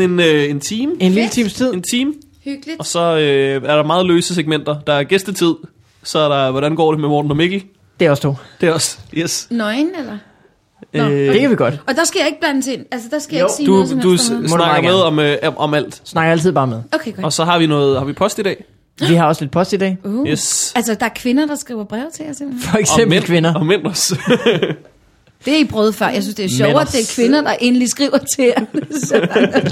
sådan 0.00 0.10
en, 0.10 0.20
øh, 0.20 0.50
en 0.50 0.60
time. 0.60 0.92
En 1.00 1.12
lille 1.12 1.28
times 1.30 1.52
tid. 1.54 1.72
En 1.74 1.82
time. 1.90 2.12
Hyggeligt. 2.44 2.78
Og 2.80 2.86
så 2.86 3.00
øh, 3.00 3.54
er 3.70 3.76
der 3.76 3.82
meget 3.84 4.06
løse 4.06 4.34
segmenter. 4.34 4.80
Der 4.86 4.92
er 4.92 5.02
gæstetid. 5.04 5.54
Så 6.02 6.18
er 6.18 6.28
der, 6.28 6.50
hvordan 6.50 6.76
går 6.76 6.90
det 6.92 7.00
med 7.00 7.08
Morten 7.08 7.30
og 7.30 7.36
Mikkel? 7.36 7.62
Det 8.00 8.06
er 8.06 8.10
også 8.10 8.22
to. 8.22 8.34
Det 8.60 8.68
er 8.68 8.72
også, 8.72 8.98
yes. 9.14 9.46
Nøgen, 9.50 9.90
eller? 9.98 10.18
Nå, 10.94 11.02
Øh, 11.14 11.32
Det 11.32 11.40
kan 11.40 11.50
vi 11.50 11.56
godt. 11.56 11.80
Og 11.86 11.94
der 11.96 12.04
skal 12.04 12.18
jeg 12.18 12.28
ikke 12.28 12.40
blande 12.40 12.72
ind. 12.72 12.84
Altså, 12.92 13.08
der 13.10 13.18
skal 13.18 13.34
jeg 13.36 13.42
Jo, 13.42 13.46
ikke 13.46 13.54
sige 13.56 13.66
Du, 13.66 13.72
noget 13.72 13.88
som 13.88 14.00
du 14.00 14.08
helst 14.08 14.24
s- 14.24 14.26
snakker 14.50 14.66
meget 14.66 14.84
med 14.84 14.94
om, 14.94 15.18
øh, 15.18 15.36
om 15.56 15.74
alt. 15.74 16.02
Snakker 16.04 16.32
altid 16.32 16.52
bare 16.52 16.66
med. 16.66 16.82
Okay, 16.92 17.14
godt. 17.14 17.24
Og 17.24 17.32
så 17.32 17.44
har 17.44 17.58
vi 17.58 17.66
noget, 17.66 17.98
har 17.98 18.04
vi 18.04 18.12
post 18.12 18.38
i 18.38 18.42
dag? 18.42 18.64
Vi 19.08 19.14
har 19.14 19.26
også 19.26 19.42
lidt 19.44 19.52
post 19.52 19.72
i 19.72 19.76
dag. 19.76 19.96
Uh. 20.04 20.28
Yes. 20.28 20.72
Altså, 20.76 20.94
der 20.94 21.06
er 21.06 21.10
kvinder, 21.16 21.46
der 21.46 21.54
skriver 21.54 21.84
brev 21.84 22.02
til 22.14 22.24
jer 22.26 22.32
simpelthen. 22.32 22.68
For 22.68 22.74
Og 22.74 22.80
eksempel 22.80 23.08
mænd, 23.08 23.24
kvinder. 23.24 23.54
Og 23.54 23.66
mænd 23.66 23.86
også. 23.86 24.16
Det 25.44 25.54
er 25.54 25.58
I 25.58 25.64
prøvet 25.64 25.94
før. 25.94 26.08
Jeg 26.08 26.22
synes, 26.22 26.34
det 26.34 26.44
er 26.44 26.48
sjovere, 26.48 26.82
at 26.82 26.88
det 26.92 27.00
er 27.00 27.12
kvinder, 27.14 27.40
der 27.40 27.50
endelig 27.50 27.88
skriver 27.88 28.18
til 28.18 28.44
jer. 28.44 28.64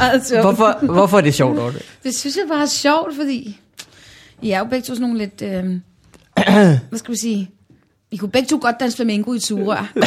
Er 0.00 0.24
sjovt. 0.24 0.40
Hvorfor, 0.42 0.78
hvorfor 0.92 1.16
er 1.16 1.20
det 1.20 1.34
sjovt, 1.34 1.58
Audrey? 1.58 1.80
Det 2.04 2.18
synes 2.18 2.36
jeg 2.36 2.44
bare 2.48 2.62
er 2.62 2.66
sjovt, 2.66 3.16
fordi 3.16 3.60
I 4.42 4.50
er 4.50 4.58
jo 4.58 4.64
begge 4.64 4.82
to 4.82 4.94
sådan 4.94 5.00
nogle 5.00 5.18
lidt... 5.18 5.42
Øh, 5.42 5.64
hvad 6.88 6.98
skal 6.98 7.12
vi 7.12 7.18
sige? 7.18 7.50
I 8.10 8.16
kunne 8.16 8.30
begge 8.30 8.48
to 8.48 8.58
godt 8.62 8.76
danse 8.80 8.96
flamenco 8.96 9.32
i 9.32 9.36
et 9.36 9.46
sugerør. 9.46 9.92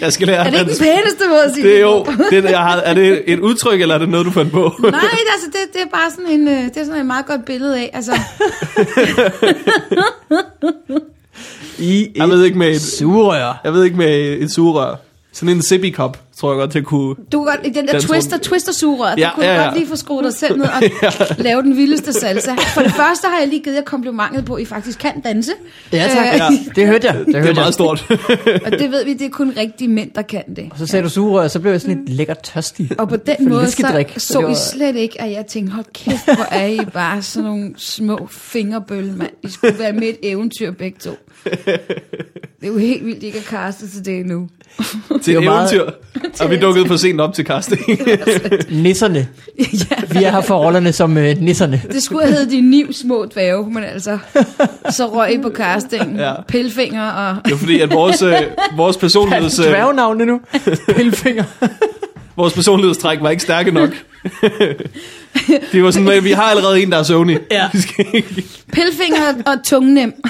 Jeg 0.00 0.12
skal 0.12 0.26
lære 0.26 0.46
er 0.46 0.50
det 0.50 0.60
ikke 0.60 0.70
den 0.72 0.78
pæneste 0.78 1.28
måde 1.28 1.44
at 1.44 1.54
sige 1.54 1.66
Det 1.68 1.76
er 1.76 1.80
jo, 1.80 2.06
det, 2.30 2.44
jeg 2.44 2.58
har, 2.58 2.76
er 2.76 2.94
det 2.94 3.22
et 3.26 3.40
udtryk, 3.40 3.80
eller 3.80 3.94
er 3.94 3.98
det 3.98 4.08
noget, 4.08 4.26
du 4.26 4.30
fandt 4.30 4.52
på? 4.52 4.60
Nej, 4.82 4.90
det, 4.90 4.98
altså, 5.32 5.46
det, 5.46 5.58
det 5.72 5.82
er 5.82 5.86
bare 5.92 6.10
sådan 6.10 6.26
en, 6.26 6.48
øh, 6.48 6.64
det 6.64 6.76
er 6.76 6.84
sådan 6.84 7.00
et 7.00 7.06
meget 7.06 7.26
godt 7.26 7.44
billede 7.44 7.78
af. 7.78 7.90
Altså, 7.92 8.12
I 11.78 12.08
Jeg 12.16 12.28
ved 12.28 12.44
ikke 12.44 12.58
med 12.58 12.70
et, 12.70 12.80
sugerør. 12.82 13.60
jeg 13.64 13.72
ved 13.72 13.84
ikke 13.84 13.96
med 13.96 14.36
et 14.40 14.50
sugerør. 14.52 14.94
Sådan 15.32 15.56
en 15.56 15.62
sippy 15.62 15.94
cup, 15.94 16.18
tror 16.38 16.52
jeg 16.52 16.58
godt, 16.58 16.70
til 16.70 16.78
at 16.78 16.84
kunne... 16.84 17.14
du 17.32 17.44
kan 17.44 17.54
godt, 17.56 17.66
i 17.66 17.70
den 17.70 17.88
der 17.88 18.00
twister, 18.00 18.38
twister 18.38 18.72
sugerør, 18.72 19.08
ja, 19.08 19.14
Ja, 19.18 19.24
der 19.24 19.30
kunne 19.34 19.46
ja, 19.46 19.54
du 19.54 19.60
ja. 19.60 19.64
godt 19.66 19.76
lige 19.78 19.88
få 19.88 19.96
skruet 19.96 20.24
dig 20.24 20.34
selv 20.34 20.56
ned 20.56 20.64
og 20.66 20.82
lave 21.38 21.62
den 21.62 21.76
vildeste 21.76 22.12
salsa. 22.12 22.54
For 22.74 22.80
det 22.80 22.92
første 22.92 23.26
har 23.28 23.38
jeg 23.38 23.48
lige 23.48 23.62
givet 23.62 23.76
jer 23.76 23.82
komplimentet 23.82 24.44
på, 24.44 24.54
at 24.54 24.62
I 24.62 24.64
faktisk 24.64 24.98
kan 24.98 25.20
danse. 25.20 25.52
Ja, 25.92 26.08
tak. 26.14 26.26
Øh, 26.34 26.38
Ja. 26.38 26.48
Det 26.76 26.86
hørte 26.86 27.06
jeg. 27.06 27.14
Det, 27.18 27.26
Det 27.26 27.34
er 27.36 27.40
hørte 27.40 27.54
meget 27.54 27.66
jeg. 27.66 27.74
stort. 27.74 28.06
Og 28.64 28.70
det 28.70 28.90
ved 28.90 29.04
vi, 29.04 29.12
det 29.14 29.22
er 29.26 29.30
kun 29.30 29.52
rigtige 29.56 29.88
mænd, 29.88 30.10
der 30.14 30.22
kan 30.22 30.42
det. 30.56 30.68
Og 30.70 30.78
så 30.78 30.86
sagde 30.86 31.02
du 31.02 31.08
sugerør, 31.08 31.48
så 31.48 31.60
blev 31.60 31.72
jeg 31.72 31.80
sådan 31.80 31.96
lidt 31.96 32.08
lækker 32.16 32.34
tørstig. 32.34 32.90
Og 32.98 33.08
på 33.08 33.16
den 33.16 33.48
måde, 33.48 33.70
så. 33.70 33.76
Så 34.16 34.26
så 34.26 34.38
det 34.38 34.44
I 34.44 34.48
var- 34.48 34.54
slet 34.54 34.96
ikke, 34.96 35.20
at 35.22 35.30
jeg 35.32 35.46
tænkte, 35.46 35.72
hold 35.72 35.84
kæft, 35.94 36.24
hvor 36.24 36.46
er 36.50 36.66
I 36.66 36.80
bare 36.92 37.22
sådan 37.22 37.50
nogle 37.50 37.74
små 37.76 38.28
fingerbølle, 38.30 39.12
mand. 39.12 39.30
I 39.42 39.48
skulle 39.50 39.78
være 39.78 39.92
med 39.92 40.02
i 40.02 40.08
et 40.10 40.18
eventyr 40.22 40.70
begge 40.72 40.98
to. 41.00 41.10
Det 42.60 42.70
er 42.70 42.72
jo 42.72 42.78
helt 42.78 43.06
vildt, 43.06 43.22
I 43.22 43.26
ikke 43.26 43.38
er 43.38 43.42
castet 43.42 43.90
til 43.90 44.04
det 44.04 44.20
endnu. 44.20 44.48
til 45.22 45.34
er 45.34 45.38
et 45.38 45.44
meget- 45.44 45.72
eventyr. 45.74 45.92
Og 46.44 46.50
vi 46.50 46.56
dukkede 46.56 46.86
for 46.86 46.96
sent 46.96 47.20
op 47.20 47.34
til 47.34 47.46
casting. 47.46 47.80
Nisserne. 48.70 49.28
ja, 49.58 49.64
Vi 50.18 50.24
er 50.24 50.30
her 50.30 50.40
for 50.40 50.58
rollerne 50.64 50.92
som 50.92 51.18
øh, 51.18 51.40
nisserne. 51.40 51.82
det 51.92 52.02
skulle 52.02 52.22
have 52.24 52.34
heddet 52.34 52.50
de 52.52 52.60
ni 52.60 52.92
små 52.92 53.26
dvæve, 53.32 53.70
men 53.70 53.84
altså, 53.84 54.18
så 54.90 55.06
røg 55.06 55.32
I 55.34 55.38
på 55.38 55.50
castingen. 55.54 56.16
Ja. 56.16 56.32
Pilfinger 56.48 57.10
og... 57.10 57.36
Det 57.44 57.52
var 57.52 57.58
fordi, 57.58 57.80
at 57.80 57.90
vores, 57.90 58.22
øh, 58.22 58.34
vores, 58.76 58.96
personligheds, 58.96 59.58
øh, 59.58 59.66
Dværgenavne 59.66 60.24
nu. 60.26 60.40
Pilfinger. 60.96 61.44
vores 62.36 62.52
personlighedstræk 62.54 63.18
var 63.20 63.30
ikke 63.30 63.42
stærke 63.42 63.70
nok. 63.70 63.90
Det 65.72 65.82
var 65.82 65.90
sådan, 65.90 66.08
at 66.08 66.24
vi 66.24 66.32
har 66.32 66.42
allerede 66.42 66.82
en, 66.82 66.92
der 66.92 66.98
er 66.98 67.02
Sony. 67.02 67.38
Ja. 67.50 67.68
Pilfinger 68.72 69.42
og 69.46 69.64
tungnem. 69.64 70.12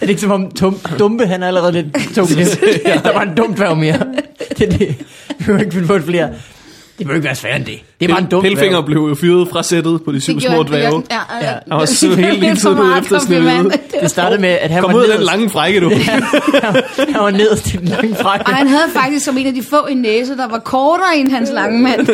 det 0.00 0.08
ikke 0.08 0.20
som 0.20 0.30
om 0.30 0.50
tum, 0.50 0.78
Dumpe, 0.98 1.26
han 1.26 1.42
er 1.42 1.46
allerede 1.46 1.72
lidt 1.72 1.86
tung? 2.14 2.28
ja. 2.84 3.00
Der 3.04 3.12
var 3.12 3.22
en 3.22 3.34
dum 3.36 3.54
dværg 3.54 3.76
mere. 3.78 3.98
Det 4.58 4.74
er 4.74 4.78
det. 4.78 4.94
Vi 5.38 5.52
må 5.52 5.58
ikke 5.58 5.72
finde 5.72 5.86
på 5.86 5.94
et 5.94 6.04
flere. 6.04 6.30
Det 6.98 7.06
må 7.06 7.12
ikke 7.12 7.24
være 7.24 7.34
sværere 7.34 7.56
end 7.56 7.64
det. 7.64 7.80
Det 8.00 8.10
er 8.10 8.14
bare 8.14 8.22
en 8.22 8.28
dum 8.30 8.42
Pelfinger 8.42 8.80
blev 8.80 8.98
jo 9.08 9.14
fyret 9.14 9.48
fra 9.48 9.62
sættet 9.62 10.02
på 10.04 10.12
de 10.12 10.20
syv 10.20 10.40
små 10.40 10.62
dværge. 10.62 11.02
Ja, 11.10 11.16
ja. 11.16 11.46
Ja. 11.46 11.52
Han 11.52 11.60
var 11.68 11.84
så 11.84 12.14
hele 12.14 12.56
for 12.56 12.70
ude 12.70 12.78
meget 12.78 13.02
efter. 13.02 13.18
Snehvide. 13.18 13.70
Det 14.00 14.10
startede 14.10 14.40
med, 14.40 14.48
at 14.48 14.70
han 14.70 14.82
Kom 14.82 14.92
var 14.92 14.98
ud 14.98 15.04
af 15.04 15.18
den 15.18 15.26
lange 15.26 15.50
frække, 15.50 15.80
du. 15.80 15.90
Han 17.14 17.22
var 17.22 17.30
nederst 17.30 17.74
i 17.74 17.76
den 17.76 17.88
lange 17.88 18.14
frakke. 18.14 18.46
Og 18.46 18.54
han 18.54 18.66
havde 18.66 18.90
faktisk 18.92 19.24
som 19.24 19.38
en 19.38 19.46
af 19.46 19.54
de 19.54 19.62
få 19.62 19.86
en 19.86 19.98
næse, 19.98 20.36
der 20.36 20.48
var 20.48 20.58
kortere 20.58 21.16
end 21.16 21.30
hans 21.30 21.50
lange 21.52 21.82
mand. 21.82 22.06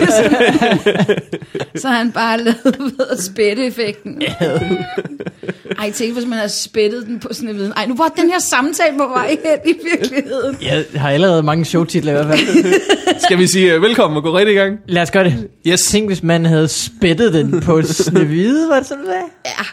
så 1.83 1.89
han 1.89 2.13
bare 2.13 2.39
lavede 2.39 2.79
ved 2.79 3.07
at 3.11 3.23
spætte 3.23 3.67
effekten. 3.67 4.23
Ej, 5.79 5.91
tænk, 5.91 6.15
hvis 6.15 6.27
man 6.27 6.39
havde 6.39 6.49
spættet 6.49 7.07
den 7.07 7.21
på 7.21 7.29
sådan 7.33 7.49
en 7.49 7.57
viden. 7.57 7.73
Ej, 7.77 7.87
nu 7.87 7.95
var 7.97 8.13
den 8.17 8.31
her 8.31 8.39
samtale 8.39 8.99
på 8.99 9.09
vej 9.09 9.29
hen 9.29 9.75
i 9.75 9.79
virkeligheden. 9.91 10.57
Jeg 10.63 10.85
har 10.95 11.11
allerede 11.11 11.43
mange 11.43 11.65
showtitler 11.65 12.13
i 12.13 12.15
hvert 12.15 12.27
fald. 12.27 12.75
Skal 13.19 13.39
vi 13.39 13.47
sige 13.47 13.77
uh, 13.77 13.83
velkommen 13.83 14.17
og 14.17 14.23
gå 14.23 14.39
rigtig 14.39 14.55
i 14.55 14.59
gang? 14.59 14.79
Lad 14.89 15.03
os 15.03 15.11
gøre 15.11 15.25
det. 15.25 15.49
Yes. 15.73 15.81
Tænk, 15.81 16.09
hvis 16.09 16.23
man 16.23 16.45
havde 16.47 16.69
spættet 16.69 17.35
den 17.35 17.61
på 17.61 17.83
Snevide, 17.83 18.69
var 18.69 18.77
det 18.79 18.87
sådan, 18.87 19.05
sagde? 19.07 19.23
Ja, 19.47 19.65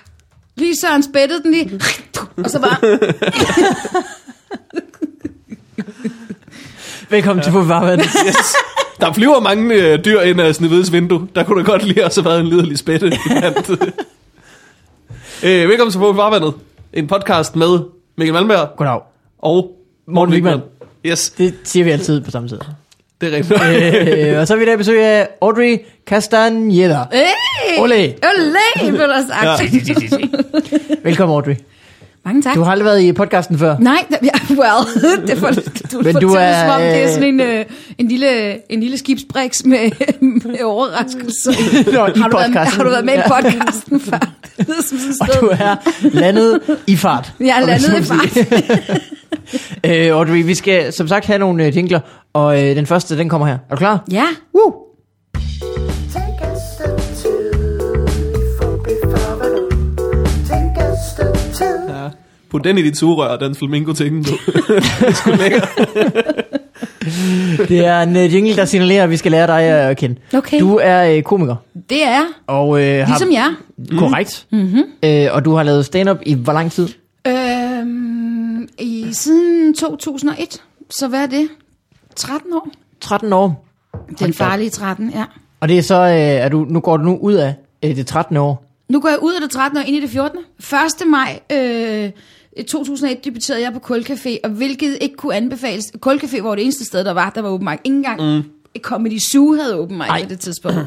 lige 0.55 0.75
så 0.75 0.87
han 0.87 1.03
spættede 1.03 1.43
den 1.43 1.51
lige. 1.51 1.79
Og 2.37 2.49
så 2.49 2.59
bare, 2.59 2.99
Velkommen 7.09 7.43
til 7.43 7.51
på 7.51 7.65
farvandet. 7.65 8.05
yes. 8.27 8.35
Der 8.99 9.13
flyver 9.13 9.39
mange 9.39 9.93
uh, 9.93 9.99
dyr 10.05 10.19
ind 10.21 10.41
af 10.41 10.55
Snevides 10.55 10.91
vindue. 10.91 11.27
Der 11.35 11.43
kunne 11.43 11.63
da 11.63 11.71
godt 11.71 11.83
lige 11.83 12.05
også 12.05 12.21
have 12.21 12.29
været 12.29 12.39
en 12.39 12.47
liderlig 12.47 12.77
spætte. 12.77 13.07
uh, 13.07 13.11
velkommen 15.69 15.91
til 15.91 15.99
På 15.99 16.13
Farvandet. 16.13 16.53
En 16.93 17.07
podcast 17.07 17.55
med 17.55 17.79
Mikkel 18.17 18.33
Malmberg 18.33 18.69
Goddag. 18.77 18.99
og 19.39 19.71
Morten. 20.07 20.33
Wigman. 20.33 20.59
Yes, 21.05 21.29
Det 21.29 21.55
siger 21.63 21.83
vi 21.83 21.91
altid 21.91 22.21
på 22.21 22.31
samme 22.31 22.49
tid. 22.49 22.59
Det 23.21 23.33
er 23.33 23.37
rigtigt. 23.37 24.27
øh, 24.29 24.39
og 24.39 24.47
så 24.47 24.53
er 24.53 24.57
vi 24.57 24.63
i 24.63 24.65
dag 24.67 24.77
besøg 24.77 25.03
af 25.03 25.27
Audrey 25.41 25.77
Castaneda. 26.07 26.99
hey! 27.13 27.79
Ole. 27.79 27.95
Ole, 28.23 28.89
blev 28.89 28.99
der 29.07 29.23
sagt. 29.27 29.61
Velkommen, 31.03 31.35
Audrey. 31.35 31.55
Mange 32.25 32.41
tak. 32.41 32.55
Du 32.55 32.61
har 32.61 32.71
aldrig 32.71 32.85
været 32.85 33.01
i 33.01 33.13
podcasten 33.13 33.59
før. 33.59 33.75
Nej, 33.79 34.05
da- 34.11 34.17
ja, 34.23 34.55
well, 34.55 34.85
det 35.27 35.37
får, 35.37 35.49
du 35.91 36.01
Men 36.03 36.15
du 36.15 36.33
er, 36.33 36.59
som 36.61 36.69
om, 36.69 36.81
det 36.81 36.95
er 36.95 37.03
øh, 37.03 37.09
sådan 37.09 37.23
en, 37.23 37.39
øh, 37.39 37.65
en, 37.97 38.07
lille, 38.07 38.71
en 38.71 38.79
lille 38.81 38.97
skibsbriks 38.97 39.65
med, 39.65 39.91
med 40.21 40.61
overraskelser. 40.63 41.51
Nå, 41.93 42.07
i 42.07 42.19
har, 42.19 42.27
du 42.29 42.37
været, 42.37 42.45
podcasten. 42.47 42.77
har 42.77 42.83
du 42.83 42.89
været 42.89 43.05
med 43.05 43.13
i 43.13 43.21
podcasten 43.27 43.99
før? 43.99 44.17
Det 44.57 44.67
lyder 44.67 44.81
som 44.81 44.97
sådan 44.97 45.15
Og 45.21 45.41
du 45.41 45.47
er 45.47 45.75
landet 46.19 46.59
i 46.87 46.95
fart. 46.95 47.31
Jeg 47.39 47.61
er 47.61 47.65
landet 47.65 47.99
i 47.99 48.03
sige. 48.03 48.99
øh, 49.85 50.15
Audrey, 50.15 50.43
vi 50.45 50.53
skal 50.55 50.93
som 50.93 51.07
sagt 51.07 51.25
have 51.25 51.39
nogle 51.39 51.65
øh, 51.65 51.77
jingler, 51.77 51.99
og 52.33 52.63
øh, 52.63 52.75
den 52.75 52.85
første, 52.85 53.17
den 53.17 53.29
kommer 53.29 53.47
her. 53.47 53.57
Er 53.69 53.75
du 53.75 53.79
klar? 53.79 54.03
Ja. 54.11 54.25
Woo! 54.55 54.73
Ja. 61.89 62.09
Put 62.51 62.63
den 62.63 62.77
i 62.77 62.81
dit 62.81 62.97
sugerør, 62.97 63.37
den 63.37 63.55
flamingo 63.55 63.93
ting 63.93 64.27
du. 64.27 64.31
det 64.99 65.07
er 65.07 65.11
sgu 65.11 65.31
lækkert. 65.31 65.69
Det 67.69 67.85
er 67.85 68.01
en 68.01 68.15
øh, 68.15 68.33
jingle, 68.33 68.55
der 68.55 68.65
signalerer, 68.65 69.03
at 69.03 69.09
vi 69.09 69.17
skal 69.17 69.31
lære 69.31 69.47
dig 69.47 69.61
at 69.63 69.97
kende. 69.97 70.15
Okay. 70.33 70.59
Du 70.59 70.79
er 70.83 71.15
øh, 71.15 71.21
komiker. 71.23 71.55
Det 71.89 72.03
er 72.03 72.21
Og, 72.47 72.81
øh, 72.81 73.07
ligesom 73.07 73.31
jeg. 73.31 73.41
har, 73.41 73.99
Korrekt. 73.99 74.45
Mm-hmm. 74.51 74.83
Øh, 75.03 75.27
og 75.31 75.45
du 75.45 75.55
har 75.55 75.63
lavet 75.63 75.85
stand-up 75.85 76.17
i 76.25 76.33
hvor 76.33 76.53
lang 76.53 76.71
tid? 76.71 76.87
Øhm, 77.27 77.35
i, 79.09 79.13
siden 79.13 79.73
2001. 79.73 80.63
Så 80.89 81.07
hvad 81.07 81.23
er 81.23 81.27
det? 81.27 81.49
13 82.15 82.53
år? 82.53 82.69
13 83.01 83.33
år. 83.33 83.65
Den 84.19 84.33
farlige 84.33 84.69
13, 84.69 85.09
ja. 85.09 85.25
Og 85.59 85.67
det 85.67 85.77
er 85.77 85.81
så, 85.81 85.95
øh, 85.95 86.11
er 86.11 86.49
du, 86.49 86.65
nu 86.69 86.79
går 86.79 86.97
du 86.97 87.03
nu 87.03 87.17
ud 87.17 87.33
af 87.33 87.55
øh, 87.83 87.95
det 87.95 88.07
13. 88.07 88.37
år. 88.37 88.65
Nu 88.89 88.99
går 88.99 89.09
jeg 89.09 89.17
ud 89.21 89.33
af 89.33 89.41
det 89.41 89.51
13 89.51 89.77
og 89.77 89.87
ind 89.87 89.97
i 89.97 90.01
det 90.01 90.09
14. 90.09 90.39
1. 91.01 91.07
maj 91.07 91.39
øh, 91.51 92.11
2001 92.67 93.25
debuterede 93.25 93.61
jeg 93.61 93.73
på 93.73 93.93
Kulcafé, 93.93 94.37
og 94.43 94.49
hvilket 94.49 94.97
ikke 95.01 95.15
kunne 95.15 95.35
anbefales. 95.35 95.91
Kulcafé 96.05 96.41
var 96.41 96.55
det 96.55 96.63
eneste 96.63 96.85
sted, 96.85 97.03
der 97.03 97.11
var, 97.11 97.29
der 97.29 97.41
var 97.41 97.49
open 97.49 97.69
mic. 97.69 97.79
Ingen 97.83 98.03
gang 98.03 98.21
mm. 98.21 98.43
Comedy 98.81 99.19
Zoo 99.31 99.55
havde 99.55 99.79
open 99.79 99.97
mic 99.97 100.07
på 100.07 100.29
det 100.29 100.39
tidspunkt. 100.39 100.77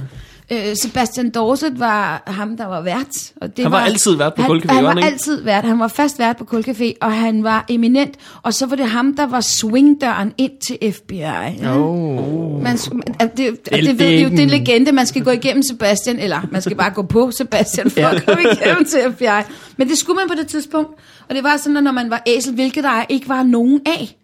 Øh, 0.53 0.77
Sebastian 0.83 1.31
Dorset 1.31 1.79
var 1.81 2.23
ham, 2.27 2.57
der 2.57 2.67
var 2.67 2.81
vært. 2.81 3.33
Og 3.41 3.57
det 3.57 3.65
Han 3.65 3.73
var 3.73 3.81
altid 3.81 4.15
vært 4.17 4.35
på 4.35 4.43
han, 4.43 4.51
Kulcafé, 4.51 4.73
Han 4.73 4.77
var 4.77 4.83
var 4.83 4.89
han 4.89 4.99
ikke? 4.99 5.07
altid 5.13 5.43
vært. 5.43 5.65
Han 5.65 5.79
var 5.79 5.89
fast 5.89 6.19
vært 6.19 6.37
på 6.37 6.45
Kulcafé, 6.45 6.93
og 7.01 7.13
han 7.13 7.43
var 7.45 7.65
eminent. 7.69 8.15
Og 8.43 8.55
så 8.55 8.67
var 8.67 8.77
det 8.77 8.87
ham, 8.89 9.17
der 9.17 9.27
var 9.27 9.41
swingdøren 9.41 10.33
ind 10.39 10.51
til 10.67 10.93
FBI. 10.93 11.17
Ja. 11.19 11.77
Oh. 11.79 12.63
Man, 12.63 12.79
man, 12.93 13.03
det, 13.19 13.37
det, 13.37 13.37
det, 13.37 13.85
det 13.85 13.99
ved 13.99 14.07
er 14.07 14.11
vi 14.17 14.23
jo, 14.23 14.29
det 14.29 14.39
er 14.39 14.43
en- 14.43 14.51
legende, 14.51 14.93
man 14.93 15.07
skal 15.07 15.25
gå 15.25 15.31
igennem 15.31 15.63
Sebastian, 15.63 16.19
eller 16.19 16.41
man 16.51 16.63
skal 16.63 16.77
bare 16.77 16.91
gå 16.91 17.03
på 17.03 17.31
Sebastian 17.31 17.91
for 17.91 18.01
Ja. 18.01 18.15
at 18.15 18.27
komme 18.27 18.43
igennem 18.43 18.85
til 18.85 18.99
FBI. 19.13 19.53
Men 19.77 19.89
det 19.89 19.99
skulle 19.99 20.17
man 20.17 20.29
på 20.29 20.35
det 20.35 20.47
tidspunkt, 20.47 20.91
og 21.29 21.35
det 21.35 21.45
var 21.45 21.57
sådan, 21.57 21.77
at 21.77 21.83
når 21.85 21.93
man 21.93 22.11
var 22.11 22.23
æsel, 22.27 22.55
hvilket 22.55 22.85
der 22.85 23.05
ikke 23.09 23.29
var 23.29 23.43
nogen 23.43 23.81
af. 23.87 24.17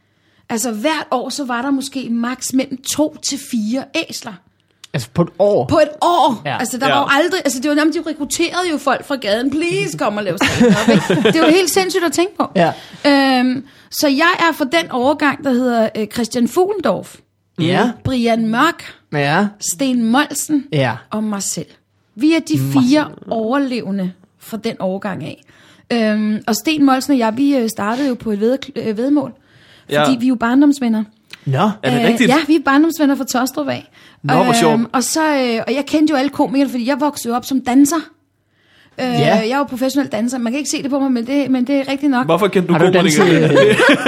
Altså 0.51 0.71
hvert 0.73 1.07
år, 1.11 1.29
så 1.29 1.45
var 1.45 1.63
der 1.63 1.71
måske 1.71 2.09
maks 2.11 2.53
mellem 2.53 2.79
to 2.97 3.17
til 3.29 3.39
fire 3.51 3.85
æsler. 4.11 4.33
Altså 4.93 5.09
på 5.15 5.23
et 5.23 5.29
år. 5.39 5.67
På 5.67 5.79
et 5.79 5.89
år. 6.03 6.43
Ja. 6.45 6.51
Ja. 6.51 6.59
Altså, 6.59 6.79
der 6.79 6.87
Ja. 6.87 6.93
ja. 6.93 6.99
var 6.99 7.05
jo 7.19 7.23
aldrig... 7.25 7.41
Altså, 7.45 7.61
det 7.61 7.69
var 7.69 7.75
nærmest, 7.75 7.99
de 7.99 8.11
rekrutterede 8.11 8.71
jo 8.73 8.79
folk 8.79 9.05
fra 9.05 9.17
gaden. 9.17 9.51
Please, 9.51 9.99
kom 9.99 10.17
og 10.17 10.25
lav 10.25 10.33
ikke? 10.35 11.23
Det 11.23 11.37
er 11.37 11.47
jo 11.47 11.51
helt 11.53 11.71
sindssygt 11.71 12.05
at 12.05 12.13
tænke 12.13 12.37
på. 12.37 12.47
Ja. 12.57 12.73
Øhm, 13.07 13.65
så 13.91 14.09
jeg 14.09 14.31
er 14.39 14.53
fra 14.53 14.65
den 14.65 14.91
overgang, 14.91 15.45
der 15.45 15.51
hedder 15.51 15.89
øh, 15.97 16.07
Christian 16.07 16.49
Fuglendorf. 16.49 17.17
Ja. 17.61 17.91
Brian 18.05 18.47
Mørk, 18.47 18.95
Ja. 19.13 19.47
Sten 19.75 20.05
Molsen 20.11 20.65
Ja. 20.73 20.93
og 21.11 21.25
mig 21.25 21.43
selv. 21.43 21.67
Vi 22.15 22.33
er 22.35 22.41
de 22.41 22.59
fire 22.59 23.09
overlevende 23.31 24.13
fra 24.39 24.57
den 24.57 24.77
årgang 24.81 25.25
af. 25.25 25.45
Øhm, 25.93 26.43
og 26.47 26.55
Sten 26.57 26.85
Molsen 26.87 27.13
og 27.13 27.19
jeg, 27.19 27.37
vi 27.37 27.57
øh, 27.57 27.69
startede 27.69 28.09
jo 28.09 28.15
på 28.15 28.31
et 28.31 28.41
ved, 28.41 28.59
øh, 28.77 28.97
vedmål, 28.97 29.33
Ja. 29.91 30.05
fordi 30.05 30.17
vi 30.21 30.25
er 30.25 30.29
jo 30.29 30.35
barndomsvenner. 30.35 31.05
Nå. 31.53 31.71
Er 31.83 31.91
det 31.91 32.01
Øh, 32.01 32.07
rigtigt? 32.09 32.29
Ja, 32.31 32.37
vi 32.47 32.55
er 32.55 32.61
barndomsvenner 32.65 33.15
fra 33.17 33.25
Tostrup 33.25 33.69
af. 33.69 33.91
Nå, 34.23 34.43
hvor 34.45 34.53
sjovt. 34.53 34.81
og, 34.93 35.05
så, 35.05 35.21
øh, 35.27 35.63
og 35.67 35.75
jeg 35.75 35.85
kendte 35.87 36.11
jo 36.11 36.17
alle 36.17 36.31
komikere, 36.31 36.69
fordi 36.69 36.89
jeg 36.89 37.01
voksede 37.01 37.37
op 37.37 37.45
som 37.45 37.61
danser. 37.61 37.97
Øh, 39.01 39.05
Ja. 39.07 39.11
Jeg 39.37 39.51
er 39.51 39.59
jo 39.59 39.65
professionel 39.65 40.09
danser. 40.13 40.39
Man 40.39 40.53
kan 40.53 40.59
ikke 40.59 40.71
se 40.71 40.83
det 40.83 40.91
på 40.91 40.99
mig, 40.99 41.13
men 41.13 41.27
det, 41.27 41.51
men 41.51 41.67
det 41.67 41.77
er 41.77 41.89
rigtigt 41.89 42.11
nok. 42.11 42.27
Hvorfor 42.27 42.49
kendte 42.49 42.73
du 42.73 42.79
komikere? 42.79 43.49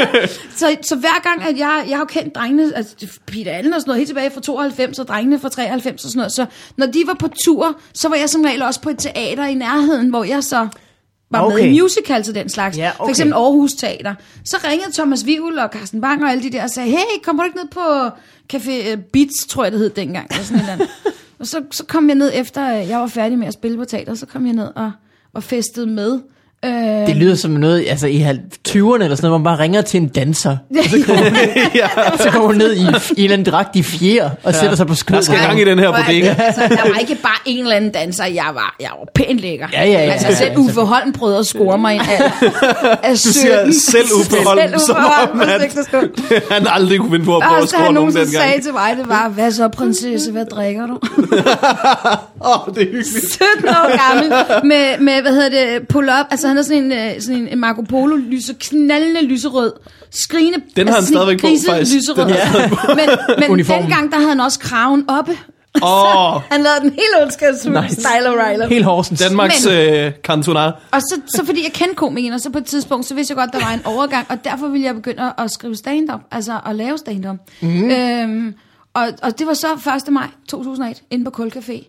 Så, 0.57 0.77
så 0.83 0.97
hver 0.97 1.23
gang, 1.23 1.43
at 1.51 1.59
jeg, 1.59 1.85
jeg 1.89 1.97
har 1.97 2.03
jo 2.03 2.05
kendt 2.21 2.35
drengene, 2.35 2.73
altså 2.77 2.95
Peter 3.27 3.53
Allen 3.53 3.73
og 3.73 3.81
sådan 3.81 3.91
noget, 3.91 3.99
helt 3.99 4.09
tilbage 4.09 4.31
fra 4.31 4.41
92, 4.41 4.99
og 4.99 5.09
drengene 5.09 5.39
fra 5.39 5.49
93 5.49 6.05
og 6.05 6.11
sådan 6.11 6.19
noget. 6.19 6.33
Så 6.33 6.47
når 6.77 6.87
de 6.87 6.99
var 7.07 7.15
på 7.15 7.29
tur, 7.45 7.81
så 7.95 8.09
var 8.09 8.17
jeg 8.17 8.29
som 8.29 8.43
regel 8.43 8.63
også 8.63 8.81
på 8.81 8.91
et 8.91 8.99
teater 8.99 9.47
i 9.47 9.55
nærheden, 9.55 10.09
hvor 10.09 10.25
jeg 10.25 10.45
så 10.45 10.69
var 11.31 11.47
okay. 11.47 11.57
med 11.57 11.65
i 11.65 11.81
musical 11.81 12.23
til 12.23 12.35
den 12.35 12.49
slags. 12.49 12.79
Ja, 12.79 12.91
For 12.97 13.03
okay. 13.03 13.11
eksempel 13.11 13.35
Aarhus 13.35 13.73
Teater. 13.73 14.15
Så 14.45 14.57
ringede 14.65 14.93
Thomas 14.93 15.27
Vivl 15.27 15.59
og 15.59 15.69
Carsten 15.73 16.01
Bang 16.01 16.25
og 16.25 16.31
alle 16.31 16.43
de 16.43 16.51
der 16.51 16.63
og 16.63 16.71
sagde, 16.71 16.91
hey, 16.91 17.23
kommer 17.23 17.43
du 17.43 17.47
ikke 17.47 17.59
ned 17.59 17.69
på 17.71 18.07
Café 18.53 18.91
øh, 18.91 18.99
Beats, 18.99 19.47
tror 19.47 19.65
jeg 19.65 19.73
det 19.73 19.81
hed 19.81 19.91
dengang. 19.91 20.27
Eller 20.31 20.45
sådan 20.45 20.65
et 20.65 20.73
eller 20.73 20.87
og 21.39 21.47
så, 21.47 21.63
så 21.71 21.85
kom 21.85 22.09
jeg 22.09 22.17
ned 22.17 22.31
efter, 22.35 22.81
øh, 22.81 22.89
jeg 22.89 22.99
var 22.99 23.07
færdig 23.07 23.39
med 23.39 23.47
at 23.47 23.55
spille 23.55 23.77
på 23.77 23.85
teater, 23.85 24.15
så 24.15 24.27
kom 24.27 24.47
jeg 24.47 24.55
ned 24.55 24.69
og, 24.77 24.93
og 25.33 25.43
festede 25.43 25.87
med. 25.87 26.21
Øh, 26.65 27.07
Det 27.07 27.17
lyder 27.17 27.35
som 27.35 27.51
noget, 27.51 27.85
altså 27.89 28.07
i 28.07 28.21
20'erne 28.23 28.25
eller 28.75 28.97
sådan 28.97 29.07
noget, 29.07 29.17
hvor 29.23 29.39
man 29.39 29.45
bare 29.45 29.59
ringer 29.59 29.83
til 29.83 30.01
en 30.01 30.09
danser. 30.09 30.57
Så 32.23 32.31
går 32.33 32.47
hun 32.47 32.55
ned 32.57 32.73
i, 32.77 32.81
i 32.81 32.85
en 32.85 32.95
eller 33.17 33.33
anden 33.33 33.53
dragt 33.53 33.77
i 33.77 33.83
fjer 33.83 34.31
og 34.45 34.55
sætter 34.55 34.77
sig 34.77 34.87
på 34.87 34.91
Der 34.91 34.97
skødet. 34.97 35.25
skal 35.25 35.39
gang 35.39 35.61
i 35.61 35.65
den 35.65 35.79
her 35.79 35.89
Og 35.89 35.95
bodega. 36.07 36.35
Altså, 36.39 36.61
der 36.69 36.89
var 36.93 36.99
ikke 37.01 37.15
bare 37.23 37.37
en 37.47 37.63
eller 37.63 37.77
anden 37.77 37.91
danser, 37.91 38.25
jeg 38.25 38.51
var, 38.55 38.77
jeg 38.81 38.91
var 38.99 39.07
pænt 39.15 39.41
lækker. 39.41 39.67
Ja, 39.73 39.85
ja, 39.85 39.91
ja. 39.93 39.99
Altså 40.13 40.37
selv 40.37 40.59
Uffe 40.59 40.81
Holm 40.81 41.13
prøvede 41.13 41.39
at 41.39 41.47
score 41.47 41.79
mig 41.79 41.95
en 41.95 42.01
alder 42.01 42.31
af 43.03 43.19
17. 43.19 43.33
siger 43.33 43.73
selv 43.91 44.07
Uffe 44.21 44.37
Holm, 44.47 44.59
selv 44.59 44.75
Uffe 44.75 44.87
som 44.87 44.97
om, 44.97 45.03
Holm 45.03 45.39
på 45.39 45.99
at-. 46.33 46.43
Han 46.53 46.67
aldrig 46.71 46.99
kunne 46.99 47.11
finde 47.11 47.25
på 47.25 47.37
at 47.37 47.43
Og 47.43 47.49
prøve 47.49 47.63
at 47.63 47.69
score 47.69 47.81
nogen 47.83 47.95
nogensinde 47.95 48.31
sagde 48.31 48.45
dengang. 48.47 48.63
til 48.63 48.73
mig, 48.73 48.97
det 48.99 49.09
var, 49.09 49.29
hvad 49.29 49.53
så 49.53 49.69
prinsesse, 49.69 50.33
hvad 50.33 50.45
drikker 50.45 50.87
du? 50.87 50.99
Åh, 52.47 52.69
oh, 52.69 52.75
det 52.75 52.83
er 52.83 52.87
hyggeligt. 52.87 53.33
17 53.33 53.69
år 53.69 54.09
gammel, 54.09 54.29
med, 54.65 54.99
med 55.01 55.23
hvad 55.23 55.33
hedder 55.33 55.49
det, 55.49 55.89
pull-up, 55.89 56.27
altså 56.31 56.50
han 56.51 56.57
har 56.57 56.63
sådan 56.65 56.83
en, 56.85 56.93
øh, 56.93 57.21
sådan 57.21 57.49
en 57.49 57.59
Marco 57.59 57.83
Polo 57.83 58.17
lyse, 58.17 58.55
knaldende 58.61 59.23
lyserød, 59.23 59.73
skrigende, 60.11 60.59
Den 60.77 60.87
har 60.89 60.95
han 60.95 61.03
en 61.03 61.07
stadigvæk 61.07 61.41
på, 61.41 61.47
faktisk. 61.69 61.95
lyserød. 61.95 62.27
Den 62.29 62.37
Men, 62.97 63.09
men 63.39 63.51
Uniformen. 63.51 63.83
dengang, 63.83 64.11
der 64.13 64.17
havde 64.17 64.29
han 64.29 64.41
også 64.41 64.59
kraven 64.59 65.05
oppe. 65.09 65.33
Åh, 65.83 66.35
oh, 66.37 66.43
Han 66.51 66.63
lavede 66.63 66.81
den 66.81 66.91
helt 66.91 67.23
ondskabsfuld 67.23 67.75
Nice. 67.83 67.87
nice. 67.97 68.01
style 68.01 68.29
O'Reilly. 68.29 68.69
Helt 68.69 68.85
Horsens. 68.85 69.21
Danmarks 69.21 69.67
Men- 69.67 69.75
øh. 69.75 70.13
Og 70.93 71.01
så, 71.01 71.21
så 71.27 71.45
fordi 71.47 71.63
jeg 71.65 71.73
kendte 71.73 71.95
komikeren, 71.95 72.35
og 72.35 72.41
så 72.41 72.51
på 72.51 72.59
et 72.59 72.65
tidspunkt, 72.65 73.07
så 73.07 73.15
vidste 73.15 73.33
jeg 73.33 73.37
godt, 73.37 73.53
der 73.53 73.67
var 73.67 73.75
en 73.75 73.81
overgang, 73.85 74.27
og 74.29 74.45
derfor 74.45 74.69
ville 74.69 74.87
jeg 74.87 74.95
begynde 74.95 75.23
at, 75.23 75.33
at 75.45 75.51
skrive 75.51 75.77
stand-up, 75.77 76.21
altså 76.31 76.61
at 76.67 76.77
lave 76.77 76.99
stand-up. 76.99 77.37
Mm. 77.61 77.91
Øhm, 77.91 78.55
og, 78.95 79.09
og 79.23 79.39
det 79.39 79.47
var 79.47 79.55
så 79.55 79.67
1. 80.07 80.13
maj 80.13 80.27
2008, 80.49 81.01
inde 81.11 81.31
på 81.31 81.43
Kulcafé. 81.45 81.85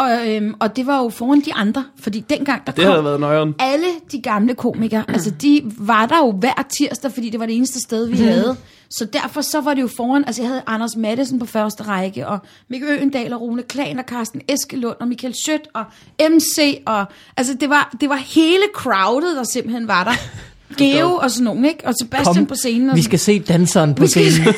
Og, 0.00 0.28
øhm, 0.28 0.54
og 0.60 0.76
det 0.76 0.86
var 0.86 0.98
jo 1.02 1.08
foran 1.08 1.40
de 1.40 1.54
andre, 1.54 1.84
fordi 2.00 2.20
dengang 2.20 2.66
der 2.66 2.72
Det 2.72 2.84
kom 2.84 2.92
havde 2.92 3.04
været 3.04 3.20
nøjeren. 3.20 3.54
alle 3.58 3.86
de 4.12 4.20
gamle 4.22 4.54
komikere, 4.54 5.04
altså 5.08 5.30
de 5.30 5.62
var 5.78 6.06
der 6.06 6.18
jo 6.18 6.32
hver 6.32 6.66
tirsdag, 6.78 7.12
fordi 7.12 7.30
det 7.30 7.40
var 7.40 7.46
det 7.46 7.56
eneste 7.56 7.80
sted, 7.80 8.06
vi 8.06 8.16
havde. 8.16 8.56
Så 8.90 9.04
derfor 9.04 9.40
så 9.40 9.60
var 9.60 9.74
det 9.74 9.82
jo 9.82 9.88
foran, 9.96 10.24
altså 10.26 10.42
jeg 10.42 10.48
havde 10.48 10.62
Anders 10.66 10.96
Mattesen 10.96 11.38
på 11.38 11.46
første 11.46 11.82
række, 11.82 12.26
og 12.28 12.38
Mikkel 12.68 12.88
Øendal 12.90 13.32
og 13.32 13.40
Rune 13.40 13.62
Klan 13.62 13.98
og 13.98 14.04
Carsten 14.08 14.40
Eskelund 14.48 14.96
og 15.00 15.08
Michael 15.08 15.34
Schødt 15.34 15.68
og 15.74 15.84
MC, 16.30 16.82
og 16.86 17.04
altså 17.36 17.54
det 17.54 17.70
var, 17.70 17.94
det 18.00 18.08
var 18.08 18.16
hele 18.16 18.62
crowdet, 18.74 19.36
der 19.36 19.44
simpelthen 19.44 19.88
var 19.88 20.04
der. 20.04 20.12
Geo 20.78 21.10
og 21.14 21.30
sådan 21.30 21.44
nogen, 21.44 21.64
ikke? 21.64 21.86
Og 21.86 21.94
Sebastian 22.02 22.34
Kom, 22.34 22.46
på 22.46 22.54
scenen. 22.54 22.90
Og 22.90 22.96
vi 22.96 23.02
skal 23.02 23.18
se 23.18 23.38
danseren 23.38 23.94
på 23.94 24.06
skal- 24.06 24.32
scenen. 24.32 24.54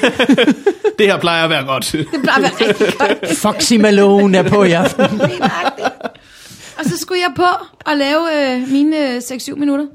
Det 0.98 1.06
her 1.06 1.18
plejer 1.18 1.44
at 1.44 1.50
være 1.50 1.64
godt. 1.64 1.92
Det 1.92 2.06
plejer 2.22 2.36
at 2.36 2.42
være 2.42 2.68
rigtig 2.68 2.86
godt. 2.98 3.36
Foxy 3.38 3.72
Malone 3.74 4.38
er 4.38 4.48
på 4.48 4.62
i 4.64 4.72
aften. 4.72 5.04
Og 6.78 6.84
så 6.84 6.98
skulle 6.98 7.20
jeg 7.20 7.32
på 7.36 7.66
og 7.86 7.96
lave 7.96 8.52
øh, 8.56 8.68
mine 8.68 9.10
øh, 9.14 9.16
6-7 9.16 9.54
minutter. 9.54 9.86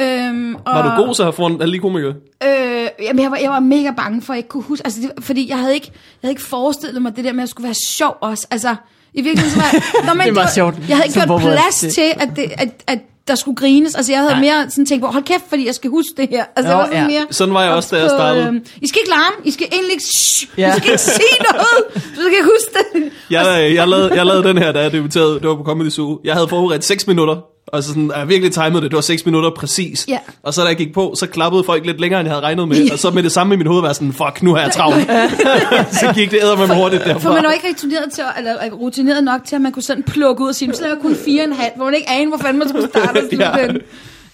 Øhm, 0.00 0.54
og, 0.54 0.60
Var 0.66 0.96
du 0.96 1.04
god 1.04 1.14
så 1.14 1.30
foran 1.30 1.62
alle 1.62 1.74
de 1.74 1.78
komikere? 1.78 2.14
Øh, 2.44 2.88
jamen, 3.02 3.22
jeg 3.22 3.30
var, 3.30 3.36
jeg 3.36 3.50
var 3.50 3.60
mega 3.60 3.90
bange 3.96 4.22
for, 4.22 4.32
at 4.32 4.36
jeg 4.36 4.38
ikke 4.38 4.48
kunne 4.48 4.62
huske, 4.62 4.86
altså 4.86 5.00
det, 5.00 5.24
fordi 5.24 5.48
jeg 5.50 5.58
havde, 5.58 5.74
ikke, 5.74 5.86
jeg 5.92 6.26
havde 6.26 6.32
ikke 6.32 6.42
forestillet 6.42 7.02
mig 7.02 7.16
det 7.16 7.24
der 7.24 7.32
med, 7.32 7.38
at 7.38 7.42
jeg 7.42 7.48
skulle 7.48 7.64
være 7.64 7.74
sjov 7.88 8.16
også. 8.20 8.46
Altså, 8.50 8.76
i 9.14 9.22
virkeligheden 9.22 9.50
så 9.50 9.58
var 9.60 9.70
jeg, 9.72 9.82
Nå, 10.06 10.14
men 10.14 10.26
Det 10.26 10.36
var- 10.36 10.50
sjovt. 10.54 10.74
Jeg 10.88 10.96
havde 10.96 11.06
ikke 11.08 11.20
gjort 11.26 11.40
plads 11.40 11.80
det- 11.80 11.94
til, 11.94 12.12
at, 12.20 12.28
det, 12.36 12.44
at, 12.58 12.68
at 12.86 12.98
der 13.28 13.34
skulle 13.34 13.56
grines. 13.56 13.94
Altså, 13.94 14.12
jeg 14.12 14.20
havde 14.20 14.32
Nej. 14.32 14.40
mere 14.40 14.70
sådan 14.70 14.86
tænkt 14.86 15.04
på, 15.04 15.10
hold 15.10 15.24
kæft, 15.24 15.44
fordi 15.48 15.66
jeg 15.66 15.74
skal 15.74 15.90
huske 15.90 16.10
det 16.16 16.28
her. 16.30 16.44
Altså, 16.56 16.72
Nå, 16.72 16.78
jeg 16.78 16.78
var 16.78 16.86
sådan 16.86 17.10
ja. 17.10 17.18
mere 17.18 17.26
Sådan 17.30 17.54
var 17.54 17.62
jeg 17.62 17.72
også, 17.72 17.96
da 17.96 18.00
jeg 18.02 18.10
startede. 18.10 18.46
øhm, 18.46 18.64
I 18.82 18.86
skal 18.88 18.98
ikke 19.00 19.10
larme, 19.10 19.36
I 19.44 19.50
skal 19.50 19.66
egentlig 19.72 19.92
ikke, 19.92 20.04
shh, 20.04 20.48
Ja. 20.58 20.74
I 20.74 20.78
skal 20.78 20.90
ikke 20.90 21.02
sige 21.02 21.36
noget, 21.52 22.02
så 22.14 22.20
skal 22.22 22.36
jeg 22.40 22.44
huske 22.44 22.70
det. 22.94 23.12
Jeg, 23.30 23.74
jeg, 23.74 23.88
lavede, 23.88 24.14
jeg 24.14 24.26
lavede 24.26 24.48
den 24.48 24.58
her, 24.58 24.72
da 24.72 24.80
jeg 24.80 24.92
debuterede. 24.92 25.34
Det 25.40 25.48
var 25.48 25.54
på 25.56 25.62
Comedy 25.64 25.88
Zoo. 25.90 26.20
Jeg 26.24 26.34
havde 26.34 26.48
forberedt 26.48 26.84
6 26.84 27.06
minutter. 27.06 27.36
Og 27.72 27.82
så 27.82 27.88
sådan, 27.88 28.12
jeg 28.16 28.28
virkelig 28.28 28.52
timet 28.52 28.74
det. 28.82 28.82
Det 28.82 28.92
var 28.94 29.00
6 29.00 29.26
minutter 29.26 29.50
præcis. 29.50 30.04
Ja. 30.08 30.18
Og 30.42 30.54
så 30.54 30.62
da 30.62 30.68
jeg 30.68 30.76
gik 30.76 30.92
på, 30.94 31.14
så 31.18 31.26
klappede 31.26 31.64
folk 31.64 31.86
lidt 31.86 32.00
længere, 32.00 32.20
end 32.20 32.26
jeg 32.26 32.34
havde 32.34 32.44
regnet 32.46 32.68
med. 32.68 32.90
Og 32.92 32.98
så 32.98 33.10
med 33.10 33.22
det 33.22 33.32
samme 33.32 33.54
i 33.54 33.56
mit 33.56 33.66
hoved 33.66 33.80
var 33.82 33.92
sådan, 33.92 34.12
fuck, 34.12 34.42
nu 34.42 34.54
har 34.54 34.60
jeg 34.62 34.72
travlt. 34.72 35.06
så 36.00 36.12
gik 36.14 36.30
det 36.30 36.40
med 36.58 36.76
hurtigt 36.76 37.04
derfra. 37.04 37.20
For 37.20 37.32
man 37.32 37.44
var 37.44 37.52
ikke 37.52 37.68
rutineret, 37.68 38.12
til, 38.12 38.22
at- 38.22 38.38
eller 38.38 38.70
rutineret 38.70 39.24
nok 39.24 39.44
til, 39.44 39.54
at 39.56 39.60
man 39.62 39.72
kunne 39.72 39.82
sådan 39.82 40.02
plukke 40.02 40.42
ud 40.44 40.48
og 40.48 40.54
sige, 40.54 40.74
så 40.74 40.82
laver 40.82 40.94
jeg 40.94 41.02
kun 41.02 41.14
fire 41.14 41.42
og 41.42 41.48
en 41.48 41.52
halv, 41.52 41.72
hvor 41.76 41.84
man 41.84 41.94
ikke 41.94 42.08
anede, 42.10 42.28
hvor 42.28 42.38
fanden 42.38 42.58
man 42.58 42.68
skulle 42.68 42.88
starte 42.88 43.20
slutte 43.20 43.36
Ja. 43.44 43.58
ja. 43.62 43.72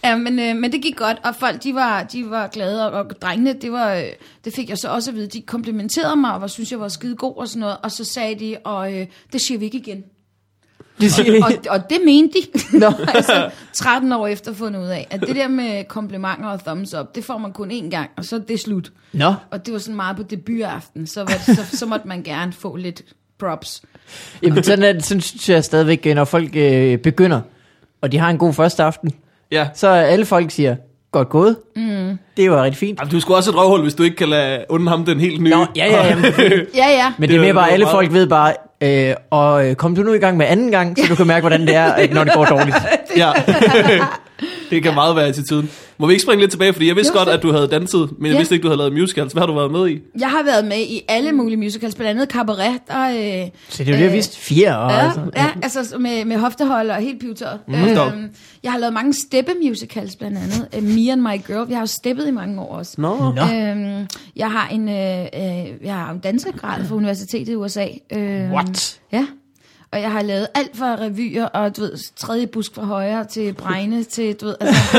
Ja, 0.04 0.16
men, 0.16 0.38
øh, 0.38 0.56
men 0.56 0.72
det 0.72 0.82
gik 0.82 0.96
godt, 0.96 1.16
og 1.24 1.34
folk, 1.40 1.62
de 1.64 1.74
var, 1.74 2.02
de 2.02 2.24
var 2.30 2.46
glade, 2.46 2.90
og, 2.92 3.00
og 3.00 3.06
drengene, 3.22 3.52
det, 3.62 3.72
var, 3.72 3.94
øh, 3.94 4.02
det 4.44 4.54
fik 4.54 4.68
jeg 4.68 4.78
så 4.78 4.88
også 4.88 5.10
at 5.10 5.16
vide, 5.16 5.26
de 5.26 5.40
komplimenterede 5.42 6.16
mig, 6.16 6.34
og 6.34 6.40
var, 6.40 6.46
synes 6.46 6.70
jeg 6.72 6.80
var 6.80 6.88
skide 6.88 7.16
god 7.16 7.36
og 7.36 7.48
sådan 7.48 7.60
noget, 7.60 7.76
og 7.82 7.90
så 7.92 8.04
sagde 8.04 8.34
de, 8.34 8.56
og 8.64 8.92
øh, 8.92 9.06
det 9.32 9.40
siger 9.40 9.58
vi 9.58 9.64
ikke 9.64 9.78
igen. 9.78 10.02
Det 11.00 11.12
siger 11.12 11.44
Og, 11.44 11.52
og 11.70 11.90
det 11.90 11.98
mente 12.04 12.38
de. 12.38 12.60
Nå. 12.78 12.92
altså, 13.14 13.50
13 13.72 14.12
år 14.12 14.26
efter 14.26 14.52
fundet 14.54 14.80
ud 14.80 14.86
af, 14.86 15.06
at 15.10 15.20
det 15.20 15.36
der 15.36 15.48
med 15.48 15.84
komplimenter 15.88 16.46
og 16.48 16.60
thumbs 16.64 16.94
up, 16.94 17.14
det 17.14 17.24
får 17.24 17.38
man 17.38 17.52
kun 17.52 17.70
én 17.70 17.90
gang, 17.90 18.10
og 18.16 18.24
så 18.24 18.36
er 18.36 18.40
det 18.40 18.60
slut. 18.60 18.92
Nå, 19.12 19.34
Og 19.50 19.66
det 19.66 19.72
var 19.72 19.78
sådan 19.78 19.96
meget 19.96 20.16
på 20.16 20.22
debutaften, 20.22 21.06
så, 21.06 21.20
var 21.20 21.26
det, 21.46 21.56
så, 21.56 21.76
så 21.76 21.86
måtte 21.86 22.08
man 22.08 22.22
gerne 22.22 22.52
få 22.52 22.76
lidt 22.76 23.02
props. 23.38 23.82
Jamen, 24.42 24.64
sådan, 24.64 24.96
er, 24.96 25.00
sådan 25.02 25.20
synes 25.20 25.48
jeg 25.48 25.64
stadigvæk, 25.64 26.04
når 26.14 26.24
folk 26.24 26.50
øh, 26.56 26.98
begynder, 26.98 27.40
og 28.00 28.12
de 28.12 28.18
har 28.18 28.30
en 28.30 28.38
god 28.38 28.52
første 28.54 28.82
aften, 28.82 29.10
Ja. 29.52 29.68
så 29.74 29.88
alle 29.88 30.24
folk 30.24 30.50
siger, 30.50 30.76
godt 31.12 31.28
gået. 31.28 31.56
Mm. 31.76 32.18
Det 32.36 32.50
var 32.50 32.62
rigtig 32.64 32.78
fint. 32.78 32.98
Jamen, 33.00 33.10
du 33.10 33.20
skulle 33.20 33.36
også 33.36 33.50
et 33.50 33.56
røvhul, 33.56 33.82
hvis 33.82 33.94
du 33.94 34.02
ikke 34.02 34.16
kan 34.16 34.28
lade 34.28 34.64
unde 34.68 34.88
ham 34.88 35.04
den 35.04 35.20
helt 35.20 35.40
nye. 35.42 35.50
Nå, 35.50 35.66
ja, 35.76 35.86
ja, 35.86 36.06
ja. 36.06 36.14
Men, 36.16 36.24
Ja, 36.74 36.88
ja. 36.88 37.12
men 37.18 37.28
det 37.28 37.34
er 37.34 37.38
Det- 37.38 37.40
mere 37.40 37.54
bare, 37.54 37.70
alle 37.70 37.84
meget- 37.84 37.94
folk 37.94 38.12
ved 38.12 38.26
bare, 38.26 38.54
øh, 38.80 39.14
og 39.30 39.66
øh, 39.68 39.74
kom 39.74 39.94
du 39.94 40.02
nu 40.02 40.12
i 40.12 40.18
gang 40.18 40.36
med 40.36 40.46
anden 40.46 40.70
gang, 40.70 40.98
så 40.98 41.04
du 41.08 41.14
kan 41.14 41.26
mærke, 41.26 41.40
hvordan 41.40 41.60
det 41.66 41.74
er, 41.74 41.92
at 41.92 42.12
når 42.12 42.24
det 42.24 42.32
går 42.32 42.44
dårligt. 42.44 42.76
Ja. 43.16 43.32
det 44.74 44.82
kan 44.82 44.94
meget 44.94 45.16
være 45.16 45.26
attituden. 45.26 45.70
Må 45.98 46.06
vi 46.06 46.12
ikke 46.12 46.22
springe 46.22 46.40
lidt 46.40 46.50
tilbage, 46.50 46.72
fordi 46.72 46.86
jeg 46.88 46.96
vidste 46.96 47.12
Jo, 47.14 47.18
godt, 47.18 47.28
at 47.28 47.42
du 47.42 47.52
havde 47.52 47.66
danset, 47.68 48.10
men 48.18 48.26
jeg 48.26 48.32
Ja. 48.32 48.38
vidste 48.38 48.54
ikke, 48.54 48.62
du 48.62 48.68
havde 48.68 48.78
lavet 48.78 48.92
musicals. 48.92 49.32
Hvad 49.32 49.40
har 49.40 49.46
du 49.46 49.54
været 49.54 49.72
med 49.72 49.88
i? 49.88 50.00
Jeg 50.20 50.30
har 50.30 50.42
været 50.42 50.64
med 50.64 50.76
i 50.78 51.00
alle 51.08 51.32
mulige 51.32 51.56
musicals, 51.56 51.94
blandt 51.94 52.10
andet 52.10 52.30
Cabaret, 52.32 52.80
der, 52.88 53.08
øh, 53.08 53.48
Så 53.68 53.84
det 53.84 53.88
er 53.88 53.92
jo 53.92 53.98
det, 53.98 54.04
jeg 54.04 54.12
vidste. 54.12 54.38
Fire 54.38 54.78
og 54.78 54.90
ja, 54.90 55.04
altså. 55.06 55.20
ja, 55.36 55.46
altså 55.62 55.98
med, 55.98 56.24
med 56.24 56.36
hoftehold 56.38 56.90
og 56.90 56.96
helt 56.96 57.20
pivetøjet. 57.20 57.58
Op. 57.98 58.12
Øhm, 58.12 58.28
jeg 58.62 58.72
har 58.72 58.78
lavet 58.78 58.92
mange 58.94 59.12
steppe-musicals, 59.12 60.16
blandt 60.16 60.38
andet. 60.38 60.68
Uh, 60.76 60.82
Me 60.82 61.12
and 61.12 61.20
My 61.20 61.46
Girl. 61.46 61.66
Jeg 61.68 61.76
har 61.76 61.82
jo 61.82 61.86
steppet 61.86 62.28
i 62.28 62.30
mange 62.30 62.60
år 62.62 62.76
også. 62.76 62.94
Nå. 62.98 63.16
Nå. 63.36 63.42
Øhm, 63.42 64.06
jeg 64.36 64.50
har 64.50 64.68
en, 64.68 64.88
øh, 64.88 65.20
øh, 65.20 65.86
jeg 65.86 65.94
har 65.94 66.10
en 66.12 66.18
dansegrad 66.18 66.84
fra 66.84 66.94
Universitetet 66.96 67.48
i 67.52 67.56
USA. 67.56 67.86
Øhm, 68.12 68.52
What? 68.52 69.00
Ja. 69.12 69.26
Og 69.94 70.00
jeg 70.00 70.12
har 70.12 70.22
lavet 70.22 70.46
alt 70.54 70.76
fra 70.76 70.94
revyer 70.94 71.44
og, 71.44 71.76
du 71.76 71.80
ved, 71.80 72.16
tredje 72.16 72.46
busk 72.46 72.74
fra 72.74 72.84
højre 72.84 73.24
til 73.24 73.52
bregne 73.52 74.04
til, 74.04 74.34
du 74.34 74.46
ved, 74.46 74.56
altså. 74.60 74.96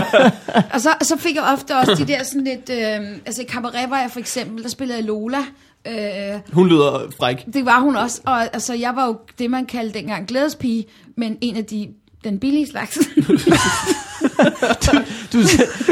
og 0.74 0.80
så, 0.80 0.88
så 1.02 1.16
fik 1.18 1.34
jeg 1.34 1.42
ofte 1.52 1.76
også 1.76 1.94
de 1.94 2.06
der 2.12 2.22
sådan 2.22 2.44
lidt, 2.44 2.70
øh, 2.70 3.18
altså 3.26 3.42
i 3.42 3.44
cabaret 3.44 3.90
var 3.90 4.00
jeg 4.00 4.10
for 4.10 4.18
eksempel, 4.20 4.62
der 4.62 4.68
spillede 4.68 4.98
jeg 4.98 5.06
Lola. 5.06 5.38
Øh, 5.86 6.40
Hun 6.52 6.68
lyder 6.68 7.10
fræk. 7.18 7.46
det 7.54 7.64
var 7.66 7.80
hun 7.80 7.96
også, 7.96 8.20
og 8.24 8.42
altså 8.42 8.74
jeg 8.74 8.96
var 8.96 9.06
jo 9.06 9.16
det, 9.38 9.50
man 9.50 9.66
kaldte 9.66 9.98
dengang 9.98 10.26
glædespige, 10.28 10.84
men 11.16 11.38
en 11.40 11.56
af 11.56 11.64
de, 11.64 11.88
den 12.24 12.38
billige 12.38 12.66
slags. 12.70 12.98
Du 15.32 15.42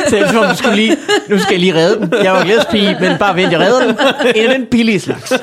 sagde, 0.08 0.28
som 0.28 0.36
om 0.36 0.48
du 0.50 0.56
skulle 0.56 0.76
lige, 0.76 0.96
nu 1.28 1.38
skal 1.38 1.52
jeg 1.52 1.60
lige 1.60 1.74
redde 1.74 2.00
den. 2.00 2.24
Jeg 2.24 2.32
var 2.32 2.44
glædespige, 2.44 2.96
men 3.00 3.18
bare 3.18 3.36
vent, 3.36 3.52
jeg 3.52 3.60
redder 3.60 3.86
den. 3.86 3.96
En 4.36 4.50
af 4.50 4.58
den 4.58 4.66
billige 4.70 5.00
slags. 5.00 5.32
Øh, 5.32 5.38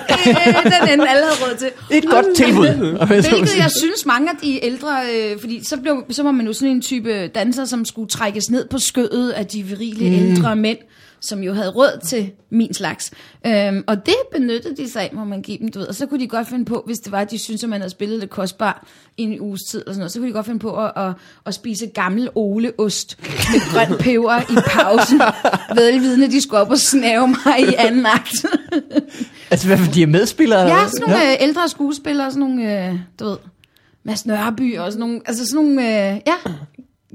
den 0.63 0.89
ende 0.93 1.09
alle 1.09 1.23
havde 1.23 1.35
råd 1.41 1.57
til. 1.57 1.67
Et 1.91 2.05
godt 2.09 2.25
tilbud. 2.35 3.05
Hvilket 3.07 3.57
jeg 3.57 3.71
synes 3.71 4.05
mange 4.05 4.29
af 4.29 4.35
de 4.43 4.65
ældre, 4.65 4.97
øh, 5.15 5.39
fordi 5.39 5.65
så, 5.65 5.77
blev, 5.77 6.03
så 6.09 6.23
var 6.23 6.31
man 6.31 6.45
jo 6.45 6.53
sådan 6.53 6.69
en 6.69 6.81
type 6.81 7.27
danser, 7.27 7.65
som 7.65 7.85
skulle 7.85 8.09
trækkes 8.09 8.49
ned 8.49 8.67
på 8.67 8.79
skødet 8.79 9.31
af 9.31 9.45
de 9.45 9.63
virile 9.63 10.09
mm. 10.09 10.15
ældre 10.15 10.55
mænd. 10.55 10.77
Som 11.21 11.43
jo 11.43 11.53
havde 11.53 11.69
råd 11.69 11.99
til 12.07 12.31
min 12.49 12.73
slags. 12.73 13.11
Øhm, 13.47 13.83
og 13.87 14.05
det 14.05 14.15
benyttede 14.31 14.75
de 14.75 14.89
sig 14.89 15.01
af, 15.01 15.09
må 15.13 15.23
man 15.23 15.41
give 15.41 15.57
dem, 15.57 15.67
du 15.67 15.79
ved. 15.79 15.87
Og 15.87 15.95
så 15.95 16.05
kunne 16.05 16.19
de 16.19 16.27
godt 16.27 16.47
finde 16.47 16.65
på, 16.65 16.83
hvis 16.85 16.99
det 16.99 17.11
var, 17.11 17.19
at 17.19 17.31
de 17.31 17.37
syntes, 17.37 17.63
at 17.63 17.69
man 17.69 17.81
havde 17.81 17.91
spillet 17.91 18.19
lidt 18.19 18.31
kostbart 18.31 18.83
i 19.17 19.23
en 19.23 19.39
uges 19.39 19.61
tid, 19.61 19.79
eller 19.79 19.91
sådan 19.91 19.99
noget, 19.99 20.11
så 20.11 20.19
kunne 20.19 20.27
de 20.27 20.33
godt 20.33 20.45
finde 20.45 20.59
på 20.59 20.85
at, 20.85 20.91
at, 20.95 21.13
at 21.45 21.53
spise 21.53 21.87
gammel 21.87 22.29
oleost 22.35 23.17
med 23.21 23.73
grøn 23.73 23.97
peber 23.99 24.39
i 24.39 24.55
pausen. 24.67 25.21
Velvidende, 25.81 26.25
at 26.25 26.31
de 26.31 26.41
skulle 26.41 26.59
op 26.59 26.71
og 26.71 26.79
snave 26.79 27.27
mig 27.27 27.59
i 27.59 27.73
anden 27.77 28.05
akt. 28.05 28.45
Altså, 29.51 29.67
hvad 29.67 29.77
for 29.77 29.91
de 29.91 30.03
er 30.03 30.07
medspillere? 30.07 30.61
Ja, 30.61 30.87
sådan 30.87 31.09
nogle 31.09 31.31
øh, 31.31 31.37
ældre 31.39 31.69
skuespillere, 31.69 32.31
sådan 32.31 32.39
nogle, 32.39 32.87
øh, 32.87 32.99
du 33.19 33.25
ved, 33.25 33.37
Mads 34.03 34.25
Nørby 34.25 34.77
og 34.77 34.91
sådan 34.91 34.99
nogle, 34.99 35.21
altså 35.25 35.45
sådan 35.45 35.65
nogle, 35.65 35.81
øh, 35.81 36.19
ja, 36.27 36.51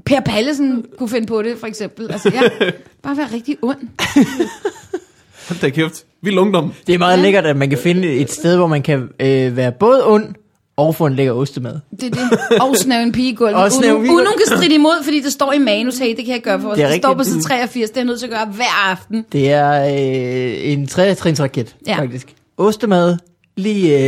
Per 0.07 0.19
Pallesen 0.19 0.85
kunne 0.97 1.09
finde 1.09 1.27
på 1.27 1.41
det, 1.41 1.57
for 1.59 1.67
eksempel. 1.67 2.11
Altså, 2.11 2.31
ja, 2.33 2.41
bare 3.03 3.17
være 3.17 3.27
rigtig 3.33 3.57
ond. 3.61 3.77
Hold 5.47 5.59
da 5.61 5.69
kæft. 5.69 6.05
Vild 6.21 6.37
ungdom. 6.37 6.73
Det 6.87 6.95
er 6.95 6.99
meget 6.99 7.17
Ja. 7.17 7.21
lækkert, 7.23 7.45
at 7.45 7.57
man 7.57 7.69
kan 7.69 7.77
finde 7.77 8.07
et 8.07 8.31
sted, 8.31 8.55
hvor 8.55 8.67
man 8.67 8.81
kan 8.81 9.09
øh, 9.19 9.57
være 9.57 9.71
både 9.71 10.07
ond 10.07 10.25
og 10.77 10.95
få 10.95 11.05
en 11.05 11.13
lækker 11.15 11.33
ostemad. 11.33 11.79
Det 11.99 12.03
er 12.03 12.09
det. 12.09 12.61
Og 12.61 12.77
snæve 12.77 13.03
en 13.03 13.11
pige 13.11 13.29
i 13.29 13.35
gulvet. 13.35 13.55
Og 13.55 13.61
Uden, 13.61 13.71
snæve 13.71 13.99
en 14.05 14.09
uden 14.11 14.27
kan 14.37 14.57
stride 14.57 14.75
imod, 14.75 15.03
fordi 15.03 15.19
det 15.19 15.31
står 15.31 15.53
i 15.53 15.57
manus. 15.59 15.97
Hey, 15.97 16.15
det 16.17 16.25
kan 16.25 16.33
jeg 16.33 16.41
gøre 16.41 16.61
for 16.61 16.69
os. 16.69 16.75
Det 16.75 16.83
Det, 16.83 16.85
er 16.85 16.89
det 16.93 17.01
står 17.03 17.13
på 17.13 17.23
side 17.23 17.41
83. 17.41 17.89
Det 17.89 17.97
er 17.97 18.01
jeg 18.01 18.05
nødt 18.05 18.19
til 18.19 18.25
at 18.27 18.31
gøre 18.31 18.45
hver 18.45 18.89
aften. 18.91 19.25
Det 19.31 19.51
er 19.51 19.83
øh, 19.85 20.71
en 20.71 20.87
tre-trins 20.87 21.41
raket, 21.41 21.75
ja. 21.87 21.91
Ja. 21.91 22.01
faktisk. 22.01 22.27
Ostemad, 22.57 23.17
lige 23.57 23.99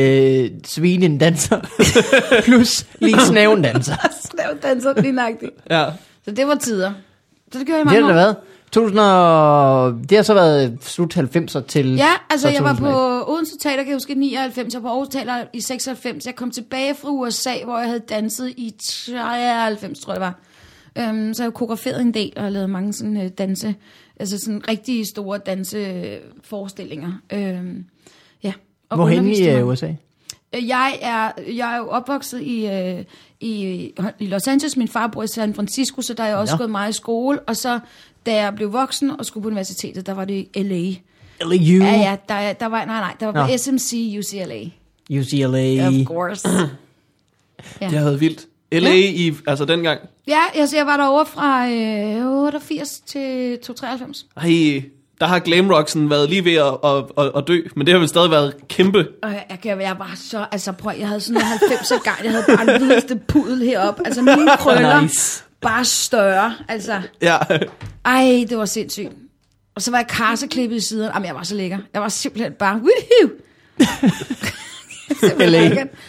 øh, 0.44 0.50
svinen 0.66 1.18
danser, 1.18 1.60
plus 2.46 2.86
lige 3.00 3.20
snaven 3.32 3.62
danser. 3.62 3.96
Snæve 4.22 4.58
danser 4.64 5.02
lige 5.02 5.12
nøjagtigt. 5.12 5.52
Ja. 5.70 5.86
Så 6.26 6.32
det 6.32 6.48
var 6.48 6.56
tider. 6.56 6.94
Så 7.52 7.60
det 7.60 7.68
gjorde 7.68 7.80
jeg 7.80 7.86
i 7.86 7.90
Det 7.90 7.94
har 7.96 8.02
mange 8.02 8.14
det 8.14 8.20
år. 8.20 8.24
været. 8.24 8.36
2000 8.72 9.00
og, 9.00 9.94
det 10.10 10.18
har 10.18 10.24
så 10.24 10.34
været 10.34 10.78
slut 10.82 11.18
90'er 11.18 11.62
til... 11.68 11.96
Ja, 11.96 12.12
altså 12.30 12.48
så 12.48 12.54
jeg 12.54 12.64
var 12.64 12.74
2001. 12.74 12.94
på 12.94 13.32
Odense 13.34 13.58
Teater, 13.58 13.84
kan 13.84 13.88
jeg 13.88 13.96
huske, 13.96 14.14
i 14.14 14.16
99, 14.16 14.74
jeg 14.74 14.84
var 14.84 14.90
på 14.90 14.94
Aarhus 14.94 15.08
Teater 15.08 15.44
i 15.54 15.62
96. 15.62 16.26
Jeg 16.26 16.36
kom 16.36 16.52
tilbage 16.52 16.96
fra 16.96 17.10
USA, 17.10 17.54
hvor 17.64 17.78
jeg 17.78 17.88
havde 17.88 18.02
danset 18.10 18.50
i 18.50 18.76
93, 18.80 20.00
tror 20.00 20.14
jeg 20.14 20.22
det 20.22 20.28
var. 20.28 20.40
Um, 21.10 21.34
så 21.34 21.44
jeg 21.44 21.54
koreograferet 21.54 22.02
en 22.02 22.14
del 22.14 22.34
og 22.36 22.52
lavet 22.52 22.70
mange 22.70 22.94
sådan 22.94 23.18
uh, 23.18 23.28
danse, 23.28 23.76
altså 24.20 24.38
sådan 24.40 24.62
rigtig 24.68 25.08
store 25.08 25.38
danseforestillinger. 25.38 27.12
Ja. 27.32 27.60
Og 28.90 28.96
Hvorhen 28.98 29.28
i 29.28 29.42
mig. 29.42 29.50
øh, 29.50 29.68
USA? 29.68 29.88
Jeg 30.54 30.98
er, 31.02 31.32
jeg 31.54 31.74
er 31.74 31.78
jo 31.78 31.88
opvokset 31.90 32.42
i, 32.42 32.66
øh, 32.68 33.04
i, 33.40 33.54
i 34.20 34.26
Los 34.26 34.48
Angeles. 34.48 34.78
Min 34.78 34.88
far 34.88 35.08
bor 35.08 35.24
i 35.24 35.28
San 35.28 35.54
Francisco, 35.54 36.02
så 36.02 36.14
der 36.14 36.24
er 36.24 36.28
jeg 36.28 36.38
også 36.38 36.54
Nå. 36.54 36.58
gået 36.58 36.70
meget 36.70 36.90
i 36.90 36.94
skole. 36.94 37.40
Og 37.40 37.58
så, 37.58 37.80
da 38.26 38.36
jeg 38.36 38.56
blev 38.56 38.74
voksen 38.74 39.12
og 39.20 39.26
skulle 39.26 39.42
på 39.42 39.48
universitetet, 39.48 40.06
der 40.06 40.14
var 40.14 40.26
det 40.26 40.48
i 40.56 40.64
L.A. 40.64 40.94
LU, 41.46 41.56
Ja, 41.84 41.96
ja, 41.96 42.18
der, 42.30 42.54
der 42.54 42.66
var, 42.66 42.86
nej, 42.86 43.00
nej, 43.00 43.16
der 43.20 43.26
var 43.26 43.48
på. 43.48 43.58
SMC 43.58 44.16
UCLA. 44.20 44.60
UCLA. 45.20 45.88
Of 45.88 45.94
course. 46.06 46.48
Det 47.80 47.88
har 47.92 48.04
været 48.04 48.22
vildt. 48.22 48.46
L.A. 48.72 48.94
i, 48.96 49.34
altså 49.48 49.66
dengang. 49.66 50.00
Ja, 50.28 50.42
altså 50.54 50.78
jeg 50.78 50.86
var 50.86 50.98
derovre 50.98 51.26
fra 51.26 51.70
øh, 51.70 52.44
88 52.46 53.00
til 53.00 53.58
93. 53.76 54.26
Ej, 54.38 54.84
der 55.20 55.26
har 55.26 55.40
glamrocksen 55.40 56.10
været 56.10 56.30
lige 56.30 56.46
ved 56.46 56.54
at, 56.54 56.74
at, 56.84 57.26
at, 57.26 57.32
at 57.38 57.48
dø, 57.48 57.62
men 57.76 57.88
det 57.88 57.94
har 57.94 58.00
vel 58.00 58.08
stadig 58.10 58.32
været 58.32 58.54
kæmpe. 58.68 59.08
Og 59.24 59.32
jeg, 59.32 59.46
jeg, 59.66 59.78
jeg 59.82 59.96
var 60.00 60.12
så, 60.16 60.46
altså 60.52 60.72
prøv, 60.72 60.94
jeg 61.00 61.08
havde 61.08 61.22
sådan 61.22 61.34
noget 61.34 61.48
90 61.48 61.92
gang, 62.04 62.24
jeg 62.24 62.32
havde 62.32 62.44
bare 62.48 62.66
den 62.66 62.82
vildeste 62.82 63.16
pudel 63.28 63.62
heroppe. 63.66 64.02
Altså 64.06 64.22
mine 64.22 64.52
krøller, 64.58 65.02
Nice. 65.02 65.44
bare 65.62 65.86
større. 65.86 66.54
Altså, 66.68 67.02
Ja, 67.22 67.38
ej, 68.06 68.46
det 68.50 68.58
var 68.58 68.66
sindssygt. 68.66 69.10
Og 69.76 69.82
så 69.82 69.92
var 69.92 69.98
jeg 69.98 70.08
karseklippet 70.08 70.76
i 70.76 70.80
siden. 70.80 71.10
Jamen, 71.14 71.26
jeg 71.28 71.36
var 71.36 71.44
så 71.44 71.56
lækker. 71.56 71.78
Jeg 71.94 72.02
var 72.02 72.10
simpelthen 72.10 72.54
bare, 72.60 72.76
woohoo! 72.76 73.30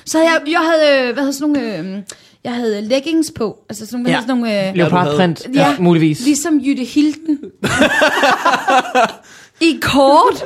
Så 0.04 0.18
havde 0.18 0.30
jeg, 0.30 0.40
jeg 0.46 0.60
havde, 0.60 1.08
øh, 1.08 1.12
hvad 1.14 1.22
hedder 1.22 1.38
sådan 1.38 1.52
nogle, 1.52 1.96
øh, 1.96 2.02
jeg 2.44 2.54
havde 2.54 2.82
leggings 2.82 3.32
på. 3.37 3.59
Altså 3.68 3.87
sådan, 3.87 4.06
Ja. 4.06 4.20
sådan 4.20 4.28
nogle, 4.37 4.68
øh, 4.68 4.75
Leopardprint, 4.75 5.47
ja, 5.54 5.68
Ja. 5.70 5.76
muligvis. 5.78 6.20
Ligesom 6.20 6.59
Jytte 6.59 6.85
Hilden. 6.85 7.38
I 9.61 9.78
kort. 9.82 10.44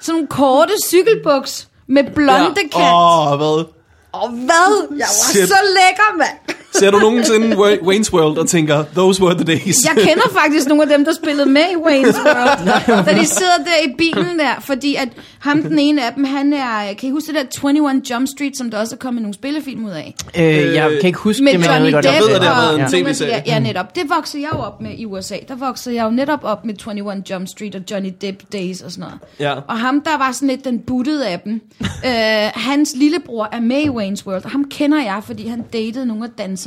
Sådan 0.00 0.14
nogle 0.14 0.26
korte 0.26 0.72
cykelbuks 0.86 1.68
med 1.88 2.04
blonde 2.14 2.42
ja. 2.42 2.52
kant. 2.54 2.74
Åh, 2.74 3.32
oh, 3.32 3.36
hvad? 3.38 3.64
Og 4.12 4.28
hvad? 4.30 4.86
Jeg 4.90 4.98
var 4.98 5.32
Shit. 5.32 5.48
så 5.48 5.54
lækker, 5.76 6.16
mand. 6.18 6.56
Ser 6.78 6.90
du 6.90 6.98
nogensinde 6.98 7.56
Wa- 7.56 7.80
Wayne's 7.80 8.12
World 8.12 8.38
og 8.38 8.48
tænker, 8.48 8.84
those 8.94 9.22
were 9.22 9.34
the 9.34 9.44
days? 9.44 9.76
Jeg 9.84 10.04
kender 10.04 10.28
faktisk 10.42 10.68
nogle 10.68 10.82
af 10.82 10.88
dem, 10.88 11.04
der 11.04 11.12
spillede 11.14 11.48
med 11.48 11.62
i 11.72 11.74
Wayne's 11.74 12.24
World. 12.26 13.04
da 13.06 13.20
de 13.20 13.26
sidder 13.26 13.58
der 13.64 13.88
i 13.90 13.94
bilen 13.98 14.38
der, 14.38 14.60
fordi 14.60 14.94
at 14.94 15.08
ham, 15.38 15.62
den 15.62 15.78
ene 15.78 16.06
af 16.06 16.12
dem, 16.14 16.24
han 16.24 16.52
er, 16.52 16.94
kan 16.98 17.08
I 17.08 17.12
huske 17.12 17.32
det 17.32 17.34
der 17.34 17.68
21 17.68 18.02
Jump 18.10 18.28
Street, 18.28 18.56
som 18.56 18.70
der 18.70 18.78
også 18.78 18.94
er 18.94 18.98
kommet 18.98 19.22
nogle 19.22 19.34
spillefilm 19.34 19.84
ud 19.84 19.90
af? 19.90 20.14
Øh, 20.38 20.44
jeg 20.74 20.90
kan 21.00 21.06
ikke 21.06 21.18
huske 21.18 21.44
Med 21.44 21.52
det, 21.52 21.60
men 21.60 21.64
jeg 21.68 21.74
Johnny 21.74 21.86
ved 21.86 21.92
godt, 21.92 22.04
Jeg 22.04 22.20
ved, 22.22 22.34
at 22.34 22.40
det 22.40 22.48
har 22.48 22.76
været 22.76 22.94
en 22.94 23.04
tv-serie. 23.04 23.42
Ja, 23.46 23.58
netop. 23.58 23.96
Det 23.96 24.02
voksede 24.16 24.42
jeg 24.42 24.50
jo 24.54 24.58
op 24.58 24.80
med 24.80 24.90
i 24.98 25.06
USA. 25.06 25.36
Der 25.48 25.54
voksede 25.54 25.94
jeg 25.94 26.04
jo 26.04 26.10
netop 26.10 26.40
op 26.42 26.64
med 26.64 26.74
21 26.86 27.22
Jump 27.30 27.48
Street 27.48 27.74
og 27.74 27.80
Johnny 27.90 28.12
Depp 28.20 28.42
Days 28.52 28.80
og 28.80 28.90
sådan 28.90 29.00
noget. 29.00 29.18
Ja. 29.40 29.60
Og 29.68 29.78
ham, 29.78 30.00
der 30.00 30.18
var 30.18 30.32
sådan 30.32 30.48
lidt 30.48 30.64
den 30.64 30.78
buttede 30.78 31.28
af 31.28 31.40
dem. 31.40 31.52
øh, 32.06 32.50
hans 32.54 32.94
lillebror 32.96 33.48
er 33.52 33.60
med 33.60 33.80
i 33.80 33.88
Wayne's 33.88 34.26
World, 34.26 34.44
og 34.44 34.50
ham 34.50 34.64
kender 34.70 35.02
jeg, 35.02 35.22
fordi 35.26 35.46
han 35.46 35.62
datede 35.72 36.06
nogle 36.06 36.24
af 36.24 36.30
danserne 36.38 36.65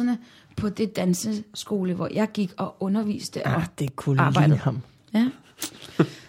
på 0.57 0.69
det 0.69 0.95
danseskole, 0.95 1.93
hvor 1.93 2.09
jeg 2.13 2.27
gik 2.33 2.51
og 2.57 2.75
underviste. 2.79 3.45
Og 3.45 3.55
Ah, 3.55 3.63
det 3.79 3.95
kunne 3.95 4.21
arbejdet. 4.21 4.49
ligne 4.49 4.57
ham. 4.63 4.81
Ja. 5.13 5.27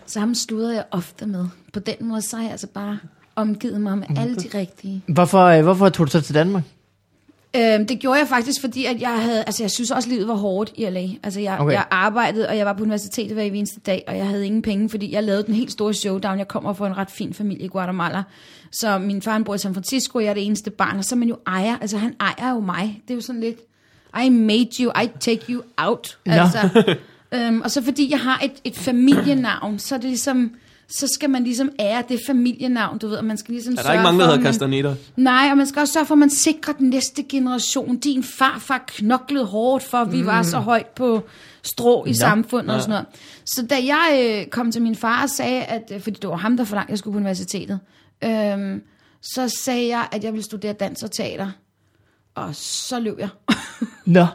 Så 0.06 0.20
ham 0.20 0.34
sludrede 0.34 0.74
jeg 0.74 0.84
ofte 0.90 1.26
med. 1.26 1.46
På 1.72 1.80
den 1.80 1.94
måde, 2.00 2.22
så 2.22 2.36
har 2.36 2.42
jeg 2.42 2.50
altså 2.52 2.66
bare 2.66 2.98
omgivet 3.36 3.80
mig 3.80 3.98
med 3.98 4.06
alle 4.16 4.36
de 4.36 4.58
rigtige. 4.58 5.02
Hvorfor, 5.08 5.44
øh, 5.44 5.62
hvorfor 5.62 5.88
tog 5.88 6.06
du 6.06 6.10
så 6.10 6.20
til 6.20 6.34
Danmark? 6.34 6.62
Øhm, 7.56 7.86
det 7.86 7.98
gjorde 7.98 8.18
jeg 8.18 8.28
faktisk, 8.28 8.60
fordi 8.60 8.84
at 8.84 9.00
jeg 9.00 9.22
havde, 9.22 9.44
altså 9.44 9.62
jeg 9.62 9.70
synes 9.70 9.90
også, 9.90 10.08
livet 10.08 10.28
var 10.28 10.34
hårdt 10.34 10.72
i 10.74 10.84
LA. 10.84 11.08
Altså 11.22 11.40
jeg, 11.40 11.58
Okay. 11.60 11.72
jeg 11.74 11.84
arbejdede, 11.90 12.48
og 12.48 12.56
jeg 12.56 12.66
var 12.66 12.72
på 12.72 12.82
universitetet 12.82 13.32
hver 13.32 13.42
eneste 13.42 13.80
dag, 13.80 14.04
og 14.08 14.16
jeg 14.16 14.26
havde 14.26 14.46
ingen 14.46 14.62
penge, 14.62 14.88
fordi 14.90 15.12
jeg 15.12 15.22
lavede 15.22 15.42
den 15.46 15.54
helt 15.54 15.72
store 15.72 15.94
showdown. 15.94 16.38
Jeg 16.38 16.48
kommer 16.48 16.72
fra 16.72 16.86
en 16.86 16.96
ret 16.96 17.10
fin 17.10 17.34
familie 17.34 17.64
i 17.64 17.68
Guatemala. 17.68 18.22
Så 18.72 18.98
min 18.98 19.22
far 19.22 19.32
han 19.32 19.44
bor 19.44 19.54
i 19.54 19.58
San 19.58 19.74
Francisco, 19.74 20.18
og 20.18 20.24
jeg 20.24 20.30
er 20.30 20.34
det 20.34 20.46
eneste 20.46 20.70
barn, 20.70 20.98
og 20.98 21.04
så 21.04 21.14
er 21.14 21.18
man 21.18 21.28
jo 21.28 21.36
ejer, 21.46 21.76
altså 21.80 21.98
han 21.98 22.14
ejer 22.20 22.50
jo 22.54 22.60
mig. 22.60 23.00
Det 23.08 23.10
er 23.10 23.14
jo 23.16 23.20
sådan 23.20 23.40
lidt, 23.40 23.58
I 24.24 24.28
made 24.28 24.68
you, 24.80 24.92
I 25.02 25.06
take 25.20 25.40
you 25.48 25.62
out. 25.76 26.18
Altså, 26.26 26.94
øhm, 27.34 27.60
og 27.60 27.70
så 27.70 27.82
fordi 27.82 28.10
jeg 28.10 28.20
har 28.20 28.40
et, 28.44 28.52
et 28.64 28.76
familienavn, 28.76 29.78
så 29.78 29.94
er 29.94 29.98
det 29.98 30.08
ligesom, 30.08 30.50
så 30.90 31.06
skal 31.14 31.30
man 31.30 31.44
ligesom 31.44 31.70
ære 31.80 32.04
det 32.08 32.20
familienavn, 32.26 32.98
du 32.98 33.08
ved, 33.08 33.16
og 33.16 33.24
man 33.24 33.36
skal 33.36 33.52
ligesom 33.52 33.74
Er 33.78 33.82
der 33.82 33.92
ikke 33.92 34.02
mange, 34.02 34.20
der 34.20 34.26
hedder 34.26 34.42
Castaneda? 34.42 34.94
Nej, 35.16 35.48
og 35.50 35.56
man 35.56 35.66
skal 35.66 35.80
også 35.80 35.92
sørge 35.92 36.06
for, 36.06 36.14
at 36.14 36.18
man 36.18 36.30
sikrer 36.30 36.72
den 36.72 36.90
næste 36.90 37.22
generation. 37.22 37.96
Din 37.96 38.22
farfar 38.22 38.84
knoklede 38.86 39.44
hårdt 39.44 39.84
for, 39.84 39.98
at 39.98 40.12
vi 40.12 40.26
var 40.26 40.42
så 40.42 40.58
højt 40.58 40.86
på 40.86 41.22
strå 41.62 42.04
i 42.04 42.14
samfundet 42.14 42.74
og 42.74 42.80
sådan 42.80 42.90
noget. 42.90 43.06
Så 43.44 43.66
da 43.66 43.74
jeg 43.74 44.38
øh, 44.40 44.46
kom 44.46 44.72
til 44.72 44.82
min 44.82 44.96
far 44.96 45.22
og 45.22 45.30
sagde, 45.30 45.62
at, 45.62 45.92
øh, 45.94 46.00
fordi 46.00 46.18
det 46.22 46.30
var 46.30 46.36
ham, 46.36 46.56
der 46.56 46.64
forlangte, 46.64 46.88
at 46.88 46.90
jeg 46.90 46.98
skulle 46.98 47.12
på 47.12 47.18
universitetet, 47.18 47.80
øhm, 48.24 48.82
så 49.22 49.48
sagde 49.64 49.88
jeg, 49.88 50.08
at 50.12 50.24
jeg 50.24 50.32
ville 50.32 50.44
studere 50.44 50.72
dans 50.72 51.02
og 51.02 51.10
teater. 51.10 51.50
Og 52.34 52.54
så 52.54 53.00
løb 53.00 53.18
jeg. 53.18 53.28
Nå, 54.06 54.26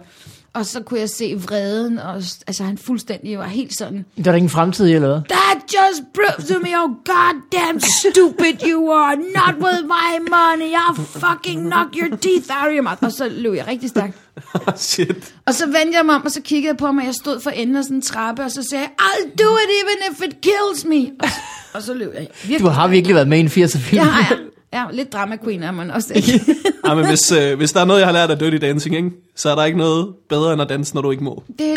og 0.56 0.66
så 0.66 0.80
kunne 0.82 1.00
jeg 1.00 1.10
se 1.10 1.36
vreden, 1.36 2.00
og 2.00 2.14
altså 2.48 2.64
han 2.64 2.78
fuldstændig 2.78 3.38
var 3.40 3.48
helt 3.48 3.78
sådan, 3.78 4.06
der 4.26 4.32
er 4.32 4.36
ingen 4.36 4.50
fremtid 4.50 4.88
i, 4.88 4.94
eller 4.94 5.08
hvad? 5.08 5.22
That 5.30 5.58
just 5.64 6.02
proves 6.14 6.50
to 6.50 6.60
me 6.60 6.70
how 6.76 6.88
goddamn 7.06 7.80
stupid 7.80 8.68
you 8.72 8.92
are. 8.92 9.16
Not 9.16 9.56
with 9.66 9.82
my 9.84 10.30
money. 10.30 10.72
I'll 10.74 11.02
fucking 11.20 11.62
knock 11.62 11.88
your 11.96 12.18
teeth 12.18 12.48
out 12.50 12.68
of 12.68 12.74
your 12.74 12.82
mouth. 12.82 12.98
Og 13.04 13.12
så 13.12 13.30
løb 13.30 13.54
jeg 13.54 13.68
rigtig 13.68 13.90
stærkt. 13.90 14.18
Shit. 14.76 15.34
Og 15.46 15.54
så 15.54 15.66
vendte 15.66 15.98
jeg 15.98 16.06
mig 16.06 16.16
om, 16.16 16.22
og 16.26 16.32
så 16.32 16.42
kiggede 16.42 16.68
jeg 16.72 16.78
på 16.78 16.86
ham, 16.86 16.98
og 16.98 17.06
jeg 17.06 17.14
stod 17.16 17.40
for 17.42 17.50
enden 17.50 17.76
af 17.76 17.84
sådan 17.84 17.98
en 17.98 18.02
trappe, 18.02 18.44
og 18.44 18.52
så 18.52 18.64
sagde 18.70 18.82
jeg, 18.84 18.92
I'll 19.02 19.44
do 19.44 19.50
it 19.58 19.70
even 19.82 20.14
if 20.14 20.22
it 20.28 20.42
kills 20.42 20.86
me. 20.86 21.12
Og, 21.24 21.30
så- 21.30 21.36
og 21.74 21.82
så 21.84 21.94
løb 21.94 22.14
jeg. 22.14 22.28
Virkelig. 22.44 22.60
Du 22.60 22.68
har 22.68 22.88
virkelig 22.88 23.16
været 23.16 23.28
med 23.28 23.38
i 23.38 23.42
en 23.42 23.48
80'er 23.48 23.80
film. 23.80 24.02
Ja, 24.02 24.08
ja. 24.32 24.36
Ja, 24.76 24.84
lidt 24.94 25.14
drama 25.14 25.38
queen 25.44 25.64
er 25.64 25.72
man 25.72 25.92
også. 25.92 26.14
Ikke? 26.14 26.42
Ej, 26.86 26.96
men 26.96 27.06
hvis, 27.08 27.32
øh, 27.32 27.58
hvis 27.58 27.72
der 27.72 27.80
er 27.82 27.86
noget, 27.86 28.00
jeg 28.00 28.08
har 28.08 28.14
lært 28.14 28.32
af 28.32 28.40
Dirty 28.40 28.58
Dancing, 28.58 28.96
ikke? 28.96 29.10
så 29.36 29.50
er 29.50 29.56
der 29.56 29.66
ikke 29.66 29.78
noget 29.78 30.08
bedre 30.30 30.54
end 30.54 30.62
at 30.62 30.70
danse, 30.70 30.96
når 30.96 31.02
du 31.02 31.12
ikke 31.12 31.24
må. 31.24 31.44
Det, 31.48 31.58
det. 31.60 31.76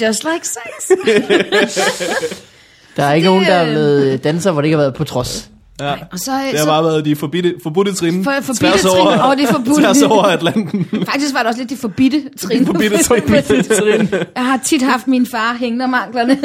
Just 0.00 0.24
like 0.24 0.48
sex. 0.48 0.90
Der 2.96 3.04
er 3.04 3.12
ikke 3.12 3.24
det, 3.24 3.32
nogen, 3.32 3.44
der 3.46 3.52
er 3.52 3.64
øh, 3.66 3.70
blevet 3.72 4.24
danser, 4.24 4.52
hvor 4.52 4.60
det 4.60 4.66
ikke 4.66 4.76
har 4.76 4.82
været 4.82 4.94
på 4.94 5.04
trods. 5.04 5.50
Ja. 5.80 5.92
Og 6.12 6.18
så, 6.18 6.30
Det 6.30 6.58
har 6.58 6.64
så 6.64 6.66
bare 6.66 6.84
været 6.84 7.04
de 7.04 7.16
forbudte, 7.16 7.54
forbudte 7.62 7.94
trin. 7.94 8.24
For- 8.24 8.32
forbudte 8.42 8.60
tværs 8.60 8.80
trin 8.82 8.90
over, 9.00 9.22
over 9.22 9.34
det 9.34 9.48
forbudte. 9.48 9.82
Tværs 9.82 10.02
over 10.02 10.22
Atlanten. 10.22 10.86
faktisk 11.06 11.34
var 11.34 11.38
det 11.40 11.46
også 11.48 11.60
lidt 11.60 11.70
de 11.70 11.76
forbitte 11.76 12.22
trin. 12.38 12.60
De 12.60 12.66
forbidte 12.66 13.62
trin. 13.74 14.08
Jeg 14.36 14.44
har 14.46 14.60
tit 14.64 14.82
haft 14.82 15.08
min 15.08 15.26
far 15.26 15.54
hængende 15.60 15.84
om 15.84 15.94
anklerne. 15.94 16.38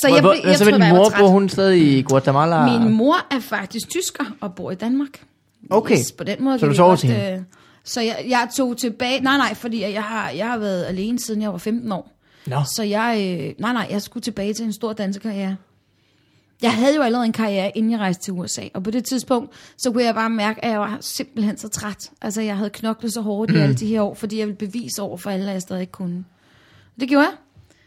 Så 0.00 0.08
jeg, 0.08 0.20
Hvor- 0.20 0.30
hvad 0.42 0.50
jeg 0.50 0.58
så 0.58 0.64
tror, 0.64 0.70
med 0.70 0.78
din 0.78 0.86
jeg 0.86 0.94
mor, 0.94 1.12
bor 1.18 1.28
hun 1.28 1.48
stadig 1.48 1.98
i 1.98 2.02
Guatemala? 2.02 2.78
Min 2.78 2.92
mor 2.94 3.16
er 3.30 3.40
faktisk 3.40 3.88
tysker 3.90 4.24
og 4.40 4.54
bor 4.54 4.70
i 4.70 4.74
Danmark. 4.74 5.24
Okay. 5.70 5.98
Yes, 5.98 6.12
på 6.12 6.24
den 6.24 6.44
måde 6.44 6.58
Så 6.58 6.66
du 6.66 6.74
sover 6.74 6.96
til 6.96 7.08
hende? 7.10 7.32
øh, 7.32 7.40
Så 7.84 8.00
jeg, 8.00 8.24
jeg 8.28 8.48
tog 8.56 8.76
tilbage, 8.76 9.20
nej 9.20 9.36
nej, 9.36 9.54
fordi 9.54 9.80
jeg 9.80 10.02
har, 10.02 10.30
jeg 10.30 10.46
har 10.50 10.58
været 10.58 10.84
alene 10.84 11.18
siden 11.20 11.42
jeg 11.42 11.52
var 11.52 11.58
15 11.58 11.92
år. 11.92 12.12
Nå. 12.46 12.56
Så 12.76 12.82
jeg, 12.82 13.16
øh, 13.40 13.54
nej 13.60 13.72
nej, 13.72 13.86
jeg 13.90 14.02
skulle 14.02 14.22
tilbage 14.24 14.54
til 14.54 14.64
en 14.64 14.72
stor 14.72 14.92
dansekarriere. 14.92 15.56
Jeg 16.62 16.72
havde 16.74 16.96
jo 16.96 17.02
allerede 17.02 17.26
en 17.26 17.32
karriere, 17.32 17.72
inden 17.78 17.92
jeg 17.92 18.00
rejste 18.00 18.22
til 18.24 18.32
USA, 18.32 18.62
og 18.74 18.82
på 18.82 18.90
det 18.90 19.04
tidspunkt, 19.04 19.52
så 19.76 19.90
kunne 19.90 20.04
jeg 20.04 20.14
bare 20.14 20.30
mærke, 20.30 20.64
at 20.64 20.70
jeg 20.70 20.80
var 20.80 20.98
simpelthen 21.00 21.58
så 21.58 21.68
træt. 21.68 22.10
Altså, 22.22 22.42
jeg 22.42 22.56
havde 22.56 22.70
knoklet 22.70 23.12
så 23.12 23.20
hårdt 23.20 23.50
i 23.50 23.56
alle 23.62 23.74
de 23.74 23.86
her 23.86 24.02
år, 24.02 24.14
fordi 24.14 24.38
jeg 24.38 24.46
ville 24.46 24.56
bevise 24.58 25.02
over 25.02 25.16
for 25.16 25.30
alle, 25.30 25.46
at 25.46 25.52
jeg 25.52 25.62
stadig 25.62 25.80
ikke 25.80 25.92
kunne. 25.92 26.24
Det 27.00 27.08
gjorde 27.08 27.24
jeg. 27.26 27.34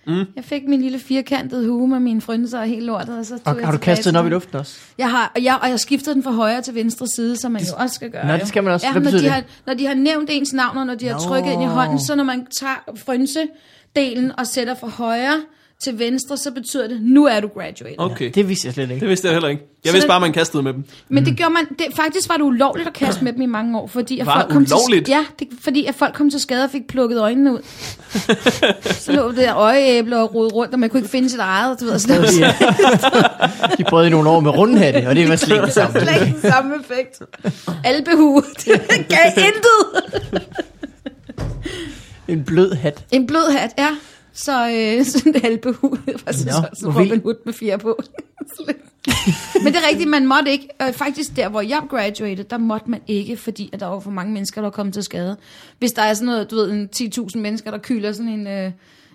Mm. 0.08 0.25
Jeg 0.36 0.43
fik 0.43 0.67
min 0.67 0.81
lille 0.81 1.00
firkantede 1.00 1.67
hue 1.67 1.88
med 1.88 2.00
mine 2.00 2.22
frynser 2.22 2.60
og 2.60 2.65
helt 2.65 2.86
lortet, 2.86 3.17
og 3.17 3.25
så 3.25 3.38
tog 3.38 3.41
Og, 3.46 3.58
jeg 3.58 3.65
har 3.67 3.72
du 3.72 3.77
kastet 3.77 4.05
den 4.05 4.15
op 4.15 4.25
i 4.25 4.29
luften 4.29 4.58
også? 4.58 4.79
Jeg 4.98 5.12
har, 5.12 5.31
og 5.36 5.43
jeg, 5.43 5.60
og 5.62 5.70
jeg 5.70 5.79
skiftede 5.79 6.15
den 6.15 6.24
fra 6.24 6.31
højre 6.31 6.62
til 6.62 6.75
venstre 6.75 7.08
side, 7.08 7.38
som 7.38 7.51
man 7.51 7.62
jo 7.62 7.67
også 7.77 7.96
skal 7.96 8.12
gøre. 8.12 8.27
Nå, 8.27 8.34
det 8.34 8.48
skal 8.48 8.63
man 8.63 8.74
også. 8.74 8.88
Ja, 8.88 8.91
Hvad 8.91 9.01
når, 9.01 9.12
de 9.12 9.24
det? 9.24 9.31
har, 9.31 9.43
når 9.65 9.74
de 9.74 9.86
har 9.86 9.93
nævnt 9.93 10.29
ens 10.31 10.53
navn, 10.53 10.77
og 10.77 10.86
når 10.86 10.96
de 10.96 11.08
har 11.08 11.13
Nå. 11.13 11.20
trykket 11.20 11.51
ind 11.51 11.63
i 11.63 11.65
hånden, 11.65 12.00
så 12.00 12.15
når 12.15 12.24
man 12.24 12.46
tager 12.46 12.96
frynsedelen 12.96 14.31
og 14.39 14.48
sætter 14.48 14.75
fra 14.75 14.88
højre 14.88 15.41
til 15.83 16.00
venstre, 16.00 16.38
så 16.38 16.51
betyder 16.51 16.88
det, 16.88 17.01
nu 17.01 17.25
er 17.25 17.39
du 17.39 17.47
graduated. 17.47 17.95
Okay. 17.97 18.31
Det 18.35 18.50
vidste 18.50 18.65
jeg 18.67 18.73
slet 18.73 18.89
ikke. 18.89 19.00
det 19.00 19.09
vidste 19.09 19.27
jeg 19.27 19.35
heller 19.35 19.50
ikke. 19.50 19.63
Jeg 19.83 19.89
Så 19.89 19.93
vidste 19.93 20.07
bare, 20.07 20.19
man 20.19 20.33
kastede 20.33 20.63
med 20.63 20.73
dem. 20.73 20.83
Men 21.09 21.25
det 21.25 21.38
gjorde 21.38 21.53
man, 21.53 21.65
det, 21.79 21.85
faktisk 21.95 22.29
var 22.29 22.38
det 22.38 22.43
ulovligt 22.43 22.88
at 22.88 22.93
kaste 22.93 23.23
med 23.23 23.33
dem 23.33 23.41
i 23.41 23.45
mange 23.45 23.79
år, 23.79 23.88
fordi 23.88 24.19
at 24.19 24.25
Var 24.25 24.33
folk 24.41 24.51
kom 24.53 24.61
ulovligt? 24.71 25.05
til, 25.05 25.11
ja, 25.13 25.25
det, 25.39 25.47
fordi 25.61 25.85
at 25.85 25.95
folk 25.95 26.13
kom 26.13 26.29
til 26.29 26.39
skade 26.39 26.63
og 26.63 26.69
fik 26.71 26.88
plukket 26.88 27.19
øjnene 27.19 27.53
ud. 27.53 27.59
så 28.83 29.11
lå 29.11 29.27
det 29.29 29.38
der 29.38 29.55
øjeæble 29.57 30.17
og 30.17 30.35
rode 30.35 30.50
rundt, 30.53 30.73
og 30.73 30.79
man 30.79 30.89
kunne 30.89 31.00
ikke 31.00 31.09
finde 31.11 31.29
sit 31.29 31.39
eget. 31.39 31.79
Du 31.79 31.85
ved, 31.85 32.00
så 32.00 32.07
det 32.07 32.21
var 32.21 32.39
Ja. 32.39 32.55
De 33.77 33.83
prøvede 33.83 34.07
i 34.07 34.11
nogle 34.11 34.29
år 34.29 34.39
med 34.39 34.51
rundhatte, 34.57 35.07
og 35.07 35.15
det 35.15 35.29
var 35.29 35.35
slet 35.35 35.55
ikke 35.55 35.65
det 35.65 35.73
samme. 35.73 36.00
slet 36.01 36.27
ikke 36.27 36.39
samme 36.41 36.75
effekt. 36.75 37.21
Albehue, 37.83 38.41
det 38.65 38.81
gav 39.09 39.31
intet. 39.38 40.43
En 42.27 42.43
blød 42.43 42.73
hat. 42.73 43.03
En 43.11 43.27
blød 43.27 43.51
hat, 43.51 43.69
ja. 43.77 43.89
Så 44.33 44.69
øh, 44.69 45.05
sådan 45.11 45.35
en 45.35 45.59
Nå, 45.65 46.31
så, 46.31 46.69
så. 46.73 46.93
Robin 46.95 47.21
Hood 47.21 47.35
med 47.45 47.53
fire 47.53 47.77
på. 47.77 48.01
Men 49.63 49.73
det 49.73 49.75
er 49.75 49.89
rigtigt, 49.89 50.09
man 50.09 50.27
måtte 50.27 50.51
ikke. 50.51 50.67
Øh, 50.81 50.93
faktisk 50.93 51.35
der, 51.35 51.50
hvor 51.50 51.61
jeg 51.61 51.81
graduated, 51.89 52.43
der 52.43 52.57
måtte 52.57 52.89
man 52.89 53.01
ikke, 53.07 53.38
fordi 53.38 53.69
at 53.73 53.79
der 53.79 53.85
var 53.85 54.00
for 54.00 54.11
mange 54.11 54.33
mennesker, 54.33 54.61
der 54.61 54.69
kommet 54.69 54.93
til 54.93 55.03
skade. 55.03 55.38
Hvis 55.79 55.91
der 55.91 56.01
er 56.01 56.13
sådan 56.13 56.25
noget, 56.25 56.51
du 56.51 56.55
ved, 56.55 56.71
en 56.71 56.89
10.000 56.95 57.39
mennesker, 57.39 57.71
der 57.71 57.77
kyler 57.77 58.11
sådan 58.11 58.31
en... 58.31 58.47
Øh, 58.47 58.71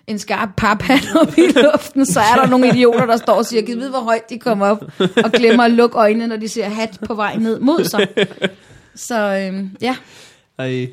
en 0.07 0.19
skarp 0.19 0.49
paphat 0.57 1.07
op 1.21 1.37
i 1.37 1.41
luften, 1.41 2.05
så 2.05 2.19
er 2.19 2.35
der 2.35 2.47
nogle 2.47 2.67
idioter, 2.67 3.05
der 3.05 3.17
står 3.17 3.33
og 3.33 3.45
siger, 3.45 3.61
giv 3.61 3.77
ved, 3.77 3.89
hvor 3.89 3.99
højt 3.99 4.29
de 4.29 4.39
kommer 4.39 4.67
op, 4.67 4.83
og 4.99 5.31
glemmer 5.31 5.63
at 5.63 5.71
lukke 5.71 5.97
øjnene, 5.97 6.27
når 6.27 6.37
de 6.37 6.47
ser 6.47 6.69
hat 6.69 6.99
på 7.05 7.13
vej 7.13 7.35
ned 7.35 7.59
mod 7.59 7.83
sig. 7.83 8.07
Så 8.95 9.15
øh, 9.19 9.65
ja, 9.81 9.95
Ej, 10.57 10.87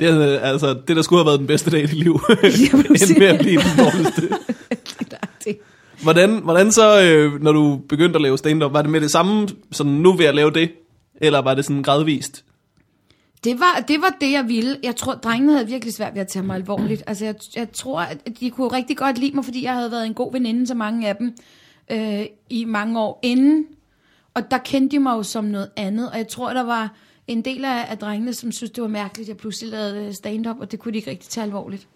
det, 0.00 0.38
altså, 0.42 0.74
det 0.88 0.96
der 0.96 1.02
skulle 1.02 1.20
have 1.20 1.26
været 1.26 1.38
den 1.38 1.46
bedste 1.46 1.70
dag 1.70 1.82
i 1.82 1.86
dit 1.86 1.98
liv, 1.98 2.20
præcis. 2.26 3.10
end 3.10 3.18
med 3.18 3.26
at 3.26 3.38
blive 3.38 3.60
den 3.60 3.84
dårligste. 3.84 4.28
Hvordan, 6.02 6.42
hvordan 6.42 6.72
så, 6.72 7.02
øh, 7.02 7.42
når 7.42 7.52
du 7.52 7.80
begyndte 7.88 8.16
at 8.16 8.22
lave 8.22 8.38
stand-up, 8.38 8.72
var 8.72 8.82
det 8.82 8.90
med 8.90 9.00
det 9.00 9.10
samme, 9.10 9.48
sådan 9.72 9.92
nu 9.92 10.12
ved 10.12 10.24
at 10.24 10.34
lave 10.34 10.50
det? 10.50 10.70
Eller 11.20 11.38
var 11.38 11.54
det 11.54 11.64
sådan 11.64 11.82
gradvist? 11.82 12.44
Det 13.44 13.60
var, 13.60 13.84
det 13.88 14.00
var 14.00 14.16
det, 14.20 14.32
jeg 14.32 14.44
ville. 14.48 14.76
Jeg 14.82 14.96
tror, 14.96 15.14
drengene 15.14 15.52
havde 15.52 15.66
virkelig 15.66 15.94
svært 15.94 16.14
ved 16.14 16.20
at 16.20 16.28
tage 16.28 16.42
mig 16.42 16.56
alvorligt. 16.56 17.02
Altså, 17.06 17.24
jeg, 17.24 17.34
jeg 17.56 17.72
tror, 17.72 18.00
at 18.00 18.18
de 18.40 18.50
kunne 18.50 18.68
rigtig 18.68 18.96
godt 18.96 19.18
lide 19.18 19.32
mig, 19.34 19.44
fordi 19.44 19.64
jeg 19.64 19.74
havde 19.74 19.90
været 19.90 20.06
en 20.06 20.14
god 20.14 20.32
veninde 20.32 20.66
til 20.66 20.76
mange 20.76 21.08
af 21.08 21.16
dem 21.16 21.36
øh, 21.90 22.26
i 22.50 22.64
mange 22.64 23.00
år 23.00 23.20
inden. 23.22 23.66
Og 24.34 24.50
der 24.50 24.58
kendte 24.58 24.96
de 24.96 25.02
mig 25.02 25.12
jo 25.16 25.22
som 25.22 25.44
noget 25.44 25.70
andet. 25.76 26.10
Og 26.10 26.18
jeg 26.18 26.28
tror, 26.28 26.52
der 26.52 26.62
var 26.62 26.94
en 27.32 27.42
del 27.42 27.64
af, 27.64 27.86
af 27.90 27.98
drengene, 27.98 28.34
som 28.34 28.52
synes 28.52 28.70
det 28.70 28.82
var 28.82 28.88
mærkeligt, 28.88 29.26
at 29.26 29.28
jeg 29.28 29.36
pludselig 29.36 29.70
lavede 29.70 30.14
stand-up, 30.14 30.56
og 30.60 30.70
det 30.72 30.78
kunne 30.78 30.92
de 30.92 30.98
ikke 30.98 31.10
rigtig 31.10 31.28
tage 31.30 31.44
alvorligt. 31.44 31.86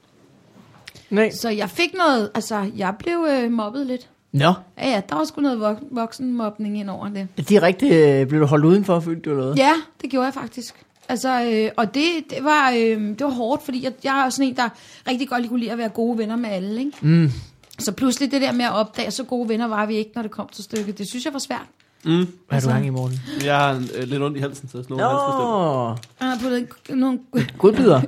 Nej. 1.10 1.30
Så 1.30 1.48
jeg 1.48 1.70
fik 1.70 1.94
noget, 1.94 2.30
altså, 2.34 2.70
jeg 2.76 2.94
blev 2.98 3.26
øh, 3.30 3.50
mobbet 3.52 3.86
lidt. 3.86 4.08
Nå, 4.32 4.52
Ja, 4.78 4.90
ja, 4.90 5.02
der 5.08 5.14
var 5.16 5.24
sgu 5.24 5.40
noget 5.40 5.56
vok- 5.60 5.84
voksenmobning 5.90 6.78
ind 6.80 6.90
over 6.90 7.08
det. 7.08 7.48
direkte 7.48 7.88
øh, 7.88 8.26
blev 8.26 8.40
du 8.40 8.46
holdt 8.46 8.64
udenfor, 8.64 9.00
følte 9.00 9.20
du 9.22 9.30
eller 9.30 9.42
noget? 9.42 9.58
Ja, 9.58 9.72
det 10.02 10.10
gjorde 10.10 10.24
jeg 10.24 10.34
faktisk. 10.34 10.74
Altså, 11.08 11.42
øh, 11.52 11.70
og 11.76 11.94
det, 11.94 12.02
det, 12.30 12.44
var, 12.44 12.70
øh, 12.70 13.00
det 13.08 13.20
var 13.20 13.30
hårdt, 13.30 13.62
fordi 13.64 13.84
jeg, 13.84 13.92
jeg 14.04 14.26
er 14.26 14.30
sådan 14.30 14.48
en, 14.50 14.56
der 14.56 14.68
rigtig 15.08 15.28
godt 15.28 15.40
lige 15.40 15.48
kunne 15.48 15.60
lide 15.60 15.72
at 15.72 15.78
være 15.78 15.88
gode 15.88 16.18
venner 16.18 16.36
med 16.36 16.50
alle, 16.50 16.78
ikke? 16.80 16.92
Mm. 17.02 17.30
Så 17.78 17.92
pludselig 17.92 18.30
det 18.30 18.40
der 18.42 18.52
med 18.52 18.64
at 18.64 18.72
opdage, 18.72 19.10
så 19.10 19.24
gode 19.24 19.48
venner 19.48 19.66
var 19.68 19.86
vi 19.86 19.94
ikke, 19.96 20.10
når 20.14 20.22
det 20.22 20.30
kom 20.30 20.48
til 20.52 20.64
stykket. 20.64 20.98
Det 20.98 21.08
synes 21.08 21.24
jeg 21.24 21.32
var 21.32 21.38
svært. 21.38 21.66
Mm. 22.04 22.10
Hvad 22.12 22.26
har 22.50 22.54
Altså- 22.56 22.68
du 22.70 22.74
gang 22.74 22.86
i 22.86 22.90
morgen? 22.90 23.20
Jeg 23.44 23.56
har 23.58 23.74
øh, 23.94 24.08
lidt 24.08 24.22
ondt 24.22 24.36
i 24.36 24.40
halsen, 24.40 24.68
så 24.68 24.72
sådan 24.72 24.96
noget 24.96 25.10
halsbestemt. 25.10 25.38
Nå, 25.38 25.88
Jeg 26.20 26.28
har 26.28 26.38
puttet 26.42 26.68
en- 26.90 26.98
nogle 26.98 27.18
godbider. 27.58 28.00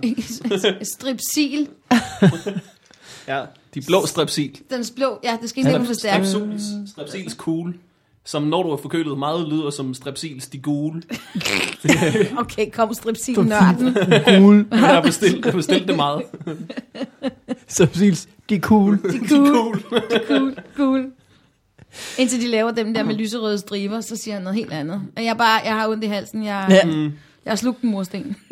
stripsil. 0.94 1.68
Ja, 3.28 3.42
de 3.74 3.80
blå 3.86 4.06
strepsil. 4.06 4.60
Den 4.70 4.84
blå, 4.96 5.18
ja, 5.24 5.36
det 5.42 5.48
skal 5.50 5.60
ikke 5.60 5.72
være 5.78 5.86
for 5.86 5.94
stærkt. 5.94 6.26
Strepsils, 6.28 6.90
strepsils 6.90 7.34
cool. 7.34 7.74
Som 8.24 8.42
når 8.42 8.62
du 8.62 8.68
er 8.70 8.76
forkølet 8.76 9.18
meget 9.18 9.48
lyder 9.48 9.70
som 9.70 9.94
strepsils 9.94 10.46
de 10.46 10.58
gule. 10.58 11.02
Okay, 12.38 12.70
kom 12.70 12.94
stripsil 12.94 13.38
nørden. 13.40 13.94
Cool. 14.24 14.66
Jeg 14.70 14.78
har 14.80 15.00
bestilt, 15.02 15.44
jeg 15.44 15.52
har 15.52 15.58
bestilt 15.58 15.88
det 15.88 15.96
meget. 15.96 16.22
Så 17.68 17.86
Sils, 17.92 18.28
de 18.50 18.54
er 18.54 18.60
cool. 18.60 18.98
Cool, 19.28 19.82
cool, 20.28 20.54
cool. 20.76 21.06
Indtil 22.18 22.40
de 22.40 22.48
laver 22.48 22.70
dem 22.70 22.94
der 22.94 23.02
med 23.02 23.14
lyserøde 23.14 23.58
striber, 23.58 24.00
så 24.00 24.16
siger 24.16 24.34
han 24.34 24.42
noget 24.42 24.56
helt 24.56 24.72
andet. 24.72 25.02
Og 25.16 25.24
Jeg, 25.24 25.36
bare, 25.36 25.60
jeg 25.64 25.74
har 25.74 25.88
ondt 25.88 26.04
i 26.04 26.06
halsen. 26.06 26.44
Jeg, 26.44 26.66
Ja. 26.70 26.84
Mm. 26.84 27.02
jeg 27.44 27.50
har 27.50 27.56
slugt 27.56 27.82
en 27.82 27.90
mursten. 27.90 28.36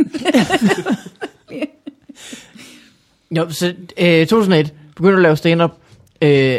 Jo, 3.37 3.51
så 3.51 3.75
øh, 3.99 4.27
2001 4.27 4.73
begyndte 4.97 5.17
at 5.17 5.23
lave 5.23 5.37
stand-up. 5.37 5.71
Øh, 6.23 6.59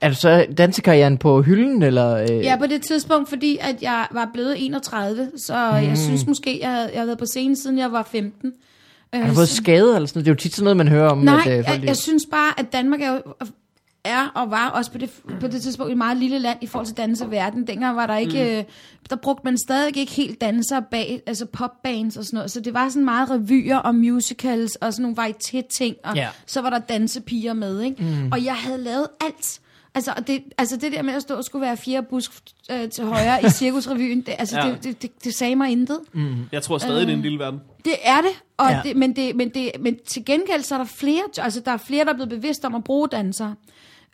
er, 0.00 0.08
du 0.08 0.14
så 0.14 0.46
dansekarrieren 0.58 1.18
på 1.18 1.42
hylden, 1.42 1.82
eller? 1.82 2.16
Øh? 2.16 2.30
Ja, 2.44 2.56
på 2.56 2.66
det 2.66 2.82
tidspunkt, 2.82 3.28
fordi 3.28 3.58
at 3.60 3.82
jeg 3.82 4.06
var 4.10 4.30
blevet 4.32 4.64
31, 4.64 5.30
så 5.36 5.70
mm. 5.70 5.88
jeg 5.88 5.98
synes 5.98 6.26
måske, 6.26 6.58
jeg 6.62 6.70
havde, 6.70 6.88
jeg 6.92 6.96
havde 6.98 7.06
været 7.06 7.18
på 7.18 7.26
scenen, 7.26 7.56
siden 7.56 7.78
jeg 7.78 7.92
var 7.92 8.08
15. 8.12 8.52
Har 9.12 9.28
du 9.28 9.34
fået 9.34 9.48
skade 9.48 9.94
eller 9.94 10.06
sådan 10.06 10.18
noget? 10.18 10.24
Det 10.24 10.30
er 10.30 10.34
jo 10.34 10.36
tit 10.36 10.54
sådan 10.54 10.64
noget, 10.64 10.76
man 10.76 10.88
hører 10.88 11.08
om. 11.10 11.18
Nej, 11.18 11.42
at, 11.46 11.58
øh, 11.58 11.64
folk, 11.64 11.80
jeg, 11.80 11.86
jeg 11.88 11.96
synes 11.96 12.22
bare, 12.30 12.60
at 12.60 12.72
Danmark 12.72 13.00
er, 13.00 13.12
jo, 13.12 13.22
er 14.08 14.26
og 14.34 14.50
var 14.50 14.68
også 14.68 14.90
på 14.92 14.98
det, 14.98 15.10
på 15.40 15.46
det 15.46 15.62
tidspunkt 15.62 15.92
et 15.92 15.98
meget 15.98 16.16
lille 16.16 16.38
land 16.38 16.58
i 16.60 16.66
forhold 16.66 16.86
til 16.86 16.96
danseverden. 16.96 17.66
Dengang 17.66 17.96
var 17.96 18.06
der 18.06 18.16
ikke, 18.16 18.44
mm. 18.44 18.58
øh, 18.58 18.64
der 19.10 19.16
brugte 19.16 19.44
man 19.44 19.58
stadig 19.58 19.96
ikke 19.96 20.12
helt 20.12 20.40
dansere 20.40 20.82
bag, 20.90 21.22
altså 21.26 21.46
popbands 21.46 22.16
og 22.16 22.24
sådan 22.24 22.36
noget. 22.36 22.50
Så 22.50 22.60
det 22.60 22.74
var 22.74 22.88
sådan 22.88 23.04
meget 23.04 23.30
revyer 23.30 23.76
og 23.76 23.94
musicals 23.94 24.76
og 24.76 24.92
sådan 24.94 25.02
nogle 25.02 25.16
varieté-ting, 25.34 25.96
og 26.04 26.16
Ja. 26.16 26.28
så 26.46 26.60
var 26.60 26.70
der 26.70 26.78
dansepiger 26.78 27.52
med, 27.52 27.80
ikke? 27.82 28.02
Mm. 28.04 28.32
Og 28.32 28.44
jeg 28.44 28.54
havde 28.54 28.78
lavet 28.78 29.06
alt. 29.20 29.60
Altså 29.94 30.12
det, 30.26 30.42
altså 30.58 30.76
det 30.76 30.92
der 30.92 31.02
med 31.02 31.14
at 31.14 31.22
stå 31.22 31.34
og 31.34 31.44
skulle 31.44 31.62
være 31.66 31.76
fire 31.76 32.02
busk 32.02 32.32
øh, 32.70 32.88
til 32.88 33.04
højre 33.04 33.44
i 33.46 33.48
cirkusrevyen, 33.50 34.20
det, 34.20 34.34
altså 34.38 34.60
Ja. 34.60 34.68
det, 34.68 34.84
det, 34.84 35.02
det, 35.02 35.24
det 35.24 35.34
sagde 35.34 35.56
mig 35.56 35.70
intet. 35.70 35.98
Jeg 36.52 36.62
tror 36.62 36.78
stadig, 36.78 37.06
det 37.06 37.12
er 37.12 37.16
en 37.16 37.22
lille 37.22 37.38
verden. 37.38 37.60
Det 37.84 37.94
er 38.04 38.20
det, 38.20 38.30
og 38.56 38.70
ja. 38.70 38.80
det, 38.84 38.96
men, 38.96 39.16
det, 39.16 39.36
men, 39.36 39.48
det, 39.48 39.70
men 39.80 39.96
til 40.06 40.24
gengæld 40.24 40.62
så 40.62 40.74
er 40.74 40.78
der 40.78 40.84
flere, 40.84 41.22
altså 41.38 41.60
der 41.60 41.70
er 41.72 41.76
flere, 41.76 42.04
der 42.04 42.10
er 42.10 42.14
blevet 42.14 42.28
bevidst 42.30 42.64
om 42.64 42.74
at 42.74 42.84
bruge 42.84 43.08
dansere. 43.08 43.54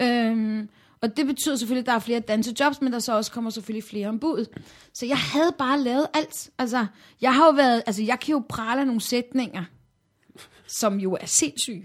Øhm, 0.03 0.69
og 1.03 1.17
det 1.17 1.27
betyder 1.27 1.57
selvfølgelig, 1.57 1.83
at 1.83 1.87
der 1.87 1.93
er 1.93 1.99
flere 1.99 2.21
dansejobs, 2.21 2.81
men 2.81 2.93
der 2.93 2.99
så 2.99 3.17
også 3.17 3.33
kommer 3.33 3.51
selvfølgelig 3.51 3.85
flere 3.91 4.09
ombud. 4.09 4.47
Så 4.95 5.07
jeg 5.07 5.17
havde 5.19 5.53
bare 5.59 5.81
lavet 5.81 6.07
alt. 6.15 6.51
Altså, 6.59 6.87
jeg 7.21 7.35
har 7.35 7.45
jo 7.47 7.51
været, 7.53 7.83
altså 7.87 8.03
jeg 8.03 8.21
kan 8.21 8.33
jo 8.33 8.43
prale 8.49 8.81
af 8.81 8.87
nogle 8.87 9.01
sætninger, 9.01 9.65
som 10.69 10.99
jo 11.01 11.13
er 11.21 11.27
sindssyge. 11.27 11.83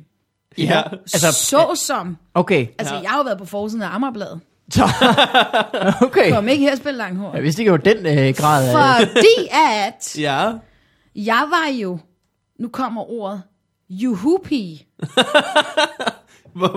Ja. 0.57 0.83
Altså, 0.93 1.31
Så 1.33 1.81
som, 1.87 2.17
Okay. 2.33 2.67
altså 2.79 2.95
Ja. 2.95 3.01
jeg 3.01 3.09
har 3.09 3.17
jo 3.17 3.23
været 3.23 3.37
på 3.37 3.45
forsiden 3.45 3.81
af 3.81 3.95
Amagerbladet. 3.95 4.39
Okay. 6.01 6.31
Kom 6.33 6.47
ikke 6.47 6.63
her 6.63 6.71
og 6.71 6.77
spille 6.77 6.97
langhår. 6.97 7.33
Jeg 7.35 7.43
vidste 7.43 7.61
ikke, 7.61 7.71
det 7.73 7.85
var 7.85 7.93
den 7.93 8.05
øh, 8.27 8.33
grad 8.35 8.67
af... 8.69 9.07
Fordi 9.07 9.49
at 9.51 10.17
Ja. 10.27 10.51
jeg 11.15 11.45
var 11.49 11.67
jo, 11.81 11.99
nu 12.59 12.67
kommer 12.69 13.11
ordet, 13.11 13.41
juhupi. 13.89 14.85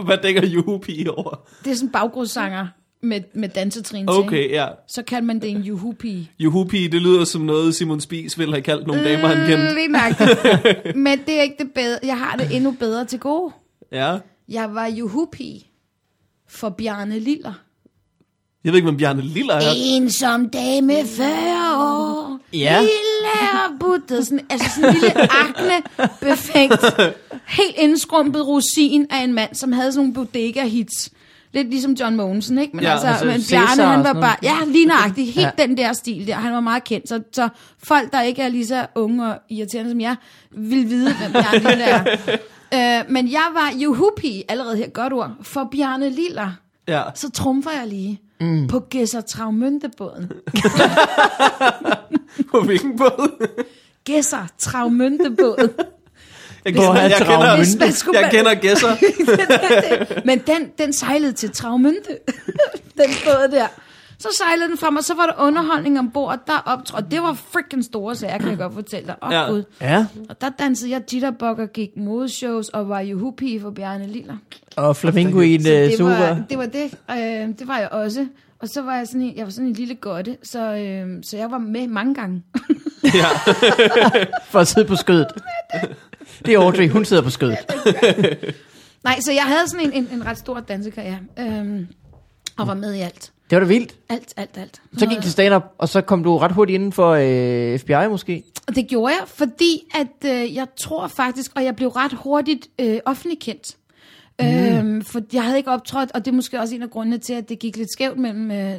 Hvad 0.05 0.23
dækker 0.23 0.47
Juhupi 0.47 1.07
over? 1.09 1.41
Det 1.65 1.71
er 1.71 1.75
sådan 1.75 1.89
en 1.89 1.93
baggrundssanger 1.93 2.67
med, 3.03 3.21
med 3.35 3.49
dansetrin 3.49 4.07
til. 4.07 4.17
Okay, 4.17 4.51
ja. 4.51 4.67
Så 4.89 5.03
kan 5.03 5.27
man 5.27 5.41
det 5.41 5.51
en 5.51 5.61
juhupi. 5.63 6.31
Juhupi, 6.39 6.89
det 6.89 7.03
lyder 7.03 7.25
som 7.25 7.43
noget, 7.43 7.75
Simon 7.75 8.01
Spies 8.01 8.39
ville 8.39 8.55
have 8.55 8.63
kaldt 8.63 8.87
nogle 8.87 9.05
damer, 9.05 9.29
han 9.29 9.47
kendte. 9.47 9.75
Lige 9.75 9.89
nøjagtigt. 9.89 10.97
Men 11.05 11.19
det 11.27 11.39
er 11.39 11.43
ikke 11.43 11.57
det 11.59 11.73
bedre. 11.75 11.99
Jeg 12.03 12.19
har 12.19 12.37
det 12.37 12.57
endnu 12.57 12.71
bedre 12.71 13.05
til 13.05 13.19
gode. 13.19 13.53
Ja. 13.93 14.19
Jeg 14.49 14.75
var 14.75 14.87
juhupi 14.87 15.67
for 16.49 16.69
Bjarne 16.69 17.19
Liller. 17.19 17.53
Jeg 18.65 18.73
ved 18.73 18.79
ikke, 18.79 18.87
hvem 18.87 18.97
Bjarne 18.97 19.23
Liller 19.23 19.55
er. 19.55 19.73
En 19.77 20.11
som 20.11 20.49
dame 20.51 20.93
40 21.07 21.29
år. 21.79 22.39
Ja. 22.53 22.81
Lille 22.81 23.12
og 23.41 23.79
buttet. 23.81 24.27
Sådan, 24.27 24.41
altså 24.51 24.71
sådan 24.75 24.91
en 24.91 25.01
lille 25.01 25.33
akne 25.33 25.83
befængt. 26.21 26.85
Helt 27.47 27.77
indskrumpet 27.77 28.47
rosin 28.47 29.07
af 29.11 29.25
en 29.25 29.33
mand, 29.33 29.55
som 29.55 29.73
havde 29.73 29.93
sådan 29.93 30.09
nogle 30.09 30.15
bodega 30.15 30.65
hits. 30.65 31.11
Lidt 31.53 31.71
ligesom 31.71 31.93
John 31.93 32.17
Mogensen, 32.17 32.59
ikke? 32.59 32.77
Men, 32.77 32.85
Ja, 32.85 32.93
altså, 32.93 33.07
altså 33.07 33.25
men 33.25 33.41
Bjarne, 33.51 33.83
han 33.83 34.05
var 34.05 34.13
bare... 34.13 34.37
Ja, 34.43 34.57
lige 34.67 34.87
nøjagtigt. 34.87 35.33
Helt 35.33 35.49
ja. 35.59 35.67
den 35.67 35.77
der 35.77 35.93
stil 35.93 36.27
der. 36.27 36.35
Han 36.35 36.53
var 36.53 36.61
meget 36.61 36.85
kendt. 36.85 37.09
Så, 37.09 37.21
så 37.33 37.49
folk, 37.83 38.13
der 38.13 38.23
ikke 38.23 38.43
er 38.43 38.49
lige 38.49 38.67
så 38.67 38.87
unge 38.95 39.27
og 39.27 39.39
irriterende 39.51 39.91
som 39.91 40.01
jeg, 40.01 40.17
vil 40.51 40.89
vide, 40.91 41.15
hvem 41.15 41.33
Bjarne 41.33 41.59
Lille 41.59 41.85
er. 41.85 42.05
Øh, 42.75 43.05
men 43.09 43.33
jeg 43.33 43.47
var 43.55 43.73
juhupi, 43.79 44.43
allerede 44.49 44.77
her 44.77 44.89
godt 44.89 45.13
ord, 45.13 45.31
for 45.43 45.69
Bjarne 45.73 46.11
Liller. 46.11 46.51
Ja. 46.89 47.03
Så 47.15 47.31
trumfer 47.31 47.71
jeg 47.71 47.87
lige 47.89 48.21
mm. 48.43 48.69
på 48.69 48.81
Gæsser 48.81 49.21
Travmøntebåden. 49.21 50.33
På 52.51 52.61
hvilken 52.61 52.99
båd? 52.99 53.49
Gæsser 54.05 54.47
Travmøntebåden. 54.59 55.71
Jeg 56.65 56.75
Hvor 56.75 56.95
er 56.95 57.03
jeg, 57.03 57.19
Travmønte? 57.19 57.57
Hvis 57.57 57.73
kender, 57.73 57.87
man 57.87 57.93
skulle 57.93 58.19
jeg 58.19 58.31
kender 58.31 58.55
gæsser. 58.55 58.97
Men 60.27 60.39
den, 60.39 60.69
den 60.79 60.93
sejlede 60.93 61.33
til 61.33 61.51
Travmønte, 61.51 62.19
den 62.99 63.11
båd 63.25 63.49
der. 63.51 63.67
Så 64.23 64.29
sejlede 64.39 64.69
den 64.69 64.79
frem, 64.79 64.97
og 64.97 65.05
så 65.05 65.15
var 65.15 65.27
der 65.27 65.33
underholdning 65.47 65.99
ombord, 65.99 66.39
der 66.47 66.59
optrådte. 66.67 67.07
Det 67.11 67.23
var 67.23 67.33
freaking 67.53 67.85
store 67.85 68.17
sager, 68.17 68.39
kan 68.39 68.49
jeg 68.49 68.59
godt 68.59 68.75
fortælle 68.75 69.07
dig. 69.07 69.15
Åh, 69.23 69.29
oh, 69.29 69.33
Ja. 69.35 69.47
Gud. 69.51 69.63
Ja, 69.81 70.07
Og 70.29 70.41
der 70.41 70.49
dansede 70.49 70.91
jeg 70.91 71.03
jitterbug 71.13 71.49
og 71.49 71.69
gik 71.75 71.91
modeshows, 71.97 72.69
og 72.69 72.89
var 72.89 73.01
juhupi 73.01 73.61
for 73.61 73.71
Bjarne 73.71 74.07
Liller. 74.07 74.37
og 74.77 74.97
Flamingo 74.97 75.41
i 75.41 75.55
en 75.55 75.61
uh, 75.61 75.67
det 75.67 75.99
super. 75.99 76.11
var, 76.19 76.43
det 76.51 76.59
var 76.59 76.67
det. 76.67 76.95
Øh, 77.11 77.59
det 77.59 77.69
var 77.69 77.79
jeg 77.79 77.89
også. 77.89 78.27
Og 78.61 78.69
så 78.69 78.83
var 78.83 78.97
jeg 78.97 79.07
sådan 79.07 79.23
en, 79.23 79.37
jeg 79.37 79.45
var 79.45 79.51
sådan 79.51 79.67
en 79.69 79.73
lille 79.75 79.95
godte, 79.95 80.37
så, 80.43 80.59
øh, 80.77 81.23
så 81.31 81.37
jeg 81.37 81.51
var 81.51 81.59
med 81.59 81.87
mange 81.89 82.15
gange. 82.15 82.43
Ja. 83.05 83.27
For 84.51 84.59
at 84.59 84.69
sidde 84.69 84.89
på 84.89 84.97
skødet. 84.97 85.27
Det 86.47 86.55
er 86.55 86.59
Audrey, 86.59 86.89
hun 86.89 87.05
sidder 87.05 87.23
på 87.23 87.31
skødet. 87.31 87.57
Nej, 89.05 89.21
så 89.21 89.33
jeg 89.33 89.43
havde 89.43 89.69
sådan 89.69 89.87
en, 89.87 89.93
en, 89.93 90.09
en 90.13 90.27
ret 90.27 90.39
stor 90.39 90.61
dansekarriere. 90.61 91.19
Øh, 91.39 91.81
og 92.59 92.67
var 92.67 92.75
med 92.75 92.95
i 92.95 93.01
alt. 93.01 93.32
Det 93.53 93.61
var 93.61 93.67
da 93.67 93.73
vildt. 93.73 93.95
Alt, 94.09 94.35
alt, 94.37 94.59
alt. 94.59 94.83
Så 94.99 95.07
gik 95.07 95.21
til 95.23 95.33
stand-up, 95.33 95.63
og 95.79 95.89
så 95.89 96.01
kom 96.01 96.25
du 96.25 96.39
ret 96.39 96.53
hurtigt 96.53 96.75
inden 96.75 96.93
for 96.93 97.11
øh, 97.11 97.79
FBI 97.79 98.09
måske. 98.11 98.43
Og 98.69 98.75
det 98.77 98.89
gjorde 98.89 99.15
jeg, 99.15 99.29
fordi 99.29 99.83
at 99.95 100.31
øh, 100.31 100.55
jeg 100.55 100.67
tror 100.81 101.07
faktisk, 101.07 101.53
og 101.55 101.65
jeg 101.65 101.77
blev 101.77 101.89
ret 101.89 102.13
hurtigt 102.13 102.69
øh, 102.79 102.99
offentlig 103.05 103.39
kendt. 103.41 103.77
Mm. 104.41 104.47
Øhm, 104.47 105.05
for 105.05 105.21
jeg 105.33 105.45
havde 105.45 105.57
ikke 105.57 105.71
optrådt, 105.71 106.11
og 106.15 106.25
det 106.25 106.31
er 106.31 106.35
måske 106.35 106.61
også 106.61 106.75
en 106.75 106.83
af 106.83 106.91
grundene 106.91 107.19
til, 107.19 107.33
at 107.33 107.49
det 107.49 107.59
gik 107.59 107.77
lidt 107.77 107.93
skævt 107.93 108.19
mellem 108.19 108.51
øh, 108.51 108.75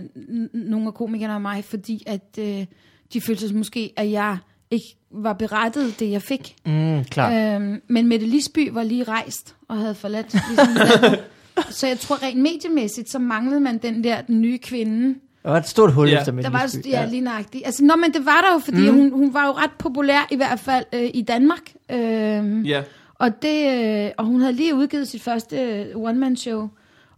nogle 0.53 0.87
af 0.87 0.93
komikerne 0.93 1.35
og 1.35 1.41
mig, 1.41 1.63
fordi 1.63 2.03
at 2.07 2.39
øh, 2.39 2.65
de 3.13 3.21
følte 3.21 3.47
sig 3.47 3.57
måske, 3.57 3.93
at 3.95 4.11
jeg 4.11 4.37
ikke 4.71 4.95
var 5.11 5.33
berettet 5.33 5.99
det, 5.99 6.11
jeg 6.11 6.21
fik. 6.21 6.55
Mm, 6.65 7.03
klart. 7.03 7.55
Øhm, 7.55 7.81
men 7.87 8.07
Mette 8.07 8.25
Lisby 8.25 8.69
var 8.71 8.83
lige 8.83 9.03
rejst 9.03 9.55
og 9.67 9.77
havde 9.77 9.95
forladt 9.95 10.33
ligesom. 10.33 11.15
Så 11.69 11.87
jeg 11.87 11.99
tror 11.99 12.23
rent 12.23 12.41
mediemæssigt, 12.41 13.09
så 13.09 13.19
manglede 13.19 13.59
man 13.59 13.77
den 13.77 14.03
der 14.03 14.21
den 14.21 14.41
nye 14.41 14.57
kvinde, 14.57 15.15
Der 15.43 15.49
var 15.49 15.57
et 15.57 15.67
stort 15.67 15.93
hul 15.93 16.09
Ja. 16.09 16.19
efter 16.19 16.31
Mette 16.31 16.51
der 16.51 16.57
var 16.57 16.63
Lisby. 16.63 16.87
ja, 16.87 17.05
lige 17.05 17.21
nøjagtigt. 17.21 17.65
Altså, 17.65 17.83
nå, 17.83 17.95
men 17.95 18.13
det 18.13 18.25
var 18.25 18.41
der 18.41 18.53
jo, 18.53 18.59
fordi 18.59 18.89
mm. 18.91 18.97
hun, 18.97 19.11
hun 19.11 19.33
var 19.33 19.45
jo 19.45 19.51
ret 19.51 19.71
populær, 19.79 20.27
i 20.31 20.35
hvert 20.35 20.59
fald 20.59 20.85
øh, 20.93 21.09
i 21.13 21.21
Danmark. 21.21 21.71
Øhm, 21.91 22.61
ja. 22.61 22.83
og, 23.15 23.41
det, 23.41 23.85
øh, 24.05 24.11
og 24.17 24.25
hun 24.25 24.41
havde 24.41 24.53
lige 24.53 24.75
udgivet 24.75 25.07
sit 25.07 25.23
første 25.23 25.57
øh, 25.61 25.85
one-man-show. 25.95 26.69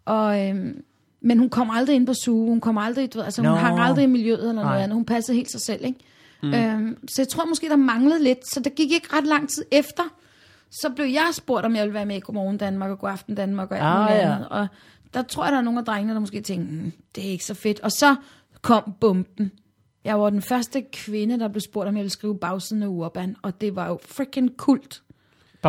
Og, 0.06 0.48
øhm, 0.50 0.82
men 1.22 1.38
hun 1.40 1.50
kom 1.50 1.70
aldrig 1.70 1.96
ind 1.96 2.08
på 2.08 2.14
suge. 2.14 2.50
Hun 2.50 2.62
kom 2.62 2.78
aldrig, 2.78 3.14
du 3.14 3.18
ved, 3.18 3.26
altså, 3.26 3.42
hun 3.42 3.52
Nå. 3.52 3.56
hang 3.56 3.80
aldrig 3.80 4.04
i 4.04 4.08
miljøet 4.08 4.40
eller 4.40 4.54
noget 4.54 4.68
Nej. 4.68 4.82
andet. 4.82 4.96
Hun 4.96 5.06
passede 5.06 5.38
helt 5.38 5.52
sig 5.52 5.62
selv, 5.62 5.86
ikke? 5.86 6.00
Mm. 6.44 6.54
Øhm, 6.54 6.98
så 7.08 7.22
jeg 7.22 7.28
tror 7.28 7.46
måske, 7.46 7.70
der 7.70 7.76
manglede 7.76 8.24
lidt. 8.24 8.40
Så 8.54 8.60
der 8.60 8.70
gik 8.70 8.92
ikke 8.92 9.08
ret 9.14 9.28
lang 9.28 9.50
tid 9.50 9.66
efter. 9.72 10.04
Så 10.82 10.90
blev 10.90 11.06
jeg 11.06 11.30
spurgt, 11.34 11.66
om 11.66 11.76
jeg 11.76 11.82
ville 11.84 11.94
være 11.94 12.06
med 12.06 12.16
i 12.16 12.20
Godmorgen 12.20 12.58
Danmark 12.58 12.92
og 12.92 13.00
Godaften 13.00 13.36
Danmark 13.36 13.72
og 13.72 13.78
alt 13.78 13.86
Ah, 13.86 14.02
muligt 14.02 14.18
ja. 14.18 14.34
andet. 14.34 14.50
Og 14.50 14.68
der 15.14 15.22
tror 15.22 15.44
jeg, 15.44 15.52
der 15.52 15.58
er 15.58 15.62
nogle 15.62 15.80
af 15.80 15.86
drengene, 15.86 16.14
der 16.14 16.20
måske 16.20 16.42
tænkte, 16.42 16.74
mm, 16.76 16.92
det 17.16 17.26
er 17.28 17.30
ikke 17.30 17.46
så 17.46 17.54
fedt. 17.54 17.80
Og 17.80 17.92
så 17.92 18.16
kom 18.62 18.94
bomben. 19.00 19.52
Jeg 20.04 20.20
var 20.20 20.30
den 20.30 20.42
første 20.42 20.82
kvinde, 20.94 21.40
der 21.40 21.48
blev 21.48 21.62
spurgt, 21.62 21.88
om 21.88 21.96
jeg 21.96 22.02
ville 22.04 22.12
skrive 22.12 22.38
bagsiden 22.40 22.84
af 22.84 22.88
Urban. 22.88 23.36
Og 23.42 23.62
det 23.62 23.76
var 23.76 23.88
jo 23.88 24.00
freaking 24.06 24.58
kult 24.58 25.02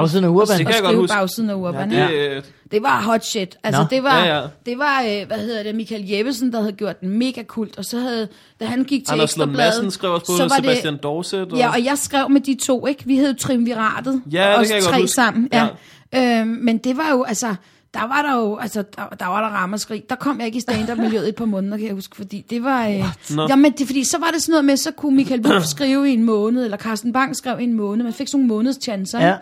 Bagsiden 0.00 0.24
af 0.24 0.28
Urban. 0.28 0.58
Det 0.58 0.66
kan 0.66 0.74
jeg 0.74 0.82
godt 0.82 0.96
huske. 0.96 1.14
bagsiden 1.14 1.50
af 1.50 1.54
Ja, 1.54 1.58
Urban. 1.58 1.90
det, 1.90 1.96
Ja, 1.96 2.40
det 2.72 2.82
var 2.82 3.02
hot 3.02 3.24
shit. 3.24 3.56
Altså, 3.64 3.80
Nå. 3.82 3.86
det 3.90 4.02
var, 4.02 4.24
Ja, 4.24 4.36
ja. 4.40 4.46
det 4.66 4.78
var 4.78 5.02
øh, 5.02 5.26
hvad 5.26 5.36
hedder 5.38 5.62
det, 5.62 5.74
Michael 5.74 6.04
Jeppesen, 6.08 6.52
der 6.52 6.60
havde 6.60 6.72
gjort 6.72 7.00
den 7.00 7.08
mega 7.18 7.42
kult. 7.42 7.78
Og 7.78 7.84
så 7.84 7.98
havde, 7.98 8.28
da 8.60 8.64
han 8.64 8.84
gik 8.84 9.06
til 9.06 9.12
Anders 9.12 9.36
Lund 9.36 9.50
Madsen 9.50 9.90
skrev 9.90 10.10
også 10.12 10.26
på 10.26 10.32
så 10.36 10.42
var 10.42 10.56
Sebastian 10.56 10.92
det, 10.94 11.02
Dorset. 11.02 11.52
Og... 11.52 11.58
Ja, 11.58 11.68
og 11.70 11.84
jeg 11.84 11.98
skrev 11.98 12.30
med 12.30 12.40
de 12.40 12.56
to, 12.66 12.86
ikke? 12.86 13.02
Vi 13.06 13.16
hed 13.16 13.34
Trimviratet. 13.34 14.22
Ja, 14.32 14.50
det 14.50 14.58
os 14.58 14.66
kan 14.66 14.74
jeg 14.76 14.82
godt 14.82 14.92
tre 14.94 15.00
huske. 15.00 15.14
sammen. 15.14 15.48
Ja. 15.52 15.68
Ja. 16.12 16.40
Øhm, 16.40 16.48
men 16.48 16.78
det 16.78 16.96
var 16.96 17.10
jo, 17.10 17.22
altså, 17.22 17.54
der 17.94 18.00
var 18.00 18.22
der 18.22 18.36
jo, 18.40 18.56
altså, 18.56 18.82
der, 18.96 19.02
der 19.20 19.26
var 19.26 19.40
der 19.40 19.48
ramaskrig. 19.56 20.02
Der 20.08 20.14
kom 20.16 20.38
jeg 20.38 20.46
ikke 20.46 20.56
i 20.58 20.60
stand-up-miljøet 20.60 21.28
et 21.28 21.34
par 21.34 21.44
måneder, 21.44 21.76
kan 21.76 21.86
jeg 21.86 21.94
huske, 21.94 22.16
fordi 22.16 22.44
det 22.50 22.64
var... 22.64 22.86
Øh, 22.88 23.04
Nå. 23.36 23.46
jamen, 23.48 23.72
det, 23.72 23.86
fordi 23.86 24.04
så 24.04 24.18
var 24.18 24.30
det 24.34 24.42
sådan 24.42 24.52
noget 24.52 24.64
med, 24.64 24.76
så 24.76 24.90
kunne 24.90 25.16
Michael 25.16 25.46
Wolf 25.46 25.64
skrive 25.64 26.10
i 26.10 26.12
en 26.12 26.22
måned, 26.24 26.64
eller 26.64 26.76
Carsten 26.76 27.12
Bang 27.12 27.36
skrev 27.36 27.60
i 27.60 27.64
en 27.64 27.72
måned. 27.74 28.04
Man 28.04 28.12
fik 28.12 28.28
sådan 28.28 28.38
nogle 28.46 28.48
månedschancer, 28.56 29.20
Ja. 29.20 29.26
ja. 29.28 29.34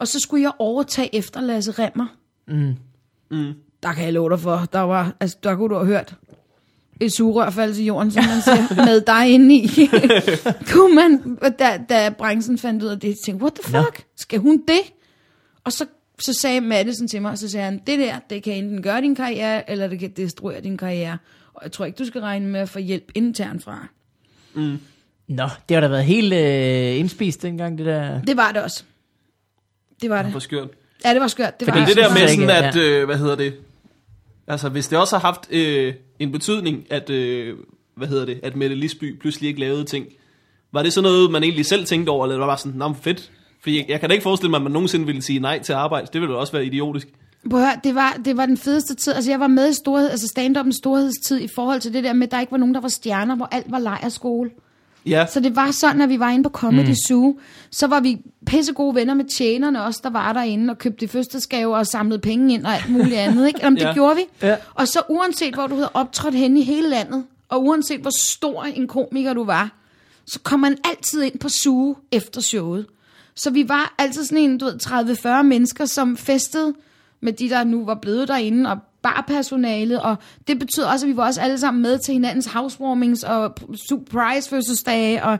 Og 0.00 0.08
så 0.08 0.20
skulle 0.20 0.42
jeg 0.42 0.52
overtage 0.58 1.14
efter 1.14 1.40
Lasse 1.40 1.72
Remmer. 1.72 2.06
Mm. 2.48 2.74
Mm. 3.30 3.52
Der 3.82 3.92
kan 3.92 4.04
jeg 4.04 4.12
love 4.12 4.30
dig 4.30 4.40
for, 4.40 4.68
der 4.72 4.80
var, 4.80 5.16
altså, 5.20 5.36
der 5.42 5.56
kunne 5.56 5.68
du 5.68 5.74
have 5.74 5.86
hørt 5.86 6.14
et 7.00 7.12
sugerør 7.12 7.50
falde 7.50 7.74
til 7.74 7.84
jorden, 7.84 8.10
som 8.10 8.24
man 8.24 8.42
siger, 8.42 8.84
med 8.84 9.00
dig 9.00 9.34
inde 9.34 9.54
i. 9.54 9.68
kunne 10.72 10.94
man, 10.94 11.38
da, 11.58 11.80
da 11.88 12.10
branchen 12.18 12.58
fandt 12.58 12.82
ud 12.82 12.88
af 12.88 13.00
det, 13.00 13.16
tænkte, 13.26 13.42
what 13.44 13.54
the 13.54 13.72
fuck, 13.72 14.06
skal 14.16 14.38
hun 14.38 14.62
det? 14.68 14.80
Og 15.64 15.72
så, 15.72 15.86
så 16.18 16.32
sagde 16.32 16.60
Madison 16.60 17.08
til 17.08 17.22
mig, 17.22 17.30
og 17.30 17.38
så 17.38 17.48
sagde 17.48 17.64
han, 17.64 17.80
det 17.86 17.98
der, 17.98 18.18
det 18.30 18.42
kan 18.42 18.52
enten 18.52 18.82
gøre 18.82 19.00
din 19.00 19.14
karriere, 19.14 19.70
eller 19.70 19.88
det 19.88 19.98
kan 19.98 20.10
destruere 20.16 20.60
din 20.60 20.76
karriere. 20.76 21.18
Og 21.54 21.60
jeg 21.62 21.72
tror 21.72 21.84
ikke, 21.84 21.96
du 21.96 22.04
skal 22.04 22.20
regne 22.20 22.46
med 22.46 22.60
at 22.60 22.68
få 22.68 22.78
hjælp 22.78 23.10
internt 23.14 23.64
fra. 23.64 23.86
Nå, 25.28 25.48
det 25.68 25.74
har 25.74 25.80
da 25.80 25.88
været 25.88 26.04
helt 26.04 26.32
øh, 26.32 26.98
indspist 26.98 27.42
dengang, 27.42 27.78
det 27.78 27.86
der. 27.86 28.22
Det 28.22 28.36
var 28.36 28.52
det 28.52 28.62
også. 28.62 28.84
Det 30.02 30.10
var 30.10 30.22
det. 30.22 30.30
Hvor 30.30 30.40
skørt. 30.40 30.68
Ja, 31.04 31.12
det 31.12 31.20
var 31.20 31.26
skørt. 31.26 31.60
Det 31.60 31.68
Men 31.68 31.80
var 31.80 31.86
det 31.86 31.96
der 31.96 32.14
med 32.14 32.28
sådan, 32.28 32.64
at, 32.64 32.76
øh, 32.76 33.04
hvad 33.04 33.16
hedder 33.16 33.34
det, 33.34 33.54
altså 34.46 34.68
hvis 34.68 34.88
det 34.88 34.98
også 34.98 35.18
har 35.18 35.26
haft 35.26 35.52
øh, 35.52 35.94
en 36.18 36.32
betydning, 36.32 36.86
at, 36.90 37.10
øh, 37.10 37.56
hvad 37.96 38.08
hedder 38.08 38.24
det, 38.24 38.40
at 38.42 38.56
Mette 38.56 38.76
Lisby 38.76 39.18
pludselig 39.20 39.48
ikke 39.48 39.60
lavede 39.60 39.84
ting, 39.84 40.06
var 40.72 40.82
det 40.82 40.92
så 40.92 41.00
noget, 41.00 41.30
man 41.30 41.42
egentlig 41.42 41.66
selv 41.66 41.84
tænkte 41.84 42.10
over, 42.10 42.24
eller 42.24 42.36
var 42.36 42.44
det 42.44 42.50
bare 42.50 42.58
sådan, 42.58 42.78
men 42.78 42.94
fedt, 42.94 43.30
fordi 43.62 43.76
jeg, 43.76 43.84
jeg 43.88 44.00
kan 44.00 44.08
da 44.08 44.12
ikke 44.12 44.22
forestille 44.22 44.50
mig, 44.50 44.56
at 44.56 44.62
man 44.62 44.72
nogensinde 44.72 45.06
ville 45.06 45.22
sige 45.22 45.38
nej 45.38 45.58
til 45.58 45.72
arbejde, 45.72 46.06
det 46.12 46.20
ville 46.20 46.34
da 46.34 46.38
også 46.38 46.52
være 46.52 46.64
idiotisk. 46.64 47.08
Prøv 47.50 47.60
høre, 47.60 47.80
det 47.84 47.94
var, 47.94 48.20
det 48.24 48.36
var 48.36 48.46
den 48.46 48.56
fedeste 48.56 48.94
tid. 48.94 49.12
Altså, 49.12 49.30
jeg 49.30 49.40
var 49.40 49.46
med 49.46 49.70
i 49.70 49.74
storhed, 49.74 50.10
altså 50.10 50.32
stand-up'ens 50.38 50.78
storhedstid 50.78 51.40
i 51.40 51.48
forhold 51.54 51.80
til 51.80 51.92
det 51.92 52.04
der 52.04 52.12
med, 52.12 52.26
at 52.26 52.30
der 52.30 52.40
ikke 52.40 52.52
var 52.52 52.58
nogen, 52.58 52.74
der 52.74 52.80
var 52.80 52.88
stjerner, 52.88 53.36
hvor 53.36 53.48
alt 53.52 53.66
var 53.70 53.78
lejerskole. 53.78 54.50
Ja, 55.06 55.26
Så 55.26 55.40
det 55.40 55.56
var 55.56 55.70
sådan, 55.70 56.00
at 56.00 56.08
vi 56.08 56.18
var 56.18 56.30
inde 56.30 56.42
på 56.44 56.48
Comedy 56.50 56.88
mm. 56.88 56.94
Zoo. 57.08 57.38
Så 57.70 57.86
var 57.86 58.00
vi 58.00 58.18
pisse 58.46 58.72
gode 58.72 58.94
venner 58.94 59.14
med 59.14 59.24
tjenerne 59.24 59.82
også, 59.84 60.00
der 60.02 60.10
var 60.10 60.32
derinde 60.32 60.70
og 60.70 60.78
købte 60.78 61.08
fødselsdagsgaver 61.08 61.76
og 61.78 61.86
samlede 61.86 62.18
penge 62.20 62.54
ind 62.54 62.66
og 62.66 62.72
alt 62.74 62.88
muligt 62.90 63.14
andet. 63.26 63.46
Ikke? 63.46 63.60
Jamen, 63.62 63.76
det 63.78 63.84
Ja. 63.84 63.92
gjorde 63.92 64.16
vi. 64.16 64.22
Ja. 64.42 64.56
Og 64.74 64.88
så 64.88 65.02
uanset, 65.08 65.54
hvor 65.54 65.66
du 65.66 65.74
havde 65.74 65.90
optrådt 65.94 66.34
henne 66.34 66.60
i 66.60 66.62
hele 66.62 66.88
landet, 66.88 67.24
og 67.48 67.64
uanset 67.64 68.00
hvor 68.00 68.10
stor 68.20 68.62
en 68.64 68.88
komiker 68.88 69.32
du 69.34 69.44
var, 69.44 69.70
så 70.26 70.38
kom 70.42 70.60
man 70.60 70.76
altid 70.84 71.22
ind 71.22 71.38
på 71.38 71.48
Zoo 71.48 71.96
efter 72.12 72.40
showet. 72.40 72.86
Så 73.34 73.50
vi 73.50 73.68
var 73.68 73.94
altid 73.98 74.24
sådan 74.24 74.38
en, 74.44 74.58
du 74.58 74.64
ved, 74.64 74.78
30-40 75.40 75.42
mennesker, 75.42 75.84
som 75.84 76.16
festede 76.16 76.74
med 77.20 77.32
de, 77.32 77.48
der 77.48 77.64
nu 77.64 77.84
var 77.84 77.94
blevet 77.94 78.28
derinde, 78.28 78.70
og 78.70 78.78
barpersonalet, 79.02 80.00
og 80.00 80.16
det 80.48 80.58
betyder 80.58 80.92
også, 80.92 81.06
at 81.06 81.10
vi 81.10 81.16
var 81.16 81.26
også 81.26 81.40
alle 81.40 81.58
sammen 81.58 81.82
med 81.82 81.98
til 81.98 82.12
hinandens 82.12 82.46
housewarmings 82.46 83.22
og 83.22 83.54
surprise 83.88 84.50
fødselsdage, 84.50 85.24
og 85.24 85.38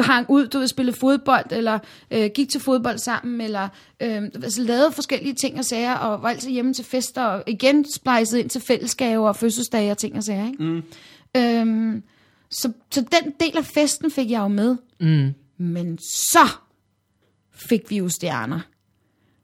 hang 0.00 0.30
ud, 0.30 0.46
du 0.46 0.58
ved, 0.58 0.68
spille 0.68 0.92
fodbold, 0.92 1.52
eller 1.52 1.78
øh, 2.10 2.30
gik 2.34 2.48
til 2.48 2.60
fodbold 2.60 2.98
sammen, 2.98 3.40
eller 3.40 3.68
øh, 4.02 4.22
altså, 4.22 4.62
lavede 4.62 4.92
forskellige 4.92 5.34
ting 5.34 5.58
og 5.58 5.64
sager, 5.64 5.94
og 5.94 6.22
var 6.22 6.28
altid 6.28 6.50
hjemme 6.50 6.74
til 6.74 6.84
fester, 6.84 7.22
og 7.22 7.42
igen 7.46 7.84
splicede 7.92 8.40
ind 8.40 8.50
til 8.50 8.60
fællesskaber 8.60 9.28
og 9.28 9.36
fødselsdage 9.36 9.90
og 9.90 9.98
ting 9.98 10.16
og 10.16 10.24
sager, 10.24 10.46
ikke? 10.46 10.62
Mm. 10.62 10.82
Øhm, 11.36 12.02
så, 12.50 12.72
så 12.90 13.00
den 13.00 13.32
del 13.40 13.56
af 13.56 13.64
festen 13.64 14.10
fik 14.10 14.30
jeg 14.30 14.40
jo 14.40 14.48
med. 14.48 14.76
Mm. 15.00 15.34
Men 15.58 15.98
så 15.98 16.48
fik 17.52 17.90
vi 17.90 17.96
jo 17.96 18.08
stjerner. 18.08 18.60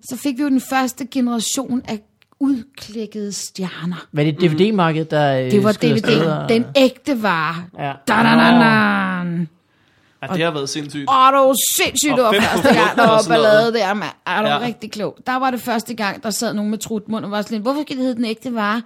Så 0.00 0.16
fik 0.16 0.37
vi 0.37 0.42
jo 0.42 0.48
den 0.48 0.61
første 0.61 1.07
generation 1.07 1.83
af 1.85 2.03
udklækkede 2.44 3.33
stjerner. 3.33 4.07
Var 4.12 4.22
det 4.22 4.40
DVD-markedet, 4.40 5.11
der 5.11 5.38
øh, 5.44 5.50
Det 5.50 5.64
var 5.64 5.72
DVD, 5.72 6.26
og- 6.26 6.48
den 6.48 6.64
ægte 6.76 7.22
vare. 7.22 7.54
Ja. 7.78 7.92
Da, 8.09 8.12
da, 8.14 8.22
da, 8.22 8.24
da. 8.24 9.46
ja 10.22 10.35
det 10.35 10.44
har 10.44 10.50
været 10.50 10.68
sindssygt. 10.68 11.11
Åh, 11.11 11.26
det 11.33 11.38
var 11.38 11.54
sindssygt, 11.83 12.12
Og 12.12 12.18
det 12.18 12.24
var 12.42 12.48
første 12.48 12.68
gang, 12.74 12.96
der 12.96 13.07
var 13.09 13.24
ballade 13.28 13.72
der, 13.72 13.94
mand. 13.94 14.11
Det 14.26 14.35
var 14.44 14.48
Ja. 14.48 14.61
rigtig 14.61 14.92
klogt. 14.92 15.26
Der 15.26 15.37
var 15.37 15.50
det 15.50 15.61
første 15.61 15.94
gang, 15.94 16.22
der 16.22 16.30
sad 16.30 16.54
nogen 16.54 16.70
med 16.70 16.78
trutmund 16.78 17.24
og 17.24 17.30
var 17.30 17.42
sådan 17.42 17.54
lidt, 17.54 17.62
hvorfor 17.62 17.83
skal 17.83 17.96
det 17.96 18.02
hedde 18.04 18.16
den 18.16 18.24
ægte 18.24 18.54
vare? 18.54 18.83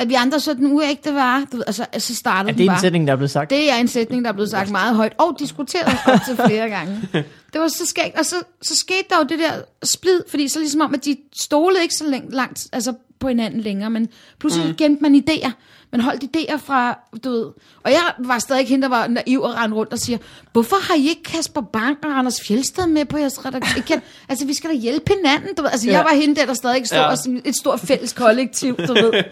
At 0.00 0.08
vi 0.08 0.14
andre 0.14 0.40
så 0.40 0.54
den 0.54 0.72
uægte 0.72 1.14
var, 1.14 1.46
du 1.52 1.56
ved, 1.56 1.64
altså, 1.66 1.86
så 1.98 2.14
startede 2.14 2.48
Er 2.48 2.52
den 2.52 2.58
det 2.58 2.64
en 2.64 2.68
bare. 2.68 2.80
sætning, 2.80 3.06
der 3.06 3.12
er 3.12 3.16
blevet 3.16 3.30
sagt? 3.30 3.50
Det 3.50 3.70
er 3.70 3.76
en 3.76 3.88
sætning, 3.88 4.24
der 4.24 4.28
er 4.28 4.32
blevet 4.32 4.50
sagt 4.50 4.70
meget 4.70 4.96
højt, 4.96 5.12
og 5.18 5.36
diskuteret 5.38 5.98
op 6.06 6.18
til 6.26 6.36
flere 6.36 6.68
gange. 6.68 7.08
Det 7.52 7.60
var 7.60 7.68
så 7.68 7.86
skægt, 7.86 8.18
og 8.18 8.24
så, 8.24 8.36
så 8.62 8.76
skete 8.76 9.04
der 9.10 9.16
jo 9.18 9.22
det 9.22 9.38
der 9.38 9.52
splid, 9.82 10.20
fordi 10.30 10.48
så 10.48 10.58
ligesom 10.58 10.80
om, 10.80 10.94
at 10.94 11.04
de 11.04 11.16
stolede 11.40 11.82
ikke 11.82 11.94
så 11.94 12.06
længe, 12.06 12.30
langt 12.30 12.68
altså 12.72 12.94
på 13.20 13.28
hinanden 13.28 13.60
længere, 13.60 13.90
men 13.90 14.08
pludselig 14.38 14.68
mm. 14.68 14.76
gemte 14.76 15.02
man 15.02 15.14
idéer. 15.14 15.50
Man 15.92 16.00
holdt 16.00 16.24
idéer 16.24 16.56
fra, 16.56 16.98
du 17.24 17.30
ved, 17.30 17.46
og 17.82 17.90
jeg 17.90 18.00
var 18.18 18.38
stadig 18.38 18.68
hende, 18.68 18.82
der 18.82 18.88
var 18.88 19.06
naiv 19.06 19.42
og 19.42 19.54
rendte 19.54 19.76
rundt 19.76 19.92
og 19.92 19.98
siger, 19.98 20.18
hvorfor 20.52 20.76
har 20.88 20.94
I 20.94 21.08
ikke 21.08 21.22
Kasper 21.22 21.60
Bang 21.60 21.98
og 22.04 22.18
Anders 22.18 22.40
Fjeldsted 22.46 22.86
med 22.86 23.04
på 23.04 23.18
jeres 23.18 23.44
redaktion? 23.44 24.00
Altså, 24.28 24.46
vi 24.46 24.54
skal 24.54 24.70
da 24.70 24.74
hjælpe 24.74 25.12
hinanden, 25.14 25.54
du 25.54 25.62
ved. 25.62 25.70
Altså, 25.70 25.86
ja. 25.86 25.96
Jeg 25.96 26.04
var 26.04 26.14
hende 26.14 26.36
der, 26.36 26.46
der 26.46 26.54
stadig 26.54 26.86
stod 26.86 26.98
ja. 26.98 27.16
som 27.16 27.40
et 27.44 27.56
stort 27.56 27.80
fælles 27.80 28.12
kollektiv, 28.12 28.76
du 28.76 28.92
ved. 28.92 29.12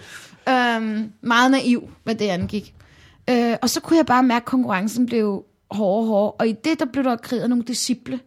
øhm, 0.49 1.13
meget 1.21 1.51
naiv, 1.51 1.91
hvad 2.05 2.15
det 2.15 2.29
angik. 2.29 2.75
Øh, 3.31 3.57
og 3.63 3.71
så 3.71 3.81
kunne 3.81 3.97
jeg 3.97 4.07
bare 4.07 4.23
mærke, 4.23 4.43
at 4.43 4.47
konkurrencen 4.47 5.07
blev 5.07 5.45
hårdere 5.71 6.03
og 6.03 6.07
hårdere. 6.07 6.33
Og 6.33 6.49
i 6.49 6.53
det, 6.53 6.79
der 6.79 6.85
blev 6.85 7.05
der 7.05 7.17
kreeret 7.17 7.51
nogle 7.51 7.65
disciple. 7.65 8.21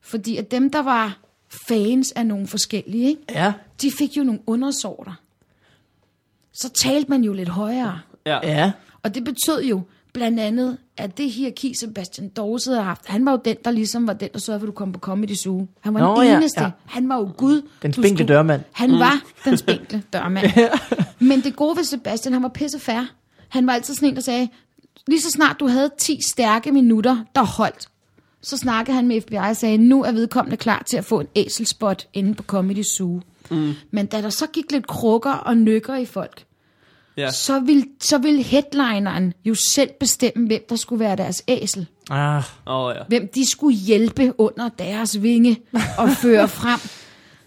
Fordi 0.00 0.36
at 0.36 0.50
dem, 0.50 0.70
der 0.70 0.82
var 0.82 1.18
fans 1.68 2.12
af 2.12 2.26
nogle 2.26 2.46
forskellige, 2.46 3.08
ikke? 3.08 3.22
Ja. 3.30 3.52
de 3.82 3.92
fik 3.98 4.16
jo 4.16 4.22
nogle 4.22 4.40
undersorter. 4.46 5.12
Så 6.52 6.72
talte 6.72 7.10
man 7.10 7.24
jo 7.24 7.32
lidt 7.32 7.48
højere. 7.48 8.00
Ja. 8.26 8.38
Ja. 8.42 8.72
Og 9.02 9.14
det 9.14 9.24
betød 9.24 9.62
jo 9.62 9.82
blandt 10.12 10.40
andet, 10.40 10.78
at 10.96 11.18
det 11.18 11.30
hierarki, 11.30 11.74
Sebastian 11.80 12.28
Dorset 12.28 12.74
havde 12.74 12.84
haft, 12.84 13.06
han 13.06 13.24
var 13.26 13.32
jo 13.32 13.40
den, 13.44 13.56
der 13.64 13.70
ligesom 13.70 14.06
var 14.06 14.12
den, 14.12 14.28
der 14.32 14.38
sørgede 14.38 14.60
for, 14.60 14.64
at 14.66 14.68
du 14.68 14.72
kom 14.72 14.92
på 14.92 14.98
Comedy 14.98 15.34
Zoo. 15.34 15.66
Han 15.80 15.94
var 15.94 16.00
Nå, 16.00 16.14
den 16.20 16.24
ja, 16.28 16.36
eneste. 16.36 16.62
ja. 16.62 16.70
Han 16.86 17.08
var 17.08 17.16
jo 17.18 17.30
Gud. 17.36 17.62
Den 17.82 17.92
spinkle 17.92 18.08
skulle- 18.16 18.34
dørmand. 18.34 18.62
Han 18.72 18.90
mm. 18.90 18.98
var 18.98 19.20
den 19.44 19.56
spinkle 19.56 20.02
dørmand. 20.12 20.46
Men 21.18 21.40
det 21.40 21.56
gode 21.56 21.76
ved 21.76 21.84
Sebastian, 21.84 22.32
han 22.32 22.42
var 22.42 22.48
pisse 22.48 22.78
fair. 22.78 23.00
Han 23.48 23.66
var 23.66 23.72
altid 23.72 23.94
sådan 23.94 24.08
en, 24.08 24.14
der 24.14 24.20
sagde, 24.20 24.48
lige 25.06 25.20
så 25.20 25.30
snart 25.30 25.60
du 25.60 25.66
havde 25.66 25.90
10 25.98 26.18
stærke 26.22 26.72
minutter, 26.72 27.24
der 27.34 27.42
holdt, 27.44 27.88
så 28.42 28.56
snakkede 28.56 28.94
han 28.94 29.08
med 29.08 29.20
FBI 29.20 29.34
og 29.36 29.56
sagde, 29.56 29.78
nu 29.78 30.02
er 30.04 30.12
vedkommende 30.12 30.56
klar 30.56 30.82
til 30.86 30.96
at 30.96 31.04
få 31.04 31.20
en 31.20 31.26
æselspot 31.36 32.06
inde 32.12 32.34
på 32.34 32.42
Comedy 32.42 32.82
Zoo. 32.82 33.20
Mm. 33.50 33.72
Men 33.90 34.06
da 34.06 34.22
der 34.22 34.30
så 34.30 34.46
gik 34.46 34.72
lidt 34.72 34.86
krukker 34.86 35.32
og 35.32 35.56
nykker 35.56 35.96
i 35.96 36.04
folk, 36.06 36.44
ja. 37.18 37.30
så 37.30 37.60
ville, 37.60 37.84
så 38.00 38.18
ville 38.18 38.42
headlineren 38.42 39.32
jo 39.44 39.54
selv 39.54 39.90
bestemme, 40.00 40.46
hvem 40.46 40.60
der 40.68 40.76
skulle 40.76 41.00
være 41.00 41.16
deres 41.16 41.42
æsel. 41.48 41.86
Ah, 42.10 42.42
Oh, 42.66 42.94
ja. 42.96 43.02
Hvem 43.08 43.30
de 43.34 43.50
skulle 43.50 43.76
hjælpe 43.76 44.32
under 44.40 44.68
deres 44.78 45.22
vinge 45.22 45.56
og 45.98 46.10
føre 46.10 46.48
frem. 46.60 46.80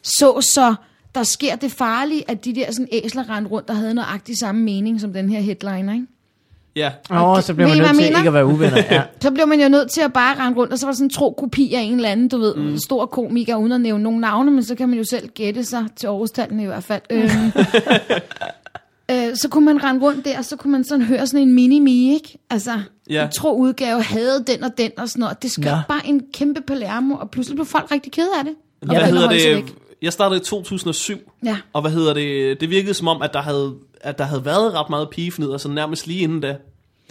Så 0.04 0.42
så 0.54 0.76
der 1.16 1.24
sker 1.24 1.56
det 1.56 1.72
farlige, 1.72 2.24
at 2.28 2.46
de 2.46 2.56
der 2.56 2.72
sådan 2.72 2.88
æsler 2.92 3.30
rendte 3.30 3.52
rundt 3.52 3.70
og 3.70 3.76
havde 3.76 3.94
nøjagtig 3.94 4.38
samme 4.40 4.62
mening 4.64 5.02
som 5.02 5.14
den 5.14 5.30
her 5.30 5.40
headliner, 5.40 5.94
ikke? 5.94 6.06
ja. 6.76 6.92
Åh, 7.12 7.36
det- 7.38 7.46
så 7.46 7.54
bliver 7.54 7.68
man 7.68 7.78
nødt 7.78 7.96
til 7.96 8.04
jeg 8.06 8.18
ikke 8.18 8.28
at 8.28 8.34
være 8.34 8.46
uvenner. 8.46 8.84
Ja. 8.92 9.02
Så 9.22 9.32
blev 9.32 9.48
man 9.48 9.62
jo 9.62 9.70
nødt 9.70 9.92
til 9.92 10.02
at 10.02 10.14
bare 10.14 10.40
rende 10.40 10.58
rundt, 10.58 10.74
og 10.74 10.80
så 10.80 10.86
var 10.86 10.92
der 10.92 10.96
sådan 10.98 11.06
en 11.06 11.10
tro 11.10 11.32
kopi 11.40 11.74
af 11.74 11.82
en 11.82 11.96
eller 11.96 12.10
anden, 12.10 12.28
du 12.28 12.38
ved, 12.38 12.56
mm. 12.56 12.78
stor 12.78 13.06
komiker, 13.06 13.56
uden 13.56 13.72
at 13.72 13.82
nævne 13.82 14.04
nogen 14.04 14.22
navne, 14.22 14.52
men 14.52 14.64
så 14.64 14.76
kan 14.76 14.90
man 14.90 14.98
jo 14.98 15.04
selv 15.04 15.28
gætte 15.30 15.64
sig 15.66 15.86
til 15.96 16.10
årstallene 16.10 16.64
i 16.64 16.66
hvert 16.66 16.84
fald. 16.84 17.02
Øh, 19.12 19.36
så 19.36 19.48
kunne 19.52 19.66
man 19.66 19.84
rende 19.84 20.02
rundt 20.02 20.26
der, 20.26 20.38
og 20.38 20.46
så 20.46 20.56
kunne 20.56 20.72
man 20.72 20.84
sådan 20.84 21.06
høre 21.06 21.28
sådan 21.28 21.48
en 21.48 21.54
mini-mi, 21.56 22.14
ikke? 22.14 22.38
Altså, 22.50 22.72
Ja. 23.10 23.26
en 23.26 23.32
tro 23.32 23.56
udgave 23.58 24.02
havde 24.04 24.44
den 24.48 24.64
og 24.64 24.72
den 24.78 24.92
og 24.98 25.10
sådan 25.10 25.20
noget. 25.20 25.42
Det 25.44 25.52
skabte 25.52 25.70
Nå. 25.72 25.78
bare 25.88 26.08
en 26.08 26.22
kæmpe 26.34 26.62
palermo, 26.62 27.16
og 27.16 27.32
pludselig 27.32 27.56
blev 27.56 27.66
folk 27.66 27.92
rigtig 27.92 28.12
kede 28.12 28.30
af 28.40 28.44
det. 28.44 28.54
Og 28.82 28.88
Hvad 28.88 29.02
hedder 29.08 29.30
det? 29.30 29.74
Jeg 30.02 30.14
startede 30.14 30.42
i 30.42 30.44
2007, 30.44 31.18
Ja. 31.46 31.58
og 31.74 31.82
hvad 31.82 31.92
hedder 31.92 32.14
det? 32.14 32.62
Det 32.62 32.70
virkede 32.70 32.94
som 32.94 33.08
om, 33.08 33.22
at 33.22 33.34
der 33.34 33.42
havde, 33.42 33.74
at 34.02 34.18
der 34.18 34.24
havde 34.24 34.46
været 34.46 34.74
ret 34.74 34.90
meget 34.90 35.10
pigefnid, 35.10 35.48
og 35.48 35.60
sådan 35.60 35.76
nærmest 35.76 36.08
lige 36.08 36.20
inden 36.20 36.42
da. 36.42 36.56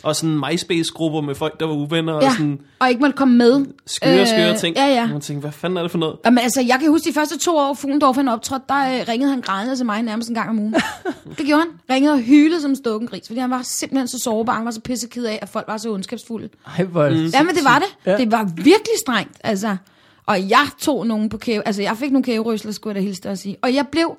Og 0.02 0.16
sådan 0.16 0.40
MySpace-grupper 0.50 1.20
med 1.20 1.34
folk, 1.34 1.60
der 1.60 1.66
var 1.66 1.74
uvenner, 1.74 2.12
og 2.12 2.22
Ja, 2.22 2.30
sådan 2.30 2.60
og 2.78 2.88
ikke 2.88 3.00
måtte 3.00 3.16
komme 3.16 3.36
med. 3.36 3.66
skøre, 3.86 4.26
skøre 4.26 4.56
ting. 4.58 4.76
Ja, 4.76 4.86
ja. 4.86 5.02
Og 5.02 5.08
man 5.08 5.20
tænkte, 5.20 5.40
hvad 5.40 5.52
fanden 5.52 5.76
er 5.76 5.82
det 5.82 5.90
for 5.90 5.98
noget? 5.98 6.16
Jamen, 6.24 6.38
altså, 6.38 6.60
jeg 6.60 6.76
kan 6.80 6.88
huske 6.90 7.08
de 7.08 7.14
første 7.14 7.38
to 7.38 7.56
år, 7.56 7.74
Fuglendorf 7.74 8.16
han 8.16 8.28
optrådte, 8.28 8.64
der 8.68 9.00
øh, 9.00 9.08
ringede 9.08 9.30
han 9.30 9.40
grædende 9.40 9.76
til 9.76 9.86
mig 9.86 10.02
nærmest 10.02 10.28
en 10.28 10.34
gang 10.34 10.50
om 10.50 10.58
ugen. 10.58 10.74
det 11.38 11.46
gjorde 11.46 11.62
han. 11.62 11.96
Ringede 11.96 12.12
og 12.12 12.20
hylede 12.20 12.60
som 12.60 12.70
en 12.70 12.76
stukken 12.76 13.08
gris, 13.08 13.26
fordi 13.26 13.40
han 13.40 13.50
var 13.50 13.62
simpelthen 13.64 14.08
så 14.08 14.18
sårbar. 14.24 14.52
Han 14.54 14.64
var 14.64 14.70
så 14.70 14.80
pisseked 14.80 15.24
af, 15.24 15.38
at 15.42 15.48
folk 15.48 15.68
var 15.68 15.76
så 15.76 15.92
ondskabsfulde. 15.92 16.48
Ej, 16.78 16.84
hvor... 16.84 17.08
Mm. 17.08 17.14
Jamen, 17.26 17.54
det 17.54 17.64
var 17.64 17.78
det. 17.78 17.96
Ja. 18.06 18.10
Ja. 18.10 18.16
Det 18.18 18.32
var 18.32 18.44
virkelig 18.56 18.96
strengt, 19.06 19.36
altså. 19.44 19.76
Og 20.26 20.50
jeg 20.50 20.66
tog 20.78 21.06
nogen 21.06 21.28
på 21.28 21.38
kæve, 21.38 21.66
altså 21.66 21.82
jeg 21.82 21.96
fik 21.96 22.10
nogle 22.12 22.24
kæverøsler, 22.24 22.72
skulle 22.72 22.94
jeg 22.94 23.02
da 23.02 23.06
hilse 23.06 23.22
dig 23.22 23.32
at 23.32 23.38
sige. 23.38 23.56
Og 23.62 23.74
jeg 23.74 23.86
blev 23.92 24.16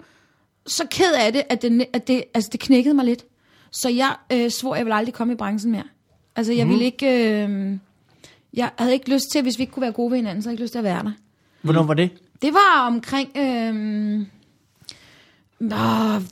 så 0.68 0.84
ked 0.92 1.14
af 1.20 1.34
det, 1.34 1.42
at 1.50 1.62
det, 1.62 1.86
at 1.94 2.08
det, 2.08 2.24
altså 2.34 2.50
det 2.52 2.60
knækkede 2.60 2.94
mig 2.94 3.06
lidt. 3.06 3.26
Så 3.72 3.90
jeg 3.90 4.16
øh, 4.32 4.50
svor, 4.50 4.76
jeg 4.76 4.86
ville 4.86 4.96
aldrig 4.96 5.14
komme 5.14 5.34
i 5.34 5.36
branchen 5.36 5.72
mere. 5.72 5.84
Altså 6.36 6.54
jeg 6.54 6.66
mm. 6.66 6.72
ville 6.72 6.86
ikke, 6.86 7.08
øh, 7.08 7.78
jeg 8.54 8.72
havde 8.78 8.94
ikke 8.94 9.14
lyst 9.14 9.26
til, 9.32 9.42
hvis 9.42 9.58
vi 9.58 9.64
ikke 9.64 9.74
kunne 9.74 9.82
være 9.82 9.92
gode 9.92 10.12
ved 10.12 10.18
hinanden, 10.18 10.42
så 10.42 10.50
havde 10.50 10.54
jeg 10.54 10.56
ikke 10.56 10.64
lyst 10.64 10.72
til 10.72 10.80
at 10.80 10.84
være 10.84 11.04
der. 11.04 11.12
Hvornår 11.62 11.84
var 11.84 11.94
det? 11.94 12.10
Det 12.42 12.54
var 12.54 12.88
omkring... 12.88 13.30
Øh, 13.38 13.74
nå, 15.60 15.76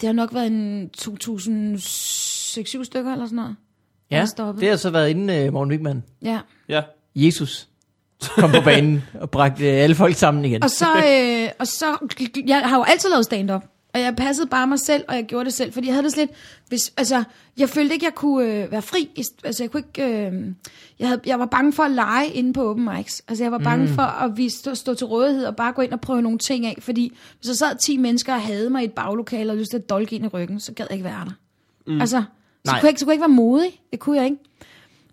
det 0.01 0.03
har 0.03 0.11
nok 0.11 0.33
været 0.33 0.47
en 0.47 0.89
2006-7 1.01 2.83
stykker 2.83 3.11
eller 3.11 3.25
sådan 3.25 3.35
noget. 3.35 3.55
Ja, 4.11 4.25
det 4.59 4.69
har 4.69 4.75
så 4.75 4.89
været 4.89 5.09
inden 5.09 5.47
uh, 5.47 5.53
Morten 5.53 5.71
Wigman. 5.71 6.03
Ja. 6.21 6.39
Ja. 6.69 6.81
Jesus 7.15 7.67
kom 8.37 8.51
på 8.51 8.61
banen 8.61 9.03
og 9.21 9.29
bragte 9.29 9.63
uh, 9.63 9.83
alle 9.83 9.95
folk 9.95 10.15
sammen 10.15 10.45
igen. 10.45 10.63
Og 10.63 10.69
så, 10.69 10.85
øh, 10.85 11.49
og 11.59 11.67
så, 11.67 11.97
jeg 12.47 12.61
har 12.69 12.77
jo 12.77 12.83
altid 12.83 13.09
lavet 13.09 13.25
stand-up. 13.25 13.63
Og 13.93 13.99
jeg 13.99 14.15
passede 14.15 14.47
bare 14.47 14.67
mig 14.67 14.79
selv, 14.79 15.03
og 15.07 15.15
jeg 15.15 15.25
gjorde 15.25 15.45
det 15.45 15.53
selv. 15.53 15.73
Fordi 15.73 15.87
jeg 15.87 15.95
havde 15.95 16.03
det 16.03 16.13
slet, 16.13 16.29
hvis, 16.67 16.93
altså, 16.97 17.23
jeg 17.57 17.69
følte 17.69 17.93
ikke, 17.93 18.05
jeg 18.05 18.15
kunne 18.15 18.45
øh, 18.45 18.71
være 18.71 18.81
fri. 18.81 19.09
Altså, 19.43 19.63
jeg 19.63 19.71
kunne 19.71 19.83
ikke, 19.95 20.27
øh, 20.27 20.45
jeg, 20.99 21.07
havde, 21.07 21.21
jeg 21.25 21.39
var 21.39 21.45
bange 21.45 21.73
for 21.73 21.83
at 21.83 21.91
lege 21.91 22.27
inde 22.27 22.53
på 22.53 22.69
open 22.69 22.89
mics. 22.95 23.23
Altså, 23.27 23.43
jeg 23.43 23.51
var 23.51 23.57
bange 23.57 23.85
mm. 23.85 23.93
for 23.93 24.01
at 24.01 24.37
vi 24.37 24.49
stå, 24.49 24.75
stå 24.75 24.93
til 24.93 25.07
rådighed 25.07 25.45
og 25.45 25.55
bare 25.55 25.71
gå 25.73 25.81
ind 25.81 25.91
og 25.91 26.01
prøve 26.01 26.21
nogle 26.21 26.37
ting 26.37 26.65
af. 26.65 26.77
Fordi 26.79 27.17
hvis 27.37 27.47
der 27.47 27.53
sad 27.53 27.75
10 27.75 27.97
mennesker 27.97 28.33
og 28.33 28.41
havde 28.41 28.69
mig 28.69 28.81
i 28.81 28.85
et 28.85 28.93
baglokale 28.93 29.51
og 29.51 29.57
lyst 29.57 29.69
til 29.71 29.77
at 29.77 29.89
dolke 29.89 30.15
ind 30.15 30.25
i 30.25 30.27
ryggen, 30.27 30.59
så 30.59 30.73
gad 30.73 30.85
jeg 30.89 30.93
ikke 30.93 31.05
være 31.05 31.25
der. 31.25 31.33
Mm. 31.87 32.01
Altså, 32.01 32.23
så 32.65 32.71
Nej. 32.71 32.79
kunne, 32.79 32.89
jeg 32.89 32.99
så 32.99 33.05
kunne 33.05 33.11
jeg 33.11 33.15
ikke 33.15 33.21
være 33.21 33.29
modig. 33.29 33.81
Det 33.91 33.99
kunne 33.99 34.17
jeg 34.17 34.25
ikke. 34.25 34.37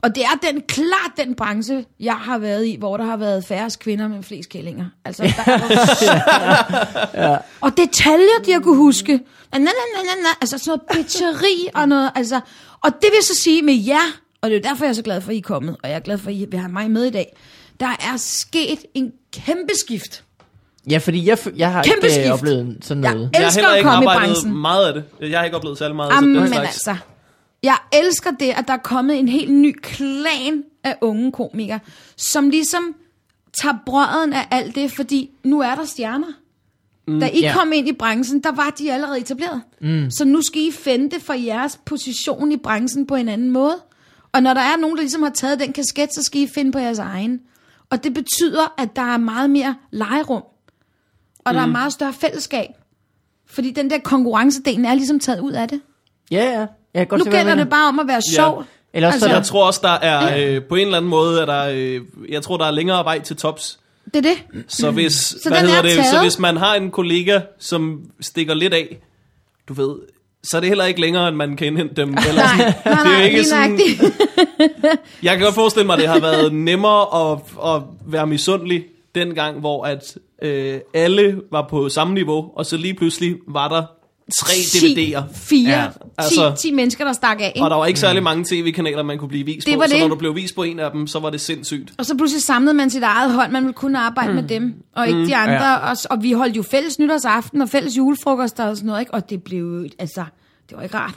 Og 0.07 0.15
det 0.15 0.23
er 0.25 0.51
den, 0.53 0.63
klart 0.69 1.11
den 1.17 1.35
branche, 1.35 1.85
jeg 2.01 2.15
har 2.15 2.39
været 2.39 2.67
i, 2.67 2.77
hvor 2.79 2.97
der 2.97 3.05
har 3.05 3.17
været 3.17 3.45
færrest 3.45 3.79
kvinder 3.79 4.09
med 4.09 4.23
flest 4.23 4.49
kællinger. 4.49 4.85
Altså, 5.05 5.23
der 5.23 5.53
er 5.53 5.59
ja. 7.31 7.37
Og 7.61 7.77
detaljer, 7.77 8.43
de 8.47 8.53
har 8.53 8.61
kunne 8.61 8.77
huske. 8.77 9.13
Na, 9.53 9.59
na, 9.59 9.65
na, 9.65 9.71
na, 10.05 10.23
na. 10.23 10.29
Altså 10.41 10.59
sådan 10.59 10.79
noget 10.93 11.05
bitcheri 11.05 11.69
og 11.75 11.89
noget. 11.89 12.11
Altså. 12.15 12.41
Og 12.83 12.91
det 13.03 13.09
vil 13.15 13.23
så 13.23 13.35
sige 13.35 13.63
med 13.63 13.75
jer, 13.75 14.13
og 14.43 14.51
det 14.51 14.57
er 14.57 14.61
derfor, 14.69 14.85
jeg 14.85 14.91
er 14.91 14.95
så 14.95 15.03
glad 15.03 15.21
for, 15.21 15.31
at 15.31 15.35
I 15.35 15.39
er 15.39 15.43
kommet, 15.43 15.77
og 15.83 15.89
jeg 15.89 15.97
er 15.97 16.01
glad 16.01 16.19
for, 16.19 16.29
at 16.31 16.35
I 16.37 16.47
vil 16.51 16.61
have 16.61 16.73
mig 16.73 16.91
med 16.91 17.05
i 17.05 17.11
dag. 17.11 17.37
Der 17.81 17.87
er 17.87 18.17
sket 18.17 18.79
en 18.95 19.13
kæmpe 19.33 19.73
skift. 19.87 20.23
Ja, 20.91 20.99
fordi 20.99 21.29
jeg, 21.29 21.39
jeg 21.57 21.73
har 21.73 21.83
Kæmpe 21.83 22.07
ikke 22.07 22.15
skift. 22.15 22.29
uh, 22.29 22.33
oplevet 22.35 22.79
sådan 22.83 23.05
Jeg 23.05 23.15
noget. 23.15 23.31
Jeg 23.33 23.41
har 23.41 23.47
elsker 23.47 23.61
heller 23.61 23.73
at 23.73 23.79
ikke 23.79 23.89
komme 23.91 24.05
i 24.05 24.07
arbejdet 24.07 24.35
branchen. 24.35 24.57
meget 24.61 24.87
af 24.87 24.95
det. 24.95 25.31
Jeg 25.31 25.39
har 25.39 25.45
ikke 25.45 25.57
oplevet 25.57 25.79
særlig 25.79 25.97
meget 25.97 26.11
af 26.11 26.17
Amen, 26.17 26.35
den 26.35 26.41
men 26.43 26.53
slags. 26.53 26.69
altså, 26.89 26.97
jeg 27.63 27.77
elsker 27.93 28.31
det, 28.31 28.51
at 28.51 28.69
der 28.69 28.75
er 28.75 28.79
kommet 28.79 29.19
en 29.19 29.29
helt 29.29 29.53
ny 29.53 29.77
klan 29.83 30.65
af 30.85 30.97
unge 31.01 31.33
komikere, 31.33 31.81
som 32.17 32.51
ligesom 32.51 32.95
tager 33.63 33.77
brøden 33.87 34.33
af 34.33 34.49
alt 34.51 34.75
det, 34.75 34.93
fordi 34.93 35.31
nu 35.45 35.61
er 35.61 35.75
der 35.75 35.85
stjerner. 35.85 36.33
Mm, 37.09 37.21
da 37.21 37.31
I 37.33 37.41
ja. 37.41 37.53
kom 37.53 37.73
ind 37.73 37.89
i 37.89 37.93
branchen, 37.93 38.41
der 38.41 38.53
var 38.53 38.71
de 38.71 38.93
allerede 38.93 39.21
etableret. 39.21 39.63
Mm. 39.81 40.11
Så 40.11 40.25
nu 40.25 40.43
skal 40.43 40.63
I 40.63 40.71
finde 40.73 41.11
det 41.11 41.23
for 41.23 41.33
jeres 41.33 41.81
position 41.85 42.53
i 42.53 42.57
branchen 42.57 43.07
på 43.07 43.15
en 43.15 43.29
anden 43.29 43.51
måde. 43.51 43.77
Og 44.33 44.43
når 44.43 44.55
der 44.55 44.61
er 44.61 44.77
nogen, 44.77 44.97
der 44.97 45.03
ligesom 45.03 45.23
har 45.23 45.31
taget 45.31 45.61
den 45.61 45.73
kasket, 45.73 46.15
så 46.15 46.23
skal 46.23 46.41
I 46.41 46.47
finde 46.55 46.73
på 46.73 46.79
jeres 46.79 46.99
egen. 46.99 47.41
Og 47.91 48.05
det 48.05 48.15
betyder, 48.15 48.75
at 48.79 48.97
der 48.97 49.03
er 49.03 49.17
meget 49.17 49.51
mere 49.51 49.75
legerum. 49.91 50.43
Og 51.45 51.55
der 51.55 51.61
er 51.61 51.67
meget 51.67 51.93
større 51.93 52.13
fællesskab. 52.13 52.69
Fordi 53.47 53.71
den 53.71 53.91
der 53.91 53.99
konkurrencedelen 53.99 54.85
er 54.85 54.95
ligesom 54.95 55.21
taget 55.21 55.41
ud 55.41 55.53
af 55.53 55.69
det. 55.69 55.81
Ja, 56.31 56.61
ja. 56.61 56.67
Jeg 56.97 57.01
kan 57.01 57.07
godt 57.07 57.19
Nu 57.19 57.25
se, 57.25 57.31
hvad 57.31 57.39
gælder 57.41 57.53
jeg 57.53 57.59
det 57.59 57.69
bare 57.71 57.89
om 57.89 57.99
at 57.99 58.09
være 58.09 58.21
sjov. 58.37 58.65
Eller 58.95 59.09
også 59.09 59.15
Altså- 59.17 59.29
så 59.29 59.35
Jeg 59.35 59.45
tror 59.45 59.67
også, 59.67 59.81
der 59.83 59.89
er 59.93 60.55
øh, 60.57 60.63
på 60.65 60.75
en 60.75 60.81
eller 60.81 60.97
anden 60.97 61.11
måde, 61.11 61.43
at 61.43 61.49
der, 61.49 61.69
øh, 61.75 62.01
jeg 62.29 62.43
tror, 62.43 62.57
der 62.57 62.65
er 62.65 62.71
længere 62.71 63.05
vej 63.05 63.21
til 63.21 63.37
tops. 63.37 63.79
Det 64.05 64.17
er 64.17 64.21
det. 64.21 64.65
Så 64.69 64.91
hvis, 64.91 65.13
så 65.13 65.49
hvad 65.49 65.59
den 65.59 65.67
hedder 65.67 65.79
er 65.79 65.83
det, 65.83 65.93
så 65.93 66.03
taget. 66.11 66.23
hvis 66.25 66.39
man 66.39 66.57
har 66.57 66.75
en 66.75 66.91
kollega, 66.91 67.41
som 67.59 68.01
stikker 68.21 68.55
lidt 68.55 68.75
af, 68.75 68.99
du 69.69 69.75
ved, 69.75 69.97
så 70.45 70.57
er 70.57 70.61
det 70.61 70.69
heller 70.69 70.85
ikke 70.85 71.01
længere, 71.01 71.29
end 71.29 71.37
man 71.37 71.57
kan 71.57 71.67
indhente 71.67 71.95
dem. 71.95 72.09
Eller 72.29 72.43
Nej, 72.43 72.57
sådan. 72.57 72.75
nej, 72.85 73.03
det 73.03 73.07
er 73.07 73.11
jo 73.11 73.17
nej, 73.19 73.25
ikke 73.25 73.37
lige 73.37 73.49
sådan, 73.49 73.71
nøjagtigt. 73.71 74.03
jeg 75.23 75.37
kan 75.37 75.45
godt 75.45 75.55
forestille 75.55 75.87
mig, 75.87 75.95
at 75.95 76.01
det 76.01 76.09
har 76.09 76.21
været 76.21 76.53
nemmere 76.53 77.31
at, 77.33 77.39
at 77.75 77.83
være 78.07 78.27
misundelig 78.27 78.85
dengang, 79.15 79.61
hvor 79.61 79.85
at 79.85 80.17
øh, 80.43 80.81
alle 80.95 81.41
var 81.53 81.67
på 81.71 81.89
samme 81.89 82.15
niveau, 82.15 82.51
og 82.57 82.67
så 82.67 82.77
lige 82.77 82.95
pludselig 82.95 83.37
var 83.49 83.69
der 83.69 83.83
tre 84.35 84.53
DVD'er. 84.53 85.23
Fire. 85.35 85.69
Ja, 85.71 85.87
altså- 86.19 86.55
10, 86.57 86.69
10 86.69 86.75
mennesker, 86.75 87.05
der 87.05 87.13
stak 87.13 87.41
af. 87.41 87.53
Ikke? 87.55 87.65
Og 87.65 87.71
der 87.71 87.77
var 87.77 87.87
ikke 87.87 88.01
særlig 88.01 88.23
mange 88.23 88.45
tv-kanaler, 88.45 89.03
man 89.03 89.19
kunne 89.19 89.29
blive 89.29 89.45
vist 89.47 89.67
Det 89.67 89.75
på, 89.75 89.79
var 89.81 89.87
så 89.87 89.93
det. 89.95 90.01
når 90.01 90.09
du 90.09 90.15
blev 90.15 90.35
vist 90.37 90.55
på 90.55 90.63
en 90.63 90.79
af 90.79 90.91
dem, 90.91 91.07
så 91.07 91.19
var 91.19 91.31
det 91.31 91.41
sindssygt. 91.41 91.93
Og 91.99 92.07
så 92.07 92.17
pludselig 92.17 92.43
samlede 92.43 92.75
man 92.75 92.91
sit 92.91 93.03
eget 93.03 93.33
hold. 93.33 93.51
Man 93.51 93.63
ville 93.63 93.73
kun 93.75 93.97
arbejde 93.97 94.29
mm. 94.29 94.35
med 94.35 94.49
dem, 94.49 94.75
og 94.97 95.07
ikke 95.07 95.19
mm. 95.21 95.27
de 95.27 95.37
andre. 95.37 95.67
Ja. 95.73 95.91
Og, 95.91 95.97
og 96.11 96.23
vi 96.23 96.33
holdt 96.33 96.57
jo 96.57 96.63
fælles 96.63 96.99
nytårsaften 96.99 97.61
og 97.63 97.69
fælles 97.69 97.97
julefrokoster 97.97 98.65
og 98.65 98.77
sådan 98.77 98.87
noget. 98.87 99.01
Ikke? 99.01 99.15
Og 99.15 99.31
det 99.31 99.43
blev 99.43 99.59
jo- 99.59 99.89
altså, 99.99 100.25
det 100.69 100.77
var 100.77 100.83
ikke 100.83 100.97
rart. 100.97 101.15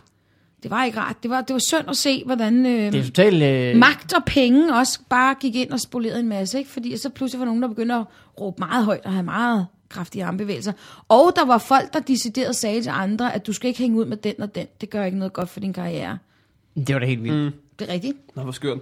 Det 0.64 0.72
var 0.72 0.84
ikke 0.86 1.00
rart. 1.00 1.16
Det 1.24 1.32
var, 1.32 1.42
det 1.42 1.54
var 1.54 1.60
synd 1.70 1.90
at 1.90 1.98
se, 1.98 2.24
hvordan 2.26 2.66
øh, 2.66 2.92
Det 2.92 3.00
er 3.00 3.04
totalt... 3.04 3.44
Øh, 3.44 3.76
magt 3.76 4.14
og 4.14 4.24
penge 4.26 4.76
også 4.76 5.00
bare 5.10 5.36
gik 5.42 5.56
ind 5.56 5.70
og 5.72 5.80
spolerede 5.80 6.20
en 6.20 6.28
masse. 6.28 6.58
Ikke? 6.58 6.70
Fordi 6.72 6.98
så 6.98 7.10
pludselig 7.10 7.40
var 7.40 7.46
nogen, 7.46 7.62
der 7.62 7.68
begyndte 7.68 7.96
at 7.96 8.04
råbe 8.42 8.56
meget 8.60 8.86
højt 8.86 9.02
og 9.06 9.12
have 9.12 9.24
meget 9.24 9.68
kraftige 9.90 10.26
armbevægelser. 10.26 10.72
Og 11.10 11.32
der 11.36 11.46
var 11.46 11.58
folk, 11.58 11.94
der 11.94 12.00
decideret 12.00 12.56
sagde 12.56 12.82
til 12.82 12.90
andre, 12.90 13.36
at 13.36 13.48
du 13.48 13.54
skal 13.54 13.68
ikke 13.68 13.80
hænge 13.80 13.98
ud 13.98 14.06
med 14.06 14.18
den 14.18 14.42
og 14.42 14.56
den. 14.56 14.68
Det 14.82 14.90
gør 14.90 15.04
ikke 15.04 15.18
noget 15.18 15.34
godt 15.34 15.50
for 15.50 15.60
din 15.60 15.74
karriere. 15.74 16.18
det 16.76 16.94
var 16.96 17.00
da 17.00 17.06
helt 17.06 17.24
vildt. 17.24 17.38
Mm. 17.46 17.52
Det 17.80 17.90
er 17.90 17.94
rigtigt. 17.94 18.18
Nå, 18.36 18.42
hvor 18.44 18.52
skørt. 18.52 18.78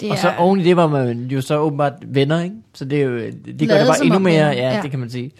Det 0.00 0.10
Og 0.10 0.18
så 0.18 0.34
oven 0.38 0.60
i 0.60 0.64
det 0.64 0.76
var 0.76 0.86
man 0.86 1.18
jo 1.22 1.40
så 1.40 1.58
åbenbart 1.58 1.92
venner, 2.06 2.42
ikke? 2.42 2.56
Så 2.74 2.84
det, 2.84 2.98
er 3.00 3.04
jo, 3.04 3.16
det 3.18 3.34
gør 3.68 3.78
det 3.78 3.86
bare 3.86 4.04
endnu 4.04 4.18
mere, 4.18 4.46
ja, 4.46 4.74
ja. 4.76 4.82
det 4.82 4.90
kan 4.90 5.00
man 5.00 5.10
sige. 5.10 5.32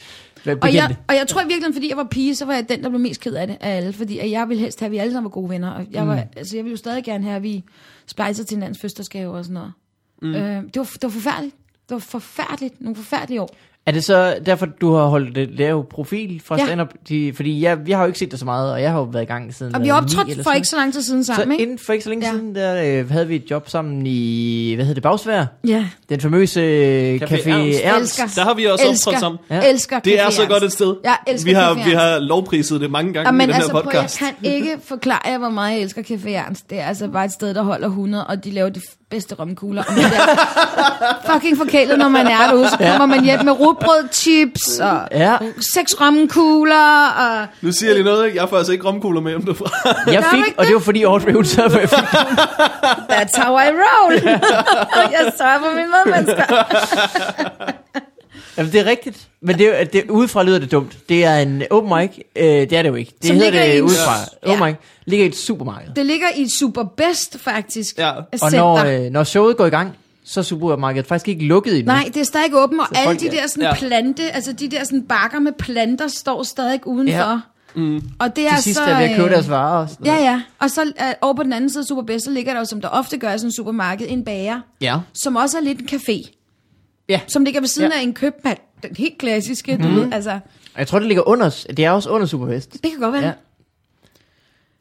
Være 0.45 0.57
og, 0.63 0.75
jeg, 0.75 0.83
bekendte. 0.89 1.03
og 1.09 1.15
jeg 1.15 1.27
tror 1.29 1.41
virkelig, 1.49 1.75
fordi 1.75 1.89
jeg 1.89 1.97
var 1.97 2.05
pige, 2.11 2.35
så 2.35 2.45
var 2.45 2.55
jeg 2.55 2.69
den, 2.69 2.83
der 2.83 2.89
blev 2.89 3.01
mest 3.01 3.21
ked 3.21 3.35
af 3.35 3.47
det 3.47 3.57
af 3.61 3.77
alle. 3.77 3.93
Fordi 3.93 4.19
at 4.19 4.31
jeg 4.31 4.49
ville 4.49 4.61
helst 4.61 4.81
have, 4.81 4.87
at 4.87 4.93
vi 4.93 4.97
alle 4.99 5.13
sammen 5.13 5.25
var 5.25 5.31
gode 5.31 5.51
venner. 5.51 5.71
Og 5.71 5.87
jeg, 5.91 6.07
var, 6.07 6.15
Mm. 6.15 6.21
altså, 6.37 6.57
jeg 6.57 6.65
ville 6.65 6.73
jo 6.73 6.77
stadig 6.77 7.05
gerne 7.05 7.25
have, 7.25 7.37
at 7.37 7.43
vi 7.43 7.65
splejser 8.07 8.45
til 8.45 8.57
hinandens 8.57 8.79
fødselsdagsgave 8.81 9.35
og 9.35 9.45
sådan 9.45 9.55
noget. 9.55 9.73
Mm. 10.23 10.35
Øh, 10.35 10.63
det, 10.63 10.77
var, 10.77 10.85
det 10.85 11.03
var 11.03 11.09
forfærdeligt. 11.09 11.57
Det 11.89 11.95
var 11.95 11.99
forfærdeligt. 11.99 12.81
Nogle 12.81 12.97
forfærdelige 12.97 13.41
år. 13.43 13.57
Er 13.87 13.93
det 13.93 14.05
så 14.05 14.37
derfor, 14.47 14.67
du 14.67 14.95
har 14.95 15.05
holdt 15.07 15.35
det 15.35 15.49
lav 15.59 15.87
profil 15.91 16.43
fra 16.45 16.57
Ja. 16.59 16.65
stand-up? 16.67 16.89
De, 17.09 17.33
fordi 17.35 17.63
jeg, 17.63 17.79
jeg 17.87 17.97
har 17.97 18.05
jo 18.05 18.07
ikke 18.07 18.19
set 18.19 18.31
dig 18.31 18.39
så 18.39 18.45
meget, 18.45 18.73
og 18.73 18.83
jeg 18.83 18.91
har 18.91 18.99
jo 18.99 19.05
været 19.05 19.23
i 19.23 19.27
gang 19.27 19.55
siden 19.55 19.75
Og 19.75 19.83
vi 19.83 19.91
optrådte 19.91 20.25
ni 20.27 20.31
eller 20.31 20.45
for 20.45 20.51
ikke 20.53 20.69
så 20.69 20.77
lang 20.77 20.93
tid 20.93 21.03
siden 21.03 21.25
Så 21.25 21.35
sammen, 21.35 21.53
ikke? 21.53 21.63
inden 21.63 21.79
for 21.79 21.93
ikke 21.93 22.03
så 22.03 22.11
længe 22.11 22.27
Ja. 22.27 22.33
siden, 22.33 22.55
der 22.55 23.01
øh, 23.01 23.11
havde 23.11 23.29
vi 23.29 23.37
et 23.37 23.51
job 23.51 23.69
sammen 23.69 24.07
i, 24.07 24.73
hvad 24.75 24.85
hedder 24.85 24.95
det, 24.95 25.03
Bagsvær? 25.03 25.45
Ja. 25.67 25.87
Den 26.09 26.21
famøse 26.21 26.61
øh, 26.61 27.21
Café 27.23 27.27
Café 27.27 27.51
Ernst. 27.51 27.81
Ernst. 27.85 28.21
Elsker. 28.21 28.43
Der 28.43 28.49
har 28.49 28.55
vi 28.55 28.65
også 28.67 28.85
elsker, 28.89 29.09
optrådt 29.11 29.21
sammen. 29.21 29.39
Ja. 29.51 29.71
Elsker 29.71 29.99
Det 29.99 30.21
er 30.21 30.27
Café 30.27 30.31
så 30.31 30.47
godt 30.49 30.63
et 30.63 30.73
sted. 30.73 30.97
Jeg 31.05 31.17
elsker 31.27 31.51
vi 31.51 31.55
har, 31.55 31.75
Café 31.75 31.85
vi 31.89 31.91
har 31.95 32.19
lovpriset 32.19 32.81
det 32.81 32.91
mange 32.91 33.13
gange 33.13 33.29
Ja, 33.29 33.33
i 33.35 33.37
men 33.37 33.49
den 33.49 33.55
altså, 33.57 33.69
her 33.69 33.73
prøv, 33.73 33.91
jeg 33.93 34.01
podcast. 34.01 34.19
kan 34.19 34.29
ikke 34.43 34.77
forklare 34.85 35.21
jer, 35.27 35.39
hvor 35.39 35.49
meget 35.49 35.73
jeg 35.73 35.81
elsker 35.83 36.03
Café 36.03 36.29
Ernst. 36.31 36.71
Det 36.71 36.79
er 36.81 36.85
altså 36.85 37.09
bare 37.09 37.25
et 37.25 37.33
sted, 37.33 37.55
der 37.55 37.63
holder 37.63 37.87
100, 37.89 38.27
og 38.27 38.45
de 38.45 38.51
laver 38.51 38.69
de 38.69 38.81
bedste 39.11 39.35
romkugler. 39.35 39.85
Og 39.89 39.95
man 39.95 40.05
fucking 41.33 41.57
forkælet, 41.57 41.99
når 41.99 42.09
man 42.09 42.27
er 42.27 42.47
derude. 42.47 42.69
Så 42.71 42.77
kommer 42.77 43.07
man 43.07 43.25
hjem 43.25 43.45
med 43.45 43.53
rugbrød, 43.53 44.09
chips 44.13 44.79
og 44.79 45.09
Ja, 45.13 45.37
seks 45.75 46.01
romkugler. 46.01 47.07
Og 47.19 47.47
Nu 47.61 47.73
siger 47.73 47.91
jeg 47.91 47.95
lige 47.97 48.05
noget, 48.05 48.27
ikke? 48.27 48.41
Jeg 48.41 48.49
får 48.49 48.57
altså 48.57 48.73
ikke 48.73 48.87
romkugler 48.89 49.21
med 49.21 49.31
hjem 49.33 49.43
derfra. 49.47 49.71
jeg 50.13 50.25
fik, 50.25 50.55
og 50.59 50.67
det 50.67 50.75
var 50.75 50.81
fordi 50.81 51.03
Audrey 51.03 51.33
hun 51.33 51.45
sad 51.45 51.71
fik 51.71 51.91
that's 53.11 53.37
how 53.43 53.59
I 53.59 53.71
roll. 53.71 54.15
jeg 55.17 55.33
sørger 55.39 55.59
for 55.59 55.75
mine 55.75 55.89
medmennesker. 56.05 56.45
Jamen, 58.61 58.73
det 58.73 58.81
er 58.81 58.85
rigtigt. 58.85 59.29
Men 59.43 59.59
det, 59.59 59.81
er- 59.81 59.85
det, 59.85 60.11
udefra 60.11 60.43
lyder 60.43 60.59
det 60.59 60.73
dumt. 60.73 60.99
Det 61.09 61.25
er 61.25 61.37
en 61.39 61.63
open 61.71 61.99
mic. 61.99 62.11
Øh, 62.37 62.45
det 62.45 62.73
er 62.73 62.83
det 62.83 62.89
jo 62.89 62.95
ikke. 62.95 63.13
Det 63.19 63.27
Som 63.27 63.37
hedder 63.37 63.51
ligger 63.51 63.65
i 63.67 63.71
det 63.71 63.79
en- 63.79 63.85
udefra. 63.85 64.15
Ja. 64.47 64.53
Open 64.53 64.67
mic 64.67 64.75
ligger 65.07 65.25
i 65.27 65.29
et 65.29 65.37
supermarked. 65.37 65.95
Det 65.97 66.07
ligger 66.07 66.27
i 66.37 66.43
et 66.43 66.51
superbest, 66.53 67.39
faktisk. 67.41 67.99
Ja. 67.99 68.13
Og 68.43 68.53
når, 68.53 68.77
øh, 68.77 69.11
når 69.11 69.25
showet 69.25 69.57
går 69.57 69.67
i 69.67 69.71
gang, 69.71 69.97
så 70.25 70.41
er 70.41 70.45
supermarkedet 70.45 71.07
faktisk 71.07 71.29
ikke 71.29 71.45
lukket 71.45 71.79
endnu. 71.79 71.93
Nej, 71.93 72.05
det 72.15 72.17
er 72.21 72.25
stadig 72.25 72.55
åbent, 72.55 72.81
og 72.81 72.87
Så 72.87 72.95
alle 73.01 73.07
folk 73.09 73.21
de 73.21 73.27
er- 73.27 73.31
der 73.31 73.47
sådan 73.49 73.63
ja. 73.63 73.75
plante, 73.75 74.23
altså 74.31 74.53
de 74.53 74.69
der 74.71 74.85
sådan 74.85 75.03
bakker 75.03 75.39
med 75.41 75.53
planter, 75.59 76.09
står 76.09 76.43
stadig 76.43 76.87
udenfor. 76.87 77.15
Ja. 77.19 77.39
Mm. 77.75 78.03
Og 78.19 78.37
det 78.37 78.47
er 78.47 78.55
Til 78.55 78.63
sidst 78.63 78.77
så... 78.79 78.83
er 78.85 78.97
ved 78.99 79.05
at 79.05 79.17
købe 79.17 79.29
øh, 79.29 79.35
deres 79.35 79.51
varer 79.51 79.83
og 79.83 79.89
sådan 79.91 80.07
Ja, 80.07 80.15
ja. 80.17 80.41
Og 80.59 80.71
så 80.71 80.83
uh, 80.83 81.07
over 81.21 81.35
på 81.35 81.43
den 81.43 81.53
anden 81.53 81.71
side 81.71 81.81
af 81.81 81.87
Superbest, 81.87 82.25
så 82.25 82.31
ligger 82.31 82.53
der 82.53 82.61
jo, 82.61 82.65
som 82.65 82.81
der 82.81 82.89
ofte 82.89 83.19
gør 83.19 83.33
i 83.33 83.39
sådan 83.39 83.49
en 83.49 83.53
supermarked, 83.53 84.07
en 84.11 84.25
bager, 84.25 84.61
ja. 84.81 84.97
som 85.15 85.37
også 85.37 85.59
er 85.59 85.63
lidt 85.63 85.81
en 85.81 85.89
café. 86.01 86.40
Ja. 87.11 87.21
Som 87.29 87.45
ligger 87.45 87.61
ved 87.61 87.69
siden 87.69 87.91
Ja. 87.93 87.99
af 87.99 88.03
en 88.03 88.15
købmand. 88.15 88.59
Den 88.83 88.97
helt 88.97 89.19
klassiske, 89.19 89.77
du 89.83 89.89
ved, 89.89 90.13
altså. 90.13 90.39
Jeg 90.79 90.87
tror, 90.87 90.99
det 90.99 91.09
ligger 91.09 91.29
under, 91.29 91.65
det 91.77 91.85
er 91.85 91.91
også 91.91 92.11
under 92.11 92.27
Superfest. 92.27 92.73
Det 92.73 92.83
kan 92.91 93.01
godt 93.01 93.13
være. 93.13 93.23
Ja. 93.23 93.29
Ja. 93.29 93.33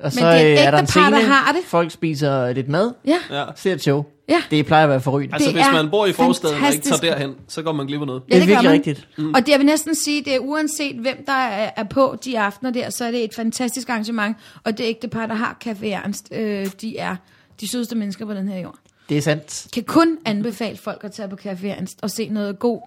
Og 0.06 0.12
det 0.12 0.22
er 0.24 0.30
et 0.32 0.46
øh, 0.52 0.58
er 0.58 0.72
der 0.72 0.78
en 0.78 0.84
ægtepar, 0.84 1.10
der 1.10 1.18
scene, 1.20 1.34
har 1.34 1.52
det. 1.52 1.62
folk 1.66 1.92
spiser 1.92 2.54
lidt 2.54 2.70
mad, 2.70 2.94
ja. 3.06 3.18
Ja. 3.32 3.46
ser 3.56 3.74
et 3.74 3.82
show. 3.82 4.04
Ja. 4.30 4.42
Det 4.52 4.66
plejer 4.66 4.84
at 4.84 4.90
være 4.90 5.02
forrygende. 5.02 5.34
Altså, 5.36 5.50
Det 5.50 5.56
hvis 5.58 5.66
er 5.68 5.72
man 5.72 5.90
bor 5.90 6.06
i 6.06 6.12
forstaden 6.14 6.64
og 6.64 6.70
ikke 6.74 6.84
tager 6.84 6.96
fantastisk. 6.98 7.04
derhen, 7.20 7.36
så 7.48 7.62
går 7.62 7.72
man 7.72 7.86
glip 7.86 8.02
af 8.02 8.08
noget. 8.08 8.24
det 8.28 8.36
er 8.36 8.40
gør 8.40 8.46
virkelig 8.46 8.64
man. 8.70 8.74
rigtigt. 8.74 9.08
Mm. 9.18 9.34
Og 9.34 9.42
det 9.46 9.50
jeg 9.52 9.60
vil 9.60 9.66
næsten 9.66 9.96
sige, 9.96 10.24
det 10.26 10.36
er 10.36 10.40
uanset 10.40 10.96
hvem 10.96 11.24
der 11.26 11.34
er, 11.34 11.70
er 11.76 11.84
på 11.84 12.16
de 12.26 12.40
aftener 12.40 12.72
der, 12.72 12.90
så 12.90 13.06
er 13.06 13.12
det 13.12 13.24
et 13.24 13.34
fantastisk 13.36 13.90
arrangement. 13.90 14.38
Og 14.64 14.78
det 14.78 14.84
ægtepar, 14.84 15.26
der 15.26 15.36
har 15.36 15.58
Café 15.66 15.86
Ernst, 15.86 16.28
øh, 16.32 16.68
de 16.82 16.98
er 16.98 17.16
de 17.62 17.68
sødeste 17.72 17.96
mennesker 17.96 18.26
på 18.26 18.34
den 18.34 18.48
her 18.50 18.60
jord. 18.60 18.76
Det 19.10 19.18
er 19.18 19.22
sandt. 19.22 19.68
Kan 19.74 19.84
kun 19.84 20.18
anbefale 20.26 20.78
folk 20.78 21.02
at 21.04 21.12
tage 21.12 21.28
på 21.30 21.38
Café 21.46 21.68
Ernst 21.68 22.00
og 22.02 22.10
se 22.12 22.28
noget 22.30 22.60
god, 22.60 22.82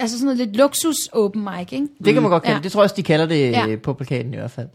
altså 0.00 0.16
sådan 0.18 0.24
noget 0.24 0.38
lidt 0.38 0.56
luksus 0.56 0.96
open 1.12 1.42
mic, 1.44 1.72
ikke? 1.72 1.86
Det 2.04 2.14
kan 2.14 2.22
man 2.22 2.30
godt 2.30 2.42
kalde 2.42 2.56
Ja. 2.56 2.62
det. 2.62 2.72
Tror 2.72 2.80
jeg 2.80 2.84
også, 2.84 2.96
de 2.96 3.02
kalder 3.02 3.26
det 3.26 3.40
Ja. 3.50 3.66
ja. 3.66 3.76
på 3.76 3.92
plakaten 3.92 4.34
i 4.34 4.36
hvert 4.36 4.50
fald. 4.50 4.68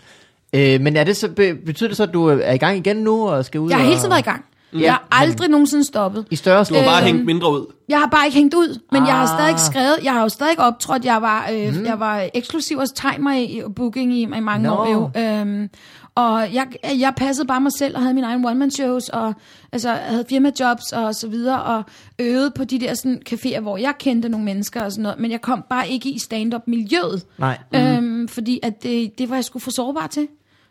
Øh, 0.54 0.82
men 0.82 0.96
er 0.98 1.04
det 1.04 1.18
så, 1.18 1.28
be- 1.32 1.56
betyder 1.66 1.88
det 1.88 1.98
så, 1.98 2.04
at 2.04 2.14
du 2.14 2.26
er 2.28 2.52
i 2.52 2.58
gang 2.58 2.78
igen 2.78 2.96
nu 2.98 3.28
og 3.30 3.46
skal 3.46 3.60
ud 3.62 3.70
Jeg 3.70 3.78
har 3.78 3.84
og... 3.84 3.88
hele 3.88 4.00
tiden 4.00 4.10
været 4.10 4.22
i 4.22 4.24
gang. 4.24 4.46
Ja, 4.74 4.80
Jeg 4.80 4.92
har 4.92 5.08
aldrig 5.12 5.50
nogensinde 5.50 5.84
stoppet. 5.84 6.26
I 6.32 6.36
større 6.36 6.64
Du 6.64 6.74
har 6.76 6.84
bare 6.84 7.02
Øhm, 7.02 7.06
hængt 7.06 7.26
mindre 7.26 7.52
ud. 7.52 7.66
Jeg 7.90 8.00
har 8.00 8.08
bare 8.08 8.26
ikke 8.26 8.36
hængt 8.38 8.54
ud, 8.54 8.80
men 8.92 9.06
jeg 9.08 9.14
har 9.16 9.28
Ah. 9.28 9.40
stadig 9.40 9.60
skrevet, 9.60 9.96
jeg 10.04 10.14
har 10.14 10.22
jo 10.22 10.30
stadig 10.30 10.60
optrådt, 10.60 11.06
jeg 11.06 11.22
var, 11.22 11.50
øh, 11.54 11.76
mm. 11.76 11.86
jeg 11.86 12.00
var 12.00 12.28
eksklusiv 12.34 12.80
hos 12.80 12.90
Timer 12.92 13.32
i, 13.34 13.44
i 13.44 13.62
booking 13.76 14.14
i, 14.14 14.22
i 14.22 14.26
mange 14.26 14.64
Nå. 14.68 14.76
år 14.76 14.92
jo. 14.92 15.22
Øhm, 15.22 15.70
og 16.18 16.54
jeg, 16.54 16.68
jeg 17.00 17.14
passede 17.18 17.48
bare 17.48 17.62
mig 17.62 17.72
selv 17.78 17.96
og 17.96 18.02
havde 18.02 18.14
mine 18.14 18.28
egne 18.28 18.48
one-man-shows, 18.50 19.10
og 19.10 19.34
altså, 19.72 19.90
havde 19.92 20.26
firmajobs 20.30 20.92
og 20.94 21.16
så 21.16 21.28
videre, 21.28 21.64
og 21.64 21.84
øvede 22.20 22.52
på 22.52 22.64
de 22.64 22.80
der 22.80 22.94
sådan, 22.94 23.22
caféer, 23.30 23.60
hvor 23.60 23.78
jeg 23.78 23.94
kendte 24.00 24.30
nogle 24.30 24.46
mennesker 24.46 24.82
og 24.82 24.92
sådan 24.92 25.04
noget, 25.04 25.20
men 25.20 25.32
jeg 25.32 25.42
kom 25.42 25.64
bare 25.70 25.90
ikke 25.90 26.10
i 26.10 26.20
stand-up-miljøet, 26.20 27.26
Nej. 27.38 27.58
mm. 27.74 27.78
øhm, 27.80 28.28
fordi 28.28 28.60
at 28.64 28.84
det, 28.84 29.18
det 29.18 29.30
var 29.30 29.36
jeg 29.36 29.44
sgu 29.46 29.60
for 29.60 29.72
sårbar 29.72 30.08
til. 30.08 30.22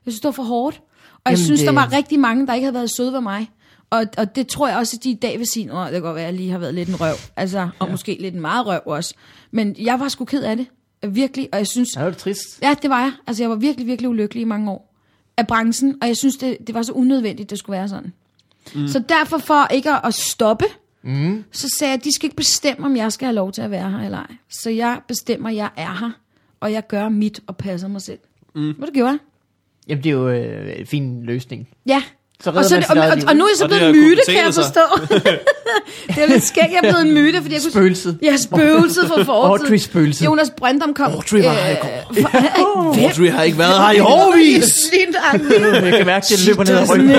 Jeg 0.07 0.13
synes, 0.13 0.21
det 0.21 0.25
var 0.25 0.33
for 0.33 0.43
hårdt. 0.43 0.77
Og 0.77 1.31
jeg 1.31 1.37
Jamen, 1.39 1.45
synes, 1.45 1.61
det- 1.61 1.67
der 1.67 1.75
var 1.75 1.93
rigtig 1.93 2.21
mange, 2.21 2.47
der 2.47 2.55
ikke 2.55 2.65
havde 2.65 2.75
været 2.75 2.91
søde 2.97 3.13
ved 3.13 3.21
mig. 3.21 3.51
Og, 3.91 4.05
og 4.19 4.37
det 4.37 4.47
tror 4.47 4.69
jeg 4.69 4.77
også, 4.77 4.97
at 5.01 5.05
de 5.05 5.11
i 5.11 5.15
dag 5.15 5.39
vil 5.39 5.47
sige, 5.47 5.71
at 5.73 5.77
det 5.87 5.93
kan 5.93 6.03
godt 6.03 6.15
være, 6.15 6.25
at 6.25 6.31
jeg 6.33 6.41
lige 6.41 6.51
har 6.51 6.59
været 6.59 6.75
lidt 6.75 6.89
en 6.89 7.01
røv. 7.01 7.15
Altså, 7.37 7.69
og 7.79 7.91
måske 7.91 8.17
lidt 8.21 8.35
en 8.35 8.41
meget 8.41 8.67
røv 8.67 8.81
også. 8.87 9.15
Men 9.51 9.77
jeg 9.79 10.01
var 10.01 10.09
sgu 10.09 10.25
ked 10.25 10.43
af 10.43 10.57
det. 10.57 10.67
Virkelig. 11.09 11.49
Og 11.53 11.59
jeg 11.59 11.67
synes, 11.67 11.89
Ja, 11.97 12.01
det 12.07 12.09
er 12.09 12.13
trist. 12.19 12.41
ja, 12.63 12.75
det 12.83 12.91
var 12.91 13.01
jeg. 13.01 13.13
Altså, 13.27 13.43
jeg 13.43 13.51
var 13.51 13.57
virkelig, 13.57 13.87
virkelig 13.87 14.09
ulykkelig 14.09 14.41
i 14.41 14.45
mange 14.45 14.71
år 14.71 14.86
af 15.37 15.47
branchen. 15.47 15.99
Og 16.03 16.09
jeg 16.09 16.17
synes, 16.17 16.37
det, 16.37 16.57
det 16.67 16.75
var 16.75 16.83
så 16.83 16.93
unødvendigt, 16.93 17.51
det 17.51 17.59
skulle 17.59 17.79
være 17.79 17.89
sådan. 17.89 18.13
Mm. 18.75 18.89
Så 18.89 18.99
derfor 19.09 19.39
for 19.39 19.67
ikke 19.75 19.91
at, 19.91 20.01
at 20.05 20.15
stoppe, 20.15 20.65
Mm. 21.03 21.45
så 21.53 21.69
sagde 21.79 21.91
jeg, 21.91 21.99
at 21.99 22.05
de 22.05 22.15
skal 22.15 22.27
ikke 22.27 22.37
bestemme, 22.37 22.87
om 22.87 22.97
jeg 22.97 23.13
skal 23.13 23.27
have 23.27 23.35
lov 23.35 23.53
til 23.53 23.63
at 23.63 23.71
være 23.71 23.91
her 23.91 23.99
eller 23.99 24.19
ej. 24.19 24.27
Så 24.49 24.71
jeg 24.71 25.01
bestemmer, 25.09 25.49
at 25.49 25.57
jeg 25.57 25.71
er 25.77 25.93
her. 26.01 26.11
Og 26.61 26.73
jeg 26.73 26.87
gør 26.87 27.09
mit 27.09 27.41
og 27.47 27.57
passer 27.57 27.89
mig 27.89 28.03
selv. 28.03 28.19
Mm. 28.55 28.73
Hvad 28.73 28.87
det 28.87 28.95
gjorde 28.95 29.11
jeg? 29.11 29.19
Jamen, 29.89 30.05
det 30.05 30.11
er 30.11 30.15
jo 30.15 30.29
øh, 30.29 30.81
en 30.81 30.87
fin 30.87 31.23
løsning. 31.23 31.69
Ja. 31.87 32.03
Så 32.45 32.51
Og, 32.51 32.65
så, 32.65 32.85
og, 32.89 32.97
og, 32.97 33.19
og 33.29 33.37
nu 33.37 33.45
er 33.45 33.49
jeg 33.49 33.57
så 33.59 33.67
blevet 33.67 33.95
myte, 33.95 34.21
kan 34.29 34.45
jeg 34.45 34.55
forstå. 34.55 34.81
det 36.15 36.23
er 36.23 36.27
lidt 36.27 36.45
skægt, 36.45 36.67
jeg 36.71 36.77
er 36.77 36.81
blevet 36.81 37.01
en 37.01 37.15
myte, 37.15 37.43
fordi 37.43 37.55
jeg 37.55 37.63
kunne... 37.63 37.73
Spøgelset. 37.73 38.19
Ja, 38.23 38.37
spøgelset 38.37 39.07
for 39.07 39.25
fortid. 39.25 39.65
Audrey 39.65 39.77
spøgelset. 39.77 40.25
Jonas 40.25 40.51
Brøndum 40.57 40.95
kom... 40.95 41.13
Audrey 41.13 41.45
var 41.45 41.53
her 41.53 41.73
i 41.73 41.77
går. 41.81 42.13
Hvem? 42.13 42.27
Audrey 43.05 43.31
har 43.31 43.43
ikke 43.43 43.59
været 43.59 43.75
her 43.81 43.91
i 43.91 44.01
årvis. 44.21 44.65
Jeg 45.83 45.93
kan 45.93 46.07
mærke, 46.07 46.25
at 46.25 46.39
det 46.39 46.47
løber 46.47 46.65
ned 46.65 46.77
ad 46.77 46.91
ryggen. 46.91 47.11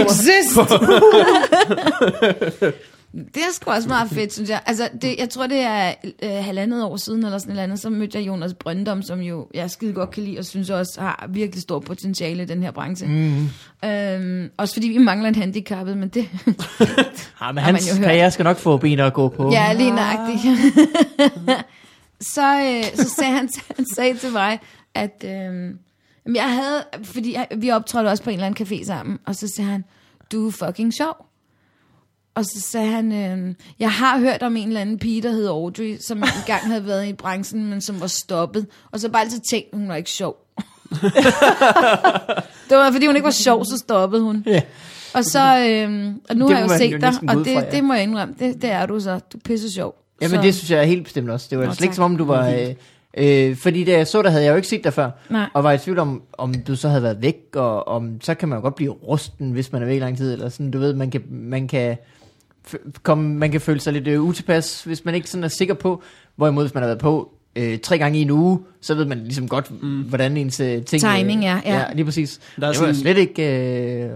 Det 3.14 3.38
er 3.38 3.54
sgu 3.54 3.72
også 3.72 3.88
meget 3.88 4.10
fedt, 4.10 4.34
synes 4.34 4.50
jeg. 4.50 4.62
Altså, 4.66 4.90
det, 5.02 5.16
jeg 5.18 5.30
tror, 5.30 5.48
det 5.48 5.58
er 5.60 5.94
øh, 6.24 6.30
halvandet 6.46 6.84
år 6.84 6.98
siden, 6.98 7.26
eller 7.26 7.38
sådan 7.38 7.50
et 7.50 7.54
eller 7.54 7.64
andet, 7.64 7.80
så 7.80 7.90
mødte 7.90 8.18
jeg 8.18 8.28
Jonas 8.28 8.54
Brøndum, 8.54 9.02
som 9.02 9.20
jo 9.20 9.48
jeg 9.54 9.72
skide 9.72 9.94
godt 9.94 10.12
kan 10.12 10.24
lide, 10.24 10.40
og 10.40 10.46
synes 10.46 10.70
også 10.70 11.02
har 11.02 11.26
virkelig 11.30 11.62
stor 11.62 11.80
potentiale 11.80 12.44
i 12.44 12.46
den 12.46 12.64
her 12.64 12.72
branche. 12.72 13.08
Mm. 13.08 13.50
Øhm, 13.90 14.50
også 14.58 14.74
fordi 14.74 14.88
vi 14.88 14.98
mangler 14.98 15.30
en 15.30 15.36
handicappet, 15.36 15.98
men 15.98 16.10
det... 16.10 16.30
Ja, 17.42 17.52
men 17.52 17.58
Har 17.64 17.72
hans 17.72 17.86
man 17.86 17.94
jo 17.96 18.00
hørt. 18.00 18.08
karriere 18.08 18.32
skal 18.32 18.44
nok 18.44 18.58
få 18.58 18.78
ben 18.78 19.00
at 19.00 19.14
gå 19.14 19.30
på. 19.30 19.52
Ja, 19.52 19.74
lige 19.74 19.92
nøjagtigt. 19.92 20.42
så, 22.34 22.60
øh, 22.62 22.84
så 22.96 23.10
sagde 23.18 23.32
han, 23.32 23.50
han 23.76 23.86
sagde 23.96 24.18
til 24.18 24.32
mig, 24.32 24.60
at 24.96 25.26
øh, 25.26 25.74
jeg 26.36 26.54
havde, 26.54 26.84
fordi 27.04 27.34
jeg, 27.34 27.48
vi 27.58 27.72
optrådte 27.72 28.08
også 28.08 28.24
på 28.24 28.30
en 28.30 28.34
eller 28.34 28.46
anden 28.48 28.68
café 28.68 28.86
sammen, 28.86 29.18
og 29.26 29.36
så 29.36 29.48
sagde 29.56 29.72
han, 29.72 29.84
du 30.32 30.48
er 30.48 30.52
fucking 30.52 30.94
sjov. 30.94 31.27
Og 32.38 32.46
så 32.46 32.62
sagde 32.62 32.88
han, 32.88 33.12
øh, 33.12 33.56
jeg 33.80 33.92
har 33.92 34.20
hørt 34.20 34.44
om 34.44 34.58
en 34.58 34.68
eller 34.68 34.82
anden 34.82 35.00
pige, 35.00 35.22
der 35.22 35.32
hed 35.32 35.48
Audrey, 35.48 35.98
som 36.00 36.18
engang 36.42 36.62
havde 36.62 36.88
været 36.88 37.08
i 37.08 37.14
branchen, 37.14 37.70
men 37.70 37.82
som 37.82 38.02
var 38.02 38.08
stoppet. 38.08 38.66
Og 38.92 39.00
så 39.00 39.10
bare 39.10 39.22
altid 39.22 39.40
tænkt, 39.52 39.68
hun 39.74 39.88
var 39.88 39.96
ikke 39.96 40.10
sjov. 40.10 40.36
det 42.70 42.78
var, 42.78 42.92
fordi 42.92 43.06
hun 43.06 43.16
ikke 43.16 43.26
var 43.26 43.32
sjov, 43.32 43.66
så 43.66 43.78
stoppede 43.78 44.24
hun. 44.24 44.44
Ja. 44.46 44.62
Og 45.14 45.26
så, 45.26 45.40
øh, 45.40 46.14
og 46.30 46.36
nu 46.36 46.48
Det 46.48 46.56
har 46.56 46.62
jeg 46.62 46.70
jo 46.70 46.74
man 46.74 46.82
jo 46.82 46.90
set 46.92 47.02
dig, 47.02 47.30
og 47.30 47.46
det, 47.46 47.54
fra, 47.54 47.64
ja. 47.64 47.72
det 47.72 47.84
må 47.84 47.94
jeg 47.94 48.04
indrømme, 48.04 48.36
det, 48.40 48.62
det 48.62 48.72
er 48.72 48.86
du 48.86 49.00
så. 49.00 49.20
Du 49.34 49.38
er 49.38 49.42
pisse 49.46 49.72
sjov. 49.72 49.96
Jamen, 50.22 50.36
så, 50.36 50.42
det 50.42 50.56
synes 50.56 50.72
jeg 50.72 50.80
er 50.80 50.84
helt 50.84 51.04
bestemt 51.04 51.30
også. 51.30 51.48
Det 51.50 51.58
var 51.58 51.66
Nå, 51.66 51.74
slet 51.74 51.84
ikke 51.84 51.96
som 51.96 52.04
om, 52.04 52.18
du 52.18 52.26
var... 52.26 52.50
Øh, 52.50 52.76
øh, 53.18 53.56
fordi 53.56 53.84
da 53.84 53.92
jeg 53.92 54.08
så 54.08 54.22
dig, 54.22 54.32
havde 54.32 54.44
jeg 54.44 54.52
jo 54.52 54.56
ikke 54.56 54.68
set 54.68 54.84
dig 54.84 54.94
før. 54.94 55.10
Nej. 55.30 55.50
Og 55.54 55.64
var 55.64 55.72
i 55.72 55.78
tvivl 55.78 56.00
om, 56.00 56.22
om 56.38 56.54
du 56.54 56.76
så 56.76 56.90
havde 56.90 57.04
været 57.04 57.22
væk, 57.22 57.56
og 57.56 57.88
om, 57.88 58.22
så 58.22 58.34
kan 58.34 58.50
man 58.50 58.58
jo 58.58 58.62
godt 58.62 58.76
blive 58.76 58.92
rusten, 58.92 59.52
hvis 59.52 59.72
man 59.72 59.82
er 59.82 59.86
væk 59.86 59.98
i 59.98 60.00
lang 60.00 60.18
tid, 60.18 60.34
eller 60.34 60.50
sådan, 60.50 60.72
du 60.72 60.80
ved, 60.80 60.94
man 60.94 61.12
kan, 61.12 61.22
man 61.30 61.68
kan, 61.68 61.98
komme, 63.04 63.36
man 63.36 63.52
kan 63.52 63.62
føle 63.62 63.80
sig 63.80 63.94
lidt 63.94 64.08
øh, 64.08 64.24
utilpas, 64.24 64.84
hvis 64.84 65.06
man 65.06 65.16
ikke 65.16 65.30
sådan 65.30 65.44
er 65.44 65.48
sikker 65.48 65.74
på, 65.74 66.04
hvorimod 66.36 66.64
hvis 66.64 66.74
man 66.74 66.84
har 66.84 66.88
været 66.88 67.00
på 67.00 67.34
øh, 67.56 67.80
tre 67.80 67.98
gange 67.98 68.20
i 68.20 68.22
en 68.22 68.30
uge, 68.32 68.60
så 68.82 68.96
ved 68.96 69.06
man 69.06 69.18
ligesom 69.24 69.48
godt, 69.48 69.84
mm. 69.84 70.02
hvordan 70.02 70.38
ens 70.38 70.60
øh, 70.60 70.84
ting... 70.84 71.02
Timing 71.02 71.46
er, 71.46 71.62
ja. 71.66 71.76
ja. 71.78 71.84
lige 71.94 72.06
præcis. 72.06 72.40
Der 72.56 72.68
er 72.68 72.72
det 72.72 72.80
var 72.82 72.86
sådan- 72.86 72.96
slet 72.96 73.18
ikke... 73.18 74.04
Øh, 74.04 74.10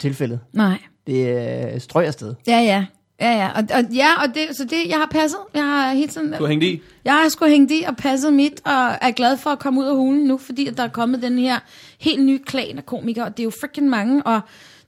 tilfældet. 0.00 0.40
Nej. 0.52 0.78
Det 1.06 1.28
er 1.30 1.78
strøg 1.78 2.06
afsted. 2.06 2.34
Ja, 2.46 2.58
ja. 2.58 2.84
Ja, 3.20 3.30
ja. 3.30 3.48
Og, 3.48 3.64
og, 3.74 3.84
ja, 3.94 4.22
og 4.22 4.28
det, 4.34 4.56
så 4.56 4.64
det, 4.64 4.88
jeg 4.88 4.96
har 4.98 5.06
passet. 5.10 5.38
Jeg 5.54 5.62
har 5.64 5.92
helt 5.92 6.12
sådan... 6.12 6.32
Du 6.32 6.42
har 6.44 6.46
hængt 6.46 6.64
i. 6.64 6.82
Jeg 7.04 7.12
har 7.12 7.28
sgu 7.28 7.46
hængt 7.46 7.72
i 7.72 7.84
og 7.88 7.96
passet 7.96 8.32
mit, 8.32 8.60
og 8.64 8.72
er 9.00 9.10
glad 9.10 9.36
for 9.36 9.50
at 9.50 9.58
komme 9.58 9.80
ud 9.80 9.86
af 9.86 9.96
hulen 9.96 10.24
nu, 10.26 10.38
fordi 10.38 10.66
at 10.66 10.76
der 10.76 10.82
er 10.82 10.88
kommet 10.88 11.22
den 11.22 11.38
her 11.38 11.58
helt 12.00 12.24
nye 12.24 12.38
klan 12.46 12.78
af 12.78 12.86
komikere, 12.86 13.24
og 13.24 13.36
det 13.36 13.40
er 13.42 13.44
jo 13.44 13.52
freaking 13.60 13.88
mange, 13.88 14.22
og 14.22 14.40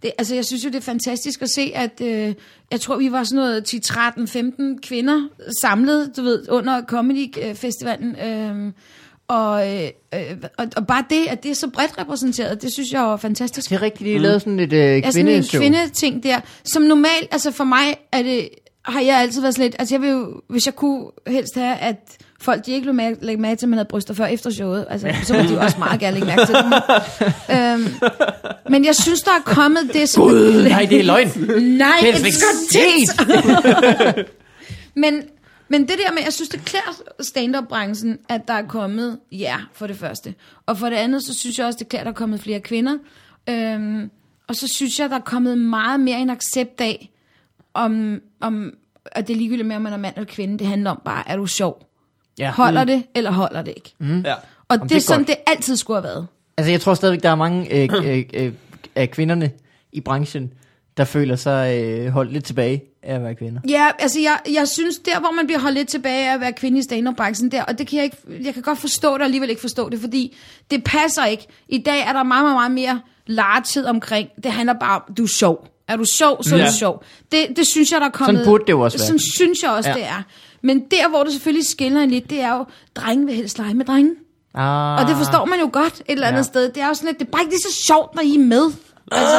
det, 0.02 0.12
altså, 0.18 0.34
jeg 0.34 0.44
synes 0.44 0.64
jo, 0.64 0.68
det 0.68 0.76
er 0.76 0.80
fantastisk 0.80 1.42
at 1.42 1.50
se, 1.50 1.72
at 1.74 2.00
øh, 2.00 2.34
jeg 2.70 2.80
tror, 2.80 2.96
vi 2.96 3.12
var 3.12 3.24
sådan 3.24 3.44
noget 3.44 3.64
10, 3.64 3.78
13, 3.78 4.28
15 4.28 4.78
kvinder 4.78 5.28
samlet, 5.62 6.12
du 6.16 6.22
ved, 6.22 6.50
under 6.50 6.82
Comedy 6.82 7.34
øh, 7.42 7.54
Festivalen, 7.54 8.16
øh, 8.16 8.72
og, 9.28 9.68
øh, 9.68 9.88
øh, 10.14 10.36
og, 10.58 10.66
og 10.76 10.86
bare 10.86 11.04
det, 11.10 11.26
at 11.28 11.42
det 11.42 11.50
er 11.50 11.54
så 11.54 11.70
bredt 11.70 11.98
repræsenteret, 11.98 12.62
det 12.62 12.72
synes 12.72 12.92
jeg 12.92 13.02
var 13.02 13.16
fantastisk. 13.16 13.70
Det 13.70 13.76
er 13.76 13.82
rigtigt, 13.82 14.06
de 14.06 14.12
har 14.12 14.20
lavet 14.20 14.42
sådan 14.42 14.60
et 14.60 14.72
øh, 14.72 14.78
Ja, 14.78 15.10
sådan 15.10 15.28
en 15.28 15.44
kvindeting 15.52 16.22
der, 16.22 16.40
som 16.64 16.82
normalt, 16.82 17.28
altså 17.30 17.50
for 17.50 17.64
mig 17.64 17.96
er 18.12 18.22
det, 18.22 18.48
har 18.84 19.00
jeg 19.00 19.20
altid 19.20 19.40
været 19.40 19.54
sådan 19.54 19.66
lidt, 19.66 19.76
altså 19.78 19.94
jeg 19.94 20.02
vil 20.02 20.10
jo, 20.10 20.40
hvis 20.48 20.66
jeg 20.66 20.74
kunne 20.74 21.06
helst 21.26 21.54
have, 21.54 21.76
at 21.76 22.16
folk 22.40 22.66
de 22.66 22.72
ikke 22.72 22.86
lå 22.86 22.92
mærke, 22.92 23.16
lægge 23.26 23.42
mærke 23.42 23.58
til, 23.58 23.66
at 23.66 23.70
man 23.70 23.76
havde 23.76 23.88
bryster 23.88 24.14
før 24.14 24.26
efter 24.26 24.50
showet, 24.50 24.86
altså 24.90 25.14
så 25.22 25.34
må 25.34 25.40
de 25.42 25.54
jo 25.54 25.60
også 25.60 25.78
meget 25.78 26.00
gerne 26.00 26.14
lægge 26.18 26.26
mærke 26.26 26.46
til 26.46 26.54
det. 26.54 26.64
Men, 27.48 27.56
øhm, 27.58 28.12
men 28.70 28.84
jeg 28.84 28.94
synes, 28.94 29.22
der 29.22 29.30
er 29.30 29.42
kommet 29.44 29.90
det, 29.92 30.08
som... 30.08 30.22
Gud, 30.22 30.68
nej, 30.68 30.86
det 30.90 31.00
er 31.00 31.04
løgn. 31.04 31.28
Nej, 31.62 31.96
Det 32.02 32.80
er 32.80 32.94
ikke. 32.96 34.24
Men, 34.94 35.22
men 35.68 35.80
det 35.80 35.98
der 36.06 36.12
med, 36.12 36.22
jeg 36.24 36.32
synes, 36.32 36.48
det 36.48 36.64
klæder 36.64 37.02
stand-up-branchen, 37.20 38.18
at 38.28 38.40
der 38.48 38.54
er 38.54 38.66
kommet, 38.66 39.18
ja, 39.32 39.56
for 39.72 39.86
det 39.86 39.96
første. 39.96 40.34
Og 40.66 40.78
for 40.78 40.90
det 40.90 40.96
andet, 40.96 41.24
så 41.24 41.34
synes 41.34 41.58
jeg 41.58 41.66
også, 41.66 41.78
det 41.78 41.88
klæder, 41.88 42.00
at 42.02 42.06
der 42.06 42.12
er 42.12 42.14
kommet 42.14 42.40
flere 42.40 42.60
kvinder. 42.60 42.98
Øhm, 43.48 44.10
og 44.48 44.56
så 44.56 44.68
synes 44.68 45.00
jeg, 45.00 45.10
der 45.10 45.16
er 45.16 45.20
kommet 45.20 45.58
meget 45.58 46.00
mere 46.00 46.18
en 46.18 46.30
accept 46.30 46.80
af, 46.80 47.10
om, 47.74 48.20
om 48.40 48.72
at 49.06 49.28
det 49.28 49.34
er 49.34 49.38
ligegyldigt 49.38 49.68
med, 49.68 49.76
om 49.76 49.82
man 49.82 49.92
er 49.92 49.96
mand 49.96 50.14
eller 50.16 50.26
kvinde. 50.26 50.58
Det 50.58 50.66
handler 50.66 50.90
om 50.90 51.00
bare, 51.04 51.28
er 51.28 51.36
du 51.36 51.46
sjov? 51.46 51.89
Ja. 52.38 52.50
Holder 52.50 52.84
det, 52.84 53.02
eller 53.14 53.30
holder 53.30 53.62
det 53.62 53.72
ikke? 53.76 53.94
Mm. 53.98 54.20
Ja. 54.20 54.34
Og 54.34 54.40
Jamen, 54.76 54.82
det 54.82 54.82
er 54.82 54.88
det 54.88 54.96
er 54.96 55.00
sådan, 55.00 55.20
godt. 55.20 55.28
det 55.28 55.36
altid 55.46 55.76
skulle 55.76 55.96
have 56.00 56.04
været. 56.04 56.26
Altså, 56.56 56.70
jeg 56.70 56.80
tror 56.80 56.94
stadigvæk, 56.94 57.22
der 57.22 57.30
er 57.30 57.34
mange 57.34 57.74
øh, 57.74 57.88
øh, 58.04 58.24
øh, 58.34 58.52
af 58.94 59.10
kvinderne 59.10 59.50
i 59.92 60.00
branchen, 60.00 60.52
der 60.96 61.04
føler 61.04 61.36
sig 61.36 61.78
øh, 61.84 62.08
holdt 62.12 62.32
lidt 62.32 62.44
tilbage 62.44 62.82
af 63.02 63.14
at 63.14 63.22
være 63.22 63.34
kvinder. 63.34 63.60
Ja, 63.68 63.86
altså 63.98 64.20
jeg, 64.20 64.38
jeg 64.54 64.68
synes, 64.68 64.98
der 64.98 65.20
hvor 65.20 65.30
man 65.30 65.46
bliver 65.46 65.58
holdt 65.60 65.76
lidt 65.76 65.88
tilbage 65.88 66.30
af 66.30 66.34
at 66.34 66.40
være 66.40 66.52
kvinde 66.52 66.78
i 66.78 66.82
stand 66.82 67.08
up 67.08 67.16
der, 67.52 67.62
og 67.62 67.78
det 67.78 67.86
kan 67.86 67.96
jeg 67.96 68.04
ikke, 68.04 68.16
jeg 68.44 68.54
kan 68.54 68.62
godt 68.62 68.78
forstå 68.78 69.12
det, 69.12 69.18
og 69.20 69.24
alligevel 69.24 69.50
ikke 69.50 69.60
forstå 69.60 69.88
det, 69.88 70.00
fordi 70.00 70.36
det 70.70 70.84
passer 70.84 71.24
ikke. 71.24 71.46
I 71.68 71.78
dag 71.78 72.00
er 72.00 72.12
der 72.12 72.22
meget, 72.22 72.44
meget, 72.44 72.54
meget 72.56 72.70
mere 72.70 73.00
larthed 73.26 73.84
omkring. 73.84 74.28
Det 74.44 74.52
handler 74.52 74.74
bare 74.80 74.96
om, 75.08 75.14
du 75.14 75.22
er 75.22 75.28
sjov. 75.28 75.66
Er 75.88 75.96
du 75.96 76.04
sjov, 76.04 76.42
så 76.44 76.54
er 76.54 76.58
Ja. 76.58 76.66
du 76.66 76.72
sjov. 76.72 77.04
Det, 77.32 77.46
det 77.56 77.66
synes 77.66 77.92
jeg, 77.92 78.00
der 78.00 78.06
er 78.06 78.10
kommet... 78.10 78.34
Sådan 78.38 78.44
burde 78.50 78.64
det 78.66 78.72
jo 78.72 78.80
også 78.80 78.98
være. 78.98 79.06
Sådan 79.06 79.20
synes 79.34 79.62
jeg 79.62 79.70
også, 79.70 79.90
ja. 79.90 79.94
det 79.94 80.04
er. 80.04 80.22
Men 80.62 80.80
der, 80.90 81.08
hvor 81.08 81.22
det 81.22 81.32
selvfølgelig 81.32 81.66
skiller 81.68 82.00
en 82.00 82.10
lidt, 82.10 82.30
det 82.30 82.40
er 82.40 82.56
jo, 82.56 82.64
drenge 82.96 83.26
vil 83.26 83.34
helst 83.34 83.58
lege 83.58 83.74
med 83.74 83.84
drenge. 83.84 84.10
Ah, 84.54 85.00
Og 85.02 85.08
det 85.08 85.16
forstår 85.16 85.44
man 85.44 85.58
jo 85.60 85.68
godt 85.72 85.94
et 85.94 86.02
eller 86.08 86.26
andet 86.26 86.38
Ja. 86.38 86.42
sted. 86.42 86.68
Det 86.68 86.82
er 86.82 86.88
jo 86.88 86.94
sådan 86.94 87.06
lidt, 87.08 87.18
det 87.18 87.26
er 87.26 87.30
bare 87.30 87.42
ikke 87.42 87.52
lige 87.52 87.60
så 87.60 87.82
sjovt, 87.86 88.14
når 88.14 88.22
I 88.22 88.34
er 88.34 88.38
med. 88.38 88.70
Altså, 89.12 89.36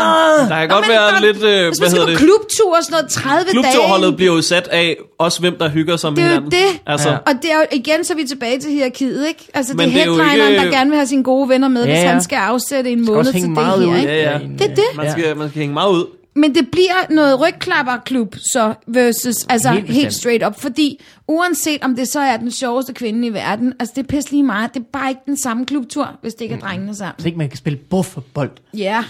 Der 0.50 0.60
kan 0.60 0.70
godt 0.70 0.86
men 0.88 0.90
være 0.96 1.22
lidt, 1.22 1.38
øh, 1.38 1.42
Hvis 1.42 1.48
hvad 1.48 1.64
man 1.64 1.74
skal 1.74 1.90
hedder 1.90 2.06
på 2.06 2.10
det? 2.10 2.18
klubtur 2.18 2.78
og 2.78 2.84
sådan 2.84 2.94
noget 2.94 3.10
30 3.12 3.44
dage. 3.44 3.52
Klubturholdet 3.52 4.16
bliver 4.16 4.34
jo 4.36 4.42
sat 4.42 4.68
af 4.68 4.98
også 5.20 5.40
hvem 5.40 5.56
der 5.60 5.70
hygger 5.70 5.98
sig 5.98 6.14
med 6.14 6.18
Det 6.18 6.24
er 6.24 6.28
jo 6.28 6.34
hinanden. 6.34 6.60
det. 6.60 6.80
Altså, 6.88 7.10
Ja. 7.10 7.16
Og 7.26 7.34
det 7.42 7.52
er 7.52 7.56
jo, 7.56 7.66
igen, 7.72 8.04
så 8.04 8.14
er 8.14 8.18
vi 8.18 8.24
tilbage 8.24 8.60
til 8.60 8.72
hierarkiet, 8.72 9.28
ikke? 9.28 9.48
Altså, 9.54 9.74
Men 9.74 9.86
det 9.88 9.94
det 9.96 10.02
er 10.02 10.06
er 10.06 10.08
jo 10.10 10.14
headlineren, 10.24 10.52
ikke- 10.54 10.66
der 10.66 10.72
gerne 10.72 10.90
vil 10.90 10.98
have 10.98 11.08
sine 11.08 11.24
gode 11.24 11.50
venner 11.50 11.68
med, 11.68 11.84
Ja, 11.86 11.90
hvis 11.92 12.04
ja. 12.04 12.10
han 12.12 12.22
skal 12.22 12.36
afsætte 12.36 12.92
en 12.92 13.06
skal 13.06 13.14
måned 13.16 13.32
til 13.34 13.42
det 13.42 13.58
her, 13.58 13.76
ud. 13.76 13.84
ikke? 13.84 14.08
Ja, 14.08 14.32
ja. 14.32 14.40
Det 14.60 14.62
er 14.72 14.76
det. 14.76 14.84
man, 14.98 15.12
skal, 15.12 15.38
man 15.38 15.50
skal 15.50 15.60
hænge 15.60 15.74
meget 15.74 15.92
ud. 15.92 16.06
Men 16.36 16.56
det 16.56 16.68
bliver 16.72 17.14
noget 17.14 17.40
rygklapperklub, 17.42 18.36
så 18.54 18.74
versus, 18.88 19.36
altså 19.50 19.70
Helt 19.70 19.80
helt, 19.80 19.88
bestemt. 19.88 20.02
helt 20.04 20.14
straight 20.14 20.46
up, 20.48 20.60
fordi 20.62 21.04
uanset 21.28 21.84
om 21.84 21.96
det 21.96 22.08
så 22.08 22.20
er 22.20 22.38
den 22.38 22.52
sjoveste 22.52 22.94
kvinde 22.94 23.28
i 23.28 23.34
verden, 23.34 23.74
altså 23.80 23.94
det 23.96 24.04
er 24.04 24.08
pisse 24.08 24.32
lige 24.32 24.44
meget, 24.44 24.74
det 24.74 24.80
er 24.80 24.84
bare 24.94 25.10
ikke 25.10 25.22
den 25.26 25.38
samme 25.38 25.66
klubtur, 25.66 26.10
hvis 26.22 26.34
det 26.34 26.42
ikke 26.42 26.56
er 26.56 26.60
drengene 26.60 26.96
sammen. 26.96 27.16
Så 27.20 27.28
ikke 27.28 27.38
man 27.38 27.50
kan 27.50 27.58
spille 27.58 27.80
buffbold. 27.90 28.52
Ja, 28.74 29.04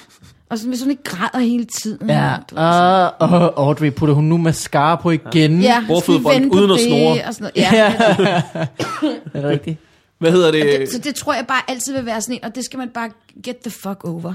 og 0.49 0.57
så, 0.57 0.67
hvis 0.67 0.82
hun 0.82 0.89
ikke 0.91 1.03
græder 1.03 1.39
hele 1.39 1.65
tiden. 1.65 2.09
Ja, 2.09 2.34
og, 2.55 3.13
og 3.30 3.53
Audrey, 3.67 3.91
putter 3.91 4.15
hun 4.15 4.24
nu 4.24 4.38
mascara 4.38 4.95
på 4.95 5.11
igen? 5.11 5.61
ja 5.61 5.84
Bordfodbold 5.88 6.45
uden 6.51 6.72
at 6.72 6.80
snore. 6.80 7.24
Og 7.28 7.34
sådan 7.34 7.51
noget. 7.55 7.72
Ja, 7.72 7.93
Er 9.34 9.41
det 9.41 9.43
rigtigt? 9.49 9.78
Hvad 10.19 10.32
hedder 10.32 10.51
det? 10.51 10.80
det, 10.80 10.89
så 10.89 10.97
det 10.99 11.15
tror 11.15 11.34
jeg 11.34 11.45
bare 11.47 11.61
altid 11.67 11.93
vil 11.93 12.05
være 12.05 12.22
sådan 12.22 12.36
en, 12.36 12.43
og 12.45 12.55
det 12.55 12.65
skal 12.65 12.78
man 12.80 12.89
bare 12.89 13.09
get 13.43 13.55
the 13.57 13.72
fuck 13.72 14.03
over. 14.03 14.34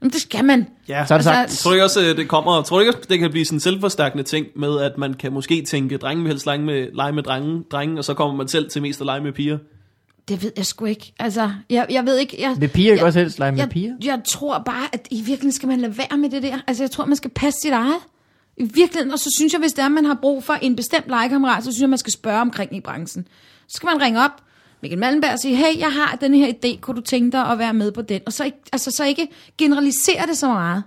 Men 0.00 0.10
det 0.10 0.20
skal 0.20 0.44
man. 0.44 0.66
Ja. 0.88 1.06
Så 1.06 1.14
er 1.14 1.18
det 1.18 1.24
sagt. 1.24 1.50
Tror 1.50 1.70
du 1.70 1.74
ikke 1.74 1.84
også, 1.84 2.00
øh, 2.00 2.16
det 2.16 2.28
kommer, 2.28 2.62
tror 2.62 2.76
du 2.76 2.80
ikke 2.80 2.96
også, 2.96 3.08
det 3.08 3.18
kan 3.18 3.30
blive 3.30 3.44
sådan 3.44 3.56
en 3.56 3.60
selvforstærkende 3.60 4.24
ting 4.24 4.46
med, 4.56 4.80
at 4.80 4.98
man 4.98 5.14
kan 5.14 5.32
måske 5.32 5.62
tænke, 5.62 5.96
drenge 5.96 6.22
vil 6.22 6.30
helst 6.32 6.46
lege 6.46 6.58
med, 6.58 6.88
lege 6.94 7.12
med 7.12 7.22
drenge, 7.22 7.62
drenge, 7.70 7.98
og 7.98 8.04
så 8.04 8.14
kommer 8.14 8.36
man 8.36 8.48
selv 8.48 8.70
til 8.70 8.82
mest 8.82 9.00
at 9.00 9.06
lege 9.06 9.20
med 9.20 9.32
piger? 9.32 9.58
Det 10.28 10.42
ved 10.42 10.52
jeg 10.56 10.66
sgu 10.66 10.84
ikke. 10.84 11.12
Altså, 11.18 11.50
jeg, 11.70 11.86
jeg 11.90 12.06
ved 12.06 12.18
ikke. 12.18 12.36
Jeg, 12.40 12.56
Vil 12.58 12.68
piger 12.68 12.92
ikke 12.92 13.00
jeg, 13.00 13.06
også 13.06 13.18
helst 13.18 13.38
lege 13.38 13.52
med 13.52 13.58
jeg, 13.58 13.68
piger? 13.68 13.94
Jeg 14.04 14.20
tror 14.28 14.58
bare, 14.58 14.88
at 14.92 15.08
i 15.10 15.16
virkeligheden 15.16 15.52
skal 15.52 15.68
man 15.68 15.80
lade 15.80 15.98
være 15.98 16.18
med 16.18 16.30
det 16.30 16.42
der. 16.42 16.58
Altså, 16.66 16.82
jeg 16.82 16.90
tror, 16.90 17.04
man 17.04 17.16
skal 17.16 17.30
passe 17.30 17.60
sit 17.62 17.72
eget. 17.72 17.98
I 18.56 18.62
virkeligheden, 18.62 19.10
og 19.12 19.18
så 19.18 19.30
synes 19.38 19.52
jeg, 19.52 19.60
hvis 19.60 19.72
det 19.72 19.84
er, 19.84 19.88
man 19.88 20.04
har 20.04 20.18
brug 20.22 20.44
for 20.44 20.52
en 20.52 20.76
bestemt 20.76 21.08
legekammerat, 21.08 21.64
så 21.64 21.70
synes 21.72 21.80
jeg, 21.80 21.90
man 21.90 21.98
skal 21.98 22.12
spørge 22.12 22.40
omkring 22.40 22.76
i 22.76 22.80
branchen. 22.80 23.26
Så 23.68 23.76
skal 23.76 23.86
man 23.86 24.02
ringe 24.02 24.24
op, 24.24 24.42
Mikkel 24.86 24.98
Malmberg, 24.98 25.32
og 25.32 25.38
sige, 25.38 25.56
hey, 25.56 25.78
jeg 25.78 25.92
har 25.92 26.16
den 26.20 26.34
her 26.34 26.52
idé, 26.52 26.80
kunne 26.80 26.96
du 26.96 27.00
tænke 27.00 27.32
dig 27.32 27.46
at 27.46 27.58
være 27.58 27.74
med 27.74 27.92
på 27.92 28.02
den? 28.02 28.20
Og 28.26 28.32
så 28.32 28.44
ikke, 28.44 28.58
altså, 28.72 28.90
så 28.90 29.04
ikke 29.04 29.28
generalisere 29.58 30.26
det 30.26 30.38
så 30.38 30.48
meget. 30.48 30.82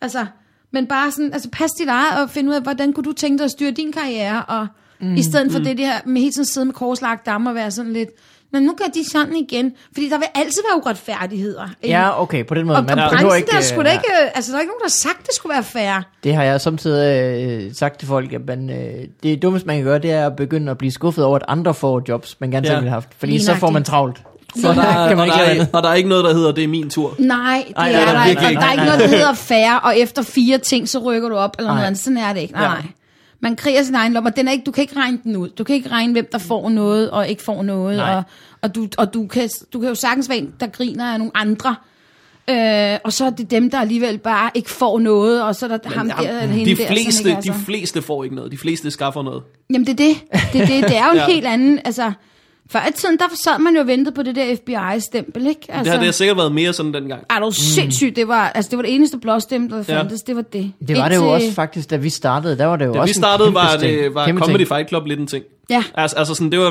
Altså, 0.00 0.26
men 0.70 0.86
bare 0.86 1.10
sådan, 1.10 1.32
altså 1.32 1.48
pas 1.52 1.70
dit 1.70 1.88
eget 1.88 2.22
og 2.22 2.30
finde 2.30 2.50
ud 2.50 2.54
af, 2.54 2.62
hvordan 2.62 2.92
kunne 2.92 3.04
du 3.04 3.12
tænke 3.12 3.38
dig 3.38 3.44
at 3.44 3.50
styre 3.50 3.70
din 3.70 3.92
karriere, 3.92 4.44
og 4.44 4.66
mm, 5.00 5.14
i 5.14 5.22
stedet 5.22 5.52
for 5.52 5.58
mm. 5.58 5.64
det 5.64 5.78
der 5.78 5.92
med 6.06 6.20
hele 6.20 6.32
tiden 6.32 6.44
sidde 6.44 6.66
med 6.66 6.74
korslagt 6.74 7.26
damme 7.26 7.50
og 7.50 7.54
være 7.54 7.70
sådan 7.70 7.92
lidt, 7.92 8.10
men 8.56 8.66
nu 8.66 8.74
gør 8.78 8.84
de 8.94 9.10
sådan 9.10 9.36
igen, 9.36 9.72
fordi 9.92 10.08
der 10.08 10.18
vil 10.18 10.26
altid 10.34 10.62
være 10.70 10.80
uretfærdigheder. 10.82 11.68
Ja, 11.84 12.22
okay, 12.22 12.46
på 12.46 12.54
den 12.54 12.66
måde. 12.66 12.78
og, 12.78 12.84
Man 12.84 12.98
og 12.98 13.10
behøver 13.10 13.30
branchen 13.30 13.36
ikke, 13.36 13.50
der 13.50 13.56
øh, 13.56 13.62
skulle 13.62 13.88
da 13.88 13.92
ikke, 13.92 14.08
øh, 14.22 14.30
altså 14.34 14.52
der 14.52 14.58
er 14.58 14.60
ikke 14.60 14.70
nogen, 14.70 14.80
der 14.80 14.84
har 14.84 14.90
sagt, 14.90 15.26
det 15.26 15.34
skulle 15.34 15.54
være 15.54 15.62
fair. 15.64 16.02
Det 16.24 16.34
har 16.34 16.42
jeg 16.42 16.60
samtidig 16.60 17.32
øh, 17.66 17.74
sagt 17.74 17.98
til 17.98 18.08
folk, 18.08 18.32
at 18.32 18.40
man, 18.46 18.70
øh, 18.70 19.04
det 19.22 19.42
dummeste 19.42 19.66
man 19.66 19.76
kan 19.76 19.84
gøre, 19.84 19.98
det 19.98 20.10
er 20.12 20.26
at 20.26 20.36
begynde 20.36 20.70
at 20.70 20.78
blive 20.78 20.90
skuffet 20.92 21.24
over, 21.24 21.36
at 21.36 21.42
andre 21.48 21.74
får 21.74 22.02
jobs, 22.08 22.36
man 22.40 22.50
gerne 22.50 22.66
Ja. 22.66 22.70
selv 22.72 22.76
ville 22.80 22.90
have 22.90 22.94
haft. 23.02 23.08
Fordi 23.18 23.32
Lige 23.32 23.44
så 23.44 23.54
får 23.54 23.70
man 23.70 23.84
travlt. 23.84 24.22
Så 24.60 24.68
Og 24.68 24.74
der, 24.74 24.82
er, 24.82 25.08
kan 25.08 25.16
man 25.16 25.30
og, 25.30 25.40
ikke 25.44 25.58
der 25.58 25.64
er, 25.64 25.66
og 25.72 25.82
der 25.82 25.88
er 25.88 25.94
ikke 25.94 26.08
noget, 26.08 26.24
der 26.24 26.34
hedder, 26.34 26.52
det 26.52 26.64
er 26.64 26.68
min 26.68 26.90
tur. 26.90 27.14
Nej, 27.18 27.64
det 27.68 27.74
Ej, 27.76 27.88
er 27.88 27.92
det 27.92 28.00
er 28.00 28.04
der, 28.06 28.12
der 28.12 28.18
der, 28.18 28.26
virkelig 28.26 28.54
der, 28.54 28.60
der 28.60 28.66
er 28.66 28.72
ikke. 28.72 28.82
ikke 28.82 28.96
noget, 28.96 29.00
der 29.10 29.16
hedder 29.16 29.34
fair, 29.34 29.74
og 29.82 29.98
efter 29.98 30.22
fire 30.22 30.58
ting, 30.58 30.88
så 30.88 30.98
rykker 30.98 31.28
du 31.28 31.36
op, 31.36 31.50
eller 31.58 31.68
Nej. 31.70 31.74
noget 31.76 31.86
andet. 31.86 32.00
Sådan 32.00 32.16
er 32.16 32.32
det 32.32 32.40
ikke. 32.40 32.54
Nej, 32.54 32.62
Ja. 32.62 32.68
nej. 32.68 32.82
Man 33.40 33.56
kriger 33.56 33.82
sin 33.82 33.94
egen 33.94 34.12
lommer. 34.12 34.30
Den 34.30 34.48
er 34.48 34.52
ikke, 34.52 34.64
du 34.64 34.70
kan 34.70 34.82
ikke 34.82 34.96
regne 34.96 35.18
den 35.24 35.36
ud. 35.36 35.48
Du 35.48 35.64
kan 35.64 35.74
ikke 35.74 35.88
regne, 35.88 36.12
hvem 36.12 36.28
der 36.32 36.38
får 36.38 36.68
noget, 36.68 37.10
og 37.10 37.28
ikke 37.28 37.42
får 37.42 37.62
noget. 37.62 37.96
Nej. 37.96 38.14
Og, 38.14 38.22
og, 38.62 38.74
du, 38.74 38.88
og 38.98 39.14
du, 39.14 39.26
kan, 39.26 39.48
du 39.72 39.80
kan 39.80 39.88
jo 39.88 39.94
sagtens 39.94 40.28
være 40.28 40.38
en, 40.38 40.52
der 40.60 40.66
griner 40.66 41.04
af 41.12 41.18
nogle 41.18 41.32
andre. 41.34 41.74
Øh, 42.50 42.98
og 43.04 43.12
så 43.12 43.24
er 43.24 43.30
det 43.30 43.50
dem, 43.50 43.70
der 43.70 43.78
alligevel 43.78 44.18
bare 44.18 44.50
ikke 44.54 44.70
får 44.70 44.98
noget, 44.98 45.42
og 45.42 45.54
så 45.54 45.66
er 45.66 45.76
der 45.76 45.90
ham 45.90 46.08
der, 46.08 46.16
eller 46.16 46.40
hende 46.40 46.70
de, 46.70 46.76
der, 46.76 46.86
fleste, 46.86 47.28
ikke 47.28 47.48
er 47.48 47.54
de 47.54 47.64
fleste 47.64 48.02
får 48.02 48.24
ikke 48.24 48.36
noget. 48.36 48.52
De 48.52 48.58
fleste 48.58 48.90
skaffer 48.90 49.22
noget. 49.22 49.42
Jamen 49.70 49.86
det 49.86 49.92
er 50.00 50.04
det. 50.06 50.16
Det 50.52 50.60
er, 50.62 50.66
det. 50.66 50.84
Det 50.88 50.96
er 50.96 51.04
jo 51.06 51.10
en 51.12 51.16
Ja. 51.26 51.26
helt 51.26 51.46
anden, 51.46 51.80
altså... 51.84 52.12
Før 52.70 52.78
i 52.88 52.92
tiden, 52.92 53.18
der 53.18 53.24
sad 53.44 53.58
man 53.58 53.74
jo 53.74 53.80
og 53.80 53.86
ventede 53.86 54.14
på 54.14 54.22
det 54.22 54.36
der 54.36 54.56
FBI-stempel, 54.56 55.46
ikke? 55.46 55.60
Altså, 55.68 55.82
Det 55.84 55.90
har 55.90 55.96
det 55.98 56.04
har 56.06 56.12
sikkert 56.12 56.36
været 56.36 56.52
mere 56.52 56.72
sådan 56.72 56.94
dengang. 56.94 57.22
er 57.30 57.40
du 57.40 57.50
sindssygt, 57.50 58.16
det 58.16 58.28
var, 58.28 58.48
altså, 58.48 58.70
det 58.70 58.76
var 58.76 58.82
det 58.82 58.94
eneste 58.94 59.18
blåstempel, 59.18 59.78
der 59.78 59.84
Ja. 59.88 60.00
fandtes, 60.00 60.22
det 60.22 60.36
var 60.36 60.42
det. 60.42 60.72
Det 60.88 60.96
var 60.96 61.08
det 61.08 61.16
jo 61.16 61.20
Indtil- 61.22 61.24
også 61.34 61.52
faktisk, 61.52 61.90
da 61.90 61.96
vi 61.96 62.10
startede. 62.10 62.58
Der 62.58 62.66
var 62.66 62.76
det 62.76 62.86
jo 62.86 62.92
Da 62.94 63.00
også 63.00 63.10
vi 63.14 63.18
startede, 63.18 63.48
en 63.48 63.54
var, 63.54 63.76
det, 63.80 64.14
var 64.14 64.26
Kæmpe 64.26 64.40
Comedy 64.40 64.56
ting. 64.58 64.68
Fight 64.68 64.88
Club 64.88 65.06
lidt 65.06 65.20
en 65.20 65.26
ting. 65.26 65.44
Ja, 65.70 65.84
Altså, 65.94 66.16
altså 66.16 66.34
sådan, 66.34 66.52
det 66.52 66.58
var, 66.58 66.70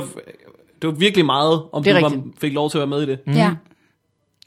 det 0.82 0.88
var 0.88 0.92
virkelig 0.92 1.26
meget, 1.26 1.62
om 1.74 1.84
Det 1.84 1.96
du 1.96 2.00
var, 2.02 2.08
rigtigt. 2.08 2.40
fik 2.42 2.54
lov 2.54 2.70
til 2.70 2.78
at 2.78 2.80
være 2.80 2.88
med 3.00 3.02
i 3.02 3.06
det. 3.12 3.20
mm. 3.28 3.34
ja. 3.34 3.52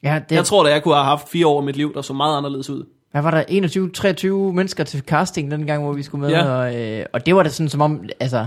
Ja, 0.03 0.21
det, 0.29 0.37
Jeg 0.37 0.45
tror 0.45 0.65
da, 0.65 0.71
jeg 0.71 0.83
kunne 0.83 0.95
have 0.95 1.05
haft 1.05 1.29
fire 1.29 1.47
år 1.47 1.59
af 1.59 1.65
mit 1.65 1.77
liv, 1.77 1.95
der 1.95 2.03
så 2.03 2.13
meget 2.13 2.37
anderledes 2.37 2.71
ud. 2.71 2.85
Hvad 3.13 3.23
var 3.23 3.31
der? 3.31 3.43
21-23 3.49 4.53
mennesker 4.53 4.85
til 4.85 5.01
casting 5.01 5.51
den 5.51 5.67
gang, 5.67 5.83
hvor 5.85 5.93
vi 5.93 6.03
skulle 6.03 6.21
med. 6.27 6.31
Ja. 6.31 6.45
Og, 6.45 6.77
øh, 6.77 7.07
og 7.13 7.27
det 7.27 7.35
var 7.37 7.43
da 7.43 7.49
sådan 7.49 7.69
som 7.69 7.81
om, 7.81 8.01
altså, 8.21 8.47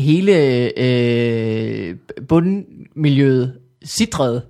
hele 0.00 0.32
øh, 0.78 1.96
bundmiljøet 2.28 3.54
sidrede. 3.82 4.42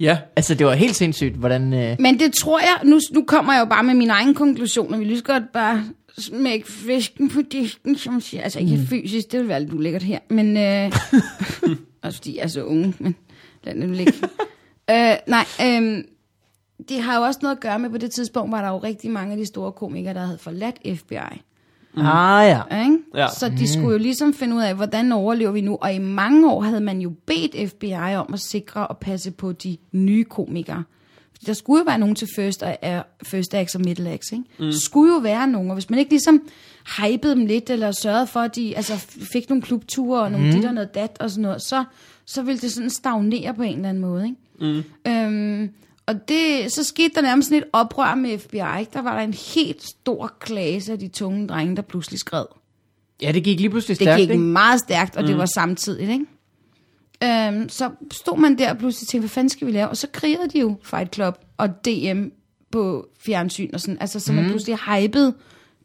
Ja. 0.00 0.18
Altså, 0.36 0.54
det 0.54 0.66
var 0.66 0.74
helt 0.74 0.96
sindssygt, 0.96 1.36
hvordan... 1.36 1.72
Øh, 1.72 1.96
Men 2.00 2.18
det 2.18 2.32
tror 2.32 2.58
jeg, 2.58 2.80
nu, 2.84 3.00
nu 3.12 3.24
kommer 3.26 3.52
jeg 3.52 3.60
jo 3.60 3.64
bare 3.64 3.82
med 3.82 3.94
min 3.94 4.10
egen 4.10 4.34
konklusion, 4.34 4.94
og 4.94 5.00
vi 5.00 5.04
lige 5.04 5.18
så 5.18 5.24
godt 5.24 5.52
bare 5.52 5.84
smække 6.18 6.72
fisken 6.72 7.28
på 7.28 7.42
disken, 7.42 7.96
som 7.96 8.20
siger. 8.20 8.42
Altså 8.42 8.58
ikke 8.58 8.76
mm. 8.76 8.86
fysisk, 8.86 9.32
det 9.32 9.40
vil 9.40 9.48
være 9.48 9.60
lidt 9.60 9.72
ulækkert 9.72 10.02
her, 10.02 10.18
men... 10.28 10.56
Øh, 10.56 10.92
også 12.02 12.18
fordi 12.18 12.36
jeg 12.36 12.42
er 12.42 12.48
så 12.48 12.62
unge, 12.62 12.94
men 12.98 13.16
lad 13.64 13.74
det 13.74 13.88
nu 13.88 13.94
ligge. 13.94 14.12
øh, 14.90 15.16
nej, 15.26 15.44
øh, 15.62 16.04
det 16.88 17.00
har 17.02 17.16
jo 17.16 17.22
også 17.22 17.40
noget 17.42 17.56
at 17.56 17.62
gøre 17.62 17.78
med, 17.78 17.90
på 17.90 17.98
det 17.98 18.10
tidspunkt 18.10 18.52
var 18.52 18.62
der 18.62 18.68
jo 18.68 18.78
rigtig 18.78 19.10
mange 19.10 19.32
af 19.32 19.38
de 19.38 19.46
store 19.46 19.72
komikere, 19.72 20.14
der 20.14 20.20
havde 20.20 20.38
forladt 20.38 20.98
FBI. 20.98 21.42
Mm. 21.94 22.02
Ah 22.06 22.48
ja. 22.48 22.82
Ikke? 22.82 22.98
Ja. 23.14 23.28
Så 23.28 23.48
de 23.48 23.68
skulle 23.68 23.92
jo 23.92 23.98
ligesom 23.98 24.34
finde 24.34 24.56
ud 24.56 24.62
af, 24.62 24.74
hvordan 24.74 25.12
overlever 25.12 25.52
vi 25.52 25.60
nu. 25.60 25.78
Og 25.80 25.94
i 25.94 25.98
mange 25.98 26.52
år 26.52 26.62
havde 26.62 26.80
man 26.80 27.00
jo 27.00 27.12
bedt 27.26 27.70
FBI 27.70 28.14
om 28.16 28.30
at 28.32 28.40
sikre 28.40 28.86
og 28.86 28.98
passe 28.98 29.30
på 29.30 29.52
de 29.52 29.76
nye 29.92 30.24
komikere. 30.24 30.84
der 31.46 31.52
skulle 31.52 31.78
jo 31.78 31.84
være 31.84 31.98
nogen 31.98 32.14
til 32.14 32.28
first, 32.36 32.62
uh, 32.62 32.88
first 33.22 33.54
acts 33.54 33.74
og 33.74 33.80
middle 33.80 34.10
acts, 34.10 34.32
ikke? 34.32 34.44
Mm. 34.58 34.72
skulle 34.72 35.14
jo 35.14 35.18
være 35.18 35.46
nogen, 35.46 35.70
og 35.70 35.74
hvis 35.74 35.90
man 35.90 35.98
ikke 35.98 36.10
ligesom 36.10 36.42
hypede 36.98 37.34
dem 37.34 37.46
lidt, 37.46 37.70
eller 37.70 37.92
sørgede 37.92 38.26
for, 38.26 38.40
at 38.40 38.56
de 38.56 38.76
altså, 38.76 38.96
fik 39.32 39.48
nogle 39.48 39.62
klubture, 39.62 40.22
og 40.22 40.30
nogle 40.30 40.46
mm. 40.46 40.52
dit 40.52 40.64
og 40.64 40.74
noget 40.74 40.94
dat, 40.94 41.16
og 41.20 41.30
sådan 41.30 41.42
noget, 41.42 41.62
så, 41.62 41.84
så 42.26 42.42
ville 42.42 42.60
det 42.60 42.72
sådan 42.72 42.90
stagnere 42.90 43.54
på 43.54 43.62
en 43.62 43.76
eller 43.76 43.88
anden 43.88 44.00
måde, 44.02 44.24
ikke? 44.24 44.36
Mm. 44.60 45.10
Øhm, 45.12 45.70
og 46.10 46.28
det, 46.28 46.72
så 46.72 46.84
skete 46.84 47.14
der 47.14 47.20
nærmest 47.20 47.48
sådan 47.48 47.62
et 47.62 47.68
oprør 47.72 48.14
med 48.14 48.38
FBI. 48.38 48.84
Der 48.92 49.02
var 49.02 49.14
der 49.14 49.24
en 49.24 49.34
helt 49.54 49.82
stor 49.82 50.32
klase 50.40 50.92
af 50.92 50.98
de 50.98 51.08
tunge 51.08 51.46
drenge, 51.46 51.76
der 51.76 51.82
pludselig 51.82 52.20
skred. 52.20 52.44
Ja, 53.22 53.32
det 53.32 53.44
gik 53.44 53.60
lige 53.60 53.70
pludselig 53.70 53.98
Det 53.98 54.04
stærkt, 54.04 54.20
gik 54.20 54.30
ikke? 54.30 54.42
meget 54.42 54.80
stærkt, 54.80 55.16
og 55.16 55.22
mm. 55.22 55.28
det 55.28 55.38
var 55.38 55.46
samtidigt, 55.46 56.10
ikke? 56.10 56.26
Øhm, 57.24 57.68
så 57.68 57.90
stod 58.12 58.38
man 58.38 58.58
der 58.58 58.70
og 58.70 58.78
pludselig 58.78 59.08
tænkte, 59.08 59.22
hvad 59.22 59.28
fanden 59.28 59.48
skal 59.48 59.66
vi 59.66 59.72
lave? 59.72 59.88
Og 59.88 59.96
så 59.96 60.06
krigede 60.12 60.48
de 60.52 60.60
jo 60.60 60.76
Fight 60.82 61.14
Club 61.14 61.38
og 61.56 61.84
DM 61.84 62.24
på 62.70 63.06
fjernsyn 63.20 63.70
og 63.72 63.80
sådan. 63.80 63.98
Altså, 64.00 64.20
så 64.20 64.32
man 64.32 64.44
pludselig 64.44 64.78
hypede 64.78 65.34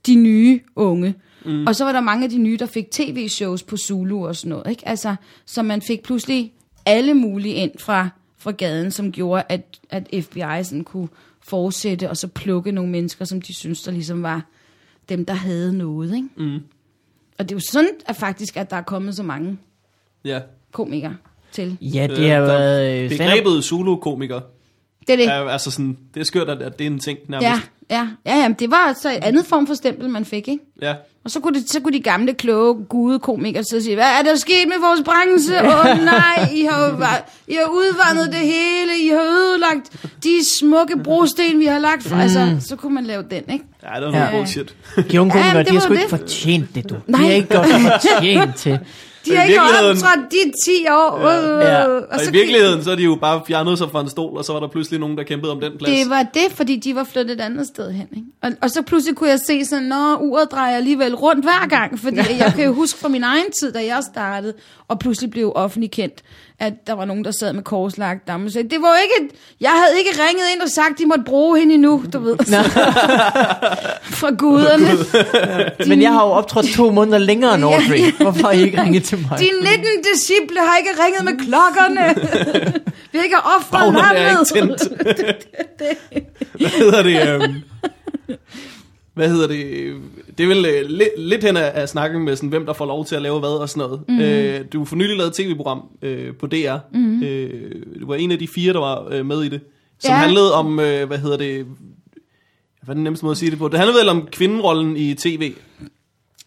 de 0.05 0.15
nye 0.15 0.59
unge. 0.75 1.15
Mm. 1.45 1.67
Og 1.67 1.75
så 1.75 1.85
var 1.85 1.91
der 1.91 2.01
mange 2.01 2.23
af 2.23 2.29
de 2.29 2.37
nye, 2.37 2.57
der 2.57 2.65
fik 2.65 2.91
tv-shows 2.91 3.63
på 3.63 3.77
Zulu 3.77 4.27
og 4.27 4.35
sådan 4.35 4.49
noget, 4.49 4.69
ikke? 4.69 4.87
Altså, 4.87 5.15
så 5.45 5.63
man 5.63 5.81
fik 5.81 6.03
pludselig 6.03 6.53
alle 6.85 7.13
mulige 7.13 7.53
ind 7.53 7.71
fra, 7.79 8.09
fra 8.45 8.51
gaden, 8.51 8.91
som 8.91 9.11
gjorde, 9.11 9.43
at, 9.49 9.79
at 9.89 10.07
FBI 10.23 10.63
sådan 10.63 10.83
kunne 10.83 11.07
fortsætte 11.41 12.09
og 12.09 12.17
så 12.17 12.27
plukke 12.27 12.71
nogle 12.71 12.91
mennesker, 12.91 13.25
som 13.25 13.41
de 13.41 13.53
synes 13.53 13.81
der 13.83 13.91
ligesom 13.91 14.23
var 14.23 14.45
dem, 15.09 15.25
der 15.25 15.33
havde 15.33 15.73
noget, 15.77 16.15
ikke? 16.15 16.27
Mm. 16.37 16.59
Og 17.37 17.49
det 17.49 17.51
er 17.51 17.55
jo 17.55 17.59
sådan, 17.71 17.89
at 18.05 18.15
faktisk, 18.15 18.57
at 18.57 18.69
der 18.69 18.75
er 18.77 18.81
kommet 18.81 19.15
så 19.15 19.23
mange 19.23 19.57
Ja. 20.25 20.39
komikere 20.71 21.15
til. 21.51 21.77
Ja, 21.81 22.07
det 22.07 22.19
Øh, 22.19 22.29
har 22.29 22.39
der- 22.39 22.45
været... 22.45 23.03
øh, 23.03 23.09
Begrebet 23.09 23.63
Zulu-komiker 23.63 24.41
Det 25.07 25.13
er 25.13 25.17
det. 25.17 25.25
er 25.27 25.49
altså 25.49 25.71
sådan, 25.71 25.97
det 26.13 26.19
er 26.19 26.23
skørt, 26.25 26.49
at, 26.49 26.77
det 26.79 26.87
er 26.87 26.89
en 26.91 26.99
ting 26.99 27.19
nærmest. 27.27 27.47
Ja, 27.89 27.95
ja, 27.97 28.07
ja, 28.25 28.37
ja, 28.41 28.49
det 28.59 28.71
var 28.71 28.95
så 29.01 29.09
et 29.09 29.15
andet 29.23 29.45
form 29.45 29.67
for 29.67 29.73
stempel, 29.73 30.09
man 30.09 30.25
fik, 30.25 30.47
ikke? 30.47 30.63
ja. 30.81 30.93
Og 31.25 31.31
så 31.31 31.39
kunne, 31.39 31.59
det, 31.59 31.69
så 31.69 31.79
kunne 31.79 31.93
de 31.93 31.99
gamle, 31.99 32.33
kloge, 32.33 32.85
gude 32.89 33.19
komikere 33.19 33.63
sidde 33.63 33.79
og 33.79 33.83
sige, 33.83 33.95
hvad 33.95 34.05
er 34.19 34.23
der 34.23 34.35
sket 34.35 34.67
med 34.67 34.75
vores 34.79 35.01
branche? 35.05 35.55
Åh 35.67 35.79
oh, 35.79 36.05
nej, 36.05 36.49
I 36.55 36.61
har, 36.71 36.85
jo 36.87 36.95
var- 36.95 37.29
I 37.47 37.53
har 37.53 37.65
udvandet 37.69 38.27
det 38.31 38.39
hele, 38.39 38.91
I 39.03 39.07
har 39.07 39.21
ødelagt 39.21 39.91
de 40.23 40.45
smukke 40.59 40.97
brosten, 41.03 41.59
vi 41.59 41.65
har 41.65 41.79
lagt 41.79 42.03
for. 42.03 42.15
Mm. 42.15 42.21
Altså, 42.21 42.55
så 42.59 42.75
kunne 42.75 42.95
man 42.95 43.03
lave 43.03 43.23
den, 43.31 43.43
ikke? 43.53 43.65
Ja, 43.83 43.87
det 43.87 43.95
er 43.95 43.99
noget 44.11 44.13
Ja. 44.13 44.31
bullshit. 44.37 44.75
De 45.11 45.21
unge 45.21 45.37
Ja, 45.37 45.41
komikere, 45.43 45.59
det 45.59 45.67
de 45.67 45.71
har 45.71 45.79
var 45.79 45.85
sgu 45.85 45.93
ikke 45.93 46.09
fortjent 46.09 46.75
det, 46.75 46.89
du. 46.89 46.95
Nej. 47.07 47.21
De 47.21 47.27
har 47.27 47.33
ikke 47.33 47.47
gjort 47.49 47.65
fortjent 47.65 48.55
til. 48.55 48.79
De 49.25 49.35
har 49.35 49.43
I 49.43 49.47
ikke 49.47 49.61
virkeligheden- 49.61 49.97
optrådt 49.97 50.31
de 50.31 50.51
10 50.65 50.85
år. 50.89 51.17
Øh, 51.17 51.61
Ja. 51.61 51.83
og 51.85 52.01
Og 52.11 52.19
så 52.19 52.29
i 52.29 52.31
virkeligheden, 52.31 52.83
så 52.83 52.91
er 52.91 52.95
de 52.95 53.03
jo 53.03 53.15
bare 53.21 53.41
fjernet 53.47 53.77
sig 53.77 53.91
fra 53.91 54.01
en 54.01 54.09
stol, 54.09 54.37
og 54.37 54.45
så 54.45 54.53
var 54.53 54.59
der 54.59 54.67
pludselig 54.67 54.99
nogen, 54.99 55.17
der 55.17 55.23
kæmpede 55.23 55.51
om 55.51 55.59
den 55.59 55.71
plads. 55.79 55.99
Det 55.99 56.09
var 56.09 56.23
det, 56.33 56.47
fordi 56.51 56.75
de 56.75 56.95
var 56.95 57.03
flyttet 57.03 57.33
et 57.35 57.41
andet 57.41 57.67
sted 57.67 57.91
hen. 57.91 58.07
Ikke? 58.15 58.27
Og, 58.41 58.51
og 58.61 58.69
så 58.71 58.81
pludselig 58.81 59.15
kunne 59.17 59.29
jeg 59.29 59.39
se 59.39 59.65
sådan, 59.65 59.83
når 59.83 60.17
uret 60.21 60.51
drejer 60.51 60.75
alligevel 60.77 61.15
rundt 61.15 61.45
hver 61.45 61.67
gang. 61.67 61.99
Fordi 61.99 62.17
jeg 62.43 62.53
kan 62.55 62.65
jo 62.65 62.73
huske 62.73 62.99
fra 62.99 63.07
min 63.07 63.23
egen 63.23 63.51
tid, 63.59 63.71
da 63.71 63.79
jeg 63.85 63.99
startede, 64.13 64.53
og 64.87 64.99
pludselig 64.99 65.31
blev 65.31 65.51
offentlig 65.55 65.91
kendt, 65.91 66.21
at 66.59 66.73
der 66.87 66.93
var 66.93 67.05
nogen, 67.05 67.25
der 67.25 67.31
sad 67.31 67.53
med 67.53 67.63
korslagt 67.63 68.27
damme. 68.27 68.51
Så 68.51 68.59
det 68.59 68.81
var 68.81 68.87
jo 68.87 68.95
ikke, 69.03 69.35
jeg 69.61 69.69
havde 69.71 69.99
ikke 69.99 70.09
ringet 70.09 70.45
ind 70.53 70.61
og 70.61 70.69
sagt, 70.69 70.99
de 70.99 71.05
måtte 71.05 71.23
bruge 71.23 71.59
hende 71.59 71.73
endnu, 71.73 72.03
du 72.13 72.19
ved. 72.19 72.37
fra 74.19 74.29
guderne. 74.37 74.87
Men 75.87 76.01
jeg 76.01 76.11
har 76.11 76.25
jo 76.25 76.31
optrådt 76.31 76.65
to 76.75 76.91
måneder 76.91 77.17
længere 77.17 77.55
end 77.55 77.63
Audrey. 77.63 78.11
Hvorfor 78.21 78.41
har 78.41 78.51
I 78.51 78.61
ikke 78.61 78.81
ringet 78.81 79.03
til 79.03 79.17
mig? 79.17 79.39
De 79.39 79.45
19 79.45 79.85
disciple 80.13 80.59
har 80.59 80.77
ikke 80.77 80.91
ringet 81.05 81.23
med 81.25 81.33
klokkerne. 81.45 82.15
Vi 83.11 83.17
har 83.17 83.23
ikke 83.23 83.37
offret 83.37 83.81
er 83.81 83.87
ikke 83.87 84.55
lammet. 84.55 84.79
Hvad 86.59 86.69
hedder 86.69 87.03
det? 87.03 87.29
øhm, 87.29 87.53
Hvad 89.15 89.29
hedder 89.29 89.47
det? 89.47 89.93
Det 90.37 90.43
er 90.43 90.47
vel 90.47 90.65
øh, 90.65 90.89
lidt, 90.89 91.09
lidt 91.17 91.43
hen 91.43 91.57
af, 91.57 91.71
af 91.81 91.89
snakken 91.89 92.21
med, 92.25 92.35
sådan, 92.35 92.49
hvem 92.49 92.65
der 92.65 92.73
får 92.73 92.85
lov 92.85 93.05
til 93.05 93.15
at 93.15 93.21
lave 93.21 93.39
hvad 93.39 93.49
og 93.49 93.69
sådan 93.69 93.89
noget. 93.89 94.01
Mm. 94.09 94.19
Øh, 94.19 94.65
du 94.73 94.85
for 94.85 94.95
nylig 94.95 95.17
lavet 95.17 95.29
et 95.29 95.35
tv-program 95.35 95.81
øh, 96.01 96.33
på 96.35 96.47
DR. 96.47 96.77
Mm. 96.93 97.23
Øh, 97.23 97.71
du 98.01 98.07
var 98.07 98.15
en 98.15 98.31
af 98.31 98.39
de 98.39 98.47
fire, 98.47 98.73
der 98.73 98.79
var 98.79 99.07
øh, 99.11 99.25
med 99.25 99.43
i 99.43 99.49
det. 99.49 99.59
Som 99.99 100.11
Ja. 100.11 100.15
handlede 100.17 100.53
om, 100.53 100.79
øh, 100.79 101.07
hvad 101.07 101.17
hedder 101.17 101.37
det... 101.37 101.65
Hvad 102.83 102.93
er 102.93 102.93
den 102.93 103.03
nemmeste 103.03 103.25
måde 103.25 103.31
at 103.33 103.37
sige 103.37 103.51
det 103.51 103.59
på? 103.59 103.67
Det 103.67 103.79
handlede 103.79 103.99
vel 103.99 104.09
om 104.09 104.27
kvinderollen 104.31 104.97
i 104.97 105.13
tv. 105.13 105.53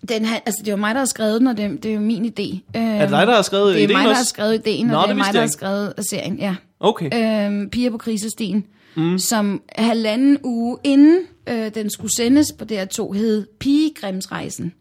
Den, 0.08 0.26
altså, 0.46 0.62
det 0.64 0.70
var 0.70 0.76
mig, 0.76 0.94
der 0.94 1.00
har 1.00 1.06
skrevet 1.06 1.40
den, 1.40 1.46
og 1.48 1.56
det, 1.56 1.82
det 1.82 1.88
er 1.90 1.94
jo 1.94 2.00
min 2.00 2.24
idé. 2.24 2.42
Øhm, 2.76 2.86
Er 2.86 3.00
det 3.00 3.10
dig, 3.10 3.26
der 3.26 3.34
har 3.34 3.42
skrevet 3.42 3.74
Det 3.74 3.80
er 3.80 3.84
ideen 3.84 3.96
mig, 3.98 4.06
der 4.08 4.14
har 4.14 4.24
skrevet 4.24 4.54
ideen, 4.54 4.86
Nå, 4.86 4.94
og 4.96 5.08
det 5.08 5.16
det 5.16 5.20
er 5.22 5.24
mig, 5.26 5.34
der 5.34 5.40
har 5.40 5.46
skrevet 5.46 5.92
serien, 6.10 6.38
ja. 6.38 6.54
Okay. 6.80 7.46
Øhm, 7.46 7.70
Piger 7.70 7.90
på 7.90 7.98
krisestien, 7.98 8.64
mm. 8.98 9.18
som 9.18 9.62
halvanden 9.76 10.38
uge 10.44 10.78
inden 10.84 11.18
øh, 11.48 11.74
den 11.74 11.90
skulle 11.90 12.14
sendes 12.16 12.52
på 12.52 12.64
DR2, 12.72 13.12
hed 13.12 13.46
Pigegrimsrejsen. 13.58 14.72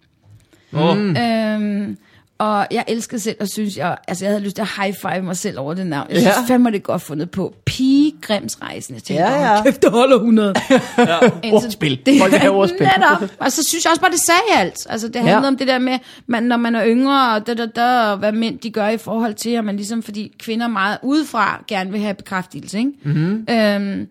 Oh. 0.74 0.98
Øhm, 0.98 1.98
og 2.40 2.68
jeg 2.72 2.84
elskede 2.88 3.22
selv, 3.22 3.36
og 3.40 3.48
synes 3.48 3.78
jeg, 3.78 3.98
altså 4.08 4.26
jeg 4.26 4.32
havde 4.32 4.44
lyst 4.44 4.56
til 4.56 4.62
at 4.62 4.68
high-five 4.78 5.22
mig 5.22 5.38
selv 5.38 5.60
over 5.60 5.74
det 5.74 5.88
navn. 5.88 6.08
Jeg 6.10 6.18
synes 6.22 6.36
Ja. 6.50 6.54
fandme, 6.54 6.72
det 6.72 6.84
godt 6.84 7.02
fundet 7.02 7.32
på. 7.32 7.54
Pigegrimsrejsen. 7.66 8.94
Jeg 8.96 9.04
tænkte, 9.04 9.24
Ja, 9.24 9.54
ja, 9.56 9.64
kæft, 9.64 9.82
det 9.82 9.92
holder 9.92 10.16
100. 10.16 10.54
Ja. 10.98 11.18
Ordspil. 11.54 12.00
Det 12.06 12.22
Folk 12.22 12.34
er 12.34 12.50
ordspil. 12.50 12.90
netop. 12.98 13.30
Og 13.40 13.52
så 13.52 13.64
synes 13.64 13.84
jeg 13.86 13.92
også 13.92 14.02
bare, 14.02 14.12
det 14.12 14.20
sagde 14.26 14.62
alt. 14.62 14.88
Altså, 14.90 15.08
det 15.08 15.16
handler 15.16 15.42
Ja. 15.42 15.48
om 15.48 15.58
det 15.58 15.68
der 15.68 15.80
med, 15.80 16.00
man, 16.28 16.44
når 16.44 16.58
man 16.58 16.76
er 16.76 16.84
yngre, 16.88 17.36
og, 17.36 17.48
da, 17.48 17.54
da, 17.54 17.66
da, 17.66 18.00
og 18.12 18.18
hvad 18.18 18.32
mænd 18.32 18.60
de 18.60 18.70
gør 18.72 18.88
i 18.88 18.98
forhold 18.98 19.34
til, 19.34 19.58
og 19.58 19.66
man 19.66 19.76
ligesom, 19.78 20.04
fordi 20.04 20.32
kvinder 20.40 20.68
meget 20.68 20.98
udefra 21.04 21.64
gerne 21.68 21.92
vil 21.92 22.00
have 22.02 22.14
bekræftelse, 22.14 22.78
ikke? 22.78 22.92
Mm-hmm. 23.04 23.46
Øhm, 23.50 24.08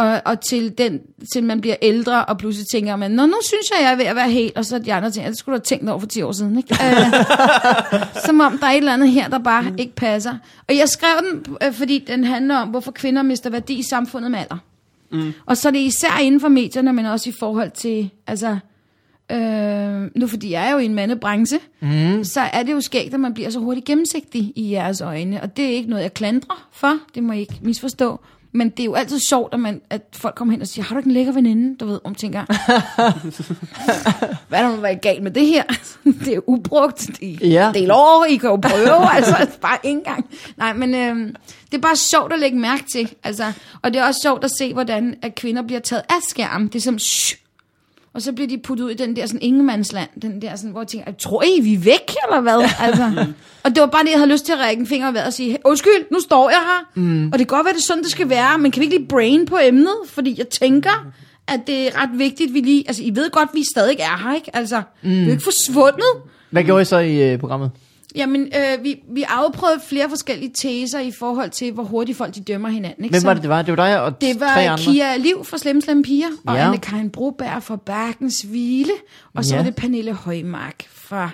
og, 0.00 0.22
og 0.24 0.40
til, 0.40 0.78
den, 0.78 1.00
til 1.32 1.44
man 1.44 1.60
bliver 1.60 1.76
ældre, 1.82 2.24
og 2.24 2.38
pludselig 2.38 2.66
tænker 2.72 2.96
man, 2.96 3.10
Nå, 3.10 3.26
nu 3.26 3.36
synes 3.42 3.70
jeg, 3.70 3.84
jeg 3.84 3.92
er 3.92 3.96
ved 3.96 4.04
at 4.04 4.16
være 4.16 4.30
helt, 4.30 4.56
og 4.56 4.64
så 4.64 4.78
de 4.78 4.94
andre 4.94 5.10
tænker, 5.10 5.30
det 5.30 5.38
skulle 5.38 5.52
du 5.52 5.58
have 5.58 5.64
tænkt 5.64 5.88
over 5.88 5.98
for 5.98 6.06
10 6.06 6.22
år 6.22 6.32
siden, 6.32 6.58
ikke? 6.58 6.74
Øh, 6.84 7.24
som 8.26 8.40
om 8.40 8.58
der 8.58 8.66
er 8.66 8.70
et 8.70 8.76
eller 8.76 8.92
andet 8.92 9.10
her, 9.10 9.28
der 9.28 9.38
bare 9.38 9.62
mm. 9.62 9.74
ikke 9.78 9.94
passer. 9.94 10.34
Og 10.68 10.76
jeg 10.76 10.88
skrev 10.88 11.16
den, 11.30 11.56
øh, 11.62 11.72
fordi 11.72 12.04
den 12.06 12.24
handler 12.24 12.56
om, 12.56 12.68
hvorfor 12.68 12.90
kvinder 12.90 13.22
mister 13.22 13.50
værdi 13.50 13.74
i 13.74 13.82
samfundet 13.82 14.30
med 14.30 14.38
alder. 14.38 14.58
Mm. 15.12 15.32
Og 15.46 15.56
så 15.56 15.68
er 15.68 15.72
det 15.72 15.78
især 15.78 16.18
inden 16.22 16.40
for 16.40 16.48
medierne, 16.48 16.92
men 16.92 17.06
også 17.06 17.30
i 17.30 17.32
forhold 17.38 17.70
til, 17.70 18.10
altså, 18.26 18.58
øh, 19.32 20.10
nu 20.16 20.26
fordi 20.26 20.50
jeg 20.50 20.68
er 20.68 20.72
jo 20.72 20.78
i 20.78 20.84
en 20.84 20.94
mandebranche, 20.94 21.58
mm. 21.80 22.24
så 22.24 22.40
er 22.40 22.62
det 22.62 22.72
jo 22.72 22.80
skægt, 22.80 23.14
at 23.14 23.20
man 23.20 23.34
bliver 23.34 23.50
så 23.50 23.58
hurtigt 23.58 23.86
gennemsigtig 23.86 24.52
i 24.56 24.72
jeres 24.72 25.00
øjne. 25.00 25.42
Og 25.42 25.56
det 25.56 25.64
er 25.64 25.70
ikke 25.70 25.90
noget, 25.90 26.02
jeg 26.02 26.14
klandrer 26.14 26.68
for, 26.72 26.98
det 27.14 27.22
må 27.22 27.32
I 27.32 27.40
ikke 27.40 27.58
misforstå. 27.62 28.20
Men 28.52 28.68
det 28.70 28.80
er 28.80 28.84
jo 28.84 28.94
altid 28.94 29.18
sjovt, 29.18 29.54
at, 29.54 29.60
man, 29.60 29.80
at 29.90 30.02
folk 30.12 30.34
kommer 30.34 30.52
hen 30.52 30.60
og 30.60 30.66
siger, 30.68 30.84
har 30.84 30.94
du 30.94 30.98
ikke 30.98 31.08
en 31.08 31.12
lækker 31.14 31.32
veninde? 31.32 31.76
Du 31.76 31.86
ved, 31.86 32.00
om 32.04 32.14
tænker, 32.14 32.44
hvad 34.48 34.58
er 34.58 34.62
der 34.68 34.76
nu 34.76 34.82
været 34.82 35.00
galt 35.00 35.22
med 35.22 35.30
det 35.30 35.46
her? 35.46 35.62
det 36.24 36.34
er 36.34 36.40
ubrugt 36.48 37.08
i 37.20 37.38
Ja. 37.48 37.70
del 37.74 37.90
år, 37.90 38.24
I 38.30 38.36
kan 38.36 38.50
jo 38.50 38.56
prøve, 38.56 39.12
altså 39.16 39.48
bare 39.60 39.78
ikke 39.82 39.98
engang. 39.98 40.26
Nej, 40.56 40.72
men 40.72 40.94
øh, 40.94 41.16
det 41.70 41.74
er 41.76 41.82
bare 41.82 41.96
sjovt 41.96 42.32
at 42.32 42.38
lægge 42.38 42.58
mærke 42.58 42.84
til. 42.92 43.14
Altså, 43.24 43.52
og 43.82 43.92
det 43.94 44.00
er 44.00 44.06
også 44.06 44.20
sjovt 44.22 44.44
at 44.44 44.50
se, 44.58 44.72
hvordan 44.72 45.14
at 45.22 45.34
kvinder 45.34 45.62
bliver 45.62 45.80
taget 45.80 46.02
af 46.08 46.18
skærmen. 46.28 46.68
Det 46.68 46.74
er 46.74 46.80
som, 46.80 46.98
shh, 46.98 47.36
og 48.14 48.22
så 48.22 48.32
bliver 48.32 48.48
de 48.48 48.58
puttet 48.58 48.84
ud 48.84 48.90
i 48.90 48.94
den 48.94 49.16
der 49.16 49.26
sådan 49.26 49.42
ingemandsland, 49.42 50.08
den 50.22 50.42
der 50.42 50.56
sådan, 50.56 50.70
hvor 50.70 50.80
jeg 50.80 50.88
tænker, 50.88 51.12
tror 51.12 51.42
I, 51.42 51.60
vi 51.60 51.74
er 51.74 51.78
væk, 51.78 52.14
eller 52.28 52.40
hvad? 52.40 52.70
Altså, 52.80 53.26
og 53.64 53.70
det 53.70 53.80
var 53.80 53.86
bare 53.86 54.04
det, 54.04 54.10
jeg 54.10 54.18
havde 54.18 54.32
lyst 54.32 54.46
til 54.46 54.52
at 54.52 54.58
række 54.58 54.80
en 54.80 54.86
finger 54.86 55.08
og 55.08 55.14
og 55.26 55.32
sige, 55.32 55.58
undskyld, 55.64 56.12
nu 56.12 56.20
står 56.20 56.50
jeg 56.50 56.58
her. 56.58 57.02
Mm. 57.02 57.26
Og 57.26 57.38
det 57.38 57.48
kan 57.48 57.56
godt 57.56 57.64
være, 57.64 57.74
det 57.74 57.80
er 57.80 57.84
sådan, 57.84 58.02
det 58.02 58.10
skal 58.10 58.28
være, 58.28 58.58
men 58.58 58.70
kan 58.70 58.80
vi 58.80 58.84
ikke 58.84 58.96
lige 58.96 59.08
brain 59.08 59.46
på 59.46 59.58
emnet? 59.62 59.94
Fordi 60.06 60.34
jeg 60.38 60.48
tænker, 60.48 61.12
at 61.48 61.60
det 61.66 61.86
er 61.86 62.02
ret 62.02 62.18
vigtigt, 62.18 62.54
vi 62.54 62.60
lige, 62.60 62.84
altså 62.86 63.02
I 63.02 63.10
ved 63.14 63.30
godt, 63.30 63.48
vi 63.54 63.64
stadig 63.74 63.96
er 63.98 64.28
her, 64.28 64.34
ikke? 64.34 64.56
Altså, 64.56 64.82
mm. 65.02 65.10
vi 65.10 65.26
er 65.26 65.30
ikke 65.30 65.44
forsvundet. 65.44 66.12
Hvad 66.50 66.64
gjorde 66.64 66.82
I 66.82 66.84
så 66.84 66.98
i 66.98 67.32
øh, 67.32 67.38
programmet? 67.38 67.70
Jamen, 68.16 68.40
øh, 68.56 68.84
vi, 68.84 69.02
vi 69.08 69.22
afprøvede 69.28 69.80
flere 69.88 70.08
forskellige 70.08 70.50
teser 70.54 71.00
i 71.00 71.10
forhold 71.10 71.50
til, 71.50 71.72
hvor 71.72 71.82
hurtigt 71.82 72.18
folk 72.18 72.34
de 72.34 72.40
dømmer 72.40 72.68
hinanden. 72.68 73.04
Ikke? 73.04 73.14
Hvem 73.18 73.24
var 73.26 73.34
det, 73.34 73.42
det 73.42 73.50
var? 73.50 73.62
Det 73.62 73.76
var 73.76 73.84
dig 73.86 74.00
og 74.02 74.20
det 74.20 74.36
tre 74.38 74.40
var 74.40 74.56
andre? 74.72 74.84
Kia 74.84 75.16
Liv 75.16 75.44
fra 75.44 75.58
Slem 75.58 75.80
Slem 75.80 76.02
Piger, 76.02 76.26
og 76.46 76.54
Ja. 76.56 76.72
Anne-Karin 76.72 77.08
Broberg 77.10 77.62
fra 77.62 77.76
Bakkens 77.76 78.40
Hvile, 78.42 78.92
og 79.34 79.44
så 79.44 79.54
Ja. 79.54 79.58
var 79.60 79.64
det 79.64 79.74
Pernille 79.76 80.12
Højmark 80.12 80.84
fra, 80.88 81.30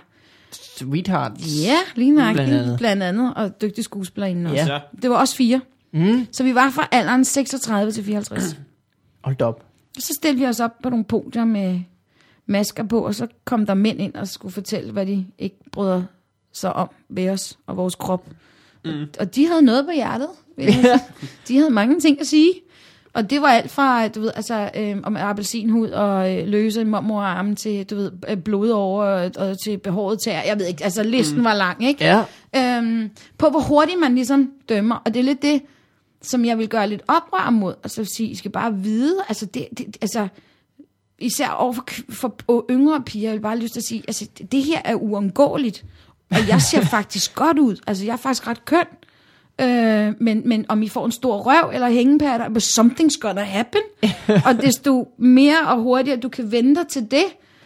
Sweetheart. 0.53 1.33
ja, 1.63 1.77
lige 1.95 2.11
nok, 2.11 2.35
Blandt 2.35 2.53
andet. 2.55 2.79
blandt 2.79 3.03
andet, 3.03 3.35
og 3.35 3.61
dygtig 3.63 3.85
skuespillerinde 3.85 4.51
også. 4.51 4.73
Ja. 4.73 4.79
Det 5.03 5.11
var 5.11 5.17
også 5.17 5.37
fire. 5.37 5.61
Mm. 5.93 6.27
Så 6.33 6.43
vi 6.45 6.55
var 6.55 6.71
fra 6.71 6.89
alderen 6.93 7.25
36 7.25 7.93
til 7.93 8.05
54. 8.05 8.57
Hold 9.25 9.43
op. 9.43 9.65
så 9.99 10.13
stillede 10.17 10.41
vi 10.41 10.47
os 10.47 10.61
op 10.61 10.73
på 10.83 10.91
nogle 10.91 11.05
podier 11.05 11.45
med 11.45 11.81
masker 12.47 12.83
på, 12.85 13.01
og 13.07 13.15
så 13.15 13.27
kom 13.45 13.67
der 13.67 13.75
mænd 13.75 14.01
ind 14.01 14.15
og 14.15 14.29
skulle 14.29 14.53
fortælle, 14.53 14.93
hvad 14.93 15.07
de 15.07 15.27
ikke 15.39 15.57
bryder 15.73 16.03
sig 16.57 16.73
om 16.73 16.89
ved 17.09 17.29
os 17.31 17.59
og 17.67 17.77
vores 17.77 17.95
krop. 17.95 18.27
Mm. 18.85 18.91
Og, 18.91 19.09
og 19.21 19.35
de 19.35 19.47
havde 19.47 19.63
noget 19.63 19.85
på 19.85 19.91
hjertet. 19.91 20.29
de 21.49 21.57
havde 21.57 21.71
mange 21.71 22.01
ting 22.01 22.21
at 22.21 22.27
sige. 22.27 22.53
Og 23.13 23.31
det 23.31 23.43
var 23.43 23.49
alt 23.49 23.71
fra, 23.71 24.09
du 24.09 24.21
ved, 24.21 24.31
altså, 24.35 24.71
øh, 24.77 24.97
om 25.03 25.17
appelsinhud 25.17 25.89
og 25.89 26.35
øh, 26.35 26.49
løse 26.49 26.85
mormorarmen 26.85 27.57
til, 27.57 27.85
du 27.85 27.97
ved, 27.97 28.13
øh, 28.29 28.37
blod 28.37 28.71
over 28.71 29.05
og, 29.05 29.31
og 29.37 29.61
til 29.65 29.79
behåret 29.79 30.19
tær. 30.25 30.43
Jeg 30.43 30.59
ved 30.59 30.67
ikke, 30.67 30.85
altså 30.85 31.03
listen 31.03 31.39
mm. 31.39 31.45
var 31.45 31.55
lang, 31.55 31.85
ikke? 31.85 32.05
Ja. 32.05 32.25
øhm, 32.57 33.11
på 33.39 33.49
hvor 33.49 33.61
hurtigt 33.61 34.01
man 34.01 34.15
ligesom 34.15 34.51
dømmer. 34.69 34.95
Og 34.95 35.15
det 35.15 35.21
er 35.21 35.25
lidt 35.25 35.43
det, 35.43 35.63
som 36.23 36.45
jeg 36.45 36.59
vil 36.59 36.69
gøre 36.69 36.89
lidt 36.89 37.03
oprør 37.09 37.51
mod, 37.51 37.75
og 37.83 37.91
så 37.91 38.05
sige, 38.05 38.29
I 38.29 38.35
skal 38.35 38.51
bare 38.51 38.75
vide, 38.75 39.17
altså 39.29 39.47
det, 39.47 39.67
det 39.79 39.97
altså, 40.01 40.29
især 41.19 41.49
over 41.49 41.73
for, 41.73 41.87
for 42.09 42.67
yngre 42.71 43.03
piger, 43.07 43.29
jeg 43.29 43.33
vil 43.35 43.43
bare 43.43 43.59
lyst 43.59 43.73
til 43.73 43.81
at 43.81 43.85
sige, 43.85 44.03
altså 44.09 44.29
det, 44.39 44.53
det 44.53 44.63
her 44.63 44.81
er 44.85 44.95
uundgåeligt, 44.95 45.85
og 46.31 46.49
jeg 46.49 46.63
ser 46.63 46.81
faktisk 46.97 47.35
godt 47.35 47.59
ud, 47.59 47.77
altså 47.87 48.05
jeg 48.05 48.13
er 48.13 48.17
faktisk 48.17 48.47
ret 48.47 48.65
køn, 48.65 48.87
øh, 49.61 50.15
men, 50.21 50.43
men 50.45 50.67
om 50.69 50.83
I 50.83 50.89
får 50.89 51.07
en 51.07 51.13
stor 51.13 51.37
røv 51.37 51.71
eller 51.75 51.89
hængepatter, 51.89 52.49
but 52.49 52.63
something's 52.63 53.19
gonna 53.21 53.43
happen, 53.43 53.83
og 54.47 54.63
desto 54.63 55.09
mere 55.19 55.69
og 55.69 55.83
hurtigere 55.83 56.21
du 56.21 56.29
kan 56.29 56.53
vente 56.53 56.85
til 56.85 57.11
det, 57.11 57.25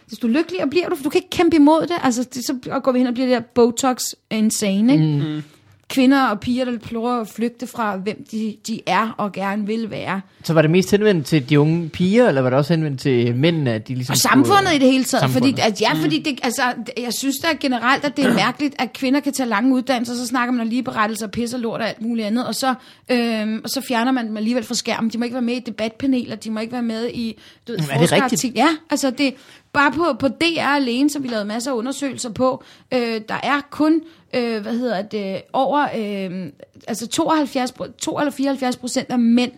desto 0.09 0.27
lykkeligere 0.27 0.69
bliver 0.69 0.89
du, 0.89 0.95
for 0.95 1.03
du 1.03 1.09
kan 1.09 1.17
ikke 1.17 1.29
kæmpe 1.29 1.55
imod 1.55 1.81
det, 1.81 1.95
altså 2.03 2.23
det, 2.23 2.45
så 2.45 2.79
går 2.83 2.91
vi 2.91 2.99
hen 2.99 3.07
og 3.07 3.13
bliver 3.13 3.27
det 3.27 3.35
der 3.35 3.47
Botox 3.55 4.03
insane, 4.29 4.93
ikke? 4.93 5.05
Mm. 5.05 5.43
Kvinder 5.91 6.27
og 6.27 6.39
piger, 6.39 6.65
der 6.65 6.77
prøver 6.77 7.21
at 7.21 7.27
flygte 7.27 7.67
fra, 7.67 7.95
hvem 7.95 8.25
de, 8.31 8.55
de 8.67 8.81
er 8.85 9.15
og 9.17 9.31
gerne 9.31 9.67
vil 9.67 9.91
være. 9.91 10.21
Så 10.43 10.53
var 10.53 10.61
det 10.61 10.71
mest 10.71 10.91
henvendt 10.91 11.25
til 11.25 11.49
de 11.49 11.59
unge 11.59 11.89
piger, 11.89 12.27
eller 12.27 12.41
var 12.41 12.49
det 12.49 12.59
også 12.59 12.73
henvendt 12.73 12.99
til 13.01 13.35
mændene, 13.35 13.73
at 13.73 13.87
de 13.87 13.93
ligesom 13.93 14.13
Og 14.13 14.17
samfundet 14.17 14.57
skulle, 14.57 14.75
i 14.75 14.79
det 14.79 14.91
hele 14.91 15.03
taget. 15.03 15.31
Fordi, 15.31 15.55
at, 15.61 15.81
ja, 15.81 15.93
fordi 15.93 16.19
det, 16.19 16.39
altså, 16.43 16.61
jeg 16.97 17.13
synes 17.13 17.35
da 17.37 17.47
generelt, 17.59 18.05
at 18.05 18.17
det 18.17 18.25
er 18.25 18.33
mærkeligt, 18.45 18.75
at 18.79 18.93
kvinder 18.93 19.19
kan 19.19 19.33
tage 19.33 19.49
lange 19.49 19.75
uddannelser, 19.75 20.15
så 20.15 20.27
snakker 20.27 20.51
man 20.51 20.61
om 20.61 20.67
ligeberettelse 20.67 21.25
og 21.25 21.31
pis 21.31 21.53
og 21.53 21.59
lort 21.59 21.81
og 21.81 21.87
alt 21.87 22.01
muligt 22.01 22.27
andet, 22.27 22.47
og 22.47 22.55
så, 22.55 22.73
øhm, 23.09 23.61
og 23.63 23.69
så 23.69 23.81
fjerner 23.87 24.11
man 24.11 24.27
dem 24.27 24.37
alligevel 24.37 24.63
fra 24.63 24.75
skærmen. 24.75 25.09
De 25.09 25.17
må 25.17 25.23
ikke 25.23 25.33
være 25.33 25.41
med 25.41 25.55
i 25.55 25.59
debatpaneler, 25.59 26.35
de 26.35 26.51
må 26.51 26.59
ikke 26.59 26.73
være 26.73 26.81
med 26.83 27.09
i 27.13 27.37
du 27.67 27.71
ved, 27.71 27.79
er 27.91 27.99
det 27.99 28.11
rigtigt? 28.11 28.55
Ja, 28.55 28.67
altså 28.89 29.11
det, 29.11 29.33
bare 29.73 29.91
på, 29.91 30.13
på 30.19 30.27
DR 30.27 30.75
alene, 30.75 31.09
som 31.09 31.23
vi 31.23 31.27
lavede 31.27 31.45
masser 31.45 31.71
af 31.71 31.75
undersøgelser 31.75 32.29
på, 32.29 32.63
øh, 32.93 33.21
der 33.29 33.39
er 33.43 33.61
kun, 33.69 34.01
øh, 34.33 34.61
hvad 34.61 34.77
hedder 34.77 35.01
det, 35.01 35.41
over, 35.53 35.81
øh, 35.97 36.51
altså 36.87 37.07
72, 37.07 37.71
pro- 37.71 37.91
2 37.97 38.17
eller 38.19 38.31
74 38.31 38.77
procent 38.77 39.09
af 39.09 39.19
mænd 39.19 39.51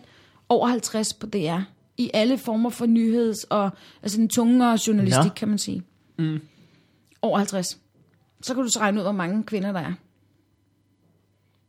over 0.48 0.66
50 0.68 1.12
på 1.14 1.26
DR. 1.26 1.58
I 1.96 2.10
alle 2.14 2.38
former 2.38 2.70
for 2.70 2.86
nyheds- 2.86 3.44
og 3.44 3.70
altså 4.02 4.18
den 4.18 4.28
tungere 4.28 4.78
journalistik, 4.86 5.24
Nå. 5.24 5.34
kan 5.36 5.48
man 5.48 5.58
sige. 5.58 5.82
Mm. 6.18 6.40
Over 7.22 7.38
50. 7.38 7.78
Så 8.42 8.54
kan 8.54 8.62
du 8.62 8.68
så 8.70 8.78
regne 8.80 8.98
ud, 8.98 9.02
hvor 9.02 9.12
mange 9.12 9.42
kvinder 9.44 9.72
der 9.72 9.80
er. 9.80 9.92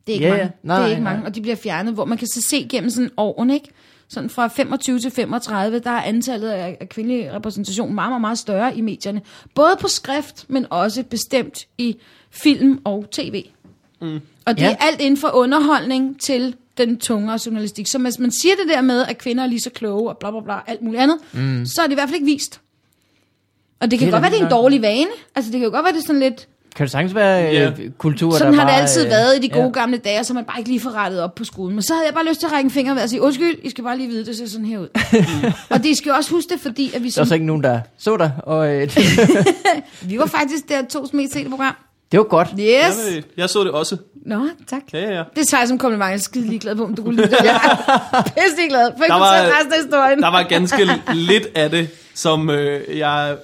Det 0.08 0.12
er 0.12 0.14
ikke 0.14 0.26
Ja, 0.26 0.32
mange. 0.32 0.44
ja. 0.44 0.50
Nej, 0.64 0.78
det 0.78 0.86
er 0.86 0.90
ikke 0.90 1.04
nej. 1.04 1.14
mange, 1.14 1.28
og 1.28 1.36
de 1.36 1.42
bliver 1.42 1.56
fjernet, 1.56 1.94
hvor 1.94 2.06
man 2.06 2.18
kan 2.18 2.28
så 2.28 2.42
se 2.50 2.68
gennem 2.70 2.90
sådan 2.90 3.12
årene, 3.18 3.54
ikke? 3.54 3.70
Sådan 4.08 4.30
fra 4.30 4.48
25 4.48 5.00
til 5.00 5.12
35, 5.12 5.80
der 5.80 5.90
er 5.92 6.02
antallet 6.04 6.50
af 6.50 6.78
af 6.82 6.90
kvindelig 6.90 7.34
repræsentation 7.34 7.94
meget, 7.94 8.10
meget, 8.12 8.22
meget 8.22 8.38
større 8.38 8.78
i 8.78 8.82
medierne. 8.82 9.22
Både 9.56 9.76
på 9.82 9.88
skrift, 9.88 10.46
men 10.50 10.68
også 10.70 11.04
bestemt 11.04 11.68
i 11.78 11.98
film 12.44 12.80
og 12.84 13.06
tv. 13.12 13.44
Mm. 14.02 14.20
Og 14.46 14.56
det 14.56 14.62
Ja. 14.62 14.72
er 14.72 14.76
alt 14.80 15.02
inden 15.02 15.20
for 15.20 15.36
underholdning 15.36 16.22
til 16.22 16.56
den 16.78 16.98
tungere 16.98 17.40
journalistik. 17.46 17.88
Så 17.88 18.00
hvis 18.00 18.20
man 18.20 18.32
siger 18.32 18.56
det 18.56 18.74
der 18.76 18.82
med, 18.82 19.06
at 19.06 19.18
kvinder 19.18 19.44
er 19.44 19.48
lige 19.48 19.62
så 19.62 19.70
kloge 19.70 20.10
og 20.10 20.18
bla 20.18 20.32
bla 20.32 20.40
bla, 20.42 20.56
alt 20.68 20.82
muligt 20.82 21.02
andet, 21.04 21.18
mm. 21.34 21.66
så 21.66 21.82
er 21.82 21.86
det 21.86 21.92
i 21.92 21.96
hvert 21.96 22.10
fald 22.10 22.16
ikke 22.16 22.26
vist. 22.26 22.62
Og 23.80 23.92
det 23.92 24.00
kan 24.00 24.06
Det 24.08 24.14
er 24.14 24.16
godt 24.20 24.24
være, 24.24 24.32
det 24.32 24.40
er 24.42 24.46
en 24.46 24.52
dårlig 24.52 24.82
vane. 24.82 25.08
Altså, 25.36 25.52
det 25.52 25.60
kan 25.60 25.66
jo 25.66 25.72
godt 25.72 25.84
være, 25.84 25.94
det 25.94 26.00
er 26.02 26.06
sådan 26.08 26.20
lidt... 26.22 26.48
Kan 26.76 26.84
det 26.84 26.92
sagtens 26.92 27.16
være 27.16 27.42
Ja. 27.42 27.72
øh, 27.80 27.92
kultur, 27.98 28.32
Sådan 28.32 28.54
der 28.54 28.60
har 28.60 28.66
det 28.66 28.72
bare, 28.74 28.82
altid 28.82 29.04
øh, 29.06 29.10
været 29.10 29.36
i 29.38 29.40
de 29.40 29.50
gode 29.50 29.64
ja. 29.64 29.70
gamle 29.72 29.98
dage, 29.98 30.24
så 30.24 30.34
man 30.34 30.46
bare 30.46 30.60
ikke 30.60 30.70
lige 30.70 30.80
får 30.80 30.92
rettet 30.92 31.22
op 31.22 31.36
på 31.36 31.44
skolen. 31.44 31.76
Men 31.76 31.84
så 31.84 31.94
havde 31.94 32.06
jeg 32.06 32.14
bare 32.14 32.26
lyst 32.26 32.40
til 32.40 32.48
at 32.48 32.54
række 32.54 32.68
en 32.68 32.72
finger 32.72 32.94
ved 32.94 33.02
og 33.04 33.10
sige, 33.10 33.22
undskyld, 33.22 33.58
I 33.64 33.70
skal 33.70 33.84
bare 33.84 33.98
lige 33.98 34.10
vide, 34.10 34.26
det 34.26 34.38
ser 34.38 34.48
sådan 34.48 34.66
her 34.66 34.80
ud. 34.80 34.88
og 35.74 35.84
det 35.84 35.98
skal 35.98 36.10
jo 36.10 36.16
også 36.16 36.32
huske 36.32 36.50
det, 36.54 36.60
fordi 36.62 36.92
at 36.94 37.04
vi, 37.04 37.10
Der 37.10 37.22
var 37.22 37.26
som, 37.26 37.26
så 37.26 37.34
ikke 37.34 37.46
nogen, 37.46 37.64
der 37.64 37.80
så 37.98 38.18
dig, 38.18 38.32
og 38.44 38.74
øh, 38.76 38.82
vi 40.10 40.18
var 40.20 40.26
faktisk 40.26 40.70
der 40.70 40.86
to 40.86 41.06
mest 41.14 41.34
set 41.34 41.50
program. 41.50 41.76
Det 42.16 42.24
var 42.24 42.30
godt. 42.38 42.48
Yes! 42.60 43.16
Jeg, 43.16 43.24
jeg 43.38 43.50
så 43.50 43.64
det 43.64 43.72
også. 43.72 43.98
Nå, 44.26 44.40
tak. 44.68 44.82
Ja, 44.94 45.00
ja, 45.00 45.16
ja. 45.18 45.24
Det 45.36 45.48
tager 45.48 45.62
jeg 45.62 45.68
som 45.68 45.78
kompliment. 45.78 46.08
Jeg 46.10 46.14
er 46.16 46.20
skide 46.20 46.48
ligeglad 46.48 46.76
på, 46.76 46.84
om 46.84 46.96
du 46.96 47.04
kunne 47.04 47.16
lide 47.16 47.28
det. 47.30 47.38
Jeg 47.44 47.78
er 48.14 48.22
pisse 48.22 48.58
ligeglad. 48.58 48.92
For 48.98 49.04
Der 49.06 49.14
var- 49.14 49.42
resten 49.58 49.74
af 49.74 49.80
historien. 49.84 50.22
Der 50.22 50.32
var 50.32 50.44
ganske 50.44 50.90
lidt 51.14 51.48
af 51.56 51.70
det, 51.70 51.90
som 52.14 52.50
øh, 52.50 52.98
jeg 52.98 53.36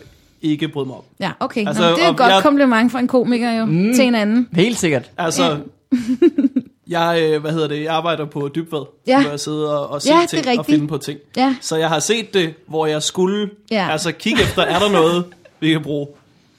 ikke 0.41 0.67
brød 0.67 0.85
mig 0.85 0.95
om. 0.95 1.01
Ja, 1.19 1.31
okay. 1.39 1.67
Altså, 1.67 1.83
Nå, 1.89 1.95
det 1.95 2.03
er 2.05 2.09
et 2.09 2.17
godt 2.17 2.31
jeg- 2.33 2.41
kompliment 2.43 2.91
fra 2.91 2.99
en 2.99 3.07
komiker 3.07 3.51
jo, 3.51 3.65
mm. 3.65 3.93
til 3.95 4.05
en 4.05 4.15
anden. 4.15 4.47
Helt 4.53 4.77
sikkert. 4.77 5.11
Altså, 5.17 5.57
jeg, 6.87 7.21
øh, 7.23 7.41
hvad 7.41 7.51
hedder 7.51 7.67
det, 7.67 7.83
jeg 7.83 7.93
arbejder 7.93 8.25
på 8.25 8.49
Dybvad, 8.55 8.85
Ja. 9.07 9.21
hvor 9.21 9.29
jeg 9.29 9.39
sidder 9.39 9.69
og, 9.69 9.89
og 9.89 10.01
ser 10.01 10.19
Ja, 10.19 10.25
ting 10.29 10.45
og 10.45 10.51
rigtigt. 10.51 10.65
finde 10.75 10.87
på 10.87 10.97
ting. 10.97 11.19
Ja. 11.37 11.55
Så 11.61 11.75
jeg 11.75 11.89
har 11.89 11.99
set 11.99 12.33
det, 12.33 12.53
hvor 12.67 12.85
jeg 12.85 13.03
skulle 13.03 13.49
Ja. 13.71 13.87
altså 13.91 14.11
kigge 14.11 14.41
efter, 14.41 14.61
er 14.61 14.79
der 14.79 14.91
noget, 14.91 15.25
vi 15.59 15.71
kan 15.71 15.83
bruge? 15.83 16.07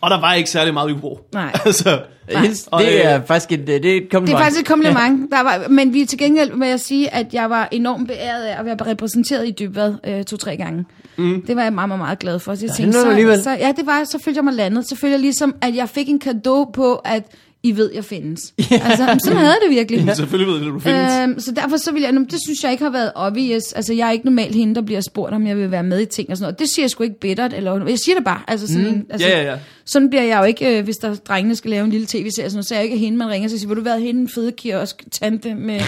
Og 0.03 0.11
der 0.11 0.20
var 0.20 0.34
ikke 0.34 0.50
særlig 0.50 0.74
meget, 0.74 0.88
vi 0.88 0.92
kunne 0.92 1.00
bruge. 1.00 1.18
Nej. 1.34 1.53
altså, 1.66 2.00
Nej. 2.32 2.42
Hils- 2.46 2.68
Og, 2.70 2.80
Det 2.82 3.07
er 3.07 3.16
øh, 3.20 3.26
faktisk 3.26 3.53
et, 3.53 3.61
øh, 3.61 3.66
det 3.66 3.72
er 3.74 3.76
et 3.76 3.82
Det 4.03 4.11
kompliment. 4.11 4.40
er 4.40 4.44
faktisk 4.44 4.61
et 4.61 4.68
kompliment. 4.68 5.30
Der 5.32 5.42
var, 5.42 5.68
men 5.68 5.92
vi 5.94 6.00
er 6.03 6.07
til 6.07 6.18
gengæld 6.18 6.53
med 6.53 6.68
at 6.68 6.80
sige, 6.80 7.14
at 7.14 7.34
jeg 7.34 7.50
var 7.50 7.68
enormt 7.72 8.09
beæret 8.09 8.44
af 8.44 8.59
at 8.59 8.64
være 8.64 8.76
repræsenteret 8.90 9.48
i 9.48 9.50
Dybvad 9.50 9.94
øh, 10.07 10.24
to-tre 10.24 10.57
gange. 10.57 10.84
Mm. 11.16 11.42
Det 11.46 11.57
var 11.57 11.62
jeg 11.62 11.72
meget, 11.72 11.88
meget, 11.88 11.98
meget 12.00 12.18
glad 12.18 12.38
for. 12.38 12.55
Så 12.55 12.61
jeg 12.64 12.68
det 12.68 12.76
tænkte, 12.76 13.00
så, 13.00 13.42
så, 13.42 13.50
ja, 13.50 13.72
det 13.76 13.86
var, 13.86 14.05
så 14.05 14.18
følte 14.24 14.38
jeg 14.38 14.44
mig 14.44 14.55
landet. 14.55 14.88
Så 14.88 14.96
følte 14.96 15.12
jeg 15.12 15.20
ligesom, 15.20 15.55
at 15.62 15.76
jeg 15.76 15.88
fik 15.88 16.09
en 16.09 16.18
gave 16.18 16.66
på, 16.74 16.94
at 16.94 17.22
I 17.64 17.76
ved, 17.76 17.90
jeg 17.94 18.04
findes. 18.04 18.54
Altså, 18.70 19.18
sådan 19.24 19.38
havde 19.38 19.56
det 19.64 19.70
virkelig. 19.70 20.04
ja. 20.06 20.14
selvfølgelig 20.14 20.52
ved 20.54 20.60
jeg, 20.60 20.68
at 20.68 20.74
du 20.74 20.78
findes. 20.78 21.14
Øhm, 21.22 21.40
så 21.40 21.52
derfor 21.52 21.76
så 21.76 21.92
vil 21.92 22.02
jeg, 22.02 22.12
det 22.12 22.38
synes 22.46 22.62
jeg 22.62 22.72
ikke 22.72 22.84
har 22.84 22.90
været 22.90 23.12
obvious. 23.14 23.72
Altså, 23.72 23.92
jeg 23.94 24.08
er 24.08 24.12
ikke 24.12 24.24
normalt 24.24 24.54
hende, 24.54 24.74
der 24.74 24.80
bliver 24.82 25.00
spurgt, 25.00 25.34
om 25.34 25.46
jeg 25.46 25.56
vil 25.56 25.70
være 25.70 25.82
med 25.82 26.00
i 26.00 26.06
ting 26.06 26.30
og 26.30 26.36
sådan 26.36 26.44
noget. 26.44 26.58
Det 26.58 26.68
siger 26.68 26.84
jeg 26.84 26.90
sgu 26.90 27.02
ikke 27.02 27.18
bittert, 27.20 27.52
eller 27.52 27.86
jeg 27.86 27.98
siger 27.98 28.16
det 28.16 28.24
bare. 28.24 28.40
Altså, 28.48 28.66
sådan, 28.66 28.90
mm. 28.90 29.06
altså, 29.10 29.28
Ja, 29.28 29.42
ja, 29.42 29.50
ja. 29.52 29.58
Sådan 29.84 30.10
bliver 30.10 30.22
jeg 30.22 30.38
jo 30.38 30.44
ikke, 30.44 30.78
øh, 30.78 30.84
hvis 30.84 30.96
der 30.96 31.14
drengene 31.14 31.56
skal 31.56 31.70
lave 31.70 31.84
en 31.84 31.90
lille 31.90 32.06
tv-serie, 32.06 32.50
sådan 32.50 32.62
så 32.62 32.74
er 32.74 32.78
jeg 32.78 32.84
ikke 32.84 32.98
hende, 32.98 33.18
man 33.18 33.28
ringer 33.28 33.46
og 33.46 33.50
siger, 33.50 33.68
vil 33.68 33.76
du 33.76 33.82
være 33.82 34.00
hende 34.00 34.20
en 34.20 34.28
fede 34.28 34.52
kiosk 34.52 35.04
tante 35.10 35.54
med 35.54 35.80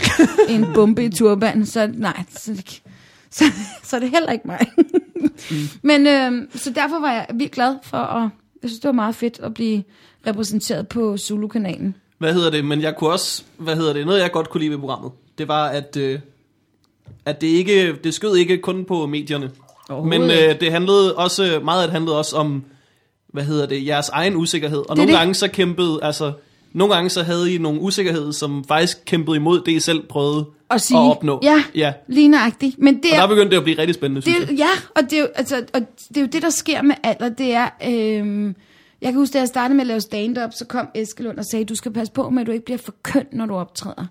en 0.49 0.67
bombe 0.75 1.05
i 1.05 1.09
turban? 1.09 1.67
Så 1.67 1.91
nej, 1.95 2.23
så, 2.37 2.63
så, 3.31 3.45
så 3.85 3.97
er 3.97 4.01
det 4.01 4.11
heller 4.11 4.33
ikke 4.33 4.47
mig. 4.47 4.67
mm. 4.77 5.57
Men 5.83 6.07
øh, 6.07 6.33
så 6.55 6.71
derfor 6.71 7.01
var 7.01 7.13
jeg 7.13 7.27
vildt 7.35 7.53
glad 7.53 7.75
for 7.83 7.97
at, 7.99 8.29
jeg 8.63 8.71
synes 8.71 8.81
det 8.81 8.89
var 8.89 8.93
meget 8.93 9.15
fedt 9.15 9.41
at 9.43 9.55
blive 9.55 9.83
repræsenteret 10.27 10.89
på 10.89 11.17
Zulu-kanalen. 11.17 11.95
Hvad 12.19 12.35
hedder 12.35 12.51
det? 12.51 12.65
Men 12.65 12.83
jeg 12.83 12.97
kunne 12.97 13.11
også, 13.11 13.43
hvad 13.59 13.77
hedder 13.77 13.93
det, 13.93 14.07
noget 14.07 14.21
jeg 14.21 14.33
godt 14.33 14.51
kunne 14.51 14.61
lide 14.61 14.71
ved 14.71 14.79
programmet, 14.79 15.13
det 15.39 15.49
var, 15.49 15.67
at, 15.69 15.97
øh, 15.97 16.19
at 17.25 17.41
det 17.41 17.47
ikke, 17.47 17.93
det 18.05 18.15
skød 18.15 18.37
ikke 18.37 18.59
kun 18.59 18.85
på 18.85 19.07
medierne. 19.07 19.51
Men 20.05 20.23
øh, 20.23 20.61
det 20.61 20.73
handlede 20.73 21.15
også, 21.15 21.61
meget 21.65 21.83
af 21.83 21.87
det 21.89 21.93
handlede 21.93 22.19
også 22.19 22.37
om, 22.37 22.65
hvad 23.33 23.45
hedder 23.45 23.67
det, 23.67 23.87
jeres 23.87 24.09
egen 24.09 24.37
usikkerhed. 24.37 24.79
Og 24.79 24.87
er 24.91 24.95
nogle 24.95 25.13
det. 25.13 25.19
gange 25.19 25.35
så 25.35 25.49
kæmpede, 25.49 25.99
altså, 26.03 26.33
nogle 26.73 26.95
gange 26.95 27.11
så 27.11 27.23
havde 27.23 27.55
I 27.55 27.59
nogle 27.59 27.81
usikkerhed, 27.81 28.33
som 28.33 28.65
faktisk 28.65 28.99
kæmpede 29.07 29.37
imod 29.37 29.61
det, 29.61 29.73
I 29.73 29.81
selv 29.81 30.03
prøvede 30.09 30.45
At 30.71 30.81
sige, 30.81 30.99
at 30.99 31.11
opnå. 31.11 31.41
ja, 31.43 31.65
ja. 31.75 31.93
lige 32.09 32.29
nøjagtigt. 32.29 32.79
Men 32.79 32.95
det 32.97 33.05
Og 33.11 33.17
er, 33.17 33.21
der 33.21 33.29
begyndte 33.29 33.51
det 33.51 33.57
at 33.57 33.65
blive 33.65 33.79
rigtig 33.79 33.95
spændende, 33.95 34.23
synes 34.23 34.39
jeg. 34.39 34.49
Det, 34.49 34.59
ja, 34.59 34.69
og 34.97 35.03
det, 35.11 35.19
er 35.19 35.27
altså, 35.35 35.57
og 35.75 35.81
det 36.09 36.17
er 36.17 36.21
jo 36.21 36.27
det, 36.27 36.43
der 36.43 36.51
sker 36.51 36.83
med 36.83 36.95
alder. 37.03 37.29
Det 37.29 37.53
er, 37.53 37.69
øhm, 37.89 38.55
jeg 39.05 39.13
kan 39.13 39.21
huske, 39.21 39.33
da 39.33 39.39
jeg 39.39 39.49
startede 39.49 39.75
med 39.77 39.81
at 39.81 39.87
lave 39.87 40.01
stand-up, 40.01 40.53
så 40.53 40.65
kom 40.65 40.89
Eskelund 40.95 41.39
og 41.39 41.45
sagde, 41.45 41.65
du 41.65 41.75
skal 41.75 41.93
passe 41.93 42.13
på 42.13 42.31
med, 42.31 42.41
at 42.41 42.47
du 42.47 42.53
ikke 42.53 42.65
bliver 42.65 42.79
for 42.79 42.95
køn, 43.03 43.27
når 43.33 43.47
du 43.47 43.55
optræder. 43.55 44.07